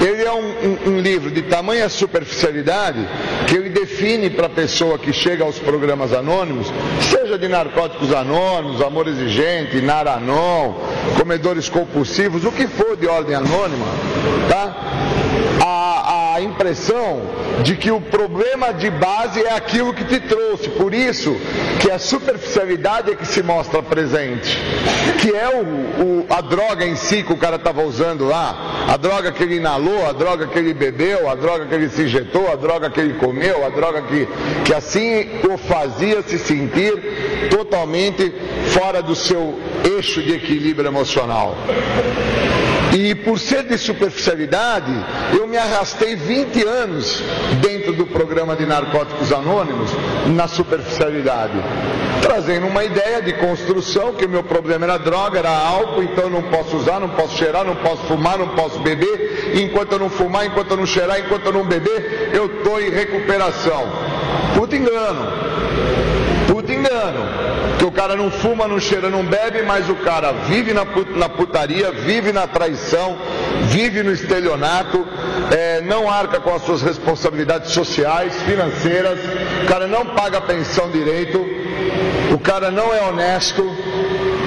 Ele 0.00 0.22
é 0.24 0.32
um, 0.32 0.38
um, 0.38 0.78
um, 0.90 1.00
livro 1.00 1.30
de 1.30 1.42
tamanha 1.42 1.88
superficialidade 1.88 3.06
que 3.46 3.54
ele 3.54 3.68
define 3.68 4.28
para 4.30 4.46
a 4.46 4.50
pessoa 4.50 4.98
que 4.98 5.12
chega 5.12 5.44
aos 5.44 5.60
programas 5.60 6.12
anônimos, 6.12 6.66
seja 7.00 7.38
de 7.38 7.46
narcóticos 7.46 8.12
anônimos, 8.12 8.82
amor 8.82 9.06
exigente, 9.06 9.80
naranon, 9.80 10.74
comedores 11.16 11.68
compulsivos, 11.68 12.44
o 12.44 12.50
que 12.50 12.66
for 12.66 12.96
de 12.96 13.06
ordem 13.06 13.36
anônima, 13.36 13.86
tá? 14.48 15.21
A, 15.60 16.34
a 16.34 16.40
impressão 16.40 17.22
de 17.62 17.76
que 17.76 17.90
o 17.90 18.00
problema 18.00 18.72
de 18.72 18.90
base 18.90 19.42
é 19.42 19.52
aquilo 19.52 19.94
que 19.94 20.04
te 20.04 20.18
trouxe, 20.20 20.68
por 20.70 20.92
isso 20.92 21.36
que 21.80 21.90
a 21.90 21.98
superficialidade 21.98 23.12
é 23.12 23.14
que 23.14 23.26
se 23.26 23.42
mostra 23.42 23.82
presente, 23.82 24.58
que 25.20 25.30
é 25.34 25.48
o, 25.48 25.62
o, 26.04 26.26
a 26.30 26.40
droga 26.40 26.84
em 26.84 26.96
si 26.96 27.22
que 27.22 27.32
o 27.32 27.36
cara 27.36 27.56
estava 27.56 27.82
usando 27.82 28.24
lá, 28.24 28.86
a 28.88 28.96
droga 28.96 29.32
que 29.32 29.42
ele 29.42 29.56
inalou, 29.56 30.06
a 30.06 30.12
droga 30.12 30.46
que 30.46 30.58
ele 30.58 30.74
bebeu, 30.74 31.28
a 31.28 31.34
droga 31.34 31.66
que 31.66 31.74
ele 31.74 31.88
se 31.88 32.02
injetou, 32.02 32.50
a 32.50 32.56
droga 32.56 32.90
que 32.90 33.00
ele 33.00 33.14
comeu, 33.14 33.64
a 33.64 33.68
droga 33.68 34.02
que, 34.02 34.28
que 34.64 34.74
assim 34.74 35.28
o 35.48 35.58
fazia 35.58 36.22
se 36.22 36.38
sentir 36.38 37.48
totalmente 37.50 38.32
fora 38.72 39.02
do 39.02 39.14
seu 39.14 39.58
eixo 39.84 40.22
de 40.22 40.34
equilíbrio 40.34 40.88
emocional. 40.88 41.56
E 42.94 43.14
por 43.14 43.38
ser 43.38 43.64
de 43.64 43.78
superficialidade, 43.78 44.92
eu 45.38 45.46
me 45.46 45.56
arrastei 45.56 46.16
20 46.16 46.64
anos 46.66 47.22
dentro 47.60 47.92
do 47.92 48.06
programa 48.06 48.56
de 48.56 48.66
narcóticos 48.66 49.32
anônimos 49.32 49.90
na 50.26 50.48
superficialidade, 50.48 51.54
trazendo 52.20 52.66
uma 52.66 52.84
ideia 52.84 53.22
de 53.22 53.32
construção 53.34 54.14
que 54.14 54.24
o 54.24 54.28
meu 54.28 54.42
problema 54.42 54.84
era 54.84 54.98
droga, 54.98 55.38
era 55.38 55.50
álcool, 55.50 56.02
então 56.02 56.24
eu 56.24 56.30
não 56.30 56.42
posso 56.42 56.76
usar, 56.76 57.00
não 57.00 57.10
posso 57.10 57.36
cheirar, 57.36 57.64
não 57.64 57.76
posso 57.76 58.02
fumar, 58.06 58.38
não 58.38 58.48
posso 58.48 58.78
beber, 58.80 59.54
enquanto 59.54 59.92
eu 59.92 59.98
não 59.98 60.10
fumar, 60.10 60.46
enquanto 60.46 60.70
eu 60.72 60.76
não 60.76 60.86
cheirar, 60.86 61.20
enquanto 61.20 61.46
eu 61.46 61.52
não 61.52 61.64
beber, 61.64 62.30
eu 62.32 62.46
estou 62.46 62.80
em 62.80 62.90
recuperação. 62.90 63.90
Puta 64.54 64.76
engano. 64.76 65.32
Puta 66.46 66.72
engano. 66.72 67.51
Que 67.82 67.86
o 67.86 67.90
cara 67.90 68.14
não 68.14 68.30
fuma, 68.30 68.68
não 68.68 68.78
cheira, 68.78 69.10
não 69.10 69.24
bebe, 69.24 69.62
mas 69.62 69.90
o 69.90 69.96
cara 69.96 70.30
vive 70.30 70.72
na, 70.72 70.84
na 71.16 71.28
putaria, 71.28 71.90
vive 71.90 72.30
na 72.30 72.46
traição, 72.46 73.18
vive 73.62 74.04
no 74.04 74.12
estelionato, 74.12 75.04
é, 75.50 75.80
não 75.80 76.08
arca 76.08 76.38
com 76.38 76.54
as 76.54 76.62
suas 76.62 76.80
responsabilidades 76.80 77.72
sociais, 77.72 78.40
financeiras, 78.42 79.18
o 79.64 79.66
cara 79.66 79.88
não 79.88 80.06
paga 80.14 80.40
pensão 80.40 80.92
direito, 80.92 81.44
o 82.32 82.38
cara 82.38 82.70
não 82.70 82.94
é 82.94 83.02
honesto. 83.02 83.64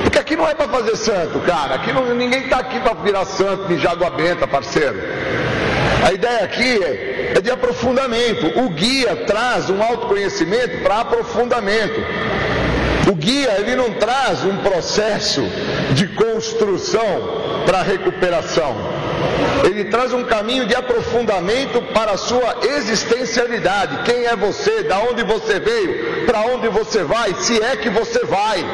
Porque 0.04 0.18
aqui 0.18 0.38
não 0.38 0.48
é 0.48 0.56
para 0.56 0.70
fazer 0.70 0.96
santo, 0.96 1.38
cara. 1.42 1.76
Aqui 1.76 1.92
não, 1.92 2.16
ninguém 2.16 2.46
está 2.46 2.60
aqui 2.60 2.80
para 2.80 2.94
virar 2.94 3.26
santo 3.26 3.68
de 3.76 3.86
água 3.86 4.12
benta, 4.12 4.48
parceiro. 4.48 4.98
A 6.08 6.14
ideia 6.14 6.46
aqui 6.46 6.82
é, 6.82 7.34
é 7.36 7.42
de 7.42 7.52
aprofundamento. 7.52 8.62
O 8.62 8.70
guia 8.70 9.26
traz 9.28 9.70
um 9.70 9.84
autoconhecimento 9.84 10.78
para 10.84 11.02
aprofundamento. 11.02 12.00
O 13.08 13.14
guia 13.14 13.60
ele 13.60 13.76
não 13.76 13.92
traz 13.94 14.44
um 14.44 14.58
processo 14.58 15.42
de 15.94 16.08
construção 16.08 17.64
para 17.66 17.84
recuperação. 17.84 18.76
Ele 19.64 19.86
traz 19.86 20.14
um 20.14 20.24
caminho 20.24 20.66
de 20.66 20.76
aprofundamento 20.76 21.82
para 21.94 22.12
a 22.12 22.18
sua 22.18 22.58
existencialidade. 22.64 24.04
Quem 24.04 24.26
é 24.26 24.36
você? 24.36 24.84
Da 24.84 25.00
onde 25.00 25.24
você 25.24 25.60
veio? 25.60 26.26
Para 26.26 26.42
onde 26.42 26.68
você 26.70 27.04
vai? 27.04 27.34
Se 27.36 27.62
é 27.62 27.76
que 27.76 27.90
você 27.90 28.26
vai. 28.26 28.66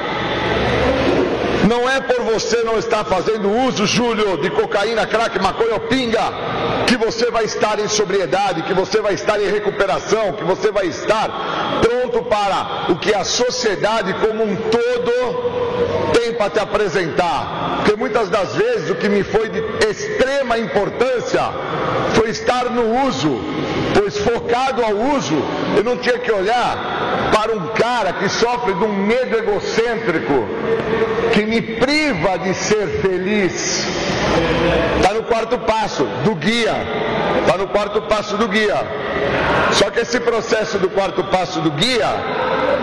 Não 1.71 1.89
é 1.89 2.01
por 2.01 2.21
você 2.25 2.63
não 2.63 2.77
estar 2.77 3.05
fazendo 3.05 3.49
uso, 3.49 3.85
Júlio, 3.85 4.35
de 4.35 4.49
cocaína, 4.49 5.07
crack, 5.07 5.39
maconha 5.39 5.75
ou 5.75 5.79
pinga, 5.79 6.19
que 6.85 6.97
você 6.97 7.31
vai 7.31 7.45
estar 7.45 7.79
em 7.79 7.87
sobriedade, 7.87 8.63
que 8.63 8.73
você 8.73 8.99
vai 8.99 9.13
estar 9.13 9.41
em 9.41 9.49
recuperação, 9.49 10.33
que 10.33 10.43
você 10.43 10.69
vai 10.69 10.87
estar 10.87 11.29
pronto 11.81 12.23
para 12.23 12.87
o 12.89 12.97
que 12.97 13.13
a 13.13 13.23
sociedade 13.23 14.13
como 14.15 14.43
um 14.43 14.53
todo 14.53 16.11
tem 16.11 16.33
para 16.33 16.49
te 16.49 16.59
apresentar. 16.59 17.77
Porque 17.77 17.95
muitas 17.95 18.29
das 18.29 18.53
vezes 18.53 18.89
o 18.89 18.95
que 18.95 19.07
me 19.07 19.23
foi 19.23 19.47
de 19.47 19.63
extrema 19.89 20.59
importância 20.59 21.41
foi 22.15 22.31
estar 22.31 22.65
no 22.65 23.07
uso, 23.07 23.39
pois 23.97 24.17
focado 24.17 24.83
ao 24.83 24.93
uso, 25.15 25.41
eu 25.77 25.85
não 25.85 25.95
tinha 25.95 26.19
que 26.19 26.33
olhar 26.33 27.10
para 27.41 27.55
um 27.55 27.69
cara 27.69 28.13
que 28.13 28.29
sofre 28.29 28.71
de 28.75 28.83
um 28.83 28.93
medo 28.93 29.35
egocêntrico, 29.35 30.47
que 31.33 31.43
me 31.43 31.59
priva 31.59 32.37
de 32.37 32.53
ser 32.53 32.87
feliz. 33.01 33.83
Está 34.97 35.11
no 35.15 35.23
quarto 35.23 35.57
passo 35.57 36.03
do 36.23 36.35
guia. 36.35 36.75
Está 37.41 37.57
no 37.57 37.67
quarto 37.67 37.99
passo 38.03 38.37
do 38.37 38.47
guia. 38.47 38.85
Só 39.71 39.89
que 39.89 40.01
esse 40.01 40.19
processo 40.19 40.77
do 40.77 40.87
quarto 40.87 41.23
passo 41.23 41.61
do 41.61 41.71
guia, 41.71 42.09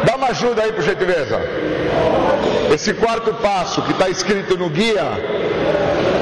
dá 0.05 0.17
uma 0.17 0.31
ajuda 0.31 0.65
aí, 0.65 0.73
por 0.73 0.83
gentileza. 0.83 1.41
Esse 2.75 2.95
quarto 2.95 3.33
passo 3.35 3.83
que 3.83 3.93
está 3.93 4.09
escrito 4.09 4.59
no 4.59 4.69
guia, 4.69 5.05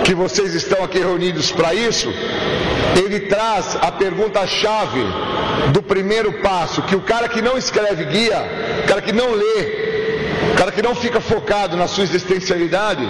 que 0.06 0.14
vocês 0.14 0.54
estão 0.54 0.84
aqui 0.84 1.00
reunidos 1.00 1.50
para 1.50 1.74
isso, 1.74 2.08
ele 2.96 3.18
traz 3.20 3.76
a 3.82 3.90
pergunta-chave 3.90 5.04
do 5.72 5.82
primeiro 5.82 6.32
passo, 6.34 6.80
que 6.82 6.94
o 6.94 7.00
cara 7.00 7.28
que 7.28 7.42
não 7.42 7.58
escreve 7.58 8.04
guia, 8.04 8.40
o 8.84 8.86
cara 8.86 9.02
que 9.02 9.10
não 9.10 9.32
lê, 9.32 10.52
o 10.52 10.56
cara 10.56 10.70
que 10.70 10.80
não 10.80 10.94
fica 10.94 11.20
focado 11.20 11.76
na 11.76 11.88
sua 11.88 12.04
existencialidade, 12.04 13.02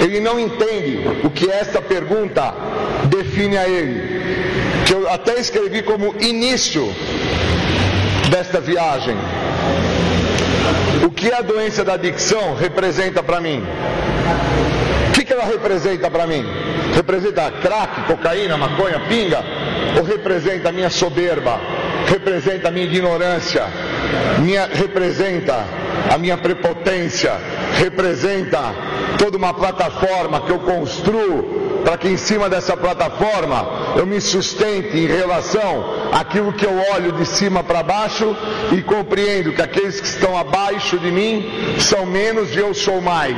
ele 0.00 0.20
não 0.20 0.40
entende 0.40 1.06
o 1.22 1.28
que 1.28 1.50
esta 1.50 1.82
pergunta 1.82 2.54
define 3.10 3.58
a 3.58 3.68
ele. 3.68 4.22
Que 4.86 4.94
eu 4.94 5.10
até 5.10 5.38
escrevi 5.38 5.82
como 5.82 6.14
início 6.18 6.90
desta 8.30 8.58
viagem. 8.58 9.16
O 11.04 11.10
que 11.10 11.30
a 11.30 11.42
doença 11.42 11.84
da 11.84 11.92
adicção 11.92 12.54
representa 12.54 13.22
para 13.22 13.38
mim? 13.38 13.62
O 15.12 15.14
que, 15.14 15.26
que 15.26 15.32
ela 15.34 15.44
representa 15.44 16.10
para 16.10 16.26
mim? 16.26 16.42
Representa 16.94 17.50
crack, 17.50 18.06
cocaína, 18.06 18.56
maconha, 18.56 18.98
pinga? 19.10 19.44
Ou 19.98 20.02
representa 20.04 20.70
a 20.70 20.72
minha 20.72 20.88
soberba? 20.88 21.60
Representa 22.08 22.68
a 22.68 22.70
minha 22.70 22.86
ignorância? 22.86 23.66
Minha, 24.38 24.70
representa 24.72 25.66
a 26.10 26.16
minha 26.16 26.38
prepotência? 26.38 27.34
Representa 27.78 28.74
toda 29.18 29.36
uma 29.36 29.52
plataforma 29.52 30.40
que 30.40 30.50
eu 30.50 30.60
construo 30.60 31.61
para 31.84 31.96
que 31.96 32.08
em 32.08 32.16
cima 32.16 32.48
dessa 32.48 32.76
plataforma 32.76 33.94
eu 33.96 34.06
me 34.06 34.20
sustente 34.20 34.96
em 34.96 35.06
relação 35.06 35.84
àquilo 36.12 36.52
que 36.52 36.64
eu 36.64 36.76
olho 36.94 37.12
de 37.12 37.26
cima 37.26 37.62
para 37.62 37.82
baixo 37.82 38.36
e 38.72 38.82
compreendo 38.82 39.52
que 39.52 39.62
aqueles 39.62 40.00
que 40.00 40.06
estão 40.06 40.36
abaixo 40.36 40.98
de 40.98 41.10
mim 41.10 41.76
são 41.78 42.06
menos 42.06 42.54
e 42.54 42.58
eu 42.58 42.72
sou 42.74 43.00
mais. 43.00 43.36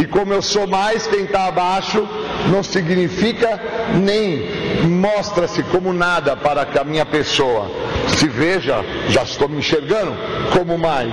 E 0.00 0.04
como 0.06 0.32
eu 0.32 0.42
sou 0.42 0.66
mais, 0.66 1.06
quem 1.06 1.24
está 1.24 1.46
abaixo 1.46 2.06
não 2.50 2.62
significa 2.62 3.60
nem 3.94 4.48
mostra-se 4.88 5.62
como 5.64 5.92
nada 5.92 6.36
para 6.36 6.66
a 6.80 6.84
minha 6.84 7.06
pessoa. 7.06 7.70
Se 8.16 8.28
veja, 8.28 8.84
já 9.08 9.22
estou 9.22 9.48
me 9.48 9.58
enxergando 9.58 10.12
como 10.52 10.78
mais. 10.78 11.12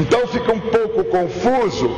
Então 0.00 0.26
fica 0.26 0.50
um 0.50 0.58
pouco 0.58 1.04
confuso, 1.04 1.90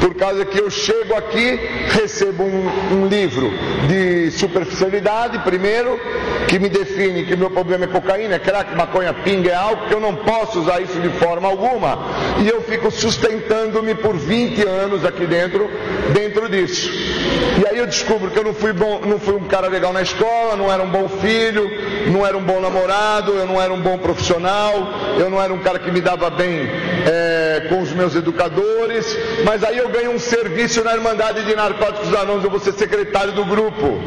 por 0.00 0.14
causa 0.14 0.44
que 0.44 0.60
eu 0.60 0.70
chego 0.70 1.14
aqui, 1.14 1.58
recebo 1.90 2.44
um, 2.44 2.68
um, 2.92 3.06
livro 3.08 3.50
de 3.88 4.30
superficialidade, 4.30 5.40
primeiro, 5.40 5.98
que 6.46 6.56
me 6.58 6.68
define 6.68 7.24
que 7.24 7.34
meu 7.34 7.50
problema 7.50 7.84
é 7.84 7.88
cocaína, 7.88 8.36
é 8.36 8.38
crack, 8.38 8.76
maconha, 8.76 9.12
pinga, 9.12 9.50
é 9.50 9.54
álcool, 9.54 9.88
que 9.88 9.94
eu 9.94 10.00
não 10.00 10.14
posso 10.14 10.60
usar 10.60 10.80
isso 10.80 11.00
de 11.00 11.08
forma 11.18 11.48
alguma. 11.48 11.98
E 12.44 12.48
eu 12.48 12.62
fico 12.62 12.92
sustentando-me 12.92 13.94
por 13.96 14.16
20 14.16 14.62
anos 14.66 15.04
aqui 15.04 15.26
dentro, 15.26 15.68
dentro 16.14 16.48
disso. 16.48 16.90
E 17.58 17.66
aí 17.68 17.78
eu 17.78 17.86
descubro 17.86 18.30
que 18.30 18.38
eu 18.38 18.44
não 18.44 18.54
fui, 18.54 18.72
bom, 18.72 19.00
não 19.04 19.18
fui 19.18 19.34
um 19.34 19.48
cara 19.48 19.66
legal 19.66 19.92
na 19.92 20.02
escola, 20.02 20.54
não 20.54 20.72
era 20.72 20.80
um 20.80 20.88
bom 20.88 21.08
filho, 21.08 21.68
não 22.12 22.24
era 22.24 22.38
um 22.38 22.42
bom 22.42 22.60
namorado, 22.60 23.32
eu 23.32 23.46
não 23.46 23.60
era 23.60 23.72
um 23.72 23.80
bom 23.80 23.98
profissional, 23.98 24.74
eu 25.18 25.28
não 25.28 25.42
era 25.42 25.52
um 25.52 25.58
cara 25.58 25.80
que 25.80 25.90
me 25.90 26.00
dava 26.00 26.30
bem. 26.30 26.68
É, 27.04 27.47
com 27.68 27.80
os 27.82 27.92
meus 27.92 28.14
educadores, 28.14 29.18
mas 29.44 29.62
aí 29.64 29.78
eu 29.78 29.88
ganho 29.88 30.12
um 30.12 30.18
serviço 30.18 30.82
na 30.82 30.94
Irmandade 30.94 31.44
de 31.44 31.54
Narcóticos 31.54 32.14
Anônimos, 32.14 32.44
eu 32.44 32.50
vou 32.50 32.60
ser 32.60 32.72
secretário 32.72 33.32
do 33.32 33.44
grupo. 33.44 34.00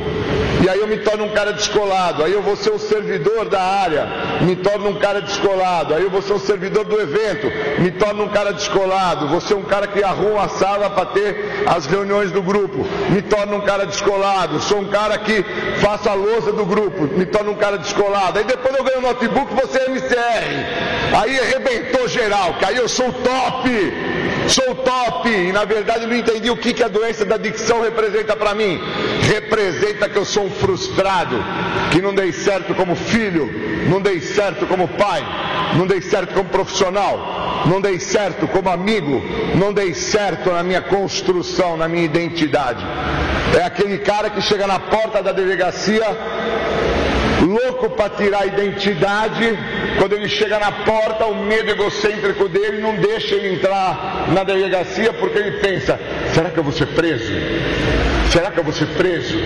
E 0.63 0.69
aí 0.69 0.79
eu 0.79 0.87
me 0.87 0.97
torno 0.97 1.25
um 1.25 1.29
cara 1.29 1.51
descolado, 1.51 2.23
aí 2.23 2.31
eu 2.31 2.43
vou 2.43 2.55
ser 2.55 2.69
o 2.69 2.77
servidor 2.77 3.49
da 3.49 3.59
área, 3.59 4.07
me 4.41 4.55
torno 4.55 4.89
um 4.89 4.99
cara 4.99 5.19
descolado, 5.19 5.95
aí 5.95 6.03
eu 6.03 6.09
vou 6.11 6.21
ser 6.21 6.33
o 6.33 6.39
servidor 6.39 6.85
do 6.85 7.01
evento, 7.01 7.47
me 7.81 7.89
torno 7.89 8.25
um 8.25 8.29
cara 8.29 8.53
descolado, 8.53 9.27
vou 9.27 9.41
ser 9.41 9.55
um 9.55 9.63
cara 9.63 9.87
que 9.87 10.03
arruma 10.03 10.43
a 10.43 10.49
sala 10.49 10.91
para 10.91 11.07
ter 11.07 11.63
as 11.65 11.87
reuniões 11.87 12.31
do 12.31 12.43
grupo, 12.43 12.85
me 13.09 13.23
torno 13.23 13.57
um 13.57 13.61
cara 13.61 13.87
descolado, 13.87 14.59
sou 14.59 14.81
um 14.81 14.87
cara 14.87 15.17
que 15.17 15.43
faço 15.79 16.07
a 16.07 16.13
lousa 16.13 16.51
do 16.51 16.63
grupo, 16.63 17.07
me 17.07 17.25
torno 17.25 17.53
um 17.53 17.55
cara 17.55 17.79
descolado, 17.79 18.37
aí 18.37 18.45
depois 18.45 18.75
eu 18.75 18.83
ganho 18.83 18.99
um 18.99 19.01
notebook, 19.01 19.51
você 19.55 19.79
é 19.79 19.89
MCR, 19.89 21.17
aí 21.19 21.39
arrebentou 21.39 22.07
geral, 22.07 22.53
que 22.59 22.65
aí 22.65 22.77
eu 22.77 22.87
sou 22.87 23.07
o 23.07 23.13
top, 23.23 23.69
sou 24.47 24.75
top, 24.75 25.29
e 25.29 25.51
na 25.51 25.65
verdade 25.65 26.05
não 26.05 26.15
entendi 26.15 26.49
o 26.49 26.57
que, 26.57 26.73
que 26.73 26.83
a 26.83 26.87
doença 26.87 27.25
da 27.25 27.35
adicção 27.35 27.81
representa 27.81 28.35
para 28.35 28.53
mim, 28.53 28.79
representa 29.27 30.09
que 30.09 30.17
eu 30.17 30.25
sou 30.25 30.45
um 30.45 30.49
frustrado, 30.49 31.43
que 31.91 32.01
não 32.01 32.13
dei 32.13 32.31
certo 32.31 32.73
como 32.75 32.95
filho, 32.95 33.49
não 33.89 34.01
dei 34.01 34.19
certo 34.19 34.65
como 34.67 34.87
pai, 34.87 35.25
não 35.75 35.87
dei 35.87 36.01
certo 36.01 36.33
como 36.33 36.49
profissional, 36.49 37.63
não 37.65 37.79
dei 37.79 37.99
certo 37.99 38.47
como 38.47 38.69
amigo, 38.69 39.21
não 39.55 39.73
dei 39.73 39.93
certo 39.93 40.51
na 40.51 40.63
minha 40.63 40.81
construção, 40.81 41.77
na 41.77 41.87
minha 41.87 42.03
identidade. 42.03 42.85
É 43.57 43.63
aquele 43.63 43.97
cara 43.99 44.29
que 44.29 44.41
chega 44.41 44.65
na 44.65 44.79
porta 44.79 45.21
da 45.21 45.31
delegacia 45.31 46.05
louco 47.45 47.89
para 47.91 48.09
tirar 48.09 48.41
a 48.41 48.45
identidade, 48.45 49.57
quando 49.97 50.13
ele 50.13 50.29
chega 50.29 50.59
na 50.59 50.71
porta, 50.71 51.25
o 51.25 51.35
medo 51.35 51.71
egocêntrico 51.71 52.47
dele 52.47 52.81
não 52.81 52.95
deixa 52.95 53.35
ele 53.35 53.55
entrar 53.55 54.27
na 54.33 54.43
delegacia 54.43 55.13
porque 55.13 55.37
ele 55.37 55.51
pensa: 55.59 55.99
será 56.33 56.49
que 56.49 56.57
eu 56.57 56.63
vou 56.63 56.73
ser 56.73 56.87
preso? 56.87 57.33
Será 58.31 58.49
que 58.49 58.59
eu 58.59 58.63
vou 58.63 58.73
ser 58.73 58.87
preso? 58.87 59.37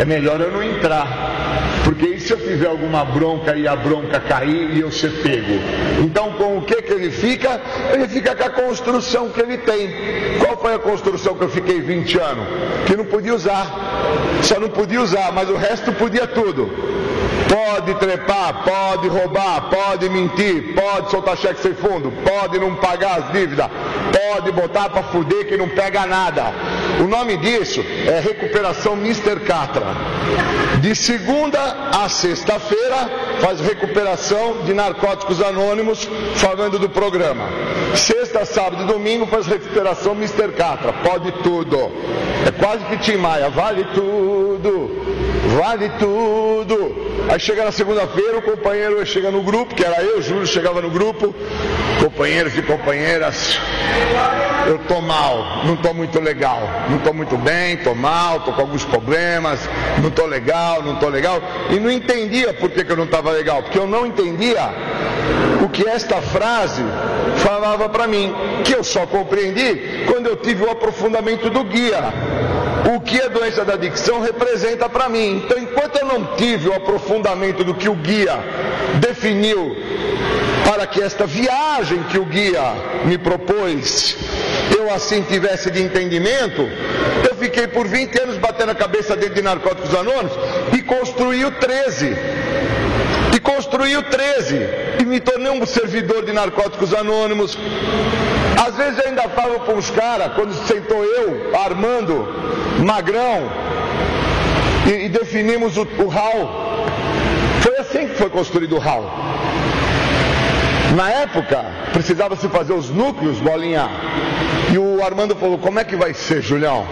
É 0.00 0.04
melhor 0.04 0.40
eu 0.40 0.50
não 0.50 0.62
entrar. 0.62 1.36
Porque 1.84 2.06
e 2.06 2.18
se 2.20 2.32
eu 2.32 2.38
tiver 2.38 2.66
alguma 2.66 3.04
bronca 3.04 3.54
e 3.56 3.68
a 3.68 3.76
bronca 3.76 4.18
cair 4.18 4.74
e 4.74 4.80
eu 4.80 4.90
ser 4.90 5.12
pego? 5.22 5.60
Então 6.00 6.32
com 6.32 6.58
o 6.58 6.62
que 6.62 6.82
que 6.82 6.92
ele 6.92 7.12
fica? 7.12 7.60
Ele 7.92 8.08
fica 8.08 8.34
com 8.34 8.42
a 8.42 8.50
construção 8.50 9.28
que 9.28 9.40
ele 9.40 9.58
tem. 9.58 9.94
Qual 10.40 10.56
foi 10.56 10.74
a 10.74 10.78
construção 10.80 11.36
que 11.36 11.44
eu 11.44 11.48
fiquei 11.48 11.80
20 11.80 12.18
anos? 12.18 12.46
Que 12.86 12.96
não 12.96 13.04
podia 13.04 13.32
usar. 13.32 13.70
Só 14.42 14.58
não 14.58 14.68
podia 14.68 15.00
usar, 15.00 15.30
mas 15.32 15.48
o 15.48 15.54
resto 15.54 15.92
podia 15.92 16.26
tudo. 16.26 16.68
Pode 17.48 17.94
trepar, 17.94 18.64
pode 18.64 19.08
roubar, 19.08 19.68
pode 19.70 20.08
mentir, 20.08 20.74
pode 20.74 21.10
soltar 21.10 21.36
cheque 21.36 21.60
sem 21.60 21.74
fundo, 21.74 22.12
pode 22.24 22.58
não 22.58 22.74
pagar 22.76 23.18
as 23.20 23.32
dívidas, 23.32 23.68
pode 24.12 24.50
botar 24.52 24.88
para 24.88 25.02
fuder 25.04 25.46
que 25.46 25.56
não 25.56 25.68
pega 25.68 26.06
nada. 26.06 26.52
O 27.00 27.06
nome 27.06 27.36
disso 27.36 27.84
é 28.06 28.20
recuperação 28.20 28.94
Mr. 28.94 29.40
Catra. 29.40 29.86
De 30.80 30.94
segunda 30.94 31.58
a 31.92 32.08
sexta-feira 32.08 33.10
faz 33.40 33.60
recuperação 33.60 34.62
de 34.64 34.72
narcóticos 34.74 35.40
anônimos, 35.42 36.08
falando 36.36 36.78
do 36.78 36.88
programa. 36.88 37.44
Sexta, 37.94 38.44
sábado 38.44 38.84
e 38.84 38.86
domingo 38.86 39.26
faz 39.26 39.46
recuperação 39.46 40.12
Mr. 40.12 40.52
Catra. 40.52 40.92
Pode 40.92 41.30
tudo. 41.42 41.90
É 42.46 42.50
quase 42.50 42.84
que 42.84 42.98
Tim 42.98 43.16
Maia, 43.16 43.50
vale 43.50 43.84
tudo, 43.94 45.15
vale 45.54 45.88
tudo. 45.98 47.26
Aí 47.28 47.38
chega 47.40 47.64
na 47.64 47.72
segunda-feira, 47.72 48.38
o 48.38 48.42
companheiro 48.42 49.04
chega 49.06 49.30
no 49.30 49.42
grupo, 49.42 49.74
que 49.74 49.84
era 49.84 50.02
eu, 50.02 50.22
Júlio 50.22 50.46
chegava 50.46 50.80
no 50.80 50.90
grupo, 50.90 51.34
companheiros 52.00 52.56
e 52.56 52.62
companheiras, 52.62 53.58
eu 54.66 54.78
tô 54.80 55.00
mal, 55.00 55.64
não 55.64 55.76
tô 55.76 55.92
muito 55.92 56.20
legal, 56.20 56.60
não 56.88 56.98
tô 56.98 57.12
muito 57.12 57.36
bem, 57.36 57.76
tô 57.78 57.94
mal, 57.94 58.40
tô 58.40 58.52
com 58.52 58.60
alguns 58.60 58.84
problemas, 58.84 59.60
não 60.02 60.10
tô 60.10 60.24
legal, 60.26 60.82
não 60.82 60.96
tô 60.96 61.08
legal, 61.08 61.40
e 61.70 61.80
não 61.80 61.90
entendia 61.90 62.54
por 62.54 62.70
que, 62.70 62.84
que 62.84 62.92
eu 62.92 62.96
não 62.96 63.04
estava 63.04 63.30
legal, 63.30 63.62
porque 63.62 63.78
eu 63.78 63.86
não 63.86 64.06
entendia 64.06 64.72
o 65.64 65.68
que 65.68 65.88
esta 65.88 66.20
frase 66.22 66.82
falava 67.38 67.88
para 67.88 68.06
mim, 68.06 68.34
que 68.64 68.72
eu 68.72 68.84
só 68.84 69.04
compreendi 69.06 70.04
quando 70.06 70.26
eu 70.26 70.36
tive 70.36 70.64
o 70.64 70.70
aprofundamento 70.70 71.50
do 71.50 71.64
guia 71.64 72.12
o 72.94 73.00
que 73.00 73.20
a 73.20 73.28
doença 73.28 73.64
da 73.64 73.74
adicção 73.74 74.20
representa 74.20 74.88
para 74.88 75.08
mim. 75.08 75.42
Então, 75.44 75.58
enquanto 75.58 75.96
eu 75.96 76.06
não 76.06 76.36
tive 76.36 76.68
o 76.68 76.74
aprofundamento 76.74 77.64
do 77.64 77.74
que 77.74 77.88
o 77.88 77.94
guia 77.94 78.38
definiu 79.00 79.76
para 80.64 80.86
que 80.86 81.00
esta 81.00 81.26
viagem 81.26 82.02
que 82.04 82.18
o 82.18 82.24
guia 82.24 82.74
me 83.04 83.16
propôs 83.16 84.16
eu 84.76 84.92
assim 84.92 85.22
tivesse 85.22 85.70
de 85.70 85.82
entendimento, 85.82 86.62
eu 87.28 87.36
fiquei 87.36 87.66
por 87.66 87.86
20 87.86 88.20
anos 88.20 88.38
batendo 88.38 88.70
a 88.70 88.74
cabeça 88.74 89.16
dentro 89.16 89.34
de 89.34 89.42
narcóticos 89.42 89.94
anônimos 89.94 90.32
e 90.76 90.82
construí 90.82 91.44
o 91.44 91.50
13. 91.50 92.16
E 93.34 93.40
construí 93.40 93.96
o 93.96 94.02
13. 94.02 94.56
E 95.00 95.04
me 95.04 95.20
tornei 95.20 95.50
um 95.50 95.66
servidor 95.66 96.24
de 96.24 96.32
narcóticos 96.32 96.94
anônimos. 96.94 97.56
Às 98.56 98.74
vezes 98.74 98.98
eu 98.98 99.08
ainda 99.08 99.28
falo 99.28 99.60
para 99.60 99.74
uns 99.74 99.90
caras, 99.90 100.32
quando 100.34 100.54
sentou 100.66 101.04
eu, 101.04 101.56
Armando, 101.56 102.26
Magrão, 102.84 103.50
e, 104.86 105.06
e 105.06 105.08
definimos 105.08 105.76
o, 105.76 105.82
o 105.82 106.10
HAL. 106.10 106.86
Foi 107.60 107.76
assim 107.78 108.08
que 108.08 108.14
foi 108.14 108.30
construído 108.30 108.76
o 108.76 108.80
HAL. 108.80 109.04
Na 110.94 111.10
época, 111.10 111.64
precisava 111.92 112.36
se 112.36 112.48
fazer 112.48 112.72
os 112.72 112.90
núcleos, 112.90 113.38
bolinha. 113.38 113.88
E 114.72 114.78
o 114.78 115.04
Armando 115.04 115.34
falou: 115.34 115.58
Como 115.58 115.78
é 115.78 115.84
que 115.84 115.96
vai 115.96 116.14
ser, 116.14 116.40
Julião? 116.40 116.86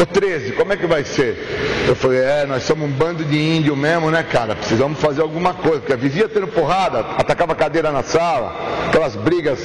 O 0.00 0.04
13, 0.04 0.52
como 0.52 0.72
é 0.72 0.76
que 0.76 0.86
vai 0.86 1.04
ser? 1.04 1.84
Eu 1.86 1.94
falei: 1.94 2.20
É, 2.20 2.46
nós 2.46 2.62
somos 2.62 2.88
um 2.88 2.92
bando 2.92 3.24
de 3.24 3.38
índio 3.38 3.76
mesmo, 3.76 4.10
né, 4.10 4.22
cara? 4.22 4.56
Precisamos 4.56 4.98
fazer 4.98 5.20
alguma 5.20 5.54
coisa. 5.54 5.80
Porque 5.80 5.94
vivia 5.96 6.28
tendo 6.28 6.48
porrada, 6.48 7.00
atacava 7.18 7.54
cadeira 7.54 7.92
na 7.92 8.02
sala, 8.02 8.56
aquelas 8.88 9.14
brigas 9.14 9.60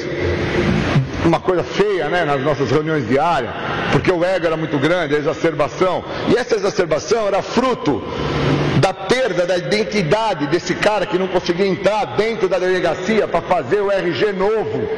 uma 1.26 1.39
coisa 1.39 1.63
feia 1.63 2.09
né, 2.09 2.26
nas 2.26 2.41
nossas 2.41 2.69
reuniões 2.72 3.07
diárias, 3.07 3.51
porque 3.91 4.11
o 4.11 4.24
ego 4.24 4.45
era 4.45 4.57
muito 4.57 4.78
grande, 4.80 5.15
a 5.15 5.17
exacerbação. 5.17 6.03
E 6.30 6.38
essa 6.38 6.55
exacerbação 6.55 7.28
era 7.28 7.41
fruto 7.41 8.01
da 8.82 8.93
perda 8.93 9.45
da 9.45 9.57
identidade 9.57 10.47
desse 10.47 10.73
cara 10.73 11.05
que 11.05 11.17
não 11.17 11.27
conseguia 11.27 11.67
entrar 11.67 12.03
dentro 12.17 12.49
da 12.49 12.57
delegacia 12.57 13.27
para 13.27 13.39
fazer 13.41 13.79
o 13.79 13.91
RG 13.91 14.32
novo. 14.34 14.89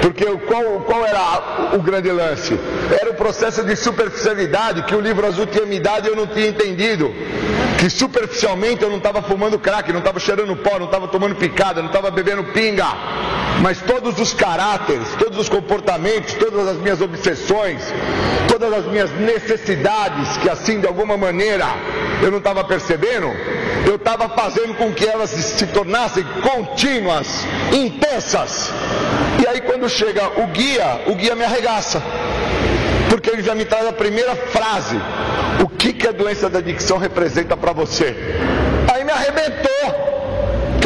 Porque 0.00 0.24
qual, 0.46 0.80
qual 0.86 1.04
era 1.04 1.74
o 1.74 1.82
grande 1.82 2.10
lance? 2.12 2.56
Era 3.00 3.10
o 3.10 3.14
processo 3.14 3.64
de 3.64 3.74
superficialidade 3.74 4.84
que 4.84 4.94
o 4.94 5.00
livro 5.00 5.26
azul 5.26 5.46
tinha 5.46 5.66
me 5.66 5.80
dado 5.80 6.06
e 6.06 6.10
eu 6.10 6.16
não 6.16 6.28
tinha 6.28 6.46
entendido. 6.46 7.12
Que 7.78 7.90
superficialmente 7.90 8.82
eu 8.84 8.88
não 8.88 8.98
estava 8.98 9.20
fumando 9.20 9.58
crack, 9.58 9.92
não 9.92 9.98
estava 9.98 10.20
cheirando 10.20 10.54
pó, 10.56 10.78
não 10.78 10.86
estava 10.86 11.08
tomando 11.08 11.34
picada, 11.34 11.82
não 11.82 11.88
estava 11.88 12.12
bebendo 12.12 12.44
pinga. 12.44 12.86
Mas 13.60 13.80
todos 13.80 14.18
os 14.20 14.32
caráteres, 14.32 15.08
todos 15.18 15.38
os 15.38 15.48
comportamentos, 15.48 16.34
todas 16.34 16.68
as 16.68 16.76
minhas 16.76 17.00
obsessões, 17.00 17.82
todas 18.48 18.72
as 18.72 18.86
minhas 18.86 19.10
necessidades, 19.12 20.36
que 20.36 20.48
assim 20.48 20.80
de 20.80 20.86
alguma 20.86 21.16
maneira 21.16 21.66
eu 22.22 22.30
não 22.30 22.38
estava 22.38 22.64
percebendo, 22.64 23.07
eu 23.86 23.96
estava 23.96 24.28
fazendo 24.28 24.74
com 24.74 24.92
que 24.92 25.06
elas 25.06 25.30
se 25.30 25.66
tornassem 25.66 26.24
contínuas, 26.42 27.46
intensas. 27.72 28.70
E 29.42 29.46
aí 29.46 29.60
quando 29.60 29.88
chega 29.88 30.28
o 30.40 30.46
guia, 30.48 31.02
o 31.06 31.14
guia 31.14 31.34
me 31.34 31.44
arregaça. 31.44 32.02
Porque 33.08 33.30
ele 33.30 33.42
já 33.42 33.54
me 33.54 33.64
traz 33.64 33.86
a 33.86 33.92
primeira 33.92 34.34
frase. 34.36 34.96
O 35.62 35.68
que, 35.68 35.92
que 35.92 36.06
a 36.06 36.12
doença 36.12 36.48
da 36.48 36.58
adicção 36.58 36.98
representa 36.98 37.56
para 37.56 37.72
você? 37.72 38.14
Aí 38.92 39.04
me 39.04 39.10
arrebentou. 39.10 40.17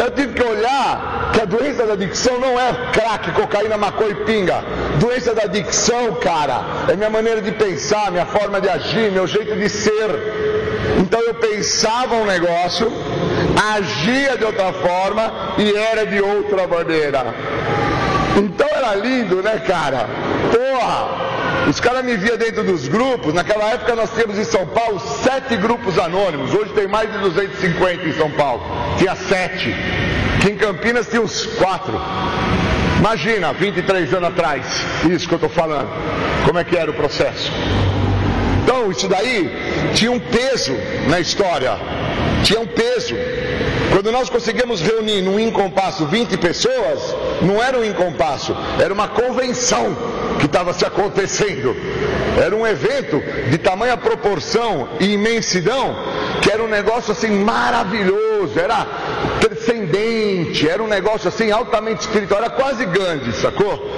Eu 0.03 0.11
tive 0.11 0.35
que 0.35 0.43
olhar 0.43 1.31
que 1.33 1.41
a 1.41 1.45
doença 1.45 1.87
da 1.87 1.93
adicção 1.93 2.37
não 2.41 2.59
é 2.59 2.73
crack, 2.93 3.31
cocaína, 3.33 3.77
maconha 3.77 4.11
e 4.11 4.15
pinga. 4.25 4.65
Doença 4.99 5.33
da 5.33 5.45
adicção, 5.45 6.17
cara, 6.17 6.61
é 6.89 6.97
minha 6.97 7.09
maneira 7.09 7.41
de 7.41 7.53
pensar, 7.53 8.11
minha 8.11 8.27
forma 8.27 8.61
de 8.61 8.69
agir, 8.69 9.13
meu 9.13 9.29
jeito 9.29 9.55
de 9.55 9.69
ser. 9.69 10.11
Então 10.99 11.21
eu 11.21 11.35
pensava 11.35 12.17
um 12.17 12.25
negócio, 12.25 12.91
agia 13.77 14.37
de 14.37 14.45
outra 14.45 14.73
forma 14.73 15.55
e 15.59 15.73
era 15.73 16.05
de 16.05 16.21
outra 16.21 16.67
maneira. 16.67 17.33
Então 18.37 18.67
era 18.75 18.97
lindo, 18.97 19.37
né, 19.37 19.63
cara? 19.65 20.09
Porra! 20.51 21.32
Os 21.69 21.81
caras 21.81 22.05
me 22.05 22.17
via 22.17 22.37
dentro 22.37 22.65
dos 22.65 22.89
grupos. 22.89 23.33
Naquela 23.33 23.71
época 23.71 23.95
nós 23.95 24.11
tínhamos 24.13 24.39
em 24.39 24.45
São 24.45 24.67
Paulo 24.67 25.01
sete 25.23 25.57
grupos 25.57 25.99
anônimos. 25.99 26.53
Hoje 26.55 26.73
tem 26.73 26.87
mais 26.87 27.11
de 27.11 27.19
250 27.19 28.09
em 28.09 28.13
São 28.13 28.31
Paulo. 28.31 28.63
Tinha 28.99 29.15
sete. 29.15 29.75
Que 30.41 30.51
em 30.51 30.57
Campinas 30.57 31.09
tinha 31.09 31.23
uns 31.23 31.47
quatro. 31.47 32.01
Imagina, 32.99 33.53
23 33.53 34.15
anos 34.15 34.29
atrás, 34.29 34.65
isso 35.11 35.27
que 35.27 35.35
eu 35.35 35.37
estou 35.37 35.51
falando. 35.51 35.89
Como 36.45 36.59
é 36.59 36.65
que 36.65 36.77
era 36.77 36.91
o 36.91 36.95
processo? 36.95 37.51
Então, 38.63 38.93
isso 38.93 39.09
daí 39.09 39.51
tinha 39.95 40.13
um 40.13 40.21
peso 40.21 40.73
na 41.09 41.19
história. 41.19 41.77
Tinha 42.45 42.61
um 42.61 42.67
peso. 42.67 43.15
Quando 43.93 44.13
nós 44.13 44.31
conseguimos 44.31 44.81
reunir 44.81 45.21
num 45.21 45.39
incompasso 45.39 46.07
20 46.07 46.37
pessoas, 46.39 47.15
não 47.43 47.63
era 47.63 47.79
um 47.79 47.85
incompasso, 47.85 48.57
era 48.81 48.93
uma 48.93 49.09
convenção 49.09 49.97
que 50.39 50.47
estava 50.47 50.73
se 50.73 50.85
acontecendo. 50.85 51.75
Era 52.43 52.57
um 52.57 52.67
evento 52.67 53.23
de 53.51 53.59
tamanha 53.59 53.97
proporção 53.97 54.89
e 54.99 55.13
imensidão 55.13 55.95
que 56.41 56.51
era 56.51 56.63
um 56.63 56.69
negócio 56.69 57.13
assim 57.13 57.31
maravilhoso, 57.31 58.59
era 58.59 58.85
transcendente, 59.41 60.69
era 60.69 60.83
um 60.83 60.89
negócio 60.89 61.29
assim 61.29 61.51
altamente 61.51 62.01
espiritual, 62.01 62.41
era 62.41 62.51
quase 62.51 62.85
Gandhi, 62.85 63.33
sacou? 63.33 63.89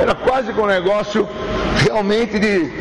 Era 0.00 0.14
quase 0.14 0.52
com 0.52 0.62
um 0.62 0.66
negócio 0.66 1.28
realmente 1.76 2.38
de 2.38 2.72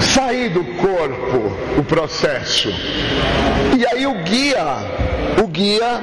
sair 0.00 0.50
do 0.50 0.64
corpo 0.76 1.52
o 1.78 1.82
processo. 1.82 2.68
E 3.76 3.84
aí 3.86 4.06
o 4.06 4.14
guia, 4.22 4.76
o 5.42 5.46
guia 5.48 6.00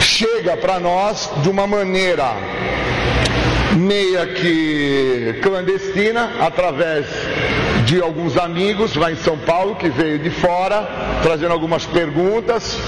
chega 0.00 0.56
para 0.56 0.78
nós 0.78 1.30
de 1.42 1.48
uma 1.48 1.66
maneira 1.66 2.34
meia 3.76 4.26
que 4.26 5.38
clandestina, 5.42 6.30
através 6.40 7.06
de 7.84 8.00
alguns 8.00 8.36
amigos 8.36 8.96
lá 8.96 9.10
em 9.12 9.16
São 9.16 9.38
Paulo 9.38 9.76
que 9.76 9.88
veio 9.88 10.18
de 10.18 10.30
fora, 10.30 10.86
trazendo 11.22 11.52
algumas 11.52 11.86
perguntas. 11.86 12.78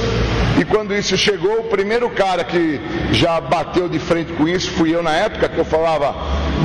E 0.58 0.64
quando 0.64 0.94
isso 0.94 1.16
chegou, 1.16 1.60
o 1.60 1.64
primeiro 1.64 2.10
cara 2.10 2.44
que 2.44 2.80
já 3.12 3.40
bateu 3.40 3.88
de 3.88 3.98
frente 3.98 4.32
com 4.32 4.48
isso 4.48 4.70
fui 4.72 4.94
eu 4.94 5.02
na 5.02 5.12
época, 5.12 5.48
que 5.48 5.58
eu 5.58 5.64
falava, 5.64 6.14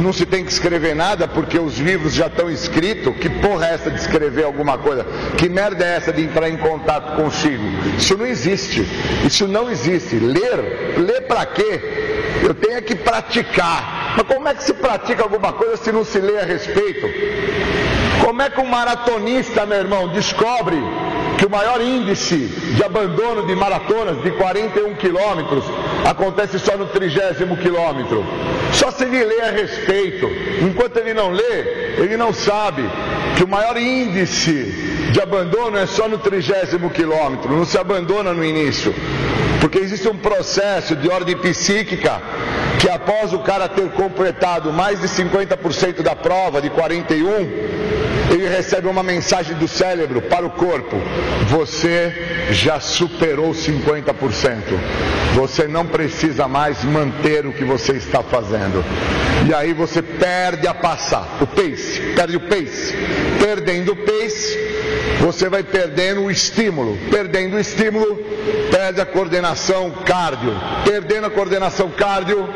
não 0.01 0.13
se 0.13 0.25
tem 0.25 0.43
que 0.43 0.51
escrever 0.51 0.95
nada 0.95 1.27
porque 1.27 1.57
os 1.59 1.77
livros 1.77 2.13
já 2.13 2.27
estão 2.27 2.49
escritos. 2.49 3.15
Que 3.17 3.29
porra 3.29 3.67
é 3.67 3.73
essa 3.73 3.91
de 3.91 3.99
escrever 3.99 4.43
alguma 4.43 4.77
coisa? 4.77 5.05
Que 5.37 5.49
merda 5.49 5.83
é 5.85 5.95
essa 5.95 6.11
de 6.11 6.23
entrar 6.23 6.49
em 6.49 6.57
contato 6.57 7.15
consigo? 7.15 7.63
Isso 7.97 8.17
não 8.17 8.25
existe. 8.25 8.85
Isso 9.25 9.47
não 9.47 9.69
existe. 9.69 10.17
Ler, 10.17 10.97
ler 10.97 11.21
para 11.21 11.45
quê? 11.45 11.81
Eu 12.43 12.53
tenho 12.53 12.81
que 12.81 12.95
praticar. 12.95 14.13
Mas 14.17 14.27
como 14.27 14.47
é 14.47 14.53
que 14.53 14.63
se 14.63 14.73
pratica 14.73 15.23
alguma 15.23 15.53
coisa 15.53 15.77
se 15.77 15.91
não 15.91 16.05
se 16.05 16.19
lê 16.19 16.39
a 16.39 16.45
respeito? 16.45 17.07
Como 18.23 18.41
é 18.41 18.49
que 18.49 18.59
um 18.59 18.65
maratonista, 18.65 19.65
meu 19.65 19.77
irmão, 19.77 20.07
descobre 20.09 20.77
que 21.37 21.45
o 21.45 21.49
maior 21.49 21.81
índice 21.81 22.37
de 22.37 22.83
abandono 22.83 23.45
de 23.45 23.55
maratonas 23.55 24.21
de 24.23 24.31
41 24.31 24.95
quilômetros 24.95 25.63
acontece 26.05 26.59
só 26.59 26.77
no 26.77 26.85
trigésimo 26.87 27.57
quilômetro? 27.57 28.23
Só 28.73 28.91
se 28.91 29.03
ele 29.03 29.23
lê 29.23 29.41
a 29.41 29.51
respeito. 29.51 30.27
Enquanto 30.61 30.97
ele 30.97 31.13
não 31.13 31.29
lê, 31.29 31.61
ele 31.97 32.17
não 32.17 32.33
sabe 32.33 32.83
que 33.37 33.43
o 33.43 33.47
maior 33.47 33.77
índice 33.77 34.94
de 35.11 35.21
abandono 35.21 35.77
é 35.77 35.85
só 35.85 36.07
no 36.07 36.17
trigésimo 36.17 36.89
quilômetro, 36.89 37.55
não 37.55 37.65
se 37.65 37.77
abandona 37.77 38.33
no 38.33 38.43
início. 38.43 38.93
Porque 39.61 39.79
existe 39.79 40.07
um 40.07 40.17
processo 40.17 40.95
de 40.95 41.09
ordem 41.09 41.35
psíquica 41.37 42.21
que 42.79 42.89
após 42.89 43.33
o 43.33 43.39
cara 43.39 43.67
ter 43.67 43.89
completado 43.91 44.71
mais 44.71 45.01
de 45.01 45.07
50% 45.07 46.01
da 46.01 46.15
prova 46.15 46.61
de 46.61 46.69
41, 46.69 47.25
ele 48.31 48.47
recebe 48.47 48.87
uma 48.87 49.03
mensagem 49.03 49.55
do 49.55 49.67
cérebro 49.67 50.21
para 50.21 50.45
o 50.45 50.51
corpo: 50.51 50.97
você 51.47 52.47
já 52.51 52.79
superou 52.79 53.51
50%. 53.51 54.13
Você 55.35 55.67
não 55.67 55.85
precisa 55.85 56.47
mais 56.47 56.83
manter 56.83 57.45
o 57.45 57.51
que 57.51 57.63
você 57.63 57.93
está 57.93 58.23
fazendo. 58.23 58.83
E 59.47 59.53
aí 59.53 59.73
você 59.73 60.01
perde 60.01 60.67
a 60.67 60.73
passar, 60.73 61.37
o 61.41 61.47
pace, 61.47 62.01
perde 62.15 62.37
o 62.37 62.41
pace. 62.41 62.95
Perdendo 63.39 63.91
o 63.91 63.95
pace, 63.95 64.57
você 65.19 65.49
vai 65.49 65.63
perdendo 65.63 66.21
o 66.21 66.31
estímulo. 66.31 66.97
Perdendo 67.09 67.55
o 67.55 67.59
estímulo, 67.59 68.15
perde 68.71 69.01
a 69.01 69.05
coordenação 69.05 69.91
cardio. 70.05 70.53
Perdendo 70.83 71.27
a 71.27 71.29
coordenação 71.29 71.89
cardio, 71.89 72.47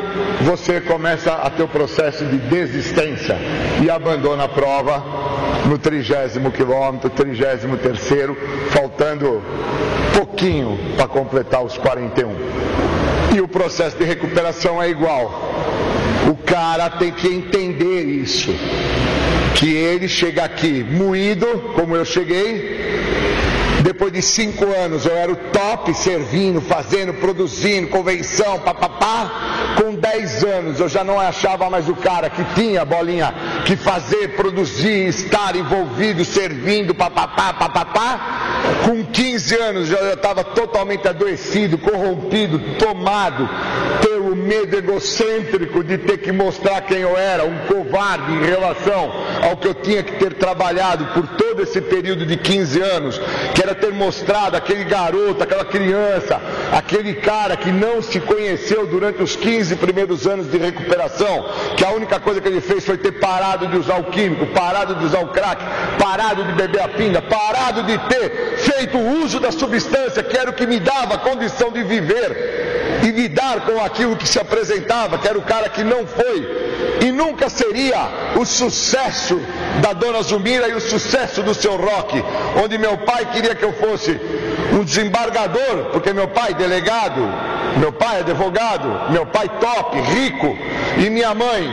você 0.42 0.80
começa 0.82 1.34
a 1.34 1.50
ter 1.50 1.64
o 1.64 1.68
processo 1.68 2.26
de 2.26 2.38
desistência 2.38 3.38
e 3.82 3.90
abandona 3.90 4.44
a 4.44 4.50
prova 4.50 5.04
no 5.66 5.78
trigésimo 5.78 6.52
quilômetro, 6.52 7.10
trigésimo 7.10 7.78
terceiro, 7.78 8.38
faltando 8.70 9.42
pouquinho 10.14 10.78
para 10.96 11.08
completar 11.08 11.64
os 11.64 11.78
41. 11.78 12.79
E 13.36 13.42
o 13.42 13.48
processo 13.48 13.98
de 13.98 14.04
recuperação 14.04 14.82
é 14.82 14.90
igual. 14.90 15.52
O 16.30 16.36
cara 16.36 16.90
tem 16.90 17.12
que 17.12 17.28
entender 17.28 18.04
isso 18.04 18.54
que 19.56 19.74
ele 19.74 20.08
chega 20.08 20.44
aqui 20.44 20.84
moído, 20.84 21.46
como 21.76 21.96
eu 21.96 22.06
cheguei, 22.06 23.09
Depois 23.90 24.14
de 24.14 24.22
cinco 24.22 24.66
anos 24.66 25.04
eu 25.08 25.18
era 25.18 25.32
o 25.32 25.36
top 25.36 25.92
servindo, 25.96 26.62
fazendo, 26.62 27.12
produzindo, 27.16 27.88
convenção, 27.88 28.60
papapá. 28.60 29.74
Com 29.82 29.96
dez 29.96 30.44
anos 30.44 30.80
eu 30.80 30.88
já 30.88 31.04
não 31.04 31.20
achava 31.20 31.68
mais 31.72 31.90
o 31.90 31.96
cara 31.96 32.30
que 32.30 32.44
tinha 32.54 32.86
bolinha 32.86 33.34
que 33.66 33.76
fazer, 33.76 34.36
produzir, 34.36 35.08
estar 35.08 35.56
envolvido, 35.56 36.24
servindo, 36.24 36.94
papapá, 36.94 37.52
papapá. 37.52 38.60
Com 38.86 39.04
15 39.04 39.56
anos 39.56 39.90
eu 39.90 39.98
já 40.06 40.14
estava 40.14 40.44
totalmente 40.44 41.08
adoecido, 41.08 41.76
corrompido, 41.80 42.60
tomado 42.78 43.50
pelo 44.02 44.36
medo 44.50 44.76
egocêntrico 44.76 45.84
de 45.84 46.00
ter 46.00 46.18
que 46.18 46.32
mostrar 46.32 46.82
quem 46.82 46.98
eu 46.98 47.16
era, 47.16 47.46
um 47.46 47.68
covarde 47.68 48.34
em 48.34 48.44
relação 48.44 49.14
ao 49.48 49.56
que 49.56 49.68
eu 49.68 49.76
tinha 49.76 50.02
que 50.02 50.14
ter 50.14 50.34
trabalhado 50.34 51.06
por 51.14 51.28
todo 51.38 51.62
esse 51.62 51.80
período 51.80 52.26
de 52.26 52.36
15 52.36 52.82
anos, 52.82 53.22
que 53.54 53.62
era 53.62 53.76
ter 53.76 53.94
mostrado 53.94 54.58
aquele 54.58 54.84
garoto, 54.86 55.44
aquela 55.44 55.64
criança, 55.64 56.42
aquele 56.74 57.14
cara 57.14 57.56
que 57.56 57.72
não 57.72 58.02
se 58.02 58.20
conheceu 58.20 58.88
durante 58.88 59.22
os 59.22 59.36
15 59.36 59.76
primeiros 59.76 60.26
anos 60.26 60.50
de 60.50 60.58
recuperação, 60.58 61.46
que 61.78 61.86
a 61.86 61.92
única 61.92 62.20
coisa 62.20 62.42
que 62.42 62.48
ele 62.48 62.62
fez 62.62 62.84
foi 62.84 62.98
ter 62.98 63.12
parado 63.20 63.68
de 63.68 63.78
usar 63.78 64.00
o 64.00 64.06
químico, 64.06 64.48
parado 64.48 64.96
de 64.96 65.06
usar 65.06 65.20
o 65.20 65.28
crack, 65.28 65.64
parado 66.00 66.44
de 66.44 66.54
beber 66.54 66.82
a 66.82 66.88
pinga, 66.88 67.22
parado 67.22 67.84
de 67.84 67.96
ter 68.10 68.58
feito 68.58 68.98
uso 68.98 69.40
da 69.40 69.52
substância 69.52 70.24
que 70.24 70.36
era 70.36 70.50
o 70.50 70.54
que 70.54 70.66
me 70.66 70.80
dava 70.80 71.16
a 71.16 71.18
condição 71.20 71.72
de 71.72 71.84
viver 71.84 72.69
e 73.04 73.12
lidar 73.12 73.62
com 73.62 73.82
aquilo 73.82 74.16
que 74.16 74.28
se 74.28 74.40
apresentava, 74.40 75.18
que 75.18 75.28
era 75.28 75.38
o 75.38 75.42
cara 75.42 75.70
que 75.70 75.84
não 75.84 76.06
foi 76.06 76.70
e 77.02 77.12
nunca 77.12 77.50
seria 77.50 78.10
o 78.36 78.46
sucesso 78.46 79.40
da 79.82 79.94
dona 79.94 80.22
Zumira 80.22 80.68
e 80.68 80.74
o 80.74 80.82
sucesso 80.82 81.42
do 81.42 81.54
seu 81.54 81.78
rock, 81.78 82.22
onde 82.62 82.78
meu 82.78 82.98
pai 82.98 83.26
queria 83.32 83.56
que 83.56 83.64
eu 83.64 83.74
fosse 83.74 84.20
um 84.74 84.84
desembargador, 84.84 85.86
porque 85.92 86.14
meu 86.14 86.28
pai 86.28 86.54
delegado, 86.54 87.22
meu 87.78 87.92
pai 87.92 88.20
advogado, 88.20 89.12
meu 89.12 89.26
pai 89.26 89.50
top, 89.60 90.00
rico, 90.00 90.58
e 91.00 91.10
minha 91.10 91.34
mãe, 91.34 91.66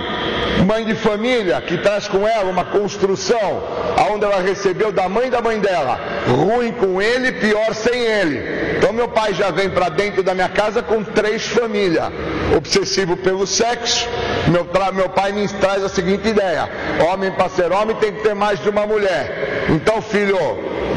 mãe 0.64 0.84
de 0.84 0.94
família, 0.94 1.60
que 1.60 1.76
traz 1.78 2.06
com 2.06 2.26
ela 2.26 2.48
uma 2.48 2.64
construção, 2.64 3.62
aonde 3.96 4.24
ela 4.24 4.40
recebeu 4.40 4.92
da 4.92 5.08
mãe 5.08 5.28
da 5.28 5.40
mãe 5.40 5.58
dela, 5.58 5.98
ruim 6.28 6.70
com 6.70 7.02
ele, 7.02 7.32
pior 7.32 7.74
sem 7.74 8.00
ele. 8.00 8.76
Então 8.76 8.92
meu 8.92 9.08
pai 9.08 9.34
já 9.34 9.50
vem 9.50 9.68
para 9.68 9.88
dentro 9.88 10.22
da 10.22 10.32
minha 10.32 10.48
casa 10.48 10.80
com 10.80 11.02
três 11.02 11.48
famílias, 11.48 12.08
obsessivo 12.56 13.16
pelo 13.16 13.46
sexo. 13.48 14.08
Meu, 14.46 14.64
meu 14.92 15.08
pai 15.08 15.32
me 15.32 15.48
traz 15.48 15.82
a 15.82 15.88
seguinte 15.88 16.28
ideia: 16.28 16.68
homem 17.10 17.32
para 17.32 17.48
ser 17.48 17.72
homem 17.72 17.96
tem 17.96 18.12
que 18.12 18.22
ter 18.22 18.34
mais 18.34 18.62
de 18.62 18.68
uma 18.68 18.86
mulher. 18.86 19.66
Então 19.70 20.00
filho, 20.00 20.38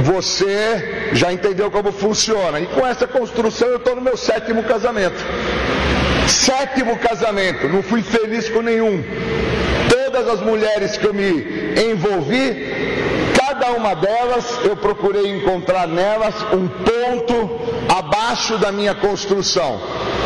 você 0.04 1.10
já 1.14 1.34
entendeu 1.34 1.72
como 1.72 1.92
funciona. 1.92 2.60
E 2.60 2.68
com 2.68 2.86
essa 2.86 3.08
construção 3.08 3.68
eu 3.70 3.78
estou 3.78 3.96
no 3.96 4.02
meu 4.02 4.16
sétimo 4.16 4.62
casamento. 4.64 5.18
Sétimo 6.30 6.96
casamento, 6.98 7.68
não 7.68 7.82
fui 7.82 8.04
feliz 8.04 8.48
com 8.50 8.62
nenhum. 8.62 9.04
Todas 9.90 10.28
as 10.28 10.42
mulheres 10.42 10.96
que 10.96 11.06
eu 11.06 11.14
me 11.14 11.44
envolvi, 11.92 12.79
uma 13.72 13.94
delas 13.96 14.60
eu 14.64 14.76
procurei 14.76 15.36
encontrar 15.36 15.88
nelas 15.88 16.36
um 16.54 16.68
ponto 16.68 17.50
abaixo 17.90 18.58
da 18.58 18.72
minha 18.72 18.94
construção, 18.96 19.82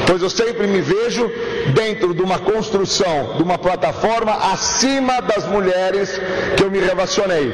pois 0.08 0.22
eu 0.22 0.30
sempre 0.30 0.68
me 0.68 0.82
vejo 0.82 1.30
dentro 1.74 2.14
de 2.14 2.22
uma 2.22 2.40
construção, 2.40 3.36
de 3.38 3.44
uma 3.44 3.58
plataforma 3.58 4.34
acima 4.52 5.22
das 5.22 5.46
mulheres 5.48 6.20
que 6.58 6.64
eu 6.64 6.72
me 6.72 6.80
relacionei. 6.80 7.54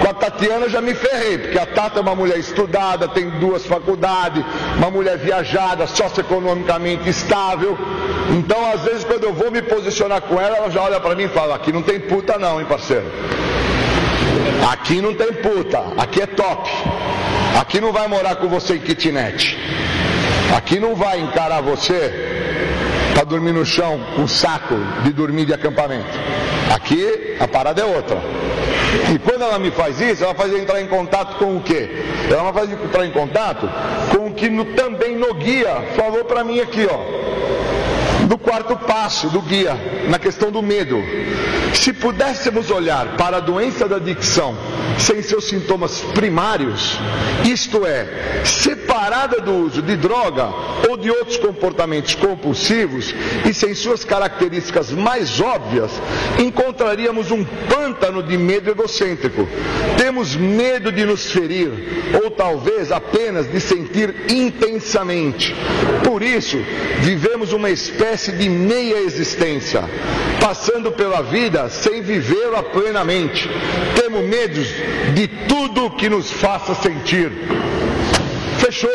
Com 0.00 0.08
a 0.08 0.14
Tatiana 0.14 0.66
eu 0.66 0.70
já 0.70 0.80
me 0.80 0.94
ferrei, 0.94 1.38
porque 1.38 1.58
a 1.58 1.66
Tata 1.66 1.98
é 1.98 2.02
uma 2.02 2.14
mulher 2.14 2.38
estudada, 2.38 3.08
tem 3.08 3.28
duas 3.38 3.66
faculdades, 3.66 4.42
uma 4.76 4.90
mulher 4.90 5.18
viajada, 5.18 5.86
socioeconomicamente 5.86 7.08
estável. 7.08 7.76
Então, 8.30 8.70
às 8.72 8.82
vezes, 8.82 9.04
quando 9.04 9.24
eu 9.24 9.34
vou 9.34 9.50
me 9.50 9.60
posicionar 9.60 10.22
com 10.22 10.40
ela, 10.40 10.56
ela 10.56 10.70
já 10.70 10.82
olha 10.82 11.00
para 11.00 11.14
mim 11.14 11.24
e 11.24 11.28
fala: 11.28 11.54
aqui 11.54 11.72
não 11.72 11.82
tem 11.82 12.00
puta, 12.00 12.38
não, 12.38 12.60
hein, 12.60 12.66
parceiro. 12.66 13.04
Aqui 14.68 15.00
não 15.00 15.14
tem 15.14 15.32
puta, 15.32 15.82
aqui 15.96 16.22
é 16.22 16.26
top. 16.26 16.68
Aqui 17.60 17.80
não 17.80 17.92
vai 17.92 18.06
morar 18.08 18.36
com 18.36 18.48
você 18.48 18.74
em 18.74 18.80
kitnet. 18.80 19.58
Aqui 20.56 20.78
não 20.80 20.94
vai 20.94 21.20
encarar 21.20 21.60
você 21.60 22.12
para 23.14 23.24
dormir 23.24 23.52
no 23.52 23.64
chão 23.64 24.00
um 24.18 24.26
saco 24.26 24.74
de 25.04 25.12
dormir 25.12 25.46
de 25.46 25.54
acampamento. 25.54 26.18
Aqui 26.74 27.36
a 27.40 27.48
parada 27.48 27.80
é 27.80 27.84
outra. 27.84 28.18
E 29.12 29.18
quando 29.18 29.42
ela 29.42 29.58
me 29.58 29.70
faz 29.70 30.00
isso, 30.00 30.24
ela 30.24 30.34
faz 30.34 30.52
entrar 30.52 30.80
em 30.80 30.86
contato 30.86 31.36
com 31.36 31.56
o 31.56 31.60
quê? 31.60 31.88
Ela 32.30 32.52
faz 32.52 32.70
entrar 32.70 33.06
em 33.06 33.10
contato 33.10 33.68
com 34.14 34.26
o 34.26 34.34
que 34.34 34.48
no, 34.48 34.64
também 34.64 35.16
no 35.16 35.34
guia 35.34 35.82
falou 35.96 36.24
para 36.24 36.42
mim 36.42 36.60
aqui, 36.60 36.86
ó. 36.90 36.98
Do 38.30 38.38
quarto 38.38 38.76
passo 38.76 39.28
do 39.28 39.42
guia, 39.42 39.76
na 40.08 40.16
questão 40.16 40.52
do 40.52 40.62
medo. 40.62 41.02
Se 41.74 41.92
pudéssemos 41.92 42.70
olhar 42.70 43.16
para 43.16 43.38
a 43.38 43.40
doença 43.40 43.88
da 43.88 43.96
adicção 43.96 44.56
sem 45.00 45.20
seus 45.20 45.48
sintomas 45.48 46.00
primários, 46.14 46.96
isto 47.44 47.84
é, 47.84 48.42
separada 48.44 49.40
do 49.40 49.52
uso 49.52 49.82
de 49.82 49.96
droga 49.96 50.48
ou 50.88 50.96
de 50.96 51.10
outros 51.10 51.38
comportamentos 51.38 52.14
compulsivos 52.14 53.12
e 53.48 53.52
sem 53.52 53.74
suas 53.74 54.04
características 54.04 54.92
mais 54.92 55.40
óbvias, 55.40 55.90
encontraríamos 56.38 57.32
um 57.32 57.44
pântano 57.44 58.22
de 58.22 58.38
medo 58.38 58.70
egocêntrico. 58.70 59.48
Temos 59.96 60.36
medo 60.36 60.92
de 60.92 61.04
nos 61.04 61.32
ferir 61.32 61.70
ou 62.22 62.30
talvez 62.30 62.92
apenas 62.92 63.50
de 63.50 63.60
sentir 63.60 64.14
intensamente. 64.28 65.52
Por 66.04 66.22
isso, 66.22 66.58
vivemos 67.00 67.52
uma 67.52 67.70
espécie 67.70 68.19
de 68.28 68.48
meia 68.48 68.98
existência, 68.98 69.82
passando 70.40 70.92
pela 70.92 71.22
vida 71.22 71.68
sem 71.70 72.02
vivê-la 72.02 72.62
plenamente. 72.62 73.48
Temos 73.94 74.22
medo 74.24 74.60
de 75.14 75.26
tudo 75.48 75.90
que 75.90 76.08
nos 76.08 76.30
faça 76.30 76.74
sentir. 76.74 77.30
Fechou, 78.58 78.90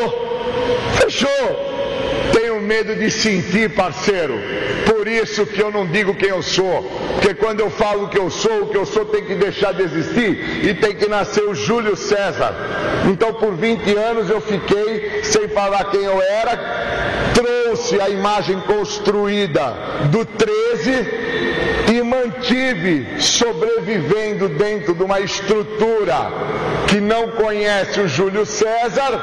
fechou. 1.00 1.75
Tenho 2.36 2.60
medo 2.60 2.94
de 2.94 3.10
sentir, 3.10 3.70
parceiro. 3.70 4.38
Por 4.84 5.08
isso 5.08 5.46
que 5.46 5.58
eu 5.58 5.70
não 5.70 5.86
digo 5.86 6.14
quem 6.14 6.28
eu 6.28 6.42
sou. 6.42 6.82
Porque 7.14 7.32
quando 7.32 7.60
eu 7.60 7.70
falo 7.70 8.08
que 8.10 8.18
eu 8.18 8.28
sou, 8.28 8.64
o 8.64 8.66
que 8.68 8.76
eu 8.76 8.84
sou 8.84 9.06
tem 9.06 9.24
que 9.24 9.34
deixar 9.34 9.72
de 9.72 9.82
existir 9.82 10.66
e 10.66 10.74
tem 10.74 10.94
que 10.94 11.08
nascer 11.08 11.44
o 11.44 11.54
Júlio 11.54 11.96
César. 11.96 12.54
Então 13.10 13.32
por 13.32 13.56
20 13.56 13.90
anos 13.96 14.28
eu 14.28 14.42
fiquei 14.42 15.22
sem 15.22 15.48
falar 15.48 15.84
quem 15.84 16.02
eu 16.02 16.20
era, 16.20 17.32
trouxe 17.32 17.98
a 17.98 18.10
imagem 18.10 18.60
construída 18.60 19.72
do 20.10 20.22
13 20.26 21.94
e 21.94 22.02
mantive 22.02 23.18
sobrevivendo 23.18 24.46
dentro 24.50 24.92
de 24.92 25.02
uma 25.02 25.20
estrutura 25.20 26.30
que 26.86 27.00
não 27.00 27.30
conhece 27.30 27.98
o 27.98 28.08
Júlio 28.08 28.44
César, 28.44 29.20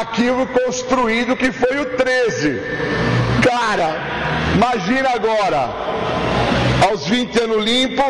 aquilo 0.00 0.46
construído 0.46 1.36
que 1.36 1.52
foi 1.52 1.78
o 1.78 1.84
13. 1.86 2.07
Cara, 3.42 3.96
imagina 4.54 5.10
agora, 5.10 5.68
aos 6.88 7.06
20 7.06 7.38
anos 7.42 7.64
limpo, 7.64 8.02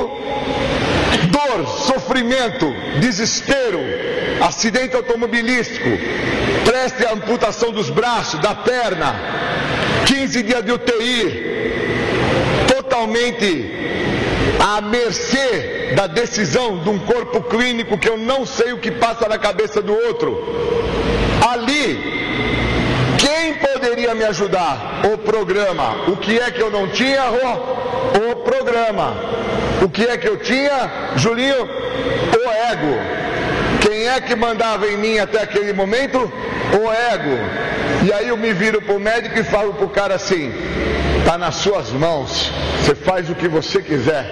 dor, 1.31 1.67
sofrimento, 1.67 2.73
desespero, 3.01 3.81
acidente 4.41 4.95
automobilístico, 4.95 5.89
preste 6.65 7.05
a 7.07 7.13
amputação 7.13 7.73
dos 7.73 7.91
braços, 7.91 8.39
da 8.41 8.55
perna, 8.55 9.17
15 10.07 10.43
dias 10.45 10.65
de 10.65 10.73
UTI, 10.73 11.73
totalmente 12.69 13.75
à 14.61 14.81
mercê 14.81 15.93
da 15.97 16.07
decisão 16.07 16.79
de 16.79 16.89
um 16.89 17.01
corpo 17.01 17.43
clínico 17.43 17.99
que 17.99 18.09
eu 18.09 18.17
não 18.17 18.47
sei 18.47 18.73
o 18.73 18.79
que 18.79 18.93
passa 18.93 19.29
na 19.29 19.39
cabeça 19.39 19.83
do 19.83 19.93
outro. 19.93 20.37
Ali, 21.51 22.19
poderia 23.59 24.15
me 24.15 24.25
ajudar? 24.25 25.03
O 25.13 25.19
programa. 25.19 26.09
O 26.09 26.17
que 26.17 26.39
é 26.39 26.51
que 26.51 26.61
eu 26.61 26.71
não 26.71 26.89
tinha, 26.89 27.23
Rô? 27.25 28.31
O 28.31 28.37
programa. 28.37 29.17
O 29.83 29.89
que 29.89 30.07
é 30.07 30.17
que 30.17 30.29
eu 30.29 30.37
tinha, 30.39 30.91
Julinho? 31.17 31.65
O 31.65 32.51
ego. 32.71 33.19
Quem 33.81 34.09
é 34.09 34.21
que 34.21 34.35
mandava 34.35 34.87
em 34.87 34.97
mim 34.97 35.19
até 35.19 35.43
aquele 35.43 35.73
momento? 35.73 36.19
O 36.19 36.93
ego. 36.93 37.39
E 38.05 38.13
aí 38.13 38.29
eu 38.29 38.37
me 38.37 38.53
viro 38.53 38.81
para 38.83 38.95
o 38.95 39.01
médico 39.01 39.39
e 39.39 39.45
falo 39.45 39.75
para 39.75 39.85
o 39.85 39.91
cara 39.91 40.15
assim: 40.15 40.53
está 41.19 41.37
nas 41.37 41.57
suas 41.57 41.91
mãos, 41.91 42.53
você 42.81 42.95
faz 42.95 43.29
o 43.29 43.35
que 43.35 43.49
você 43.49 43.83
quiser, 43.83 44.25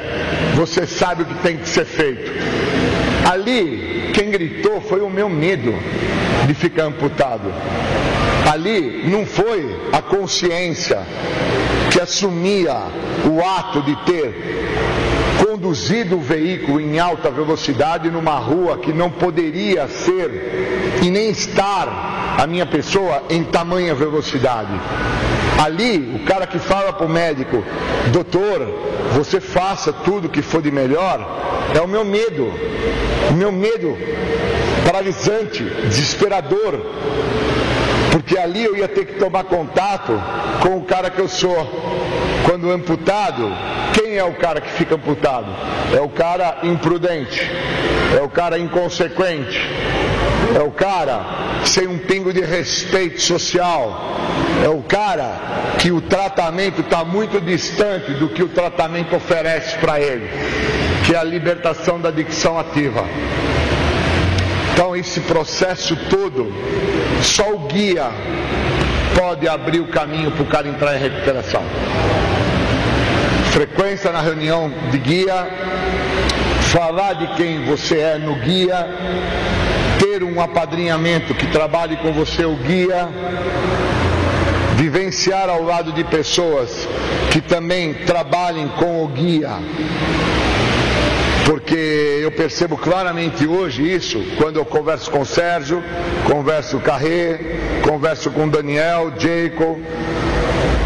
você 0.54 0.86
sabe 0.86 1.22
o 1.22 1.26
que 1.26 1.34
tem 1.42 1.56
que 1.56 1.68
ser 1.68 1.84
feito. 1.84 2.30
Ali, 3.30 4.10
quem 4.14 4.30
gritou 4.30 4.80
foi 4.80 5.00
o 5.00 5.10
meu 5.10 5.28
medo 5.28 5.74
de 6.46 6.54
ficar 6.54 6.84
amputado. 6.84 7.52
Ali 8.50 9.08
não 9.10 9.26
foi 9.26 9.76
a 9.92 10.00
consciência 10.00 10.98
que 11.90 12.00
assumia 12.00 12.74
o 13.24 13.44
ato 13.44 13.82
de 13.82 13.96
ter 14.04 14.66
conduzido 15.44 16.16
o 16.16 16.20
veículo 16.20 16.80
em 16.80 16.98
alta 16.98 17.30
velocidade 17.30 18.10
numa 18.10 18.38
rua 18.38 18.78
que 18.78 18.92
não 18.92 19.10
poderia 19.10 19.88
ser 19.88 21.00
e 21.02 21.10
nem 21.10 21.30
estar 21.30 22.36
a 22.38 22.46
minha 22.46 22.66
pessoa 22.66 23.22
em 23.30 23.42
tamanha 23.42 23.94
velocidade. 23.94 24.72
Ali, 25.64 26.20
o 26.22 26.26
cara 26.26 26.46
que 26.46 26.58
fala 26.58 26.92
para 26.92 27.06
o 27.06 27.08
médico, 27.08 27.64
doutor, 28.12 28.60
você 29.14 29.40
faça 29.40 29.92
tudo 29.92 30.28
que 30.28 30.42
for 30.42 30.60
de 30.60 30.70
melhor, 30.70 31.26
é 31.74 31.80
o 31.80 31.88
meu 31.88 32.04
medo. 32.04 32.52
O 33.30 33.34
meu 33.34 33.50
medo 33.50 33.96
paralisante, 34.84 35.64
desesperador. 35.88 36.80
Porque 38.16 38.38
ali 38.38 38.64
eu 38.64 38.74
ia 38.74 38.88
ter 38.88 39.04
que 39.04 39.18
tomar 39.18 39.44
contato 39.44 40.18
com 40.62 40.78
o 40.78 40.84
cara 40.86 41.10
que 41.10 41.20
eu 41.20 41.28
sou. 41.28 41.54
Quando 42.46 42.70
amputado, 42.70 43.52
quem 43.92 44.16
é 44.16 44.24
o 44.24 44.32
cara 44.32 44.58
que 44.58 44.70
fica 44.70 44.94
amputado? 44.94 45.48
É 45.94 46.00
o 46.00 46.08
cara 46.08 46.60
imprudente, 46.62 47.46
é 48.18 48.22
o 48.22 48.28
cara 48.30 48.58
inconsequente, 48.58 49.60
é 50.58 50.62
o 50.62 50.70
cara 50.70 51.60
sem 51.66 51.86
um 51.86 51.98
pingo 51.98 52.32
de 52.32 52.40
respeito 52.40 53.20
social, 53.20 54.16
é 54.64 54.68
o 54.70 54.80
cara 54.80 55.74
que 55.78 55.92
o 55.92 56.00
tratamento 56.00 56.80
está 56.80 57.04
muito 57.04 57.38
distante 57.38 58.12
do 58.12 58.30
que 58.30 58.42
o 58.42 58.48
tratamento 58.48 59.14
oferece 59.14 59.76
para 59.76 60.00
ele, 60.00 60.30
que 61.04 61.14
é 61.14 61.18
a 61.18 61.22
libertação 61.22 62.00
da 62.00 62.08
adicção 62.08 62.58
ativa. 62.58 63.04
Então, 64.72 64.94
esse 64.94 65.20
processo 65.20 65.96
todo, 66.10 66.52
só 67.22 67.52
o 67.52 67.58
guia 67.60 68.10
pode 69.18 69.48
abrir 69.48 69.80
o 69.80 69.88
caminho 69.88 70.30
para 70.30 70.42
o 70.42 70.46
cara 70.46 70.68
entrar 70.68 70.96
em 70.96 71.00
recuperação. 71.00 71.62
Frequência 73.52 74.12
na 74.12 74.20
reunião 74.20 74.70
de 74.90 74.98
guia, 74.98 75.48
falar 76.72 77.14
de 77.14 77.26
quem 77.34 77.64
você 77.64 77.98
é 77.98 78.18
no 78.18 78.34
guia, 78.34 78.86
ter 79.98 80.22
um 80.22 80.40
apadrinhamento 80.40 81.34
que 81.34 81.46
trabalhe 81.46 81.96
com 81.96 82.12
você 82.12 82.44
o 82.44 82.54
guia, 82.54 83.08
vivenciar 84.76 85.48
ao 85.48 85.62
lado 85.62 85.92
de 85.92 86.04
pessoas 86.04 86.86
que 87.32 87.40
também 87.40 87.94
trabalhem 87.94 88.68
com 88.68 89.02
o 89.02 89.08
guia. 89.08 89.58
Porque 91.46 92.18
eu 92.22 92.32
percebo 92.32 92.76
claramente 92.76 93.46
hoje 93.46 93.80
isso 93.80 94.20
quando 94.36 94.56
eu 94.56 94.64
converso 94.64 95.08
com 95.12 95.20
o 95.20 95.24
Sérgio, 95.24 95.80
converso 96.24 96.72
com 96.72 96.82
o 96.82 96.84
Carré, 96.84 97.38
converso 97.88 98.32
com 98.32 98.46
o 98.46 98.50
Daniel, 98.50 99.12
Jacob, 99.16 99.78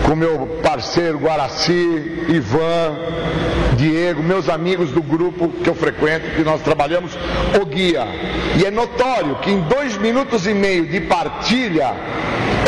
com 0.07 0.15
meu 0.15 0.61
parceiro 0.63 1.17
Guaraci, 1.17 2.27
Ivan, 2.29 2.95
Diego, 3.79 4.23
meus 4.23 4.51
amigos 4.51 4.91
do 4.91 5.03
grupo 5.03 5.49
que 5.49 5.71
eu 5.71 5.75
frequento, 5.75 6.37
que 6.37 6.43
nós 6.43 6.61
trabalhamos, 6.61 7.13
o 7.59 7.65
guia. 7.65 8.05
E 8.61 8.67
é 8.67 8.71
notório 8.71 9.37
que 9.37 9.51
em 9.51 9.63
dois 9.63 9.97
minutos 9.97 10.47
e 10.47 10.53
meio 10.53 10.87
de 10.87 11.01
partilha 11.01 11.95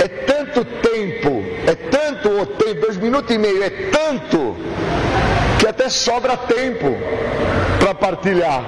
é 0.02 0.08
tanto 0.08 0.64
tempo, 0.64 1.44
é 1.66 1.74
tanto 1.74 2.30
o 2.40 2.46
tempo, 2.46 2.80
dois 2.80 2.96
minutos 2.96 3.34
e 3.34 3.36
meio 3.36 3.62
é 3.62 3.68
tanto 3.68 4.56
até 5.82 5.90
sobra 5.90 6.36
tempo 6.36 6.96
para 7.80 7.92
partilhar. 7.92 8.62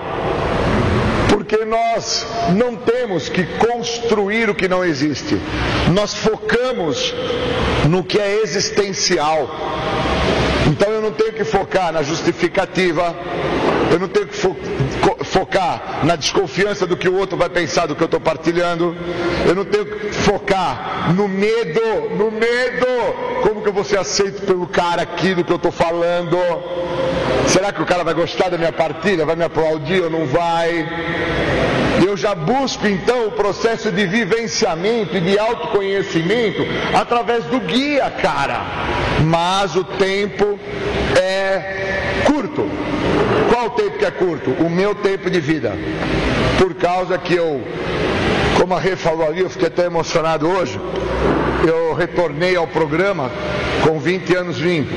Porque 1.29 1.65
nós 1.65 2.27
não 2.57 2.75
temos 2.75 3.29
que 3.29 3.45
construir 3.45 4.51
o 4.51 4.55
que 4.55 4.67
não 4.67 4.85
existe. 4.85 5.39
Nós 5.93 6.15
focamos 6.15 7.15
no 7.89 8.03
que 8.03 8.19
é 8.19 8.43
existencial. 8.43 9.49
Então 10.67 10.91
eu 10.91 11.01
não 11.01 11.13
tenho 11.13 11.33
que 11.33 11.45
focar 11.45 11.93
na 11.93 12.03
justificativa, 12.03 13.15
eu 13.93 14.01
não 14.01 14.09
tenho 14.09 14.27
que 14.27 14.35
fo 14.35 14.57
focar 15.35 16.05
na 16.05 16.15
desconfiança 16.15 16.87
do 16.87 16.97
que 16.97 17.09
o 17.09 17.19
outro 17.19 17.37
vai 17.37 17.49
pensar 17.49 17.87
do 17.87 17.97
que 17.97 18.03
eu 18.03 18.07
estou 18.07 18.21
partilhando, 18.21 18.97
eu 19.45 19.53
não 19.53 19.65
tenho 19.65 19.85
que 19.85 20.13
focar 20.13 21.13
no 21.13 21.27
medo, 21.27 21.81
no 22.17 22.31
medo, 22.31 22.87
como 23.43 23.61
que 23.61 23.69
eu 23.69 23.73
vou 23.73 23.83
ser 23.83 23.99
aceito 23.99 24.43
pelo 24.43 24.65
cara 24.69 25.03
aqui 25.03 25.35
do 25.35 25.43
que 25.43 25.51
eu 25.51 25.57
estou 25.57 25.73
falando. 25.73 26.39
Será 27.49 27.73
que 27.73 27.83
o 27.83 27.85
cara 27.85 28.05
vai 28.05 28.15
gostar 28.15 28.49
da 28.49 28.57
minha 28.57 28.73
partilha? 28.73 29.27
Vai 29.27 29.35
me 29.35 29.45
aplaudir 29.45 30.05
ou 30.05 30.11
não 30.11 30.25
vai? 30.25 30.89
Eu 32.07 32.17
já 32.17 32.33
busco 32.35 32.87
então 32.87 33.27
o 33.27 33.33
processo 33.33 33.91
de 33.91 34.07
vivenciamento 34.07 35.17
e 35.17 35.21
de 35.21 35.37
autoconhecimento 35.37 36.63
através 36.95 37.45
do 37.47 37.59
guia, 37.59 38.09
cara. 38.09 38.63
Mas 39.25 39.75
o 39.75 39.83
tempo 39.83 40.59
é 41.21 42.23
curto. 42.25 42.69
Qual 43.51 43.67
o 43.67 43.71
tempo 43.71 43.99
que 43.99 44.05
é 44.05 44.11
curto? 44.11 44.51
O 44.63 44.71
meu 44.71 44.95
tempo 44.95 45.31
de 45.31 45.41
vida. 45.41 45.73
Por 46.59 46.75
causa 46.75 47.19
que 47.19 47.35
eu, 47.35 47.63
como 48.59 48.75
a 48.75 48.81
Rê 48.81 48.97
falou 48.97 49.27
ali, 49.27 49.41
eu 49.41 49.51
fiquei 49.51 49.69
até 49.69 49.87
emocionado 49.87 50.49
hoje. 50.49 50.79
Eu 51.67 51.95
retornei 51.95 52.57
ao 52.57 52.67
programa 52.67 53.31
com 53.83 53.99
20 53.99 54.37
anos 54.37 54.59
limpo. 54.59 54.93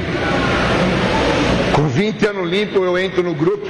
Com 1.73 1.87
20 1.87 2.27
anos 2.27 2.49
limpo 2.49 2.83
eu 2.83 2.97
entro 2.97 3.21
no 3.21 3.33
grupo 3.33 3.67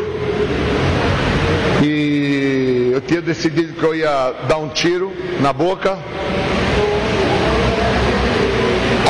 e 1.84 2.92
eu 2.94 3.02
tinha 3.02 3.22
decidido 3.22 3.74
que 3.74 3.84
eu 3.84 3.94
ia 3.94 4.34
dar 4.48 4.58
um 4.58 4.70
tiro 4.70 5.12
na 5.42 5.54
boca. 5.54 5.98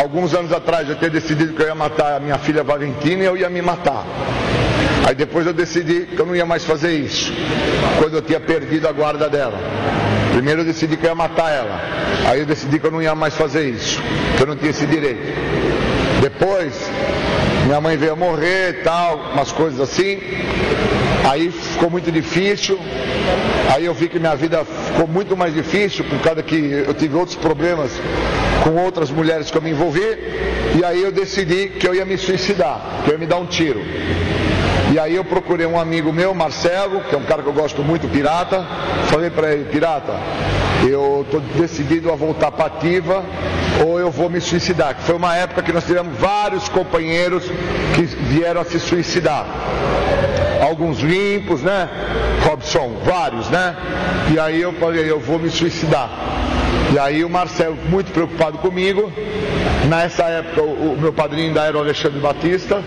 Alguns 0.02 0.34
anos 0.34 0.52
atrás 0.52 0.90
eu 0.90 0.96
tinha 0.96 1.10
decidido 1.10 1.54
que 1.54 1.62
eu 1.62 1.68
ia 1.68 1.76
matar 1.76 2.16
a 2.16 2.20
minha 2.20 2.38
filha 2.38 2.64
Valentina 2.64 3.24
e 3.24 3.26
eu 3.26 3.38
ia 3.38 3.50
me 3.50 3.62
matar. 3.62 4.06
Aí 5.08 5.16
depois 5.16 5.48
eu 5.48 5.54
decidi 5.54 6.02
que 6.02 6.20
eu 6.20 6.26
não 6.26 6.36
ia 6.36 6.46
mais 6.46 6.66
fazer 6.66 6.92
isso, 6.92 7.32
quando 7.98 8.16
eu 8.16 8.22
tinha 8.22 8.42
perdido 8.42 8.90
a 8.90 8.92
guarda 8.92 9.30
dela. 9.30 9.58
Primeiro 10.34 10.62
eu 10.62 10.66
decidi 10.66 10.98
que 10.98 11.06
eu 11.06 11.12
ia 11.12 11.16
matar 11.16 11.50
ela. 11.50 11.82
Aí 12.26 12.42
eu 12.42 12.46
decidi 12.46 12.78
que 12.78 12.86
eu 12.86 12.92
não 12.92 13.02
ia 13.02 13.16
mais 13.16 13.34
fazer 13.34 13.70
isso, 13.70 14.02
que 14.36 14.44
eu 14.44 14.48
não 14.48 14.58
tinha 14.58 14.70
esse 14.70 14.86
direito. 14.86 15.22
Depois, 16.22 16.92
minha 17.68 17.80
mãe 17.80 17.96
veio 17.96 18.12
a 18.12 18.16
morrer 18.18 18.82
tal, 18.84 19.32
umas 19.32 19.50
coisas 19.50 19.80
assim. 19.80 20.20
Aí 21.24 21.52
ficou 21.52 21.90
muito 21.90 22.12
difícil. 22.12 22.78
Aí 23.74 23.86
eu 23.86 23.94
vi 23.94 24.10
que 24.10 24.20
minha 24.20 24.36
vida 24.36 24.66
ficou 24.66 25.08
muito 25.08 25.38
mais 25.38 25.54
difícil 25.54 26.04
por 26.04 26.20
causa 26.20 26.44
que 26.44 26.84
eu 26.86 26.94
tive 26.94 27.16
outros 27.16 27.38
problemas 27.38 27.92
com 28.62 28.72
outras 28.72 29.10
mulheres 29.10 29.50
que 29.50 29.58
eu 29.58 29.62
me 29.62 29.70
envolvi. 29.70 30.18
E 30.78 30.84
aí 30.84 31.02
eu 31.02 31.14
decidi 31.14 31.70
que 31.80 31.88
eu 31.88 31.96
ia 31.96 32.04
me 32.04 32.18
suicidar, 32.18 33.04
que 33.06 33.12
eu 33.12 33.14
ia 33.14 33.20
me 33.20 33.26
dar 33.26 33.38
um 33.38 33.46
tiro. 33.46 33.82
E 34.92 34.98
aí 34.98 35.16
eu 35.16 35.26
procurei 35.26 35.66
um 35.66 35.78
amigo 35.78 36.14
meu, 36.14 36.34
Marcelo, 36.34 37.02
que 37.02 37.14
é 37.14 37.18
um 37.18 37.24
cara 37.24 37.44
que 37.44 37.50
eu 37.50 37.54
gosto 37.54 37.84
muito, 37.84 38.08
pirata. 38.08 38.66
Falei 39.08 39.30
para 39.30 39.54
ele, 39.54 39.66
pirata, 39.66 40.14
eu 40.86 41.24
estou 41.26 41.40
decidido 41.40 42.12
a 42.12 42.16
voltar 42.16 42.52
para 42.52 42.66
ativa 42.66 43.24
ou 43.86 44.00
eu 44.00 44.12
vou 44.12 44.30
me 44.30 44.42
suicidar. 44.42 44.96
Que 44.96 45.04
foi 45.04 45.16
uma 45.16 45.36
época 45.36 45.62
que 45.62 45.72
nós 45.72 45.86
tivemos 45.86 46.18
vários 46.18 46.68
companheiros 46.70 47.44
que 47.96 48.02
vieram 48.02 48.62
a 48.62 48.66
se 48.66 48.80
suicidar. 48.80 49.46
Alguns 50.62 51.00
limpos, 51.00 51.62
né? 51.62 51.90
Robson, 52.44 52.98
vários, 53.06 53.50
né? 53.50 53.76
E 54.34 54.40
aí 54.40 54.62
eu 54.62 54.74
falei, 54.74 55.10
eu 55.10 55.20
vou 55.20 55.40
me 55.40 55.50
suicidar. 55.50 56.10
E 56.94 57.00
aí 57.00 57.24
o 57.24 57.30
Marcelo, 57.30 57.78
muito 57.90 58.12
preocupado 58.12 58.58
comigo, 58.60 59.12
nessa 59.90 60.24
época 60.24 60.62
o, 60.62 60.98
meu 61.00 61.12
padrinho 61.12 61.48
ainda 61.48 61.64
era 61.64 61.78
o 61.78 61.82
Alexandre 61.82 62.20
Batista, 62.20 62.82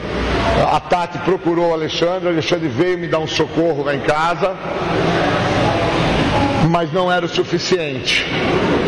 a 0.72 0.80
Tati 0.80 1.18
procurou 1.18 1.70
o 1.70 1.74
Alexandre, 1.74 2.28
o 2.28 2.32
Alexandre 2.32 2.68
veio 2.68 2.98
me 2.98 3.06
dar 3.06 3.18
um 3.18 3.26
socorro 3.26 3.84
lá 3.84 3.94
em 3.94 4.00
casa, 4.00 4.56
mas 6.70 6.92
não 6.92 7.10
era 7.10 7.26
o 7.26 7.28
suficiente, 7.28 8.24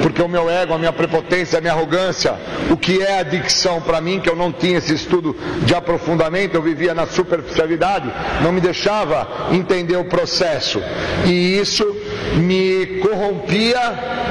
porque 0.03 0.23
o 0.23 0.29
meu 0.29 0.49
ego, 0.49 0.73
a 0.73 0.79
minha 0.79 0.93
prepotência, 0.93 1.59
a 1.59 1.61
minha 1.61 1.73
arrogância, 1.73 2.35
o 2.71 2.77
que 2.77 3.03
é 3.03 3.19
adicção 3.19 3.81
para 3.81 4.01
mim, 4.01 4.21
que 4.21 4.31
eu 4.31 4.37
não 4.37 4.53
tinha 4.53 4.79
esse 4.79 4.95
estudo 4.95 5.37
de 5.65 5.75
aprofundamento, 5.75 6.55
eu 6.55 6.63
vivia 6.63 6.95
na 6.95 7.07
superficialidade, 7.07 8.09
não 8.41 8.53
me 8.53 8.61
deixava 8.61 9.49
entender 9.51 9.97
o 9.97 10.05
processo, 10.05 10.81
e 11.27 11.59
isso 11.59 11.85
me 12.37 13.01
corrompia. 13.03 14.23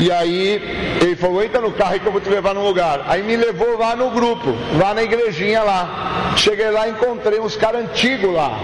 E 0.00 0.10
aí 0.10 0.98
ele 1.00 1.14
falou, 1.14 1.42
entra 1.44 1.60
no 1.60 1.70
carro 1.72 1.98
que 1.98 2.06
eu 2.06 2.10
vou 2.10 2.20
te 2.20 2.28
levar 2.28 2.54
num 2.54 2.64
lugar. 2.64 3.04
Aí 3.06 3.22
me 3.22 3.36
levou 3.36 3.78
lá 3.78 3.94
no 3.94 4.10
grupo, 4.10 4.52
lá 4.76 4.92
na 4.92 5.02
igrejinha 5.02 5.62
lá. 5.62 6.34
Cheguei 6.36 6.70
lá 6.70 6.88
encontrei 6.88 7.38
uns 7.38 7.54
caras 7.54 7.82
antigos 7.82 8.34
lá 8.34 8.58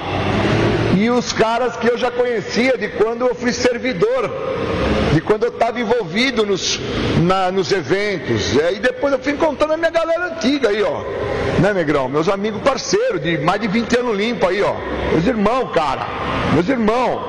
e 0.98 1.08
os 1.10 1.32
caras 1.32 1.76
que 1.76 1.86
eu 1.86 1.96
já 1.96 2.10
conhecia 2.10 2.76
de 2.76 2.88
quando 2.88 3.24
eu 3.24 3.32
fui 3.32 3.52
servidor, 3.52 4.28
de 5.14 5.20
quando 5.20 5.44
eu 5.44 5.50
estava 5.50 5.78
envolvido 5.78 6.44
nos, 6.44 6.80
na, 7.20 7.52
nos 7.52 7.70
eventos. 7.70 8.58
É, 8.58 8.72
e 8.72 8.80
depois 8.80 9.12
eu 9.12 9.20
fui 9.20 9.32
encontrando 9.32 9.74
a 9.74 9.76
minha 9.76 9.92
galera 9.92 10.34
antiga 10.34 10.70
aí, 10.70 10.82
ó. 10.82 11.04
Né, 11.60 11.72
Negrão? 11.72 12.08
Meus 12.08 12.28
amigos 12.28 12.60
parceiros, 12.62 13.22
de 13.22 13.38
mais 13.38 13.60
de 13.60 13.68
20 13.68 13.96
anos 13.96 14.16
limpo 14.16 14.48
aí, 14.48 14.60
ó. 14.60 14.74
Meus 15.12 15.24
irmãos, 15.24 15.70
cara. 15.72 16.04
Meus 16.52 16.68
irmãos. 16.68 17.20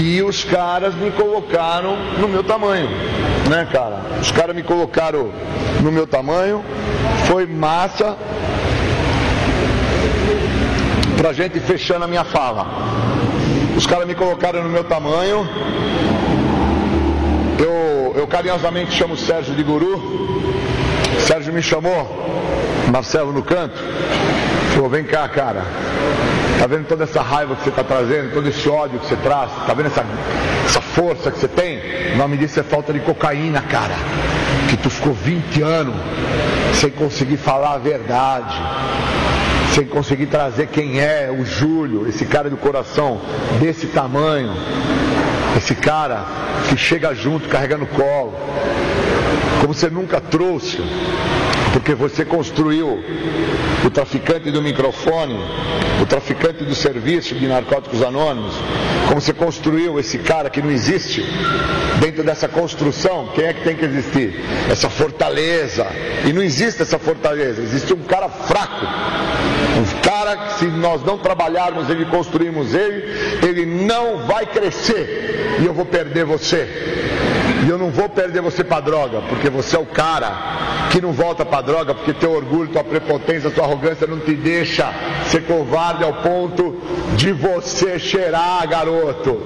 E 0.00 0.22
os 0.22 0.42
caras 0.42 0.94
me 0.94 1.10
colocaram 1.10 1.94
no 2.18 2.26
meu 2.26 2.42
tamanho, 2.42 2.88
né, 3.50 3.68
cara? 3.70 4.00
Os 4.18 4.30
caras 4.32 4.56
me 4.56 4.62
colocaram 4.62 5.30
no 5.82 5.92
meu 5.92 6.06
tamanho, 6.06 6.64
foi 7.26 7.46
massa, 7.46 8.16
pra 11.22 11.32
gente 11.32 11.60
fechando 11.60 12.04
a 12.04 12.08
minha 12.08 12.24
fala. 12.24 12.66
Os 13.76 13.86
caras 13.86 14.08
me 14.08 14.14
colocaram 14.14 14.60
no 14.64 14.68
meu 14.68 14.82
tamanho. 14.82 15.48
Eu, 17.60 18.12
eu 18.16 18.26
carinhosamente 18.26 18.90
chamo 18.90 19.14
o 19.14 19.16
Sérgio 19.16 19.54
de 19.54 19.62
guru. 19.62 20.42
Sérgio 21.20 21.52
me 21.52 21.62
chamou, 21.62 22.10
Marcelo 22.90 23.32
no 23.32 23.40
canto. 23.40 23.78
Falou, 24.74 24.90
vem 24.90 25.04
cá, 25.04 25.28
cara. 25.28 25.62
Tá 26.58 26.66
vendo 26.66 26.88
toda 26.88 27.04
essa 27.04 27.22
raiva 27.22 27.54
que 27.54 27.62
você 27.62 27.68
está 27.68 27.84
trazendo, 27.84 28.34
todo 28.34 28.48
esse 28.48 28.68
ódio 28.68 28.98
que 28.98 29.06
você 29.06 29.16
traz? 29.16 29.48
Tá 29.64 29.74
vendo 29.74 29.86
essa, 29.86 30.04
essa 30.66 30.80
força 30.80 31.30
que 31.30 31.38
você 31.38 31.46
tem? 31.46 31.78
O 32.14 32.16
nome 32.16 32.36
disso 32.36 32.58
é 32.58 32.64
falta 32.64 32.92
de 32.92 32.98
cocaína, 32.98 33.62
cara. 33.62 33.94
Que 34.68 34.76
tu 34.76 34.90
ficou 34.90 35.12
20 35.12 35.62
anos 35.62 35.94
sem 36.74 36.90
conseguir 36.90 37.36
falar 37.36 37.74
a 37.74 37.78
verdade, 37.78 38.60
sem 39.74 39.86
conseguir 39.86 40.26
trazer 40.26 40.66
quem 40.66 41.00
é 41.00 41.30
o 41.30 41.46
Júlio, 41.46 42.06
esse 42.06 42.26
cara 42.26 42.50
do 42.50 42.58
coração 42.58 43.20
desse 43.58 43.86
tamanho, 43.86 44.52
esse 45.56 45.74
cara 45.74 46.26
que 46.68 46.76
chega 46.76 47.14
junto 47.14 47.48
carregando 47.48 47.86
colo, 47.86 48.34
como 49.60 49.72
você 49.72 49.88
nunca 49.88 50.20
trouxe, 50.20 50.78
porque 51.72 51.94
você 51.94 52.24
construiu 52.24 53.02
o 53.84 53.90
traficante 53.90 54.50
do 54.50 54.62
microfone, 54.62 55.38
o 56.00 56.06
traficante 56.06 56.64
do 56.64 56.74
serviço 56.74 57.34
de 57.34 57.46
narcóticos 57.46 58.02
anônimos, 58.02 58.54
como 59.08 59.20
você 59.20 59.32
construiu 59.32 59.98
esse 59.98 60.18
cara 60.18 60.50
que 60.50 60.62
não 60.62 60.70
existe, 60.70 61.24
dentro 62.00 62.22
dessa 62.22 62.48
construção, 62.48 63.30
quem 63.34 63.44
é 63.46 63.52
que 63.52 63.62
tem 63.62 63.76
que 63.76 63.84
existir? 63.84 64.40
Essa 64.70 64.88
fortaleza. 64.88 65.86
E 66.26 66.32
não 66.32 66.42
existe 66.42 66.82
essa 66.82 66.98
fortaleza, 66.98 67.62
existe 67.62 67.92
um 67.92 68.02
cara 68.02 68.28
fraco. 68.28 68.86
Um 69.78 70.00
cara 70.02 70.36
que 70.36 70.52
se 70.58 70.66
nós 70.66 71.02
não 71.04 71.18
trabalharmos 71.18 71.88
ele, 71.88 72.04
construirmos 72.06 72.74
ele, 72.74 73.04
ele 73.46 73.66
não 73.66 74.18
vai 74.26 74.46
crescer. 74.46 75.58
E 75.60 75.66
eu 75.66 75.72
vou 75.72 75.86
perder 75.86 76.24
você. 76.24 77.21
E 77.64 77.68
eu 77.68 77.78
não 77.78 77.90
vou 77.90 78.08
perder 78.08 78.42
você 78.42 78.64
para 78.64 78.80
droga, 78.80 79.20
porque 79.28 79.48
você 79.48 79.76
é 79.76 79.78
o 79.78 79.86
cara 79.86 80.88
que 80.90 81.00
não 81.00 81.12
volta 81.12 81.44
para 81.44 81.62
droga, 81.62 81.94
porque 81.94 82.12
teu 82.12 82.32
orgulho, 82.32 82.68
tua 82.68 82.82
prepotência, 82.82 83.50
tua 83.50 83.64
arrogância 83.64 84.06
não 84.06 84.18
te 84.18 84.34
deixa 84.34 84.92
ser 85.30 85.44
covarde 85.44 86.02
ao 86.02 86.14
ponto 86.14 86.76
de 87.16 87.32
você 87.32 88.00
cheirar, 88.00 88.68
garoto. 88.68 89.40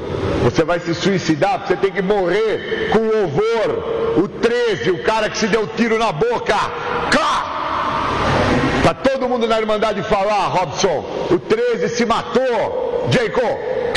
Você 0.44 0.64
vai 0.64 0.80
se 0.80 0.94
suicidar, 0.94 1.66
você 1.66 1.76
tem 1.76 1.92
que 1.92 2.00
morrer 2.00 2.88
com 2.90 3.00
louvor. 3.00 4.16
O 4.16 4.28
13, 4.28 4.92
o 4.92 5.02
cara 5.02 5.28
que 5.28 5.36
se 5.36 5.46
deu 5.46 5.66
tiro 5.66 5.98
na 5.98 6.10
boca. 6.10 6.54
Cá! 7.10 7.46
Tá 8.82 8.94
todo 8.94 9.28
mundo 9.28 9.46
na 9.46 9.60
Irmandade 9.60 10.02
falar, 10.04 10.46
Robson. 10.46 11.04
O 11.30 11.38
13 11.38 11.88
se 11.90 12.06
matou. 12.06 13.08
Jacob! 13.10 13.95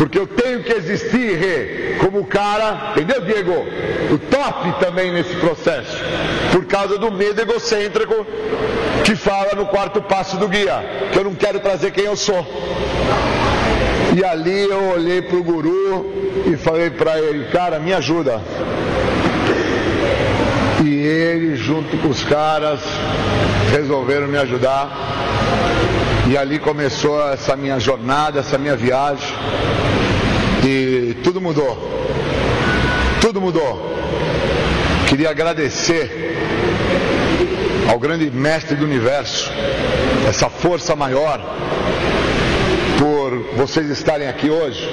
Porque 0.00 0.18
eu 0.18 0.26
tenho 0.26 0.62
que 0.62 0.72
existir, 0.72 1.98
como 1.98 2.20
o 2.20 2.24
cara, 2.24 2.92
entendeu, 2.96 3.20
Diego? 3.20 3.66
O 4.10 4.16
top 4.16 4.82
também 4.82 5.12
nesse 5.12 5.36
processo. 5.36 5.94
Por 6.50 6.64
causa 6.64 6.96
do 6.96 7.12
medo 7.12 7.38
egocêntrico 7.38 8.26
que 9.04 9.14
fala 9.14 9.54
no 9.54 9.66
quarto 9.66 10.00
passo 10.00 10.38
do 10.38 10.48
guia, 10.48 10.82
que 11.12 11.18
eu 11.18 11.24
não 11.24 11.34
quero 11.34 11.60
trazer 11.60 11.90
quem 11.90 12.06
eu 12.06 12.16
sou. 12.16 12.46
E 14.16 14.24
ali 14.24 14.70
eu 14.70 14.84
olhei 14.94 15.20
para 15.20 15.36
o 15.36 15.44
guru 15.44 16.10
e 16.50 16.56
falei 16.56 16.88
para 16.88 17.18
ele, 17.18 17.48
cara, 17.52 17.78
me 17.78 17.92
ajuda. 17.92 18.40
E 20.82 20.94
ele, 20.94 21.56
junto 21.56 21.98
com 21.98 22.08
os 22.08 22.24
caras, 22.24 22.80
resolveram 23.70 24.28
me 24.28 24.38
ajudar. 24.38 25.10
E 26.30 26.38
ali 26.38 26.60
começou 26.60 27.28
essa 27.28 27.56
minha 27.56 27.80
jornada, 27.80 28.38
essa 28.38 28.56
minha 28.56 28.76
viagem. 28.76 29.34
E 30.64 31.16
tudo 31.24 31.40
mudou. 31.40 31.76
Tudo 33.20 33.40
mudou. 33.40 33.92
Queria 35.08 35.30
agradecer 35.30 36.38
ao 37.90 37.98
grande 37.98 38.30
mestre 38.30 38.76
do 38.76 38.84
universo, 38.84 39.50
essa 40.28 40.48
força 40.48 40.94
maior, 40.94 41.40
por 42.96 43.56
vocês 43.56 43.90
estarem 43.90 44.28
aqui 44.28 44.48
hoje 44.48 44.88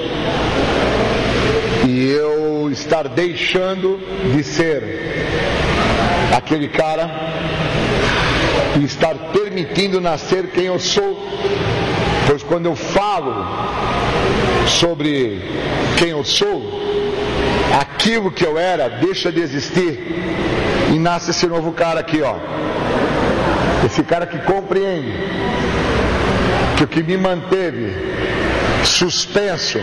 e 1.88 2.10
eu 2.10 2.68
estar 2.72 3.08
deixando 3.08 4.00
de 4.36 4.44
ser 4.44 4.82
aquele 6.36 6.68
cara 6.68 7.08
e 8.80 8.86
estar 8.86 9.16
permitindo 9.34 10.00
nascer 10.00 10.48
quem 10.52 10.66
eu 10.66 10.80
sou. 10.80 11.18
Pois 12.28 12.44
quando 12.44 12.68
eu 12.68 12.76
falo 12.76 13.46
sobre 14.68 15.42
quem 15.98 16.10
eu 16.10 16.24
sou, 16.24 16.82
aquilo 17.80 18.32
que 18.32 18.46
eu 18.46 18.58
era 18.58 18.90
deixa 18.90 19.32
de 19.32 19.42
existir 19.42 20.00
e 20.94 21.00
nasce 21.00 21.32
esse 21.32 21.48
novo 21.48 21.72
cara 21.72 22.00
aqui, 22.00 22.22
ó. 22.22 22.36
Esse 23.86 24.04
cara 24.04 24.26
que 24.26 24.38
compreende 24.40 25.14
que 26.78 26.84
o 26.84 26.88
que 26.88 27.02
me 27.02 27.18
manteve 27.18 27.94
suspenso, 28.84 29.80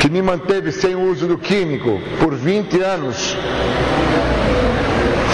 que 0.00 0.08
me 0.08 0.20
manteve 0.22 0.72
sem 0.72 0.94
o 0.94 1.10
uso 1.10 1.26
do 1.26 1.38
químico 1.38 2.00
por 2.18 2.34
20 2.34 2.80
anos, 2.80 3.36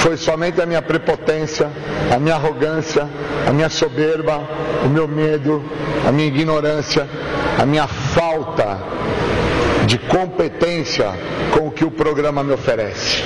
foi 0.02 0.16
somente 0.16 0.60
a 0.60 0.66
minha 0.66 0.82
prepotência, 0.82 1.70
a 2.12 2.18
minha 2.18 2.34
arrogância, 2.34 3.08
a 3.46 3.52
minha 3.52 3.68
soberba, 3.68 4.42
o 4.84 4.88
meu 4.88 5.06
medo, 5.06 5.62
a 6.06 6.10
minha 6.10 6.26
ignorância, 6.26 7.08
a 7.56 7.64
minha 7.64 7.86
falta 7.86 8.80
de 9.86 9.98
competência 9.98 11.06
com 11.52 11.68
o 11.68 11.70
que 11.70 11.84
o 11.84 11.90
programa 11.90 12.42
me 12.42 12.52
oferece. 12.52 13.22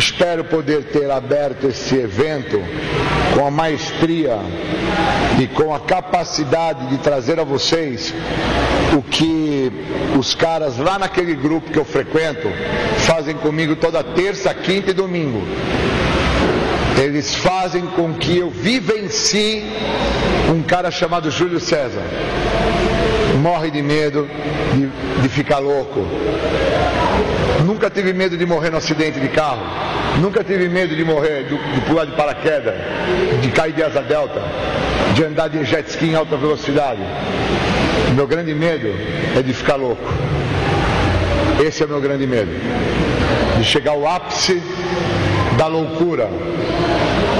Espero 0.00 0.44
poder 0.44 0.84
ter 0.84 1.10
aberto 1.10 1.66
esse 1.66 1.94
evento 1.94 2.58
com 3.34 3.46
a 3.46 3.50
maestria 3.50 4.38
e 5.38 5.46
com 5.46 5.74
a 5.74 5.78
capacidade 5.78 6.86
de 6.86 6.96
trazer 6.96 7.38
a 7.38 7.44
vocês 7.44 8.14
o 8.96 9.02
que 9.02 9.70
os 10.18 10.34
caras 10.34 10.78
lá 10.78 10.98
naquele 10.98 11.34
grupo 11.34 11.70
que 11.70 11.78
eu 11.78 11.84
frequento 11.84 12.48
fazem 13.00 13.36
comigo 13.36 13.76
toda 13.76 14.02
terça, 14.02 14.54
quinta 14.54 14.90
e 14.90 14.94
domingo. 14.94 15.42
Eles 16.98 17.34
fazem 17.34 17.86
com 17.88 18.14
que 18.14 18.38
eu 18.38 18.48
vivencie 18.48 19.64
um 20.50 20.62
cara 20.62 20.90
chamado 20.90 21.30
Júlio 21.30 21.60
César. 21.60 22.00
Morre 23.42 23.70
de 23.70 23.82
medo 23.82 24.26
de, 24.72 25.20
de 25.20 25.28
ficar 25.28 25.58
louco. 25.58 26.00
Nunca 27.64 27.90
tive 27.90 28.12
medo 28.12 28.36
de 28.36 28.46
morrer 28.46 28.70
no 28.70 28.78
acidente 28.78 29.20
de 29.20 29.28
carro. 29.28 29.62
Nunca 30.20 30.42
tive 30.42 30.68
medo 30.68 30.94
de 30.94 31.04
morrer, 31.04 31.44
de, 31.44 31.56
de 31.56 31.80
pular 31.82 32.04
de 32.04 32.12
paraquedas, 32.12 32.74
de 33.40 33.48
cair 33.50 33.72
de 33.72 33.82
asa 33.82 34.02
delta, 34.02 34.42
de 35.14 35.24
andar 35.24 35.48
de 35.48 35.64
jet 35.64 35.88
ski 35.88 36.06
em 36.06 36.14
alta 36.14 36.36
velocidade. 36.36 37.00
O 38.10 38.14
meu 38.14 38.26
grande 38.26 38.54
medo 38.54 38.88
é 39.38 39.42
de 39.42 39.52
ficar 39.52 39.76
louco. 39.76 40.02
Esse 41.64 41.82
é 41.82 41.86
o 41.86 41.88
meu 41.88 42.00
grande 42.00 42.26
medo. 42.26 42.50
De 43.58 43.64
chegar 43.64 43.92
ao 43.92 44.06
ápice 44.06 44.62
da 45.56 45.66
loucura. 45.66 46.28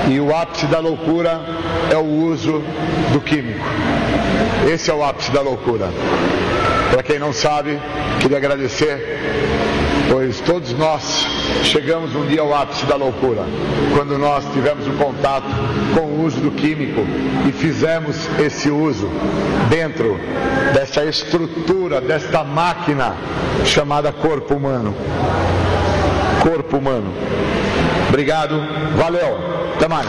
E 0.09 0.20
o 0.20 0.35
ápice 0.35 0.66
da 0.66 0.78
loucura 0.78 1.40
é 1.90 1.97
o 1.97 2.05
uso 2.05 2.62
do 3.12 3.20
químico. 3.20 3.66
Esse 4.70 4.90
é 4.90 4.94
o 4.94 5.02
ápice 5.02 5.31
da 5.31 5.40
loucura. 5.40 5.89
Para 6.93 7.02
quem 7.02 7.19
não 7.19 7.32
sabe, 7.32 7.81
queria 8.20 8.36
agradecer, 8.36 9.19
pois 10.10 10.40
todos 10.40 10.72
nós 10.72 11.24
chegamos 11.62 12.14
um 12.16 12.26
dia 12.26 12.40
ao 12.40 12.52
ápice 12.52 12.84
da 12.84 12.96
loucura, 12.96 13.44
quando 13.94 14.18
nós 14.18 14.44
tivemos 14.52 14.86
um 14.88 14.96
contato 14.96 15.46
com 15.94 16.00
o 16.00 16.24
uso 16.24 16.40
do 16.40 16.50
químico 16.50 17.00
e 17.48 17.52
fizemos 17.52 18.28
esse 18.40 18.68
uso 18.68 19.08
dentro 19.68 20.18
dessa 20.74 21.04
estrutura, 21.04 22.00
desta 22.00 22.42
máquina 22.42 23.14
chamada 23.64 24.12
corpo 24.12 24.54
humano. 24.54 24.94
Corpo 26.42 26.78
humano. 26.78 27.12
Obrigado, 28.08 28.60
valeu, 28.96 29.38
até 29.76 29.86
mais. 29.86 30.08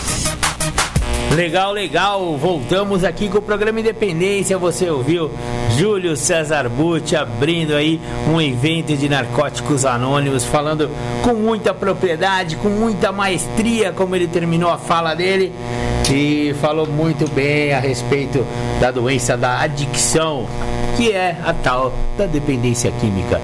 Legal, 1.35 1.71
legal. 1.71 2.37
Voltamos 2.37 3.05
aqui 3.05 3.29
com 3.29 3.37
o 3.37 3.41
programa 3.41 3.79
Independência. 3.79 4.57
Você 4.57 4.89
ouviu 4.89 5.31
Júlio 5.77 6.17
César 6.17 6.67
Butti 6.67 7.15
abrindo 7.15 7.73
aí 7.73 8.01
um 8.27 8.41
evento 8.41 8.97
de 8.97 9.07
narcóticos 9.07 9.85
anônimos, 9.85 10.43
falando 10.43 10.89
com 11.23 11.33
muita 11.33 11.73
propriedade, 11.73 12.57
com 12.57 12.67
muita 12.67 13.13
maestria, 13.13 13.93
como 13.93 14.13
ele 14.13 14.27
terminou 14.27 14.69
a 14.69 14.77
fala 14.77 15.13
dele. 15.15 15.53
E 16.13 16.53
falou 16.59 16.85
muito 16.85 17.25
bem 17.31 17.71
a 17.71 17.79
respeito 17.79 18.45
da 18.81 18.91
doença 18.91 19.37
da 19.37 19.61
adicção, 19.61 20.45
que 20.97 21.13
é 21.13 21.37
a 21.45 21.53
tal 21.53 21.93
da 22.17 22.25
dependência 22.25 22.91
química 22.99 23.39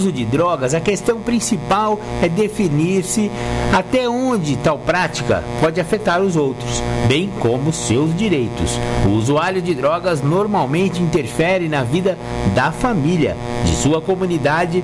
uso 0.00 0.10
de 0.10 0.24
drogas, 0.24 0.72
a 0.72 0.80
questão 0.80 1.20
principal 1.20 2.00
é 2.22 2.28
definir-se 2.28 3.30
até 3.70 4.08
onde 4.08 4.56
tal 4.56 4.78
prática 4.78 5.44
pode 5.60 5.78
afetar 5.78 6.22
os 6.22 6.36
outros, 6.36 6.82
bem 7.06 7.30
como 7.38 7.70
seus 7.70 8.16
direitos. 8.16 8.78
O 9.04 9.10
usuário 9.10 9.60
de 9.60 9.74
drogas 9.74 10.22
normalmente 10.22 11.02
interfere 11.02 11.68
na 11.68 11.82
vida 11.82 12.18
da 12.54 12.72
família, 12.72 13.36
de 13.64 13.76
sua 13.76 14.00
comunidade 14.00 14.82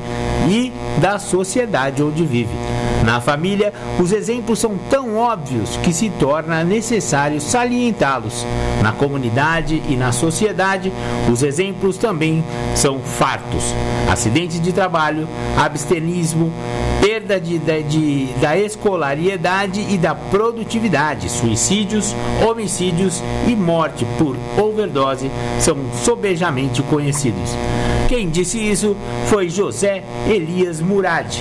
e 0.51 0.71
da 1.01 1.19
sociedade 1.19 2.03
onde 2.03 2.23
vive. 2.23 2.55
Na 3.07 3.21
família, 3.21 3.73
os 4.01 4.11
exemplos 4.11 4.59
são 4.59 4.77
tão 4.91 5.17
óbvios 5.17 5.77
que 5.77 5.93
se 5.93 6.11
torna 6.11 6.65
necessário 6.65 7.41
salientá-los. 7.41 8.45
Na 8.83 8.91
comunidade 8.91 9.81
e 9.89 9.95
na 9.95 10.11
sociedade, 10.11 10.93
os 11.33 11.45
exemplos 11.45 11.97
também 11.97 12.45
são 12.75 12.99
fartos. 12.99 13.63
Acidentes 14.11 14.61
de 14.61 14.73
trabalho, 14.73 15.29
abstenismo, 15.57 16.53
perda 17.01 17.41
de, 17.41 17.61
de, 17.61 17.83
de, 17.85 18.27
da 18.41 18.59
escolariedade 18.59 19.87
e 19.89 19.97
da 19.97 20.13
produtividade, 20.13 21.31
suicídios, 21.31 22.13
homicídios 22.45 23.23
e 23.47 23.55
morte 23.55 24.05
por 24.19 24.37
overdose 24.61 25.31
são 25.61 25.77
sobejamente 26.03 26.83
conhecidos. 26.83 27.55
Quem 28.09 28.29
disse 28.29 28.59
isso 28.59 28.97
foi 29.27 29.49
José 29.49 30.03
Elias 30.29 30.81
Murad 30.81 31.37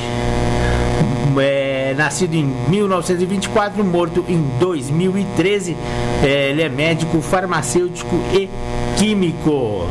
é, 1.40 1.94
nascido 1.98 2.36
em 2.36 2.46
1924, 2.70 3.84
morto 3.84 4.26
em 4.28 4.42
2013. 4.60 5.76
É, 6.24 6.50
ele 6.50 6.62
é 6.62 6.70
médico, 6.70 7.22
farmacêutico 7.22 8.16
e 8.34 8.50
químico. 8.98 9.88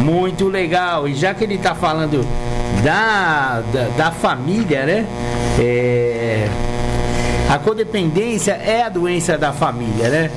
Muito 0.00 0.48
legal. 0.48 1.08
E 1.08 1.14
já 1.14 1.34
que 1.34 1.44
ele 1.44 1.54
está 1.54 1.74
falando 1.74 2.26
da, 2.82 3.62
da, 3.72 3.88
da, 3.96 4.10
família, 4.10 4.84
né? 4.84 5.06
É, 5.58 6.48
a 7.48 7.58
codependência 7.58 8.52
é 8.52 8.82
a 8.82 8.88
doença 8.88 9.38
da 9.38 9.52
família, 9.52 10.08
né? 10.08 10.30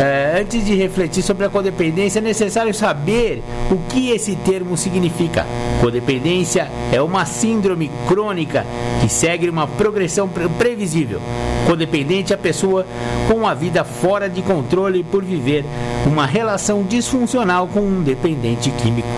É, 0.00 0.40
antes 0.40 0.64
de 0.64 0.76
refletir 0.76 1.22
sobre 1.22 1.44
a 1.44 1.48
codependência, 1.48 2.20
é 2.20 2.22
necessário 2.22 2.72
saber 2.72 3.42
o 3.70 3.78
que 3.88 4.10
esse 4.10 4.36
termo 4.36 4.76
significa. 4.76 5.44
Codependência 5.80 6.68
é 6.92 7.02
uma 7.02 7.24
síndrome 7.24 7.90
crônica 8.06 8.64
que 9.00 9.08
segue 9.08 9.48
uma 9.48 9.66
progressão 9.66 10.28
previsível. 10.56 11.20
Codependente 11.66 12.32
é 12.32 12.36
a 12.36 12.38
pessoa 12.38 12.86
com 13.28 13.46
a 13.46 13.54
vida 13.54 13.82
fora 13.82 14.28
de 14.28 14.40
controle 14.40 15.02
por 15.02 15.24
viver 15.24 15.64
uma 16.06 16.26
relação 16.26 16.84
disfuncional 16.84 17.66
com 17.66 17.80
um 17.80 18.02
dependente 18.02 18.70
químico. 18.70 19.08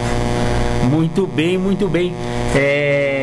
Muito 0.91 1.27
bem, 1.27 1.59
muito 1.59 1.89
bem. 1.89 2.15
É, 2.57 3.20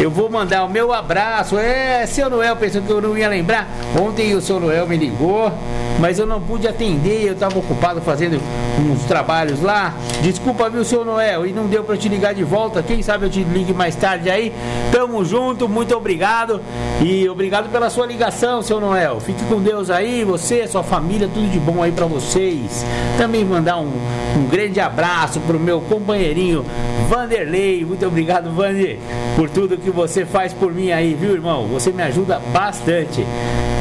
eu 0.00 0.10
vou 0.10 0.30
mandar 0.30 0.64
o 0.64 0.68
meu 0.68 0.92
abraço. 0.92 1.58
É, 1.58 2.06
seu 2.06 2.30
Noel 2.30 2.56
pensou 2.56 2.80
que 2.80 2.90
eu 2.90 3.00
não 3.00 3.16
ia 3.16 3.28
lembrar. 3.28 3.68
Ontem 4.00 4.34
o 4.34 4.40
seu 4.40 4.58
Noel 4.58 4.86
me 4.86 4.96
ligou 4.96 5.52
mas 6.00 6.18
eu 6.18 6.26
não 6.26 6.40
pude 6.40 6.66
atender, 6.66 7.26
eu 7.26 7.34
estava 7.34 7.58
ocupado 7.58 8.00
fazendo 8.00 8.40
uns 8.80 9.04
trabalhos 9.04 9.60
lá. 9.60 9.94
Desculpa, 10.22 10.70
viu, 10.70 10.82
seu 10.82 11.04
Noel, 11.04 11.46
e 11.46 11.52
não 11.52 11.66
deu 11.66 11.84
para 11.84 11.96
te 11.96 12.08
ligar 12.08 12.34
de 12.34 12.42
volta. 12.42 12.82
Quem 12.82 13.02
sabe 13.02 13.26
eu 13.26 13.30
te 13.30 13.44
ligue 13.44 13.74
mais 13.74 13.94
tarde 13.94 14.30
aí. 14.30 14.50
Tamo 14.90 15.22
junto, 15.26 15.68
muito 15.68 15.94
obrigado. 15.94 16.60
E 17.02 17.28
obrigado 17.28 17.70
pela 17.70 17.90
sua 17.90 18.06
ligação, 18.06 18.62
seu 18.62 18.80
Noel. 18.80 19.20
Fique 19.20 19.44
com 19.44 19.60
Deus 19.60 19.90
aí, 19.90 20.24
você, 20.24 20.66
sua 20.66 20.82
família, 20.82 21.28
tudo 21.32 21.50
de 21.50 21.58
bom 21.58 21.82
aí 21.82 21.92
para 21.92 22.06
vocês. 22.06 22.84
Também 23.18 23.44
mandar 23.44 23.78
um, 23.78 23.92
um 24.36 24.48
grande 24.50 24.80
abraço 24.80 25.38
pro 25.40 25.60
meu 25.60 25.82
companheirinho 25.82 26.64
Vanderlei. 27.10 27.84
Muito 27.84 28.06
obrigado, 28.06 28.50
Vander, 28.52 28.98
por 29.34 29.50
tudo 29.50 29.76
que 29.76 29.89
você 29.90 30.24
faz 30.24 30.52
por 30.52 30.72
mim 30.72 30.90
aí, 30.90 31.14
viu, 31.14 31.32
irmão? 31.32 31.66
Você 31.68 31.90
me 31.92 32.02
ajuda 32.02 32.40
bastante. 32.52 33.24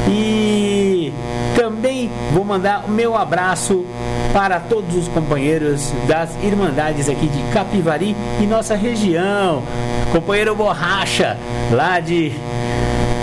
E 0.08 1.14
também 1.56 2.10
vou 2.34 2.44
mandar 2.44 2.86
o 2.88 2.92
meu 2.92 3.16
abraço 3.16 3.86
para 4.34 4.60
todos 4.60 4.96
os 4.96 5.08
companheiros 5.08 5.92
das 6.08 6.30
Irmandades 6.44 7.10
aqui 7.10 7.28
de 7.28 7.42
Capivari 7.54 8.16
e 8.42 8.46
nossa 8.46 8.76
região. 8.76 9.64
Companheiro 10.12 10.56
Borracha, 10.56 11.38
lá 11.72 12.00
de. 12.00 12.32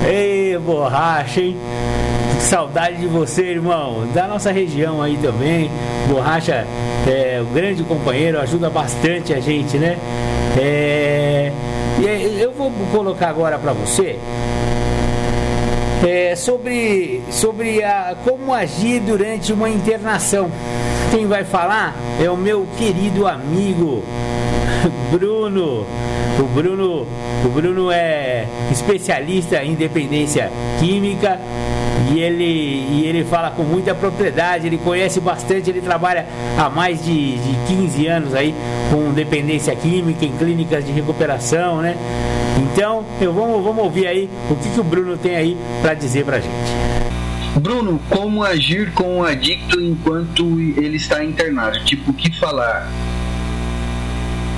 Ei, 0.07 0.57
Borracha, 0.59 1.41
hein? 1.41 1.57
Saudade 2.39 2.99
de 2.99 3.07
você, 3.07 3.43
irmão. 3.43 4.07
Da 4.15 4.29
nossa 4.29 4.53
região 4.53 5.03
aí 5.03 5.17
também. 5.17 5.71
Borracha 6.09 6.67
é 7.07 7.41
o 7.41 7.47
grande 7.53 7.83
companheiro, 7.83 8.39
ajuda 8.39 8.71
bastante 8.71 9.33
a 9.33 9.41
gente, 9.41 9.79
né? 9.79 9.99
É, 10.59 11.53
vou 12.71 12.87
colocar 12.89 13.29
agora 13.29 13.59
para 13.59 13.73
você 13.73 14.19
é, 16.05 16.35
sobre, 16.37 17.23
sobre 17.31 17.83
a, 17.83 18.17
como 18.25 18.53
agir 18.53 19.01
durante 19.01 19.53
uma 19.53 19.69
internação. 19.69 20.51
Quem 21.11 21.27
vai 21.27 21.45
falar 21.45 21.95
é 22.23 22.31
o 22.31 22.37
meu 22.37 22.67
querido 22.77 23.27
amigo 23.27 24.03
Bruno. 25.11 25.87
O 26.39 26.43
Bruno, 26.43 27.07
o 27.45 27.49
Bruno 27.49 27.91
é 27.91 28.47
especialista 28.71 29.65
em 29.65 29.75
dependência 29.75 30.51
química 30.79 31.41
e 32.13 32.21
ele, 32.21 32.45
e 32.45 33.07
ele 33.07 33.25
fala 33.25 33.51
com 33.51 33.63
muita 33.63 33.95
propriedade, 33.95 34.67
ele 34.67 34.77
conhece 34.77 35.19
bastante, 35.19 35.71
ele 35.71 35.81
trabalha 35.81 36.27
há 36.59 36.69
mais 36.69 37.03
de, 37.03 37.39
de 37.39 37.75
15 37.75 38.07
anos 38.07 38.35
aí 38.35 38.55
com 38.91 39.13
dependência 39.13 39.75
química 39.75 40.25
em 40.25 40.33
clínicas 40.33 40.85
de 40.85 40.93
recuperação, 40.93 41.81
né? 41.81 41.97
Então, 42.59 43.05
eu 43.21 43.33
vamos, 43.33 43.63
vamos 43.63 43.85
ouvir 43.85 44.07
aí 44.07 44.31
o 44.51 44.57
que, 44.57 44.69
que 44.71 44.81
o 44.81 44.85
Bruno 44.85 45.17
tem 45.17 45.37
aí 45.37 45.57
para 45.87 45.95
dizer 45.95 46.25
pra 46.25 46.41
gente. 46.41 46.53
Bruno, 47.61 48.01
como 48.11 48.43
agir 48.43 48.91
com 48.93 49.21
o 49.21 49.25
adicto 49.25 49.81
enquanto 49.81 50.59
ele 50.59 50.97
está 50.97 51.23
internado? 51.23 51.79
Tipo, 51.85 52.11
o 52.11 52.15
que 52.15 52.37
falar? 52.37 52.91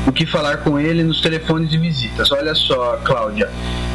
O 0.08 0.12
que 0.12 0.24
falar 0.24 0.56
com 0.58 0.80
ele 0.80 1.04
nos 1.04 1.20
telefones 1.20 1.68
de 1.68 1.76
visitas? 1.76 2.32
Olha 2.32 2.54
só, 2.54 2.96
Cláudia, 3.04 3.50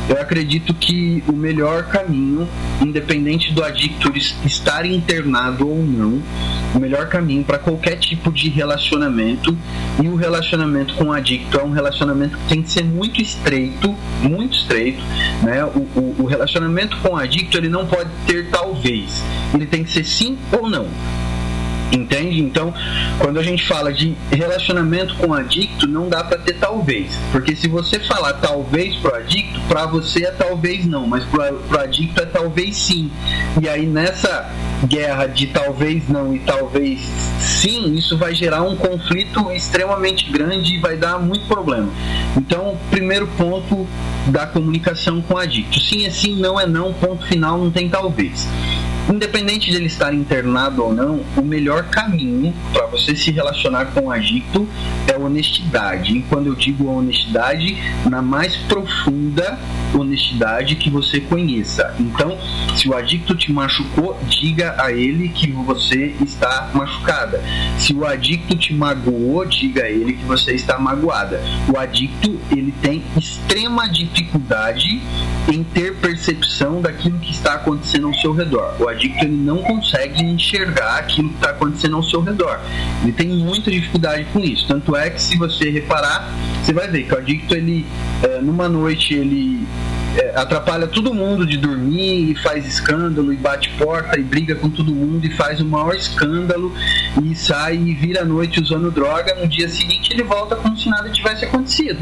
eu 0.07 0.21
acredito 0.21 0.71
que 0.71 1.23
o 1.27 1.33
melhor 1.33 1.85
caminho, 1.85 2.47
independente 2.79 3.51
do 3.51 3.63
adicto 3.63 4.13
estar 4.45 4.85
internado 4.85 5.67
ou 5.67 5.83
não, 5.83 6.21
o 6.75 6.79
melhor 6.79 7.09
caminho 7.09 7.43
para 7.43 7.57
qualquer 7.57 7.95
tipo 7.95 8.31
de 8.31 8.47
relacionamento, 8.47 9.57
e 10.03 10.07
o 10.07 10.15
relacionamento 10.15 10.93
com 10.93 11.05
o 11.05 11.11
adicto 11.11 11.59
é 11.59 11.63
um 11.63 11.71
relacionamento 11.71 12.37
que 12.37 12.47
tem 12.47 12.61
que 12.61 12.69
ser 12.69 12.83
muito 12.83 13.19
estreito, 13.19 13.95
muito 14.21 14.55
estreito, 14.55 15.01
né? 15.41 15.65
O, 15.65 15.79
o, 15.99 16.15
o 16.19 16.25
relacionamento 16.25 16.95
com 16.97 17.13
o 17.13 17.17
adicto 17.17 17.57
ele 17.57 17.69
não 17.69 17.87
pode 17.87 18.11
ter 18.27 18.51
talvez, 18.51 19.23
ele 19.51 19.65
tem 19.65 19.83
que 19.83 19.91
ser 19.91 20.03
sim 20.03 20.37
ou 20.51 20.69
não. 20.69 20.87
Entende? 21.93 22.41
Então, 22.41 22.73
quando 23.19 23.39
a 23.39 23.43
gente 23.43 23.65
fala 23.67 23.93
de 23.93 24.15
relacionamento 24.31 25.15
com 25.15 25.31
adicto, 25.31 25.87
não 25.87 26.09
dá 26.09 26.23
para 26.23 26.39
ter 26.39 26.53
talvez. 26.53 27.11
Porque 27.31 27.55
se 27.55 27.67
você 27.67 27.99
falar 27.99 28.33
talvez 28.33 28.95
pro 28.95 29.15
adicto, 29.15 29.59
para 29.67 29.85
você 29.85 30.25
é 30.25 30.31
talvez 30.31 30.87
não, 30.87 31.05
mas 31.05 31.23
pro, 31.25 31.41
pro 31.69 31.79
adicto 31.79 32.21
é 32.21 32.25
talvez 32.25 32.75
sim. 32.75 33.11
E 33.61 33.69
aí 33.69 33.85
nessa 33.85 34.49
guerra 34.85 35.27
de 35.27 35.47
talvez 35.47 36.09
não 36.09 36.35
e 36.35 36.39
talvez 36.39 36.99
sim, 37.39 37.93
isso 37.93 38.17
vai 38.17 38.33
gerar 38.33 38.63
um 38.63 38.75
conflito 38.75 39.51
extremamente 39.51 40.31
grande 40.31 40.75
e 40.75 40.79
vai 40.79 40.97
dar 40.97 41.19
muito 41.19 41.45
problema. 41.45 41.89
Então, 42.35 42.77
primeiro 42.89 43.27
ponto 43.37 43.87
da 44.27 44.47
comunicação 44.47 45.21
com 45.21 45.37
adicto. 45.37 45.79
Sim 45.79 46.05
é 46.05 46.09
sim, 46.09 46.35
não 46.35 46.59
é 46.59 46.65
não, 46.65 46.91
ponto 46.93 47.25
final, 47.27 47.57
não 47.57 47.69
tem 47.69 47.87
talvez. 47.87 48.47
Independente 49.09 49.69
de 49.69 49.77
ele 49.77 49.87
estar 49.87 50.13
internado 50.13 50.83
ou 50.83 50.93
não, 50.93 51.21
o 51.35 51.41
melhor 51.41 51.83
caminho 51.85 52.53
para 52.71 52.85
você 52.87 53.15
se 53.15 53.31
relacionar 53.31 53.85
com 53.85 54.01
o 54.01 54.11
adicto 54.11 54.67
é 55.07 55.17
honestidade. 55.17 56.17
E 56.17 56.21
quando 56.23 56.47
eu 56.47 56.55
digo 56.55 56.89
honestidade, 56.89 57.77
na 58.09 58.21
mais 58.21 58.55
profunda 58.55 59.59
honestidade 59.93 60.75
que 60.75 60.89
você 60.89 61.19
conheça. 61.19 61.93
Então, 61.99 62.37
se 62.75 62.89
o 62.89 62.95
adicto 62.95 63.35
te 63.35 63.51
machucou, 63.51 64.19
diga 64.27 64.75
a 64.77 64.91
ele 64.91 65.29
que 65.29 65.51
você 65.51 66.15
está 66.21 66.69
machucada. 66.73 67.43
Se 67.77 67.93
o 67.93 68.05
adicto 68.05 68.55
te 68.55 68.73
magoou, 68.73 69.45
diga 69.45 69.83
a 69.83 69.89
ele 69.89 70.13
que 70.13 70.25
você 70.25 70.53
está 70.53 70.79
magoada. 70.79 71.41
O 71.71 71.77
adicto, 71.77 72.39
ele 72.51 72.73
tem 72.81 73.03
extrema 73.15 73.87
dificuldade 73.87 75.01
em 75.51 75.63
ter 75.63 75.95
percepção 75.95 76.81
daquilo 76.81 77.19
que 77.19 77.31
está 77.31 77.55
acontecendo 77.55 78.07
ao 78.07 78.13
seu 78.15 78.33
redor. 78.33 78.75
O 78.79 78.87
adicto 78.93 79.25
ele 79.25 79.35
não 79.35 79.57
consegue 79.57 80.23
enxergar 80.23 80.99
aquilo 80.99 81.29
que 81.29 81.35
está 81.35 81.49
acontecendo 81.49 81.95
ao 81.95 82.03
seu 82.03 82.21
redor. 82.21 82.59
Ele 83.03 83.11
tem 83.11 83.27
muita 83.27 83.69
dificuldade 83.69 84.25
com 84.31 84.39
isso. 84.39 84.67
Tanto 84.67 84.95
é 84.95 85.09
que 85.09 85.21
se 85.21 85.37
você 85.37 85.69
reparar, 85.69 86.31
você 86.63 86.73
vai 86.73 86.87
ver 86.87 87.03
que 87.03 87.13
o 87.13 87.17
adicto 87.17 87.55
ele 87.55 87.85
é, 88.23 88.39
numa 88.41 88.69
noite 88.69 89.13
ele 89.13 89.67
é, 90.17 90.33
atrapalha 90.35 90.87
todo 90.87 91.13
mundo 91.13 91.45
de 91.45 91.57
dormir 91.57 92.31
e 92.31 92.35
faz 92.35 92.65
escândalo 92.65 93.33
e 93.33 93.35
bate 93.35 93.69
porta 93.71 94.19
e 94.19 94.23
briga 94.23 94.55
com 94.55 94.69
todo 94.69 94.93
mundo 94.93 95.25
e 95.25 95.29
faz 95.31 95.59
o 95.59 95.65
maior 95.65 95.95
escândalo 95.95 96.73
e 97.23 97.35
sai 97.35 97.75
e 97.75 97.93
vira 97.93 98.21
a 98.21 98.25
noite 98.25 98.61
usando 98.61 98.91
droga. 98.91 99.35
No 99.35 99.47
dia 99.47 99.67
seguinte 99.67 100.13
ele 100.13 100.23
volta 100.23 100.55
como 100.55 100.77
se 100.77 100.89
nada 100.89 101.09
tivesse 101.09 101.45
acontecido. 101.45 101.99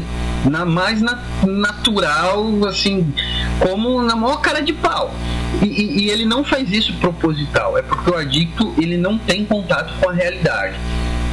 Na 0.50 0.64
mais 0.64 1.00
na, 1.00 1.18
natural, 1.46 2.66
assim, 2.66 3.12
como 3.58 4.02
na 4.02 4.14
maior 4.14 4.40
cara 4.40 4.60
de 4.60 4.72
pau. 4.72 5.14
E, 5.62 5.66
e, 5.66 6.04
e 6.04 6.10
ele 6.10 6.24
não 6.24 6.44
faz 6.44 6.70
isso 6.70 6.92
proposital, 6.94 7.76
é 7.78 7.82
porque 7.82 8.10
o 8.10 8.16
adicto 8.16 8.74
ele 8.78 8.96
não 8.96 9.18
tem 9.18 9.44
contato 9.44 9.92
com 10.00 10.08
a 10.08 10.12
realidade 10.12 10.76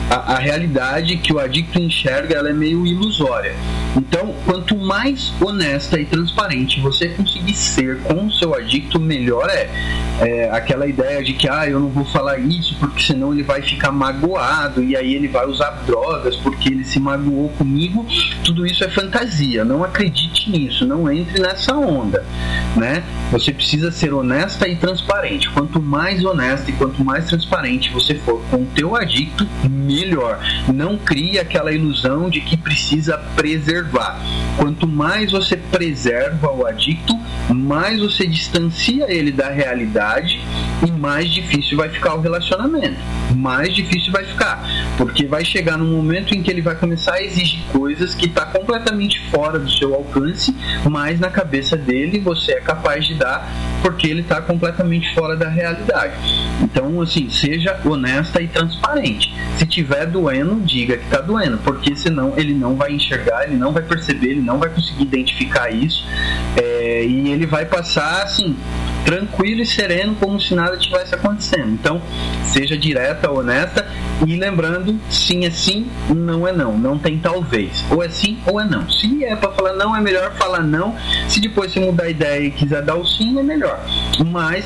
a, 0.10 0.34
a, 0.34 0.40
realidade 0.40 1.18
que 1.18 1.32
o 1.32 1.40
adicto 1.40 1.80
enxerga 1.80 2.36
ela 2.36 2.50
é 2.50 2.54
meio 2.54 2.86
ilusória. 2.86 3.56
Então, 3.96 4.34
quanto 4.46 4.76
mais 4.76 5.32
honesta 5.40 6.00
e 6.00 6.06
transparente 6.06 6.80
você 6.82 7.10
conseguir 7.10 7.54
ser 7.54 8.00
com 8.00 8.26
o 8.26 8.32
seu 8.32 8.56
adicto, 8.56 9.00
melhor 9.00 9.48
é. 9.50 9.70
é. 10.20 10.50
Aquela 10.52 10.88
ideia 10.88 11.24
de 11.24 11.34
que 11.34 11.48
ah, 11.48 11.68
eu 11.68 11.80
não 11.80 11.90
vou 11.90 12.06
falar 12.06 12.40
isso 12.40 12.76
porque 12.80 13.04
senão 13.04 13.34
ele 13.34 13.44
vai 13.44 13.62
ficar 13.62 13.92
magoado 13.92 14.84
e 14.84 14.96
aí 14.96 15.14
ele 15.14 15.28
vai 15.28 15.46
usar 15.46 15.72
drogas 15.86 16.36
porque 16.38 16.70
ele 16.70 16.84
se 16.84 17.00
magoou 17.00 17.50
comigo. 17.50 18.06
Tudo 18.44 18.66
isso 18.66 18.84
é 18.84 18.90
fantasia. 18.90 19.64
Não 19.64 19.84
acredite 19.84 20.50
nisso. 20.50 20.86
Não 20.86 21.12
entre 21.12 21.40
nessa 21.40 21.76
onda, 21.76 22.26
né? 22.76 23.04
Você 23.32 23.52
precisa 23.52 23.92
ser 23.92 24.14
honesta 24.14 24.68
e 24.68 24.76
transparente. 24.76 25.50
Quanto 25.52 25.80
mais 25.80 26.26
honesta 26.26 26.72
e 26.72 26.74
quanto 26.74 27.04
mais 27.04 27.28
transparente 27.28 27.92
você 27.92 28.16
for 28.16 28.42
com 28.50 28.64
o 28.64 28.68
teu 28.74 28.96
adicto, 28.96 29.48
melhor 29.70 29.99
melhor. 30.00 30.40
Não 30.74 30.98
crie 30.98 31.40
aquela 31.40 31.72
ilusão 31.72 32.30
de 32.30 32.42
que 32.42 32.56
precisa 32.56 33.18
preservar. 33.36 34.20
Quanto 34.58 34.88
mais 34.88 35.32
você 35.32 35.58
preserva 35.58 36.52
o 36.52 36.66
adicto, 36.66 37.14
mais 37.50 38.00
você 38.00 38.26
distancia 38.26 39.06
ele 39.12 39.32
da 39.32 39.50
realidade 39.50 40.40
e 40.86 40.92
mais 40.92 41.30
difícil 41.30 41.78
vai 41.78 41.90
ficar 41.90 42.16
o 42.16 42.22
relacionamento. 42.22 42.98
Mais 43.36 43.74
difícil 43.74 44.12
vai 44.12 44.26
ficar, 44.26 44.64
porque 44.98 45.26
vai 45.26 45.44
chegar 45.44 45.78
num 45.78 45.92
momento 45.92 46.34
em 46.34 46.42
que 46.42 46.50
ele 46.50 46.62
vai 46.62 46.76
começar 46.76 47.14
a 47.14 47.24
exigir 47.24 47.62
coisas 47.72 48.16
que 48.16 48.26
está 48.26 48.46
completamente 48.46 49.20
fora 49.30 49.60
do 49.60 49.70
seu 49.70 49.94
alcance, 49.94 50.56
mas 50.90 51.20
na 51.20 51.30
cabeça 51.30 51.76
dele 51.78 52.20
você 52.20 52.54
é 52.54 52.62
capaz 52.62 53.06
de 53.06 53.16
dar, 53.16 53.48
porque 53.82 54.08
ele 54.08 54.22
está 54.22 54.42
completamente 54.42 55.14
fora 55.14 55.36
da 55.36 55.50
realidade. 55.50 56.16
Então, 56.62 57.02
assim, 57.02 57.30
seja 57.30 57.80
honesta 57.86 58.42
e 58.42 58.48
transparente. 58.48 59.34
Se 59.58 59.66
tiver 59.66 60.06
doendo, 60.06 60.62
diga 60.62 60.98
que 60.98 61.06
está 61.06 61.22
doendo, 61.22 61.58
porque 61.60 61.96
senão 61.96 62.34
ele 62.38 62.54
não 62.54 62.76
vai 62.76 62.94
enxergar, 62.94 63.46
ele 63.46 63.58
não 63.58 63.72
vai 63.72 63.84
perceber, 63.84 64.32
ele 64.32 64.42
não 64.42 64.58
vai 64.58 64.70
conseguir 64.70 65.04
identificar 65.04 65.70
isso, 65.70 66.06
é, 66.58 67.06
e 67.06 67.32
ele 67.32 67.46
vai 67.46 67.66
passar 67.66 68.24
assim 68.24 68.56
tranquilo 69.06 69.62
e 69.62 69.66
sereno, 69.66 70.16
como 70.16 70.40
se 70.40 70.54
nada 70.54 70.78
tivesse 70.78 71.16
acontecendo. 71.16 71.72
Então, 71.72 72.02
seja 72.46 72.78
direta, 72.78 73.32
honesta 73.32 73.88
e 74.26 74.36
lembrando, 74.36 75.00
sim 75.10 75.46
é 75.46 75.50
sim, 75.50 75.88
não 76.10 76.48
é 76.48 76.52
não. 76.52 76.78
Não 76.78 76.98
tem 76.98 77.18
talvez. 77.18 77.84
Ou 77.90 78.04
é 78.04 78.10
sim 78.10 78.38
ou 78.46 78.60
é 78.60 78.66
não. 78.66 78.90
Se 78.90 79.24
é 79.24 79.36
para 79.36 79.52
falar 79.52 79.74
não, 79.74 79.96
é 79.96 80.02
melhor 80.02 80.34
falar 80.36 80.62
não. 80.62 80.96
Se 81.28 81.40
depois 81.40 81.72
você 81.72 81.80
mudar 81.80 82.06
a 82.06 82.10
ideia 82.10 82.48
e 82.48 82.52
quiser 82.52 82.82
dar 82.82 82.96
o 82.96 83.06
sim, 83.06 83.40
é 83.40 83.44
melhor. 83.44 83.80
Mas 84.28 84.66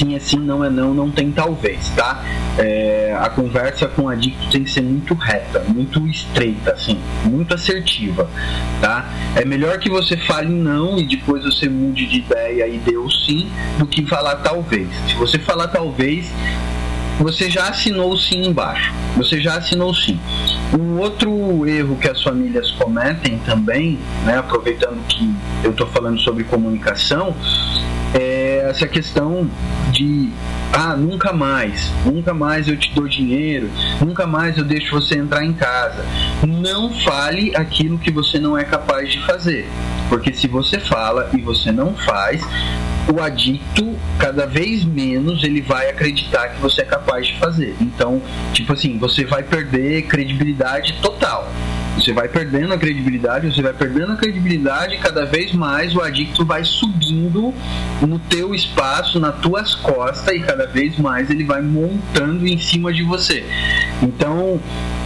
sim 0.00 0.14
é 0.14 0.18
sim, 0.18 0.38
não 0.38 0.64
é 0.64 0.70
não, 0.70 0.94
não 0.94 1.10
tem 1.10 1.30
talvez, 1.30 1.90
tá? 1.90 2.24
É, 2.58 3.14
a 3.20 3.28
conversa 3.28 3.86
com 3.86 4.02
o 4.02 4.08
adicto 4.08 4.48
tem 4.50 4.64
que 4.64 4.70
ser 4.70 4.80
muito 4.80 5.12
reta, 5.14 5.62
muito 5.68 6.06
estreita, 6.06 6.72
assim, 6.72 6.98
muito 7.24 7.54
assertiva, 7.54 8.28
tá? 8.80 9.06
É 9.36 9.44
melhor 9.44 9.78
que 9.78 9.90
você 9.90 10.16
fale 10.16 10.48
não 10.48 10.98
e 10.98 11.04
depois 11.04 11.44
você 11.44 11.68
mude 11.68 12.06
de 12.06 12.18
ideia 12.18 12.66
e 12.66 12.78
dê 12.78 12.96
o 12.96 13.10
sim, 13.10 13.50
do 13.78 13.86
que 13.86 14.06
falar 14.06 14.36
talvez. 14.36 14.88
Se 15.06 15.14
você 15.14 15.38
falar 15.38 15.68
talvez, 15.68 16.32
você 17.18 17.50
já 17.50 17.68
assinou 17.68 18.16
sim 18.16 18.46
embaixo. 18.46 18.94
Você 19.16 19.38
já 19.40 19.56
assinou 19.56 19.94
sim. 19.94 20.18
Um 20.72 20.98
outro 20.98 21.66
erro 21.66 21.96
que 21.96 22.08
as 22.08 22.22
famílias 22.22 22.70
cometem 22.70 23.38
também, 23.40 23.98
né, 24.24 24.38
aproveitando 24.38 24.98
que 25.06 25.30
eu 25.62 25.72
estou 25.72 25.86
falando 25.88 26.18
sobre 26.20 26.44
comunicação, 26.44 27.34
é 28.14 28.39
essa 28.70 28.86
questão 28.86 29.50
de 29.90 30.30
ah, 30.72 30.96
nunca 30.96 31.32
mais, 31.32 31.92
nunca 32.04 32.32
mais 32.32 32.68
eu 32.68 32.76
te 32.76 32.92
dou 32.94 33.08
dinheiro, 33.08 33.68
nunca 34.00 34.26
mais 34.26 34.56
eu 34.56 34.64
deixo 34.64 34.92
você 34.92 35.18
entrar 35.18 35.44
em 35.44 35.52
casa. 35.52 36.04
Não 36.46 36.92
fale 37.00 37.54
aquilo 37.56 37.98
que 37.98 38.10
você 38.10 38.38
não 38.38 38.56
é 38.56 38.64
capaz 38.64 39.10
de 39.10 39.20
fazer, 39.26 39.68
porque 40.08 40.32
se 40.32 40.46
você 40.46 40.78
fala 40.78 41.28
e 41.36 41.40
você 41.40 41.72
não 41.72 41.94
faz, 41.94 42.42
o 43.12 43.20
adicto, 43.20 43.96
cada 44.18 44.46
vez 44.46 44.84
menos, 44.84 45.42
ele 45.42 45.60
vai 45.60 45.90
acreditar 45.90 46.48
que 46.48 46.60
você 46.60 46.82
é 46.82 46.84
capaz 46.84 47.26
de 47.26 47.38
fazer. 47.38 47.74
Então, 47.80 48.22
tipo 48.52 48.72
assim, 48.72 48.98
você 48.98 49.24
vai 49.24 49.42
perder 49.42 50.02
credibilidade 50.02 50.94
total. 51.02 51.50
Você 52.00 52.14
vai 52.14 52.28
perdendo 52.28 52.72
a 52.72 52.78
credibilidade, 52.78 53.52
você 53.52 53.60
vai 53.60 53.74
perdendo 53.74 54.12
a 54.12 54.16
credibilidade, 54.16 54.96
cada 54.96 55.26
vez 55.26 55.52
mais 55.52 55.94
o 55.94 56.00
adicto 56.00 56.46
vai 56.46 56.64
subindo 56.64 57.52
no 58.00 58.18
teu 58.18 58.54
espaço, 58.54 59.20
nas 59.20 59.36
tuas 59.40 59.74
costas, 59.74 60.34
e 60.34 60.40
cada 60.40 60.66
vez 60.66 60.98
mais 60.98 61.28
ele 61.28 61.44
vai 61.44 61.60
montando 61.60 62.46
em 62.46 62.58
cima 62.58 62.90
de 62.90 63.02
você. 63.02 63.44
Então, 64.00 64.58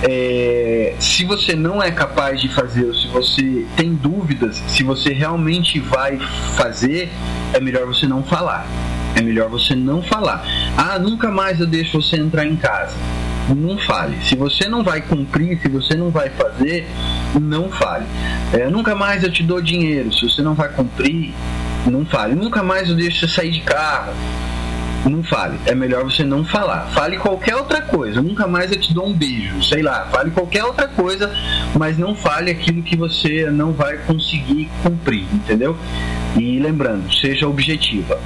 é, 0.04 0.94
se 1.00 1.24
você 1.24 1.56
não 1.56 1.82
é 1.82 1.90
capaz 1.90 2.40
de 2.40 2.48
fazer, 2.48 2.84
ou 2.84 2.94
se 2.94 3.08
você 3.08 3.66
tem 3.76 3.92
dúvidas, 3.92 4.62
se 4.68 4.84
você 4.84 5.12
realmente 5.12 5.80
vai 5.80 6.20
fazer, 6.56 7.10
é 7.52 7.58
melhor 7.58 7.86
você 7.86 8.06
não 8.06 8.22
falar. 8.22 8.68
É 9.16 9.20
melhor 9.20 9.48
você 9.48 9.74
não 9.74 10.00
falar. 10.00 10.44
Ah, 10.76 10.96
nunca 10.98 11.28
mais 11.28 11.58
eu 11.58 11.66
deixo 11.66 12.00
você 12.00 12.16
entrar 12.16 12.46
em 12.46 12.54
casa 12.54 12.94
não 13.48 13.76
fale. 13.78 14.16
Se 14.22 14.36
você 14.36 14.68
não 14.68 14.82
vai 14.82 15.02
cumprir, 15.02 15.60
se 15.60 15.68
você 15.68 15.94
não 15.94 16.10
vai 16.10 16.30
fazer, 16.30 16.86
não 17.40 17.68
fale. 17.70 18.06
É, 18.52 18.68
nunca 18.70 18.94
mais 18.94 19.22
eu 19.22 19.30
te 19.30 19.42
dou 19.42 19.60
dinheiro. 19.60 20.12
Se 20.12 20.28
você 20.28 20.40
não 20.40 20.54
vai 20.54 20.68
cumprir, 20.68 21.34
não 21.86 22.06
fale. 22.06 22.34
Nunca 22.34 22.62
mais 22.62 22.88
eu 22.88 22.94
deixo 22.94 23.20
você 23.20 23.28
sair 23.28 23.50
de 23.50 23.60
carro. 23.60 24.12
Não 25.04 25.22
fale. 25.22 25.58
É 25.66 25.74
melhor 25.74 26.04
você 26.04 26.24
não 26.24 26.44
falar. 26.44 26.88
Fale 26.94 27.18
qualquer 27.18 27.56
outra 27.56 27.82
coisa. 27.82 28.22
Nunca 28.22 28.46
mais 28.46 28.72
eu 28.72 28.80
te 28.80 28.94
dou 28.94 29.06
um 29.06 29.12
beijo. 29.12 29.62
Sei 29.62 29.82
lá. 29.82 30.06
Fale 30.10 30.30
qualquer 30.30 30.64
outra 30.64 30.88
coisa, 30.88 31.30
mas 31.78 31.98
não 31.98 32.14
fale 32.14 32.50
aquilo 32.50 32.82
que 32.82 32.96
você 32.96 33.50
não 33.50 33.72
vai 33.72 33.98
conseguir 33.98 34.70
cumprir. 34.82 35.26
Entendeu? 35.32 35.76
E 36.38 36.58
lembrando, 36.58 37.12
seja 37.14 37.46
objetiva. 37.46 38.18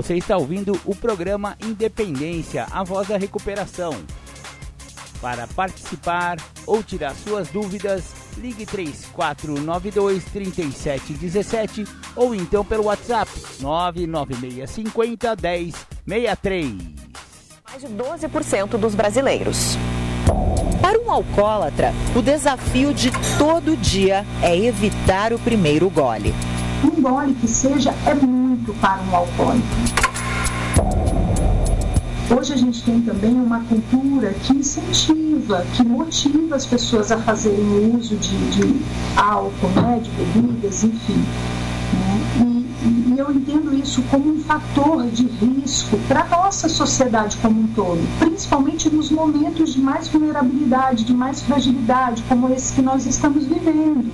Você 0.00 0.16
está 0.16 0.38
ouvindo 0.38 0.80
o 0.86 0.94
programa 0.94 1.58
Independência, 1.62 2.66
a 2.70 2.82
voz 2.82 3.08
da 3.08 3.18
recuperação. 3.18 3.92
Para 5.20 5.46
participar 5.48 6.38
ou 6.66 6.82
tirar 6.82 7.14
suas 7.14 7.48
dúvidas, 7.48 8.14
ligue 8.38 8.64
3492 8.64 10.24
3717 10.24 11.84
ou 12.16 12.34
então 12.34 12.64
pelo 12.64 12.84
WhatsApp 12.84 13.30
99650 13.60 15.36
1063. 16.06 16.74
Mais 17.68 17.82
de 17.82 17.88
12% 17.88 18.78
dos 18.78 18.94
brasileiros. 18.94 19.76
Para 20.80 20.98
um 20.98 21.10
alcoólatra, 21.10 21.92
o 22.16 22.22
desafio 22.22 22.94
de 22.94 23.10
todo 23.36 23.76
dia 23.76 24.24
é 24.42 24.56
evitar 24.56 25.34
o 25.34 25.38
primeiro 25.38 25.90
gole. 25.90 26.32
Um 26.82 27.02
gole 27.02 27.34
que 27.34 27.46
seja 27.46 27.94
é 28.06 28.14
muito 28.14 28.72
para 28.80 29.02
um 29.02 29.14
alcoólico. 29.14 29.66
Hoje 32.34 32.54
a 32.54 32.56
gente 32.56 32.82
tem 32.84 33.02
também 33.02 33.34
uma 33.34 33.60
cultura 33.64 34.32
que 34.32 34.54
incentiva, 34.54 35.66
que 35.74 35.82
motiva 35.82 36.56
as 36.56 36.64
pessoas 36.64 37.12
a 37.12 37.18
fazerem 37.18 37.94
uso 37.94 38.16
de, 38.16 38.36
de 38.50 38.80
álcool, 39.14 39.68
né, 39.82 40.00
de 40.02 40.10
bebidas, 40.10 40.84
enfim. 40.84 41.22
Né? 41.92 42.66
E, 42.82 43.14
e 43.14 43.18
eu 43.18 43.30
entendo 43.30 43.74
isso 43.74 44.00
como 44.10 44.30
um 44.30 44.38
fator 44.38 45.06
de 45.08 45.26
risco 45.26 45.98
para 46.08 46.22
a 46.22 46.28
nossa 46.28 46.66
sociedade 46.68 47.36
como 47.42 47.60
um 47.60 47.66
todo, 47.74 48.00
principalmente 48.20 48.88
nos 48.88 49.10
momentos 49.10 49.74
de 49.74 49.80
mais 49.80 50.08
vulnerabilidade, 50.08 51.04
de 51.04 51.12
mais 51.12 51.42
fragilidade, 51.42 52.22
como 52.28 52.48
esse 52.54 52.72
que 52.72 52.80
nós 52.80 53.04
estamos 53.04 53.44
vivendo. 53.44 54.10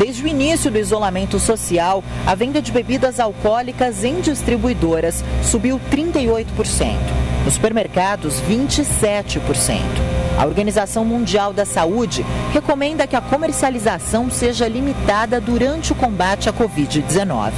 Desde 0.00 0.24
o 0.24 0.26
início 0.26 0.70
do 0.70 0.78
isolamento 0.78 1.38
social, 1.38 2.02
a 2.26 2.34
venda 2.34 2.62
de 2.62 2.72
bebidas 2.72 3.20
alcoólicas 3.20 4.02
em 4.02 4.22
distribuidoras 4.22 5.22
subiu 5.42 5.78
38%. 5.90 6.96
Nos 7.44 7.52
supermercados, 7.52 8.40
27%. 8.48 10.09
A 10.38 10.46
Organização 10.46 11.04
Mundial 11.04 11.52
da 11.52 11.64
Saúde 11.64 12.24
recomenda 12.52 13.06
que 13.06 13.16
a 13.16 13.20
comercialização 13.20 14.30
seja 14.30 14.66
limitada 14.66 15.40
durante 15.40 15.92
o 15.92 15.94
combate 15.94 16.48
à 16.48 16.52
Covid-19. 16.52 17.52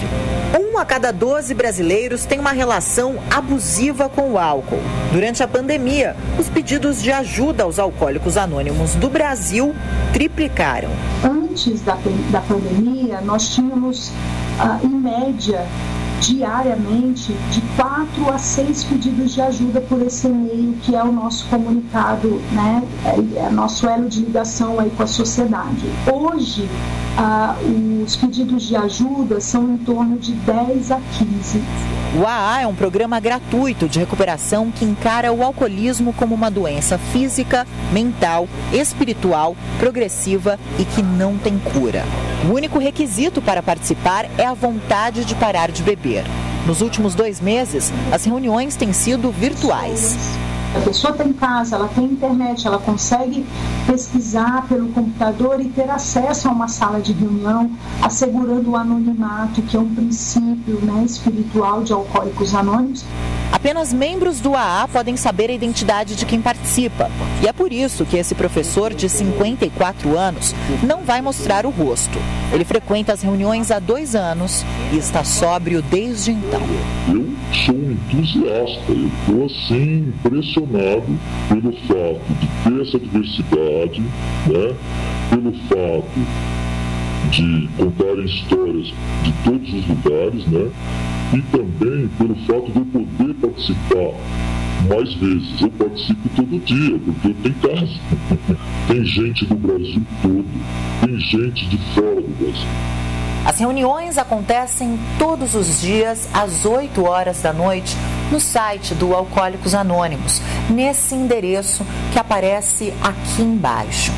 Um 0.58 0.78
a 0.78 0.84
cada 0.84 1.12
12 1.12 1.54
brasileiros 1.54 2.24
tem 2.24 2.40
uma 2.40 2.52
relação 2.52 3.16
abusiva 3.30 4.08
com 4.08 4.32
o 4.32 4.38
álcool. 4.38 4.80
Durante 5.12 5.42
a 5.42 5.48
pandemia, 5.48 6.16
os 6.38 6.48
pedidos 6.48 7.02
de 7.02 7.12
ajuda 7.12 7.64
aos 7.64 7.78
alcoólicos 7.78 8.36
anônimos 8.36 8.94
do 8.94 9.08
Brasil 9.08 9.74
triplicaram. 10.12 10.90
Antes 11.22 11.82
da, 11.82 11.96
da 12.30 12.40
pandemia, 12.40 13.20
nós 13.20 13.54
tínhamos, 13.54 14.08
uh, 14.08 14.84
em 14.84 14.88
média, 14.88 15.66
diariamente 16.22 17.32
de 17.50 17.60
quatro 17.76 18.32
a 18.32 18.38
seis 18.38 18.84
pedidos 18.84 19.34
de 19.34 19.42
ajuda 19.42 19.80
por 19.80 20.00
esse 20.02 20.28
e-mail 20.28 20.74
que 20.82 20.94
é 20.94 21.02
o 21.02 21.10
nosso 21.10 21.44
comunicado, 21.46 22.40
né, 22.52 22.82
é, 23.04 23.46
é 23.46 23.50
nosso 23.50 23.88
elo 23.88 24.08
de 24.08 24.20
ligação 24.20 24.78
aí 24.78 24.90
com 24.90 25.02
a 25.02 25.06
sociedade. 25.06 25.84
Hoje, 26.12 26.68
ah, 27.16 27.56
os 28.04 28.16
pedidos 28.16 28.64
de 28.64 28.76
ajuda 28.76 29.40
são 29.40 29.74
em 29.74 29.76
torno 29.78 30.18
de 30.18 30.32
10 30.32 30.90
a 30.90 31.00
15. 31.18 31.62
O 32.20 32.26
AA 32.26 32.62
é 32.62 32.66
um 32.66 32.74
programa 32.74 33.18
gratuito 33.18 33.88
de 33.88 33.98
recuperação 33.98 34.70
que 34.70 34.84
encara 34.84 35.32
o 35.32 35.42
alcoolismo 35.42 36.12
como 36.12 36.34
uma 36.34 36.50
doença 36.50 36.98
física, 36.98 37.66
mental, 37.92 38.48
espiritual, 38.72 39.56
progressiva 39.78 40.58
e 40.78 40.84
que 40.84 41.02
não 41.02 41.38
tem 41.38 41.58
cura. 41.58 42.04
O 42.46 42.54
único 42.54 42.78
requisito 42.78 43.40
para 43.40 43.62
participar 43.62 44.26
é 44.36 44.44
a 44.44 44.54
vontade 44.54 45.24
de 45.24 45.34
parar 45.34 45.70
de 45.70 45.82
beber. 45.82 46.24
Nos 46.66 46.80
últimos 46.80 47.14
dois 47.14 47.40
meses, 47.40 47.92
as 48.12 48.24
reuniões 48.24 48.76
têm 48.76 48.92
sido 48.92 49.30
virtuais. 49.30 50.16
A 50.74 50.80
pessoa 50.80 51.12
está 51.12 51.22
em 51.22 51.34
casa, 51.34 51.76
ela 51.76 51.88
tem 51.88 52.04
internet, 52.04 52.66
ela 52.66 52.78
consegue 52.78 53.44
pesquisar 53.86 54.66
pelo 54.68 54.88
computador 54.88 55.60
e 55.60 55.68
ter 55.68 55.90
acesso 55.90 56.48
a 56.48 56.50
uma 56.50 56.66
sala 56.66 56.98
de 56.98 57.12
reunião, 57.12 57.70
assegurando 58.00 58.70
o 58.70 58.76
anonimato, 58.76 59.60
que 59.60 59.76
é 59.76 59.80
um 59.80 59.94
princípio 59.94 60.80
né, 60.80 61.04
espiritual 61.04 61.82
de 61.82 61.92
Alcoólicos 61.92 62.54
Anônimos. 62.54 63.04
Apenas 63.52 63.92
membros 63.92 64.40
do 64.40 64.56
AA 64.56 64.88
podem 64.88 65.14
saber 65.14 65.50
a 65.50 65.52
identidade 65.52 66.16
de 66.16 66.24
quem 66.24 66.40
participa. 66.40 67.10
E 67.42 67.46
é 67.46 67.52
por 67.52 67.70
isso 67.70 68.06
que 68.06 68.16
esse 68.16 68.34
professor 68.34 68.94
de 68.94 69.08
54 69.10 70.16
anos 70.16 70.54
não 70.82 71.02
vai 71.02 71.20
mostrar 71.20 71.66
o 71.66 71.70
rosto. 71.70 72.18
Ele 72.50 72.64
frequenta 72.64 73.12
as 73.12 73.20
reuniões 73.20 73.70
há 73.70 73.78
dois 73.78 74.14
anos 74.14 74.64
e 74.90 74.96
está 74.96 75.22
sóbrio 75.22 75.82
desde 75.82 76.32
então. 76.32 76.62
Eu 77.08 77.30
sou 77.52 77.74
um 77.74 77.92
entusiasta, 77.92 78.90
eu 78.90 79.06
estou 79.06 79.44
assim 79.44 80.14
impressionado 80.24 81.18
pelo 81.48 81.72
fato 81.86 82.22
de 82.40 82.48
ter 82.64 82.80
essa 82.80 82.98
diversidade, 82.98 84.00
né? 84.00 84.74
pelo 85.28 85.52
fato 85.68 86.20
de 87.30 87.68
contar 87.76 88.18
histórias 88.24 88.92
de 89.22 89.32
todos 89.44 89.72
os 89.72 89.88
lugares, 89.88 90.46
né? 90.46 90.70
E 91.32 91.42
também 91.42 92.08
pelo 92.18 92.34
fato 92.46 92.70
de 92.72 92.78
eu 92.78 92.84
poder 92.86 93.34
participar 93.34 94.14
mais 94.88 95.14
vezes. 95.14 95.60
Eu 95.60 95.70
participo 95.70 96.28
todo 96.36 96.64
dia, 96.64 96.98
porque 96.98 97.28
eu 97.28 97.34
tenho 97.42 97.54
casa. 97.54 98.00
tem 98.88 99.04
gente 99.04 99.46
do 99.46 99.54
Brasil 99.54 100.02
todo, 100.20 100.46
tem 101.00 101.20
gente 101.20 101.66
de 101.66 101.78
fora 101.94 102.20
do 102.20 102.28
Brasil. 102.38 102.68
As 103.44 103.58
reuniões 103.58 104.18
acontecem 104.18 104.96
todos 105.18 105.56
os 105.56 105.80
dias 105.80 106.28
às 106.32 106.64
8 106.64 107.04
horas 107.04 107.42
da 107.42 107.52
noite 107.52 107.96
no 108.30 108.38
site 108.38 108.94
do 108.94 109.14
Alcoólicos 109.14 109.74
Anônimos, 109.74 110.40
nesse 110.70 111.14
endereço 111.16 111.84
que 112.12 112.18
aparece 112.20 112.94
aqui 113.02 113.42
embaixo. 113.42 114.12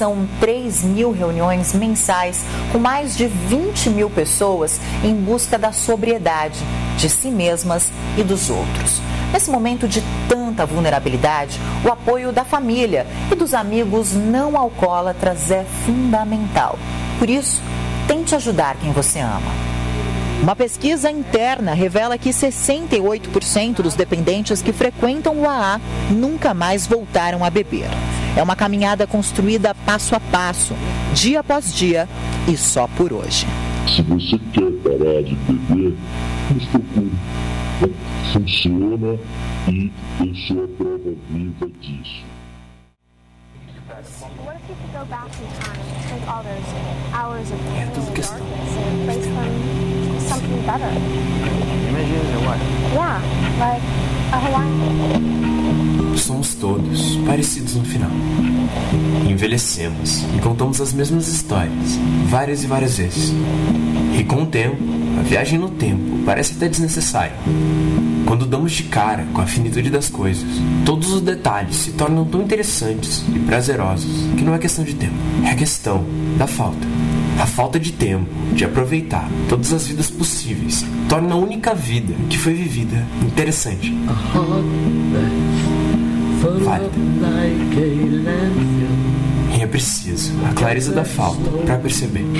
São 0.00 0.26
3 0.40 0.82
mil 0.82 1.12
reuniões 1.12 1.74
mensais 1.74 2.42
com 2.72 2.78
mais 2.78 3.14
de 3.14 3.26
20 3.26 3.90
mil 3.90 4.08
pessoas 4.08 4.80
em 5.04 5.14
busca 5.14 5.58
da 5.58 5.72
sobriedade 5.72 6.58
de 6.96 7.10
si 7.10 7.30
mesmas 7.30 7.90
e 8.16 8.22
dos 8.22 8.48
outros. 8.48 8.98
Nesse 9.30 9.50
momento 9.50 9.86
de 9.86 10.02
tanta 10.26 10.64
vulnerabilidade, 10.64 11.60
o 11.84 11.92
apoio 11.92 12.32
da 12.32 12.46
família 12.46 13.06
e 13.30 13.34
dos 13.34 13.52
amigos 13.52 14.14
não 14.14 14.56
alcoólatras 14.56 15.50
é 15.50 15.66
fundamental. 15.84 16.78
Por 17.18 17.28
isso, 17.28 17.60
tente 18.08 18.34
ajudar 18.34 18.76
quem 18.76 18.92
você 18.92 19.18
ama. 19.18 19.79
Uma 20.42 20.56
pesquisa 20.56 21.10
interna 21.10 21.74
revela 21.74 22.16
que 22.16 22.30
68% 22.30 23.82
dos 23.82 23.94
dependentes 23.94 24.62
que 24.62 24.72
frequentam 24.72 25.38
o 25.40 25.48
AA 25.48 25.78
nunca 26.10 26.54
mais 26.54 26.86
voltaram 26.86 27.44
a 27.44 27.50
beber. 27.50 27.88
É 28.34 28.42
uma 28.42 28.56
caminhada 28.56 29.06
construída 29.06 29.74
passo 29.84 30.14
a 30.16 30.20
passo, 30.20 30.74
dia 31.12 31.40
após 31.40 31.74
dia 31.74 32.08
e 32.48 32.56
só 32.56 32.88
por 32.96 33.12
hoje. 33.12 33.46
Se 33.94 34.00
você 34.02 34.38
quer 34.52 34.70
parar 34.82 35.22
de 35.22 35.34
beber, 35.34 35.94
nos 36.50 36.64
procure. 36.66 37.12
Funciona 38.32 39.18
e 39.68 39.92
eu 40.20 40.34
sou 40.46 40.64
a 40.64 40.68
prova 40.68 41.14
viva 41.28 41.66
disso. 41.80 42.24
What 44.46 44.56
if 44.56 44.70
you 44.70 44.76
could 44.76 44.92
go 44.92 45.04
back 45.06 45.28
in 45.36 45.48
time, 45.60 45.80
take 46.08 46.26
all 46.26 46.42
those 46.42 46.64
hours 47.12 47.50
of 47.50 47.58
better? 50.70 50.92
Images 51.88 52.26
or 52.34 52.40
what? 52.46 52.58
Yeah, 52.94 53.18
like 53.58 53.82
a 54.32 54.38
Hawaiian. 54.38 56.16
Somos 56.16 56.54
todos 56.54 57.16
parecidos 57.26 57.74
no 57.74 57.84
final. 57.84 58.10
Envelhecemos 59.28 60.24
e 60.36 60.40
contamos 60.40 60.80
as 60.80 60.92
mesmas 60.92 61.26
histórias, 61.28 61.98
várias 62.28 62.62
e 62.62 62.66
várias 62.66 62.98
vezes. 62.98 63.32
E 64.16 64.22
com 64.24 64.42
o 64.42 64.46
tempo, 64.46 64.76
a 65.18 65.22
viagem 65.22 65.58
no 65.58 65.70
tempo 65.70 66.22
parece 66.24 66.54
até 66.54 66.68
desnecessária. 66.68 67.34
Quando 68.26 68.46
damos 68.46 68.72
de 68.72 68.84
cara 68.84 69.26
com 69.32 69.40
a 69.40 69.46
finitude 69.46 69.90
das 69.90 70.08
coisas, 70.08 70.48
todos 70.84 71.12
os 71.12 71.20
detalhes 71.20 71.74
se 71.74 71.92
tornam 71.92 72.24
tão 72.24 72.42
interessantes 72.42 73.24
e 73.34 73.38
prazerosos 73.40 74.10
que 74.36 74.44
não 74.44 74.54
é 74.54 74.58
questão 74.58 74.84
de 74.84 74.94
tempo, 74.94 75.14
é 75.44 75.54
questão 75.54 76.04
da 76.38 76.46
falta. 76.46 76.99
A 77.40 77.46
falta 77.46 77.80
de 77.80 77.92
tempo, 77.92 78.28
de 78.54 78.64
aproveitar 78.64 79.28
todas 79.48 79.72
as 79.72 79.86
vidas 79.86 80.10
possíveis, 80.10 80.84
torna 81.08 81.34
a 81.34 81.36
única 81.36 81.74
vida 81.74 82.14
que 82.28 82.38
foi 82.38 82.54
vivida 82.54 83.04
interessante 83.22 83.92
válida. 86.60 86.90
E 89.56 89.62
é 89.62 89.66
preciso 89.66 90.32
a 90.48 90.54
clareza 90.54 90.92
da 90.92 91.04
falta 91.04 91.50
para 91.64 91.78
perceber. 91.78 92.24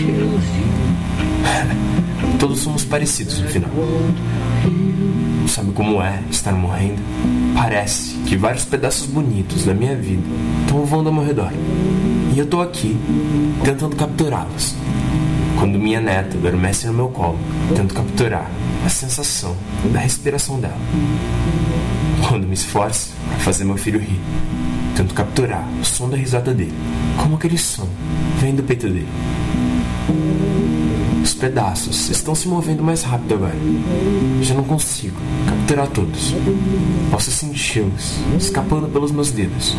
Todos 2.39 2.61
somos 2.61 2.85
parecidos 2.85 3.41
no 3.41 3.49
final. 3.49 3.71
Sabe 5.47 5.73
como 5.73 6.01
é 6.01 6.23
estar 6.31 6.53
morrendo? 6.53 7.03
Parece 7.55 8.15
que 8.27 8.37
vários 8.37 8.65
pedaços 8.65 9.07
bonitos 9.07 9.65
da 9.65 9.75
minha 9.75 9.97
vida 9.97 10.23
estão 10.63 10.85
voando 10.85 11.09
ao 11.09 11.15
meu 11.15 11.25
redor. 11.25 11.51
E 12.35 12.39
eu 12.39 12.47
tô 12.47 12.63
aqui, 12.63 12.97
tentando 13.65 13.97
capturá-los. 13.97 14.77
Quando 15.61 15.79
minha 15.79 16.01
neta 16.01 16.39
adormece 16.39 16.87
no 16.87 16.95
meu 16.95 17.09
colo, 17.09 17.39
tento 17.77 17.93
capturar 17.93 18.51
a 18.83 18.89
sensação 18.89 19.55
da 19.93 20.01
respiração 20.01 20.59
dela. 20.59 20.79
Quando 22.27 22.47
me 22.47 22.55
esforço 22.55 23.13
para 23.29 23.39
fazer 23.41 23.65
meu 23.65 23.77
filho 23.77 24.01
rir, 24.01 24.19
tento 24.97 25.13
capturar 25.13 25.69
o 25.79 25.85
som 25.85 26.09
da 26.09 26.17
risada 26.17 26.55
dele, 26.55 26.73
como 27.19 27.37
aquele 27.37 27.59
som 27.59 27.87
vem 28.39 28.55
do 28.55 28.63
peito 28.63 28.89
dele. 28.89 29.07
Os 31.23 31.35
pedaços 31.35 32.09
estão 32.09 32.35
se 32.35 32.49
movendo 32.49 32.83
mais 32.83 33.03
rápido 33.03 33.35
agora. 33.35 33.57
Já 34.41 34.55
não 34.55 34.65
consigo 34.65 35.17
capturar 35.47 35.89
todos. 35.89 36.35
Posso 37.11 37.31
senti-los 37.31 38.15
escapando 38.39 38.89
pelos 38.89 39.13
meus 39.13 39.31
dedos. 39.31 39.77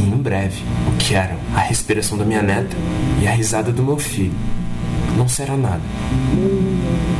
E 0.00 0.04
em 0.04 0.16
breve, 0.16 0.64
o 0.92 0.96
que 0.96 1.14
eram 1.14 1.36
a 1.54 1.60
respiração 1.60 2.18
da 2.18 2.24
minha 2.24 2.42
neta 2.42 2.76
e 3.22 3.28
a 3.28 3.30
risada 3.30 3.70
do 3.70 3.84
meu 3.84 3.98
filho 3.98 4.34
não 5.16 5.28
será 5.28 5.56
nada. 5.56 5.80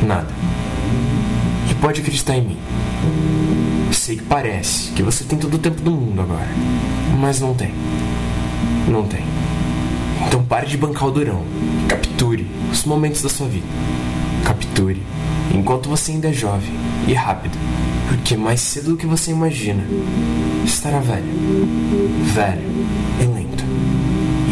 Nada. 0.05 0.27
E 1.69 1.73
pode 1.75 2.01
acreditar 2.01 2.37
em 2.37 2.41
mim. 2.41 2.57
Sei 3.91 4.17
que 4.17 4.23
parece 4.23 4.91
que 4.91 5.01
você 5.01 5.23
tem 5.23 5.37
todo 5.37 5.55
o 5.55 5.59
tempo 5.59 5.81
do 5.81 5.91
mundo 5.91 6.21
agora, 6.21 6.47
mas 7.19 7.41
não 7.41 7.53
tem. 7.53 7.73
Não 8.87 9.03
tem. 9.03 9.23
Então 10.27 10.43
pare 10.43 10.67
de 10.67 10.77
bancar 10.77 11.07
o 11.07 11.11
durão. 11.11 11.43
Capture 11.87 12.45
os 12.71 12.85
momentos 12.85 13.21
da 13.21 13.29
sua 13.29 13.47
vida. 13.47 13.67
Capture 14.45 15.01
enquanto 15.53 15.89
você 15.89 16.11
ainda 16.11 16.29
é 16.29 16.33
jovem 16.33 16.71
e 17.07 17.13
rápido, 17.13 17.57
porque 18.09 18.37
mais 18.37 18.61
cedo 18.61 18.91
do 18.91 18.97
que 18.97 19.05
você 19.05 19.31
imagina, 19.31 19.83
estará 20.65 20.99
velho. 20.99 21.25
Velho 22.33 22.77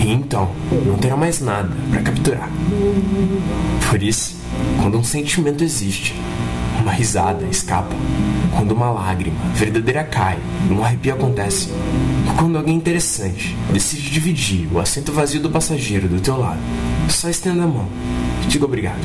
e 0.06 0.12
então 0.12 0.52
não 0.86 0.98
terá 0.98 1.18
mais 1.18 1.42
nada 1.42 1.72
para 1.90 2.02
capturar. 2.04 2.50
Por 3.90 4.04
isso, 4.04 4.36
quando 4.80 5.00
um 5.00 5.04
sentimento 5.04 5.64
existe, 5.64 6.14
uma 6.80 6.92
risada 6.92 7.44
escapa, 7.46 7.96
quando 8.56 8.74
uma 8.74 8.92
lágrima 8.92 9.40
verdadeira 9.56 10.04
cai, 10.04 10.38
um 10.70 10.84
arrepio 10.84 11.16
acontece, 11.16 11.70
quando 12.38 12.58
alguém 12.58 12.76
interessante 12.76 13.58
decide 13.74 14.12
dividir 14.12 14.68
o 14.72 14.80
assento 14.80 15.12
vazio 15.12 15.42
do 15.42 15.50
passageiro 15.50 16.08
do 16.08 16.22
teu 16.22 16.38
lado, 16.38 16.60
só 17.10 17.28
estenda 17.28 17.64
a 17.64 17.68
mão 17.68 17.88
e 18.44 18.48
diga 18.48 18.66
obrigado. 18.66 19.02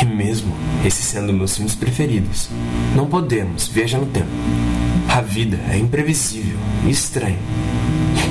E 0.00 0.04
mesmo 0.04 0.54
esse 0.84 1.02
sendo 1.02 1.32
meus 1.32 1.56
filmes 1.56 1.74
preferidos, 1.74 2.50
não 2.94 3.06
podemos 3.06 3.68
viajar 3.68 3.98
no 3.98 4.06
tempo. 4.06 4.28
A 5.08 5.22
vida 5.22 5.58
é 5.70 5.78
imprevisível 5.78 6.58
e 6.84 6.90
estranha. 6.90 7.38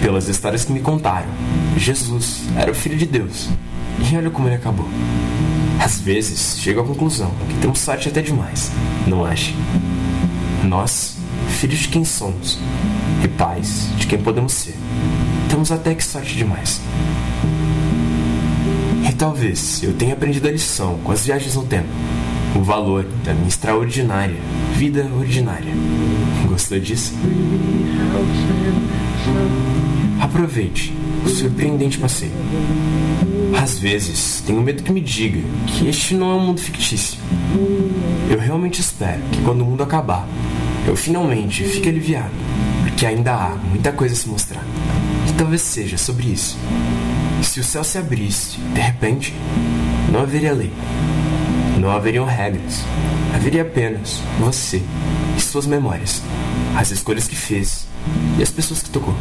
Pelas 0.03 0.27
histórias 0.27 0.65
que 0.65 0.73
me 0.73 0.81
contaram, 0.81 1.29
Jesus 1.77 2.41
era 2.57 2.69
o 2.69 2.75
Filho 2.75 2.97
de 2.97 3.05
Deus. 3.05 3.47
E 4.11 4.17
olha 4.17 4.29
como 4.29 4.49
ele 4.49 4.55
acabou. 4.55 4.85
Às 5.79 6.01
vezes, 6.01 6.57
chego 6.59 6.81
à 6.81 6.83
conclusão 6.83 7.31
que 7.47 7.57
temos 7.59 7.79
sorte 7.79 8.09
até 8.09 8.21
demais, 8.21 8.69
não 9.07 9.23
acha? 9.23 9.53
Nós, 10.65 11.15
filhos 11.57 11.79
de 11.79 11.87
quem 11.87 12.03
somos, 12.03 12.59
e 13.23 13.29
pais 13.29 13.87
de 13.97 14.05
quem 14.05 14.21
podemos 14.21 14.51
ser, 14.51 14.75
temos 15.49 15.71
até 15.71 15.95
que 15.95 16.03
sorte 16.03 16.35
demais. 16.35 16.81
E 19.09 19.13
talvez 19.13 19.81
eu 19.83 19.93
tenha 19.93 20.15
aprendido 20.15 20.49
a 20.49 20.51
lição 20.51 20.99
com 21.01 21.13
as 21.13 21.25
viagens 21.25 21.55
no 21.55 21.63
tempo, 21.63 21.87
o 22.57 22.61
valor 22.61 23.05
da 23.23 23.33
minha 23.33 23.47
extraordinária 23.47 24.35
vida 24.73 25.09
ordinária. 25.17 25.73
Gostou 26.45 26.77
disso? 26.77 27.13
Aproveite 30.23 30.93
o 31.25 31.27
surpreendente 31.27 31.97
passeio. 31.97 32.31
Às 33.61 33.77
vezes, 33.77 34.41
tenho 34.47 34.61
medo 34.61 34.81
que 34.81 34.89
me 34.89 35.01
diga 35.01 35.41
que 35.67 35.89
este 35.89 36.13
não 36.13 36.31
é 36.31 36.35
um 36.35 36.39
mundo 36.39 36.61
fictício. 36.61 37.19
Eu 38.31 38.39
realmente 38.39 38.79
espero 38.79 39.21
que 39.33 39.41
quando 39.41 39.63
o 39.63 39.65
mundo 39.65 39.83
acabar, 39.83 40.25
eu 40.87 40.95
finalmente 40.95 41.65
fique 41.65 41.89
aliviado, 41.89 42.31
porque 42.83 43.05
ainda 43.05 43.33
há 43.33 43.49
muita 43.49 43.91
coisa 43.91 44.13
a 44.13 44.17
se 44.17 44.29
mostrar. 44.29 44.63
E 45.27 45.33
talvez 45.33 45.61
seja 45.61 45.97
sobre 45.97 46.27
isso. 46.27 46.57
Se 47.41 47.59
o 47.59 47.63
céu 47.63 47.83
se 47.83 47.97
abrisse, 47.97 48.57
de 48.73 48.79
repente, 48.79 49.33
não 50.09 50.21
haveria 50.21 50.53
lei. 50.53 50.71
Não 51.77 51.91
haveriam 51.91 52.25
regras. 52.25 52.81
Haveria 53.35 53.63
apenas 53.63 54.21
você 54.39 54.81
e 55.37 55.41
suas 55.41 55.67
memórias, 55.67 56.21
as 56.77 56.91
escolhas 56.91 57.27
que 57.27 57.35
fez 57.35 57.85
e 58.39 58.41
as 58.41 58.49
pessoas 58.49 58.81
que 58.81 58.89
tocou. 58.89 59.13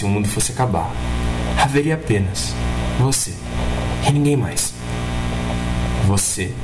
Se 0.00 0.06
o 0.06 0.08
mundo 0.08 0.26
fosse 0.28 0.52
acabar, 0.52 0.90
haveria 1.62 1.94
apenas 1.94 2.54
você 2.98 3.34
e 4.08 4.12
ninguém 4.12 4.34
mais. 4.34 4.72
Você 6.06 6.54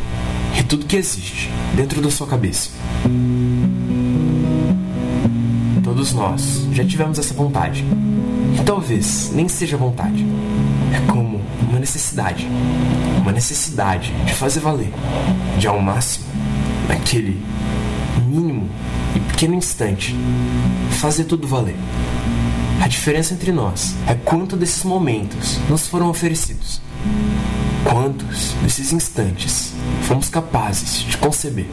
e 0.59 0.63
tudo 0.63 0.87
que 0.87 0.97
existe 0.97 1.51
dentro 1.75 2.01
da 2.01 2.11
sua 2.11 2.27
cabeça. 2.27 2.71
Todos 5.85 6.15
nós 6.15 6.67
já 6.73 6.83
tivemos 6.83 7.19
essa 7.19 7.35
vontade. 7.35 7.85
E 8.59 8.65
talvez 8.65 9.31
nem 9.35 9.49
seja 9.49 9.77
vontade. 9.77 10.27
É 10.95 11.13
como 11.13 11.43
uma 11.69 11.79
necessidade. 11.79 12.49
Uma 13.21 13.33
necessidade 13.33 14.15
de 14.25 14.33
fazer 14.33 14.61
valer. 14.61 14.91
De 15.59 15.67
ao 15.67 15.79
máximo, 15.79 16.25
naquele 16.89 17.39
mínimo 18.27 18.67
e 19.15 19.21
pequeno 19.21 19.53
instante, 19.53 20.17
fazer 20.93 21.25
tudo 21.25 21.47
valer. 21.47 21.77
A 22.81 22.89
diferença 22.89 23.35
entre 23.35 23.53
nós 23.53 23.95
é 24.07 24.15
quanto 24.15 24.57
desses 24.57 24.85
momentos 24.85 25.59
nos 25.69 25.87
foram 25.87 26.09
oferecidos. 26.09 26.81
Quantos 27.85 28.53
desses 28.63 28.93
instantes 28.93 29.73
fomos 30.03 30.29
capazes 30.29 31.01
de 31.01 31.17
conceber. 31.17 31.67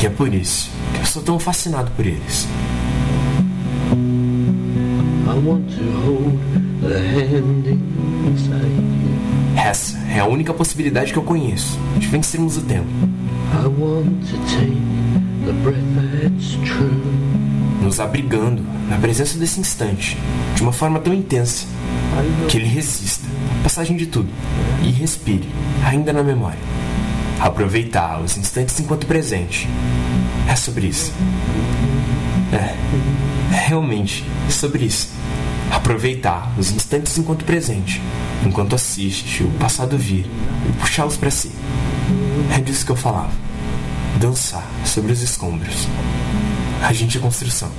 E 0.00 0.06
é 0.06 0.10
por 0.10 0.32
isso 0.32 0.70
que 0.94 1.00
eu 1.00 1.06
sou 1.06 1.22
tão 1.22 1.38
fascinado 1.38 1.90
por 1.92 2.06
eles. 2.06 2.46
Essa 9.56 9.98
é 10.14 10.20
a 10.20 10.24
única 10.24 10.54
possibilidade 10.54 11.12
que 11.12 11.18
eu 11.18 11.22
conheço 11.22 11.78
de 11.98 12.06
vencermos 12.06 12.56
o 12.56 12.62
tempo. 12.62 12.88
Nos 17.88 18.00
abrigando 18.00 18.62
na 18.86 18.98
presença 18.98 19.38
desse 19.38 19.58
instante, 19.58 20.18
de 20.54 20.60
uma 20.60 20.74
forma 20.74 21.00
tão 21.00 21.14
intensa, 21.14 21.64
que 22.46 22.58
ele 22.58 22.66
resista 22.66 23.26
à 23.60 23.62
passagem 23.62 23.96
de 23.96 24.04
tudo 24.04 24.28
e 24.84 24.90
respire, 24.90 25.48
ainda 25.82 26.12
na 26.12 26.22
memória. 26.22 26.58
Aproveitar 27.40 28.20
os 28.20 28.36
instantes 28.36 28.78
enquanto 28.78 29.06
presente. 29.06 29.66
É 30.46 30.54
sobre 30.54 30.88
isso. 30.88 31.14
É, 32.52 32.74
realmente, 33.56 34.22
é 34.46 34.50
sobre 34.50 34.84
isso. 34.84 35.08
Aproveitar 35.70 36.52
os 36.58 36.70
instantes 36.70 37.16
enquanto 37.16 37.46
presente, 37.46 38.02
enquanto 38.44 38.74
assiste 38.74 39.44
o 39.44 39.50
passado 39.52 39.96
vir 39.96 40.26
e 40.68 40.72
puxá-los 40.78 41.16
para 41.16 41.30
si. 41.30 41.50
É 42.54 42.60
disso 42.60 42.84
que 42.84 42.92
eu 42.92 42.96
falava. 42.96 43.32
Dançar 44.20 44.68
sobre 44.84 45.10
os 45.10 45.22
escombros. 45.22 45.88
A 46.82 46.92
gente 46.92 47.18
é 47.18 47.20
construção. 47.20 47.70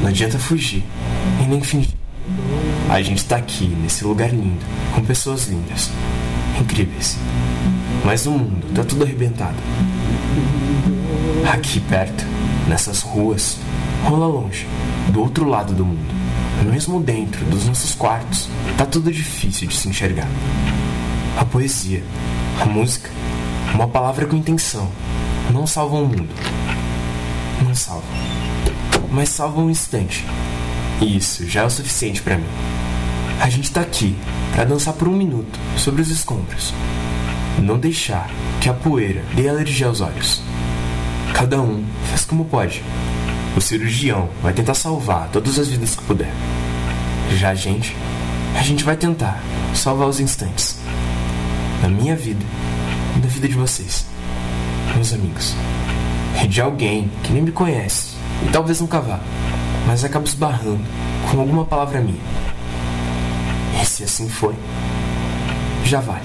Não 0.00 0.08
adianta 0.08 0.38
fugir 0.38 0.84
e 1.40 1.46
nem 1.46 1.60
fingir. 1.62 1.94
A 2.88 3.00
gente 3.00 3.24
tá 3.24 3.36
aqui, 3.36 3.66
nesse 3.66 4.04
lugar 4.04 4.30
lindo, 4.30 4.64
com 4.94 5.04
pessoas 5.04 5.46
lindas, 5.46 5.90
incríveis. 6.60 7.16
Mas 8.04 8.26
o 8.26 8.32
mundo 8.32 8.66
tá 8.74 8.82
tudo 8.82 9.04
arrebentado. 9.04 9.56
Aqui 11.52 11.80
perto, 11.80 12.24
nessas 12.68 13.00
ruas, 13.00 13.58
rola 14.04 14.26
longe, 14.26 14.66
do 15.12 15.20
outro 15.20 15.48
lado 15.48 15.72
do 15.72 15.84
mundo, 15.84 16.14
mesmo 16.64 17.00
dentro 17.00 17.44
dos 17.46 17.66
nossos 17.66 17.94
quartos, 17.94 18.48
tá 18.76 18.84
tudo 18.84 19.12
difícil 19.12 19.68
de 19.68 19.76
se 19.76 19.88
enxergar. 19.88 20.28
A 21.38 21.44
poesia, 21.44 22.02
a 22.60 22.66
música, 22.66 23.10
uma 23.74 23.88
palavra 23.88 24.26
com 24.26 24.36
intenção, 24.36 24.88
não 25.52 25.66
salvam 25.66 26.04
o 26.04 26.08
mundo. 26.08 26.28
Não 27.60 27.74
salvam. 27.74 28.02
Mas 29.10 29.28
salvam 29.28 29.66
um 29.66 29.70
instante. 29.70 30.24
E 31.00 31.16
isso 31.16 31.46
já 31.46 31.62
é 31.62 31.64
o 31.64 31.70
suficiente 31.70 32.22
para 32.22 32.36
mim. 32.36 32.48
A 33.40 33.48
gente 33.48 33.70
tá 33.70 33.80
aqui 33.80 34.16
para 34.54 34.64
dançar 34.64 34.94
por 34.94 35.08
um 35.08 35.16
minuto 35.16 35.58
sobre 35.76 36.02
os 36.02 36.10
escombros. 36.10 36.72
Não 37.58 37.78
deixar 37.78 38.30
que 38.60 38.68
a 38.68 38.74
poeira 38.74 39.24
dê 39.34 39.48
alergia 39.48 39.86
aos 39.86 40.00
olhos. 40.00 40.42
Cada 41.34 41.60
um 41.60 41.84
faz 42.08 42.24
como 42.24 42.44
pode. 42.44 42.82
O 43.56 43.60
cirurgião 43.60 44.28
vai 44.42 44.52
tentar 44.52 44.74
salvar 44.74 45.28
todas 45.30 45.58
as 45.58 45.68
vidas 45.68 45.94
que 45.94 46.04
puder. 46.04 46.32
Já 47.36 47.50
a 47.50 47.54
gente, 47.54 47.96
a 48.58 48.62
gente 48.62 48.84
vai 48.84 48.96
tentar 48.96 49.42
salvar 49.74 50.08
os 50.08 50.20
instantes. 50.20 50.78
Da 51.80 51.88
minha 51.88 52.14
vida 52.14 52.44
da 53.20 53.28
vida 53.28 53.48
de 53.48 53.54
vocês, 53.54 54.06
meus 54.94 55.12
amigos. 55.12 55.54
E 56.42 56.46
de 56.46 56.60
alguém 56.60 57.10
que 57.22 57.32
nem 57.32 57.42
me 57.42 57.52
conhece 57.52 58.14
e 58.46 58.50
talvez 58.50 58.80
nunca 58.80 59.00
vá, 59.00 59.20
mas 59.86 60.04
acaba 60.04 60.24
esbarrando 60.24 60.84
com 61.30 61.40
alguma 61.40 61.64
palavra 61.64 62.00
minha. 62.00 62.20
E 63.80 63.84
se 63.84 64.04
assim 64.04 64.28
foi, 64.28 64.54
já 65.84 66.00
vale. 66.00 66.24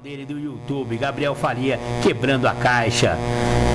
canal 0.00 0.02
dele 0.02 0.24
do 0.24 0.38
YouTube, 0.38 0.96
Gabriel 0.96 1.34
Faria, 1.34 1.78
quebrando 2.02 2.46
a 2.46 2.54
caixa. 2.54 3.16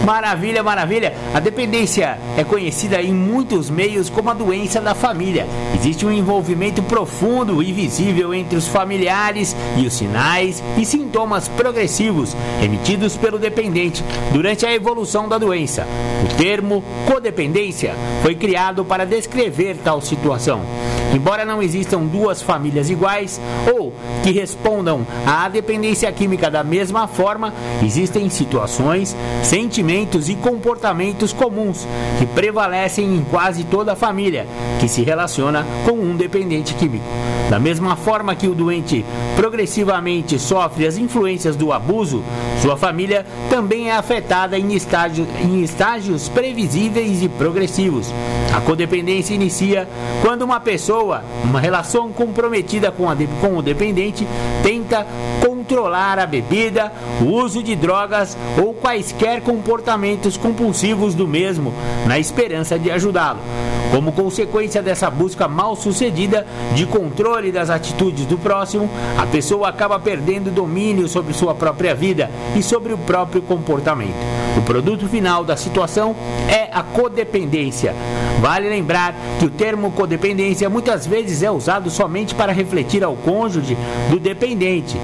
Maravilha, 0.05 0.61
maravilha. 0.61 1.13
A 1.33 1.39
dependência 1.39 2.17
é 2.37 2.43
conhecida 2.43 3.01
em 3.01 3.13
muitos 3.13 3.69
meios 3.69 4.09
como 4.09 4.29
a 4.29 4.33
doença 4.33 4.79
da 4.79 4.93
família. 4.93 5.47
Existe 5.75 6.05
um 6.05 6.11
envolvimento 6.11 6.83
profundo 6.83 7.61
e 7.63 7.71
visível 7.71 8.33
entre 8.33 8.55
os 8.55 8.67
familiares 8.67 9.55
e 9.77 9.85
os 9.85 9.93
sinais 9.93 10.63
e 10.77 10.85
sintomas 10.85 11.47
progressivos 11.47 12.35
emitidos 12.61 13.17
pelo 13.17 13.39
dependente 13.39 14.03
durante 14.31 14.65
a 14.65 14.73
evolução 14.73 15.27
da 15.27 15.37
doença. 15.37 15.87
O 16.23 16.37
termo 16.37 16.83
codependência 17.07 17.95
foi 18.21 18.35
criado 18.35 18.85
para 18.85 19.05
descrever 19.05 19.77
tal 19.83 20.01
situação. 20.01 20.61
Embora 21.13 21.45
não 21.45 21.63
existam 21.63 22.01
duas 22.01 22.41
famílias 22.41 22.89
iguais 22.89 23.39
ou 23.73 23.93
que 24.21 24.31
respondam 24.31 25.07
à 25.25 25.47
dependência 25.47 26.11
química 26.15 26.49
da 26.49 26.63
mesma 26.63 27.07
forma, 27.07 27.53
existem 27.83 28.29
situações, 28.29 29.15
sentimentos 29.43 30.29
e 30.29 30.35
comportamentos 30.35 31.33
comuns 31.33 31.87
que 32.17 32.25
prevalecem 32.25 33.05
em 33.05 33.23
quase 33.23 33.63
toda 33.65 33.93
a 33.93 33.95
família 33.95 34.47
que 34.79 34.87
se 34.87 35.03
relaciona 35.03 35.65
com 35.85 35.93
um 35.93 36.15
dependente 36.15 36.73
químico. 36.73 37.05
Da 37.49 37.59
mesma 37.59 37.95
forma 37.95 38.35
que 38.35 38.47
o 38.47 38.55
doente 38.55 39.05
progressivamente 39.35 40.39
sofre 40.39 40.87
as 40.87 40.97
influências 40.97 41.55
do 41.55 41.71
abuso, 41.71 42.23
sua 42.61 42.75
família 42.75 43.25
também 43.49 43.89
é 43.89 43.95
afetada 43.95 44.57
em 44.57 44.73
estágios, 44.73 45.27
em 45.39 45.61
estágios 45.61 46.27
previsíveis 46.27 47.21
e 47.21 47.29
progressivos. 47.29 48.11
A 48.55 48.61
codependência 48.61 49.35
inicia 49.35 49.87
quando 50.21 50.41
uma 50.41 50.59
pessoa, 50.59 51.23
uma 51.43 51.59
relação 51.59 52.11
comprometida 52.11 52.91
com, 52.91 53.09
a, 53.09 53.15
com 53.41 53.57
o 53.57 53.61
dependente, 53.61 54.27
tenta 54.63 55.05
controlar 55.45 55.94
a 55.95 56.25
bebida, 56.25 56.91
o 57.21 57.25
uso 57.25 57.63
de 57.63 57.75
drogas 57.75 58.37
ou 58.61 58.73
quaisquer 58.73 59.41
comportamentos 59.41 60.37
compulsivos 60.37 61.15
do 61.15 61.27
mesmo, 61.27 61.73
na 62.05 62.19
esperança 62.19 62.77
de 62.77 62.91
ajudá-lo. 62.91 63.39
Como 63.91 64.11
consequência 64.11 64.81
dessa 64.81 65.09
busca 65.09 65.47
mal 65.47 65.75
sucedida 65.75 66.45
de 66.73 66.85
controle 66.85 67.51
das 67.51 67.69
atitudes 67.69 68.25
do 68.25 68.37
próximo, 68.37 68.89
a 69.17 69.25
pessoa 69.25 69.69
acaba 69.69 69.99
perdendo 69.99 70.51
domínio 70.51 71.07
sobre 71.07 71.33
sua 71.33 71.55
própria 71.55 71.95
vida 71.95 72.29
e 72.55 72.61
sobre 72.61 72.93
o 72.93 72.97
próprio 72.97 73.41
comportamento. 73.41 74.15
O 74.57 74.61
produto 74.61 75.07
final 75.07 75.43
da 75.43 75.55
situação 75.55 76.15
é 76.49 76.69
a 76.73 76.81
codependência. 76.81 77.93
Vale 78.41 78.69
lembrar 78.69 79.15
que 79.39 79.45
o 79.45 79.49
termo 79.49 79.91
codependência 79.91 80.69
muitas 80.69 81.05
vezes 81.07 81.41
é 81.41 81.51
usado 81.51 81.89
somente 81.89 82.35
para 82.35 82.51
refletir 82.51 83.03
ao 83.03 83.15
cônjuge 83.15 83.77
do 84.09 84.19
dependente. 84.19 84.97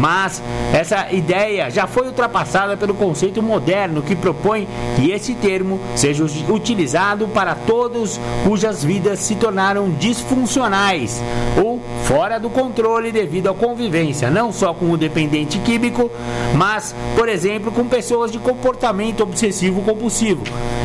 Mas 0.00 0.27
essa 0.72 1.10
ideia 1.12 1.70
já 1.70 1.86
foi 1.86 2.06
ultrapassada 2.06 2.76
pelo 2.76 2.94
conceito 2.94 3.42
moderno 3.42 4.02
que 4.02 4.14
propõe 4.14 4.68
que 4.96 5.10
esse 5.10 5.34
termo 5.34 5.80
seja 5.94 6.24
utilizado 6.48 7.28
para 7.28 7.54
todos 7.54 8.20
cujas 8.44 8.84
vidas 8.84 9.20
se 9.20 9.34
tornaram 9.34 9.90
disfuncionais 9.90 11.22
ou 11.62 11.80
fora 12.04 12.38
do 12.38 12.48
controle 12.48 13.12
devido 13.12 13.48
à 13.48 13.54
convivência, 13.54 14.30
não 14.30 14.52
só 14.52 14.72
com 14.72 14.90
o 14.90 14.96
dependente 14.96 15.58
químico, 15.58 16.10
mas, 16.54 16.94
por 17.14 17.28
exemplo, 17.28 17.70
com 17.70 17.86
pessoas 17.86 18.32
de 18.32 18.38
comportamento 18.38 19.22
obsessivo 19.22 19.82
compulsivo. 19.82 20.42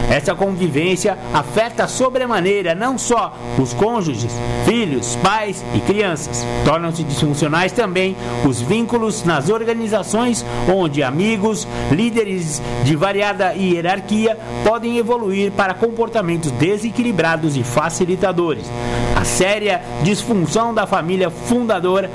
Essa 0.10 0.36
convivência 0.36 1.18
afeta 1.34 1.88
sobremaneira 1.88 2.76
não 2.76 2.98
só 2.98 3.34
os 3.57 3.74
cônjuges, 3.74 4.32
filhos, 4.65 5.15
pais 5.24 5.64
e 5.74 5.80
crianças. 5.80 6.45
Tornam-se 6.65 7.03
disfuncionais 7.03 7.72
também 7.72 8.15
os 8.45 8.61
vínculos 8.61 9.24
nas 9.34 9.50
organizações 9.50 10.46
onde 10.72 11.02
amigos, 11.02 11.68
líderes 11.92 12.62
de 12.84 12.96
variada 12.96 13.54
hierarquia 13.54 14.38
podem 14.64 15.00
evoluir 15.00 15.52
para 15.54 15.74
comportamentos 15.74 16.52
desequilibrados 16.52 17.58
e 17.58 17.64
facilitadores. 17.64 18.70
A 19.16 19.26
séria 19.26 19.82
disfunção 20.04 20.72
da 20.72 20.86
família 20.86 21.32
fundadora 21.32 22.12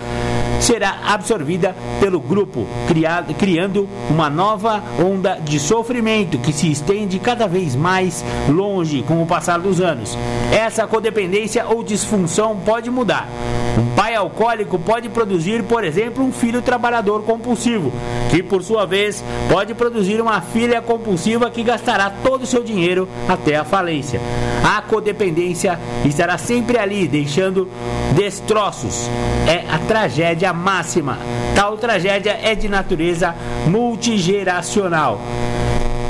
será 0.60 0.98
absorvida 1.06 1.74
pelo 2.00 2.20
grupo, 2.20 2.66
criado, 2.86 3.34
criando 3.34 3.88
uma 4.08 4.30
nova 4.30 4.82
onda 5.04 5.40
de 5.42 5.58
sofrimento 5.58 6.38
que 6.38 6.52
se 6.52 6.70
estende 6.70 7.18
cada 7.18 7.48
vez 7.48 7.74
mais 7.74 8.24
longe 8.48 9.02
com 9.02 9.20
o 9.22 9.26
passar 9.26 9.58
dos 9.58 9.80
anos. 9.80 10.16
Essa 10.52 10.86
codependência 10.86 11.66
ou 11.66 11.82
disfunção 11.82 12.56
pode 12.64 12.90
mudar. 12.90 13.28
Um 13.78 13.94
pai 13.94 14.14
alcoólico 14.16 14.78
pode 14.78 15.08
produzir, 15.08 15.62
por 15.62 15.84
exemplo, 15.84 16.24
um 16.24 16.32
filho 16.32 16.60
trabalhador 16.60 17.07
compulsivo, 17.22 17.92
que 18.30 18.42
por 18.42 18.62
sua 18.62 18.84
vez 18.84 19.24
pode 19.50 19.74
produzir 19.74 20.20
uma 20.20 20.40
filha 20.40 20.82
compulsiva 20.82 21.50
que 21.50 21.62
gastará 21.62 22.12
todo 22.22 22.42
o 22.42 22.46
seu 22.46 22.62
dinheiro 22.62 23.08
até 23.28 23.56
a 23.56 23.64
falência. 23.64 24.20
A 24.62 24.82
codependência 24.82 25.78
estará 26.04 26.36
sempre 26.36 26.78
ali, 26.78 27.08
deixando 27.08 27.68
destroços. 28.14 29.08
É 29.46 29.64
a 29.72 29.78
tragédia 29.78 30.52
máxima. 30.52 31.18
Tal 31.54 31.76
tragédia 31.76 32.38
é 32.42 32.54
de 32.54 32.68
natureza 32.68 33.34
multigeracional. 33.66 35.20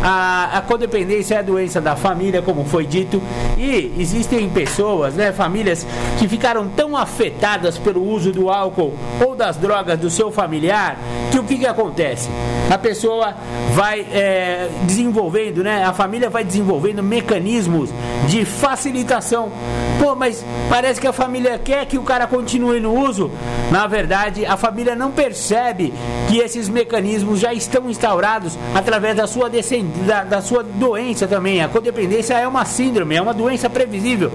A, 0.03 0.59
a, 0.59 0.63
codependência 0.63 1.35
é 1.35 1.39
a 1.39 1.43
doença 1.43 1.81
da 1.81 1.97
família, 1.97 2.41
como 2.41 2.65
foi 2.65 2.87
dito, 2.87 3.21
e 3.57 3.93
existem 3.99 4.49
pessoas, 4.49 5.15
né, 5.15 5.33
famílias 5.33 5.85
que 6.19 6.29
ficaram 6.29 6.69
tão 6.69 6.97
afetadas 6.97 7.79
pelo 7.79 8.05
uso 8.05 8.31
do 8.31 8.49
álcool 8.49 8.95
ou 9.25 9.35
das 9.35 9.57
drogas 9.57 9.99
do 9.99 10.09
seu 10.09 10.31
familiar, 10.31 10.97
que 11.33 11.39
o 11.39 11.45
que, 11.45 11.59
que 11.59 11.67
acontece? 11.67 12.29
A 12.71 12.79
pessoa 12.79 13.35
vai 13.75 14.01
é, 14.13 14.69
desenvolvendo, 14.83 15.65
né, 15.65 15.85
a 15.85 15.93
família 15.93 16.31
vai 16.31 16.45
desenvolvendo 16.45 17.03
mecanismos 17.03 17.91
de 18.29 18.45
facilitação. 18.45 19.51
Pô, 19.99 20.15
mas 20.15 20.45
parece 20.69 21.01
que 21.01 21.09
a 21.09 21.13
família 21.13 21.59
quer 21.59 21.85
que 21.87 21.99
o 21.99 22.05
cara 22.05 22.29
continue 22.29 22.79
no 22.79 22.95
uso. 22.95 23.33
Na 23.73 23.89
verdade, 23.89 24.47
a 24.47 24.57
família 24.57 24.95
não 24.95 25.11
percebe 25.11 25.93
que 26.29 26.39
esses 26.39 26.69
mecanismos 26.69 27.41
já 27.41 27.53
estão 27.53 27.91
instaurados 27.91 28.57
através 28.77 29.17
da 29.17 29.27
sua 29.27 29.51
descendência 29.51 29.88
da, 30.07 30.25
da 30.25 30.43
sua 30.43 30.63
doença 30.63 31.27
também. 31.27 31.63
A 31.63 31.69
codependência 31.69 32.35
é 32.35 32.47
uma 32.47 32.65
síndrome, 32.65 33.15
é 33.17 33.23
uma 33.23 33.35
doença 33.35 33.69
previsível 33.69 34.31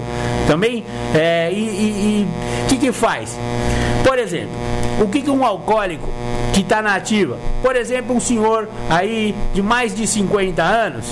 também. 0.46 0.84
É, 1.14 1.52
e 1.52 2.26
o 2.64 2.68
que, 2.68 2.76
que 2.76 2.92
faz? 2.92 3.38
Por 4.04 4.18
exemplo, 4.18 4.54
o 5.00 5.08
que, 5.08 5.22
que 5.22 5.30
um 5.30 5.44
alcoólico 5.44 6.08
que 6.52 6.60
está 6.60 6.80
na 6.80 6.94
ativa, 6.94 7.38
por 7.62 7.74
exemplo, 7.74 8.14
um 8.14 8.20
senhor 8.20 8.68
aí 8.88 9.34
de 9.52 9.60
mais 9.60 9.94
de 9.94 10.06
50 10.06 10.62
anos, 10.62 11.06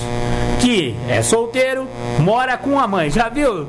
que 0.61 0.95
é 1.09 1.21
solteiro, 1.23 1.89
mora 2.21 2.57
com 2.57 2.79
a 2.79 2.87
mãe. 2.87 3.11
Já 3.11 3.29
viu 3.29 3.67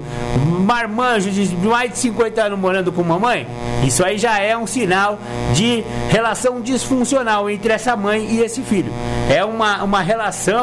marmanjo 0.64 1.32
de 1.32 1.56
mais 1.56 1.92
de 1.92 1.98
50 1.98 2.44
anos 2.44 2.60
morando 2.60 2.92
com 2.92 3.02
uma 3.02 3.18
mãe? 3.18 3.48
Isso 3.84 4.06
aí 4.06 4.18
já 4.18 4.40
é 4.40 4.56
um 4.56 4.68
sinal 4.68 5.18
de 5.54 5.84
relação 6.10 6.62
disfuncional 6.62 7.50
entre 7.50 7.74
essa 7.74 7.96
mãe 7.96 8.26
e 8.30 8.42
esse 8.42 8.62
filho. 8.62 8.94
É 9.30 9.44
uma, 9.44 9.84
uma 9.84 10.02
relação 10.02 10.63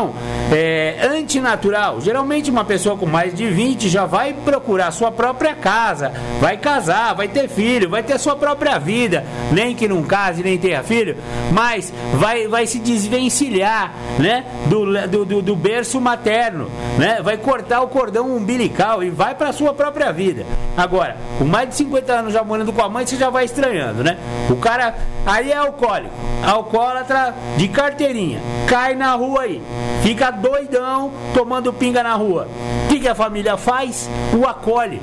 é, 0.52 0.96
antinatural. 1.02 2.00
Geralmente, 2.00 2.50
uma 2.50 2.64
pessoa 2.64 2.96
com 2.96 3.06
mais 3.06 3.34
de 3.34 3.46
20 3.48 3.88
já 3.88 4.06
vai 4.06 4.32
procurar 4.32 4.90
sua 4.90 5.10
própria 5.10 5.54
casa, 5.54 6.12
vai 6.40 6.56
casar, 6.56 7.14
vai 7.14 7.28
ter 7.28 7.48
filho, 7.48 7.88
vai 7.88 8.02
ter 8.02 8.18
sua 8.18 8.36
própria 8.36 8.78
vida. 8.78 9.24
Nem 9.52 9.74
que 9.74 9.88
não 9.88 10.02
case, 10.02 10.42
nem 10.42 10.58
tenha 10.58 10.82
filho, 10.82 11.16
mas 11.52 11.92
vai, 12.14 12.48
vai 12.48 12.66
se 12.66 12.78
desvencilhar 12.78 13.92
né, 14.18 14.44
do, 14.66 15.08
do, 15.08 15.24
do, 15.24 15.42
do 15.42 15.56
berço 15.56 16.00
materno, 16.00 16.70
né? 16.98 17.20
vai 17.22 17.36
cortar 17.36 17.80
o 17.82 17.88
cordão 17.88 18.36
umbilical 18.36 19.02
e 19.02 19.10
vai 19.10 19.34
para 19.34 19.52
sua 19.52 19.72
própria 19.72 20.12
vida. 20.12 20.44
Agora, 20.76 21.16
com 21.38 21.44
mais 21.44 21.68
de 21.68 21.74
50 21.76 22.12
anos 22.12 22.32
já 22.32 22.42
morando 22.42 22.72
com 22.72 22.82
a 22.82 22.88
mãe, 22.88 23.06
você 23.06 23.16
já 23.16 23.30
vai 23.30 23.44
estranhando, 23.44 24.02
né? 24.02 24.18
O 24.48 24.56
cara 24.56 24.94
aí 25.26 25.50
é 25.52 25.56
alcoólico, 25.56 26.14
alcoólatra 26.42 27.34
de 27.56 27.68
carteirinha, 27.68 28.40
cai 28.68 28.94
na 28.94 29.14
rua 29.14 29.42
aí, 29.42 29.62
fica 30.02 30.30
doidão 30.30 31.12
tomando 31.34 31.72
pinga 31.72 32.02
na 32.02 32.14
rua. 32.14 32.48
O 32.86 32.88
que, 32.88 33.00
que 33.00 33.08
a 33.08 33.14
família 33.14 33.56
faz? 33.56 34.08
O 34.38 34.46
acolhe. 34.46 35.00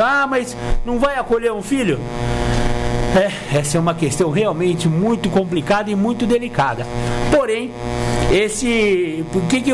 Ah, 0.00 0.26
mas 0.26 0.56
não 0.84 0.98
vai 0.98 1.16
acolher 1.16 1.52
um 1.52 1.62
filho? 1.62 1.98
É, 3.16 3.56
essa 3.58 3.78
é 3.78 3.80
uma 3.80 3.94
questão 3.94 4.30
realmente 4.30 4.88
muito 4.88 5.30
complicada 5.30 5.90
e 5.90 5.94
muito 5.94 6.26
delicada. 6.26 6.86
Porém, 7.34 7.72
esse. 8.30 9.24
O 9.34 9.40
que, 9.42 9.60
que, 9.60 9.72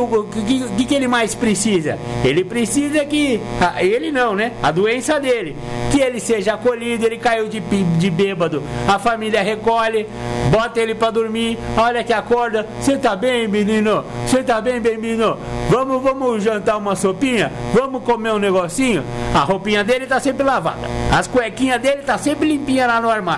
que, 0.77 0.85
que 0.85 0.94
ele 0.94 1.09
mais 1.09 1.35
precisa? 1.35 1.98
Ele 2.24 2.44
precisa 2.44 3.05
que. 3.05 3.40
Ele 3.81 4.12
não, 4.12 4.35
né? 4.35 4.52
A 4.62 4.70
doença 4.70 5.19
dele. 5.19 5.56
Que 5.90 6.01
ele 6.01 6.20
seja 6.20 6.55
acolhido, 6.55 7.05
ele 7.05 7.19
caiu 7.19 7.48
de, 7.48 7.60
de 7.60 8.10
bêbado. 8.10 8.62
A 8.86 8.98
família 8.98 9.43
recolhe, 9.43 10.06
bota 10.51 10.81
ele 10.81 10.94
pra 10.94 11.10
dormir. 11.10 11.59
Olha 11.77 12.05
que 12.05 12.12
acorda. 12.12 12.66
Você 12.81 12.97
tá 12.97 13.16
bem, 13.16 13.48
menino? 13.48 14.05
Você 14.27 14.43
tá 14.43 14.60
bem, 14.60 14.78
menino? 14.81 15.36
Vamos, 15.69 16.02
vamos 16.02 16.43
jantar 16.43 16.77
uma 16.77 16.94
sopinha? 16.94 17.51
Vamos 17.73 18.05
comer 18.05 18.32
um 18.32 18.39
negocinho? 18.39 19.02
A 19.35 19.40
roupinha 19.40 19.82
dele 19.82 20.06
tá 20.06 20.20
sempre 20.20 20.44
lavada. 20.44 20.86
As 21.10 21.27
cuequinhas 21.27 21.81
dele 21.81 22.02
tá 22.02 22.19
sempre 22.19 22.48
limpinha 22.48 22.86
lá 22.86 23.01
no 23.01 23.10
armário. 23.10 23.31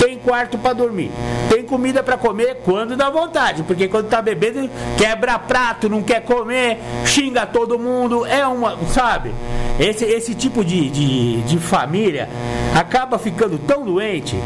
Tem 0.00 0.18
quarto 0.18 0.58
pra 0.58 0.72
dormir. 0.72 1.10
Tem 1.48 1.62
comida 1.64 2.02
pra 2.02 2.16
comer 2.16 2.60
quando 2.64 2.96
dá 2.96 3.08
vontade, 3.08 3.62
porque 3.62 3.88
quando 3.88 4.08
tá 4.08 4.20
bebendo, 4.20 4.68
quebra 4.98 5.38
prato, 5.38 5.88
não 5.88 6.02
quer 6.02 6.22
comer, 6.22 6.78
xinga 7.04 7.46
todo 7.46 7.78
mundo, 7.78 8.26
é 8.26 8.46
uma, 8.46 8.76
sabe? 8.88 9.32
Esse, 9.78 10.04
esse 10.04 10.34
tipo 10.34 10.64
de, 10.64 10.90
de, 10.90 11.42
de 11.42 11.58
família 11.58 12.28
acaba 12.74 13.18
ficando 13.18 13.58
tão 13.58 13.84
doente 13.84 14.36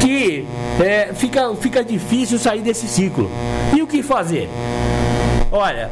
que 0.00 0.44
é, 0.82 1.12
fica, 1.14 1.54
fica 1.54 1.84
difícil 1.84 2.38
sair 2.38 2.60
desse 2.60 2.88
ciclo. 2.88 3.30
E 3.74 3.82
o 3.82 3.86
que 3.86 4.02
fazer? 4.02 4.48
Olha, 5.50 5.90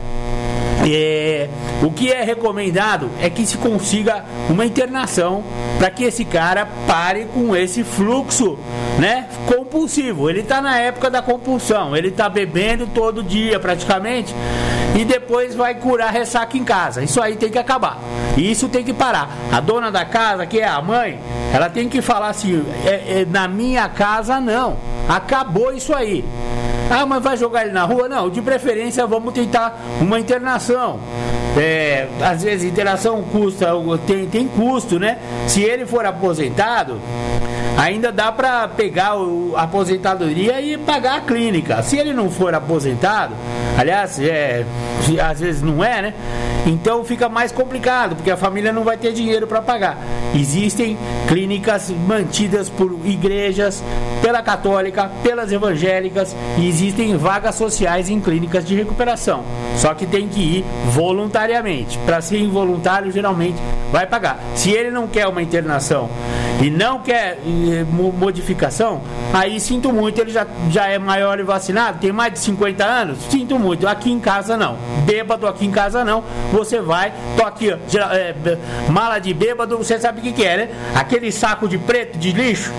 é, 0.86 1.48
o 1.82 1.90
que 1.90 2.10
é 2.10 2.22
recomendado 2.22 3.10
é 3.20 3.28
que 3.28 3.44
se 3.46 3.58
consiga 3.58 4.24
uma 4.48 4.64
internação 4.64 5.44
para 5.78 5.90
que 5.90 6.04
esse 6.04 6.24
cara 6.24 6.66
pare 6.86 7.26
com 7.34 7.54
esse 7.54 7.84
fluxo, 7.84 8.58
né, 8.98 9.26
compulsivo. 9.46 10.28
Ele 10.30 10.40
está 10.40 10.60
na 10.60 10.78
época 10.78 11.10
da 11.10 11.20
compulsão, 11.22 11.96
ele 11.96 12.08
está 12.08 12.28
bebendo 12.28 12.86
todo 12.86 13.22
dia 13.22 13.58
praticamente 13.60 14.34
e 14.98 15.04
depois 15.04 15.54
vai 15.54 15.74
curar 15.74 16.12
ressaca 16.12 16.56
em 16.56 16.64
casa. 16.64 17.02
Isso 17.02 17.20
aí 17.20 17.36
tem 17.36 17.50
que 17.50 17.58
acabar. 17.58 17.98
Isso 18.36 18.68
tem 18.68 18.82
que 18.84 18.92
parar. 18.92 19.30
A 19.52 19.60
dona 19.60 19.90
da 19.90 20.04
casa, 20.04 20.46
que 20.46 20.58
é 20.58 20.66
a 20.66 20.80
mãe, 20.80 21.18
ela 21.52 21.68
tem 21.68 21.88
que 21.88 22.00
falar 22.00 22.28
assim: 22.28 22.64
é- 22.84 23.20
é, 23.20 23.26
na 23.28 23.46
minha 23.46 23.88
casa 23.88 24.40
não. 24.40 24.76
Acabou 25.08 25.72
isso 25.72 25.94
aí. 25.94 26.24
Ah, 26.90 27.06
mas 27.06 27.22
vai 27.22 27.36
jogar 27.36 27.62
ele 27.62 27.72
na 27.72 27.84
rua? 27.84 28.08
Não, 28.08 28.28
de 28.28 28.42
preferência 28.42 29.06
vamos 29.06 29.32
tentar 29.32 29.78
uma 30.00 30.18
internação. 30.18 30.98
É, 31.56 32.08
às 32.20 32.42
vezes 32.42 32.70
internação 32.70 33.22
custa, 33.22 33.68
tem, 34.06 34.26
tem 34.26 34.48
custo, 34.48 34.98
né? 34.98 35.18
Se 35.46 35.62
ele 35.62 35.86
for 35.86 36.04
aposentado, 36.04 37.00
ainda 37.80 38.12
dá 38.12 38.30
para 38.30 38.68
pegar 38.68 39.16
o, 39.16 39.54
a 39.56 39.62
aposentadoria 39.62 40.60
e 40.60 40.76
pagar 40.76 41.16
a 41.16 41.20
clínica. 41.22 41.82
Se 41.82 41.96
ele 41.96 42.12
não 42.12 42.30
for 42.30 42.54
aposentado, 42.54 43.34
aliás, 43.78 44.20
é, 44.20 44.66
às 45.22 45.40
vezes 45.40 45.62
não 45.62 45.82
é, 45.82 46.02
né? 46.02 46.14
Então 46.66 47.02
fica 47.04 47.26
mais 47.26 47.50
complicado, 47.50 48.16
porque 48.16 48.30
a 48.30 48.36
família 48.36 48.70
não 48.70 48.84
vai 48.84 48.98
ter 48.98 49.14
dinheiro 49.14 49.46
para 49.46 49.62
pagar. 49.62 49.96
Existem 50.34 50.98
clínicas 51.26 51.90
mantidas 52.06 52.68
por 52.68 53.00
igrejas, 53.02 53.82
pela 54.20 54.42
católica, 54.42 55.10
pelas 55.22 55.50
evangélicas, 55.50 56.36
e 56.58 56.68
existem 56.68 57.16
vagas 57.16 57.54
sociais 57.54 58.10
em 58.10 58.20
clínicas 58.20 58.66
de 58.66 58.74
recuperação. 58.74 59.42
Só 59.76 59.94
que 59.94 60.04
tem 60.04 60.28
que 60.28 60.58
ir 60.58 60.64
voluntariamente. 60.90 61.98
Para 62.04 62.20
ser 62.20 62.38
involuntário, 62.38 63.10
geralmente 63.10 63.56
vai 63.90 64.06
pagar. 64.06 64.38
Se 64.54 64.70
ele 64.70 64.90
não 64.90 65.08
quer 65.08 65.26
uma 65.26 65.42
internação 65.42 66.10
e 66.62 66.68
não 66.68 66.98
quer 66.98 67.38
modificação, 67.84 69.02
aí 69.32 69.60
sinto 69.60 69.92
muito, 69.92 70.20
ele 70.20 70.30
já, 70.30 70.46
já 70.70 70.86
é 70.86 70.98
maior 70.98 71.38
e 71.38 71.42
vacinado, 71.42 71.98
tem 71.98 72.12
mais 72.12 72.32
de 72.32 72.38
50 72.40 72.84
anos, 72.84 73.18
sinto 73.30 73.58
muito, 73.58 73.86
aqui 73.86 74.10
em 74.10 74.20
casa 74.20 74.56
não. 74.56 74.76
Bêbado 75.04 75.46
aqui 75.46 75.66
em 75.66 75.70
casa 75.70 76.04
não, 76.04 76.22
você 76.52 76.80
vai, 76.80 77.12
tô 77.36 77.44
aqui, 77.44 77.72
ó, 77.72 77.76
é, 78.12 78.34
mala 78.88 79.18
de 79.18 79.32
bêbado, 79.32 79.76
você 79.76 79.98
sabe 79.98 80.20
o 80.20 80.22
que, 80.22 80.32
que 80.32 80.44
é, 80.44 80.56
né? 80.56 80.68
Aquele 80.94 81.30
saco 81.32 81.68
de 81.68 81.78
preto 81.78 82.18
de 82.18 82.32
lixo, 82.32 82.72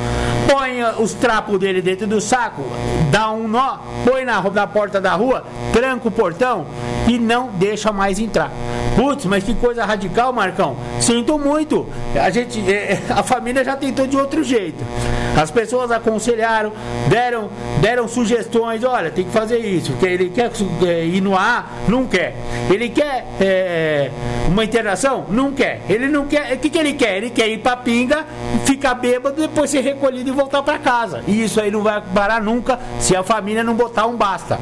põe 0.51 0.83
os 0.99 1.13
trapos 1.13 1.57
dele 1.57 1.81
dentro 1.81 2.05
do 2.05 2.19
saco, 2.19 2.63
dá 3.09 3.31
um 3.31 3.47
nó, 3.47 3.77
põe 4.05 4.25
na, 4.25 4.41
na 4.41 4.67
porta 4.67 4.99
da 4.99 5.13
rua, 5.13 5.45
tranca 5.71 6.09
o 6.09 6.11
portão 6.11 6.65
e 7.07 7.17
não 7.17 7.47
deixa 7.53 7.91
mais 7.91 8.19
entrar. 8.19 8.51
Putz, 8.95 9.25
mas 9.25 9.43
que 9.43 9.53
coisa 9.55 9.85
radical, 9.85 10.33
Marcão. 10.33 10.75
Sinto 10.99 11.39
muito. 11.39 11.87
A 12.21 12.29
gente, 12.29 12.59
eh, 12.69 12.99
a 13.09 13.23
família 13.23 13.63
já 13.63 13.75
tentou 13.75 14.05
de 14.05 14.17
outro 14.17 14.43
jeito. 14.43 14.83
As 15.41 15.49
pessoas 15.49 15.91
aconselharam, 15.91 16.73
deram, 17.07 17.49
deram 17.79 18.07
sugestões. 18.07 18.83
Olha, 18.83 19.09
tem 19.09 19.23
que 19.23 19.31
fazer 19.31 19.59
isso. 19.59 19.93
Que 19.93 20.05
ele 20.05 20.29
quer 20.29 20.51
eh, 20.85 21.05
ir 21.05 21.21
no 21.21 21.35
ar, 21.35 21.71
não 21.87 22.05
quer. 22.05 22.35
Ele 22.69 22.89
quer 22.89 23.25
eh, 23.39 24.11
uma 24.47 24.65
internação, 24.65 25.25
não 25.29 25.53
quer. 25.53 25.81
Ele 25.89 26.07
não 26.07 26.27
quer. 26.27 26.53
O 26.53 26.57
que, 26.57 26.69
que 26.69 26.77
ele 26.77 26.93
quer? 26.93 27.17
Ele 27.17 27.29
quer 27.29 27.47
ir 27.47 27.59
pra 27.59 27.77
pinga, 27.77 28.25
ficar 28.65 28.95
bêbado, 28.95 29.41
depois 29.41 29.69
ser 29.69 29.81
recolhido 29.81 30.29
e 30.29 30.33
voltar 30.41 30.63
pra 30.63 30.79
casa. 30.79 31.23
E 31.27 31.43
isso 31.43 31.61
aí 31.61 31.69
não 31.69 31.83
vai 31.83 32.01
parar 32.13 32.41
nunca 32.41 32.79
se 32.99 33.15
a 33.15 33.21
família 33.21 33.63
não 33.63 33.75
botar 33.75 34.07
um 34.07 34.15
basta. 34.15 34.59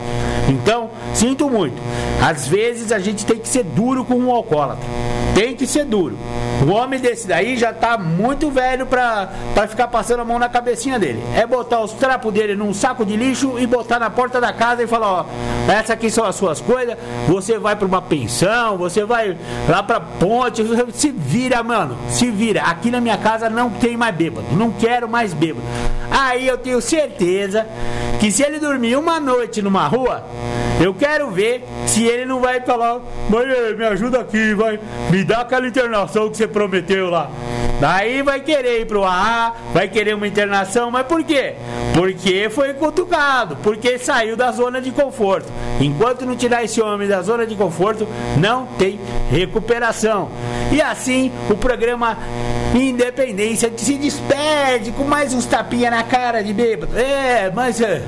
Então, 0.47 0.89
sinto 1.13 1.49
muito. 1.49 1.81
Às 2.21 2.47
vezes 2.47 2.91
a 2.91 2.99
gente 2.99 3.25
tem 3.25 3.37
que 3.37 3.47
ser 3.47 3.63
duro 3.63 4.03
com 4.03 4.15
um 4.15 4.31
alcoólatra. 4.31 4.83
Tem 5.33 5.55
que 5.55 5.65
ser 5.65 5.85
duro. 5.85 6.17
O 6.67 6.71
homem 6.71 6.99
desse 6.99 7.25
daí 7.25 7.55
já 7.55 7.71
tá 7.71 7.97
muito 7.97 8.51
velho 8.51 8.85
pra, 8.85 9.29
pra 9.53 9.67
ficar 9.67 9.87
passando 9.87 10.19
a 10.19 10.25
mão 10.25 10.37
na 10.37 10.49
cabecinha 10.49 10.99
dele. 10.99 11.23
É 11.33 11.47
botar 11.47 11.79
os 11.79 11.93
trapos 11.93 12.33
dele 12.33 12.55
num 12.55 12.73
saco 12.73 13.05
de 13.05 13.15
lixo 13.15 13.57
e 13.57 13.65
botar 13.65 13.99
na 13.99 14.09
porta 14.09 14.41
da 14.41 14.51
casa 14.51 14.83
e 14.83 14.87
falar, 14.87 15.21
ó, 15.21 15.25
essa 15.71 15.93
aqui 15.93 16.09
são 16.09 16.25
as 16.25 16.35
suas 16.35 16.59
coisas, 16.59 16.97
você 17.27 17.57
vai 17.57 17.77
pra 17.77 17.87
uma 17.87 18.01
pensão, 18.01 18.77
você 18.77 19.05
vai 19.05 19.37
lá 19.69 19.81
pra 19.81 20.01
ponte, 20.01 20.61
se 20.91 21.11
vira, 21.11 21.63
mano, 21.63 21.97
se 22.09 22.29
vira. 22.29 22.63
Aqui 22.63 22.91
na 22.91 22.99
minha 22.99 23.17
casa 23.17 23.49
não 23.49 23.69
tem 23.69 23.95
mais 23.95 24.13
bêbado, 24.13 24.45
não 24.51 24.71
quero 24.71 25.07
mais 25.07 25.33
bêbado. 25.33 25.65
Aí 26.11 26.47
eu 26.47 26.57
tenho 26.57 26.81
certeza 26.81 27.65
que 28.19 28.31
se 28.31 28.43
ele 28.43 28.59
dormir 28.59 28.97
uma 28.97 29.19
noite 29.19 29.61
numa 29.61 29.87
rua, 29.87 30.23
eu 30.81 30.93
quero 30.93 31.29
ver 31.29 31.63
se 31.85 32.03
ele 32.05 32.25
não 32.25 32.39
vai 32.39 32.61
falar, 32.61 32.99
mãe, 33.29 33.45
eh, 33.45 33.73
me 33.73 33.85
ajuda 33.85 34.19
aqui, 34.19 34.53
vai, 34.53 34.79
me 35.09 35.23
dá 35.23 35.41
aquela 35.41 35.67
internação 35.67 36.29
que 36.29 36.37
você 36.37 36.47
prometeu 36.47 37.09
lá. 37.09 37.29
Daí 37.79 38.21
vai 38.21 38.41
querer 38.41 38.81
ir 38.81 38.85
pro 38.85 39.05
AA, 39.05 39.53
vai 39.73 39.87
querer 39.87 40.13
uma 40.13 40.27
internação, 40.27 40.91
mas 40.91 41.05
por 41.07 41.23
quê? 41.23 41.55
Porque 41.93 42.49
foi 42.49 42.73
cutucado, 42.73 43.57
porque 43.63 43.97
saiu 43.97 44.35
da 44.35 44.51
zona 44.51 44.81
de 44.81 44.91
conforto. 44.91 45.49
Enquanto 45.79 46.25
não 46.25 46.35
tirar 46.35 46.63
esse 46.63 46.81
homem 46.81 47.07
da 47.07 47.21
zona 47.21 47.45
de 47.45 47.55
conforto, 47.55 48.05
não 48.37 48.65
tem 48.77 48.99
recuperação. 49.31 50.29
E 50.73 50.81
assim 50.81 51.31
o 51.49 51.55
programa 51.55 52.17
Independência 52.75 53.71
se 53.75 53.95
despede 53.95 54.91
com 54.91 55.03
mais 55.03 55.33
uns 55.33 55.45
tapinha 55.59 55.91
na 55.91 56.03
cara 56.03 56.41
de 56.41 56.53
bêbado. 56.53 56.97
É, 56.97 57.51
mas 57.51 57.81
é, 57.81 58.01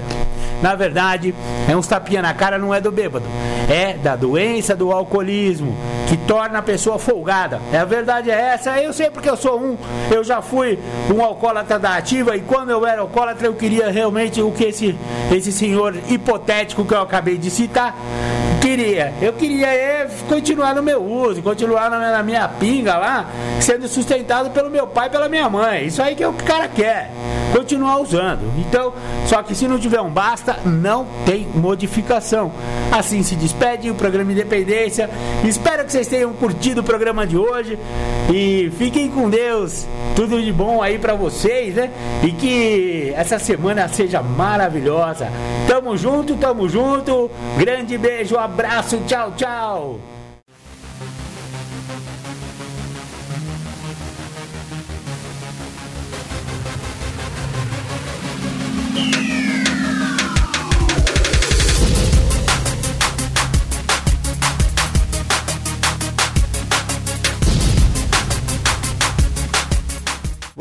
na 0.62 0.76
verdade, 0.76 1.34
é 1.68 1.76
uns 1.76 1.88
tapinha 1.88 2.22
na 2.22 2.34
cara 2.34 2.58
não 2.58 2.74
é 2.74 2.80
do 2.80 2.92
bêbado, 2.92 3.26
é 3.70 3.94
da 3.94 4.16
doença 4.16 4.76
do 4.76 4.92
alcoolismo, 4.92 5.76
que 6.08 6.16
torna 6.18 6.60
a 6.60 6.62
pessoa 6.62 7.00
folgada. 7.00 7.60
É 7.74 7.78
a 7.78 7.86
verdade 7.86 8.30
é 8.30 8.34
essa. 8.54 8.80
Eu 8.80 8.94
sei 8.94 9.10
porque 9.10 9.30
eu 9.30 9.38
sou 9.38 9.60
um, 9.60 9.78
eu 10.12 10.24
já 10.24 10.42
fui 10.42 10.78
um 11.14 11.24
alcoólatra 11.24 11.80
da 11.80 11.96
ativa 11.96 12.36
e 12.36 12.42
quando 12.42 12.70
eu 12.70 12.86
era 12.86 13.02
alcoólatra 13.02 13.48
eu 13.48 13.54
queria 13.54 13.90
realmente 13.90 14.42
o 14.42 14.52
que 14.52 14.66
esse 14.66 14.96
esse 15.32 15.52
senhor 15.52 15.96
hipotético 16.10 16.86
que 16.86 16.94
eu 16.94 17.02
acabei 17.02 17.38
de 17.38 17.50
citar 17.50 17.96
queria. 18.62 19.14
Eu 19.22 19.34
queria 19.34 19.68
é 19.68 20.08
continuar 20.30 20.76
no 20.76 20.84
meu 20.84 21.04
uso, 21.04 21.42
continuar 21.42 21.90
na 21.90 21.98
minha, 21.98 22.12
na 22.12 22.24
minha 22.24 22.48
pinga 22.48 22.96
lá, 22.98 23.26
sendo 23.60 23.88
sustentado 23.88 24.52
pelo 24.52 24.70
meu 24.70 24.86
pai 24.86 25.08
e 25.08 25.10
pela 25.10 25.28
minha 25.28 25.50
mãe. 25.50 25.88
Isso 25.88 26.02
aí 26.02 26.16
que 26.16 26.24
é 26.24 26.28
o 26.28 26.34
que 26.34 26.44
o 26.44 26.46
cara 26.46 26.68
quer. 26.68 27.12
Continuar 27.52 27.98
usando. 27.98 28.50
Então, 28.58 28.94
só 29.26 29.44
que 29.44 29.54
se 29.54 29.68
não 29.68 29.78
tiver 29.78 30.00
um 30.00 30.10
basta, 30.10 30.51
não 30.66 31.08
tem 31.26 31.48
modificação. 31.54 32.52
Assim 32.92 33.24
se 33.24 33.36
despede 33.36 33.90
o 33.90 33.96
programa 33.96 34.32
Independência. 34.32 35.10
Espero 35.44 35.86
que 35.86 35.92
vocês 35.92 36.08
tenham 36.08 36.34
curtido 36.34 36.82
o 36.82 36.84
programa 36.84 37.26
de 37.26 37.38
hoje 37.38 37.78
e 38.34 38.72
fiquem 38.78 39.10
com 39.10 39.30
Deus. 39.30 39.88
Tudo 40.16 40.42
de 40.42 40.52
bom 40.52 40.82
aí 40.82 41.00
pra 41.00 41.14
vocês, 41.14 41.76
né? 41.76 41.90
E 42.24 42.32
que 42.32 43.14
essa 43.16 43.40
semana 43.40 43.88
seja 43.88 44.22
maravilhosa. 44.22 45.30
Tamo 45.68 45.96
junto, 45.96 46.36
tamo 46.36 46.68
junto. 46.68 47.30
Grande 47.58 47.98
beijo, 47.98 48.38
abraço, 48.38 49.00
tchau, 49.08 49.34
tchau. 49.38 50.11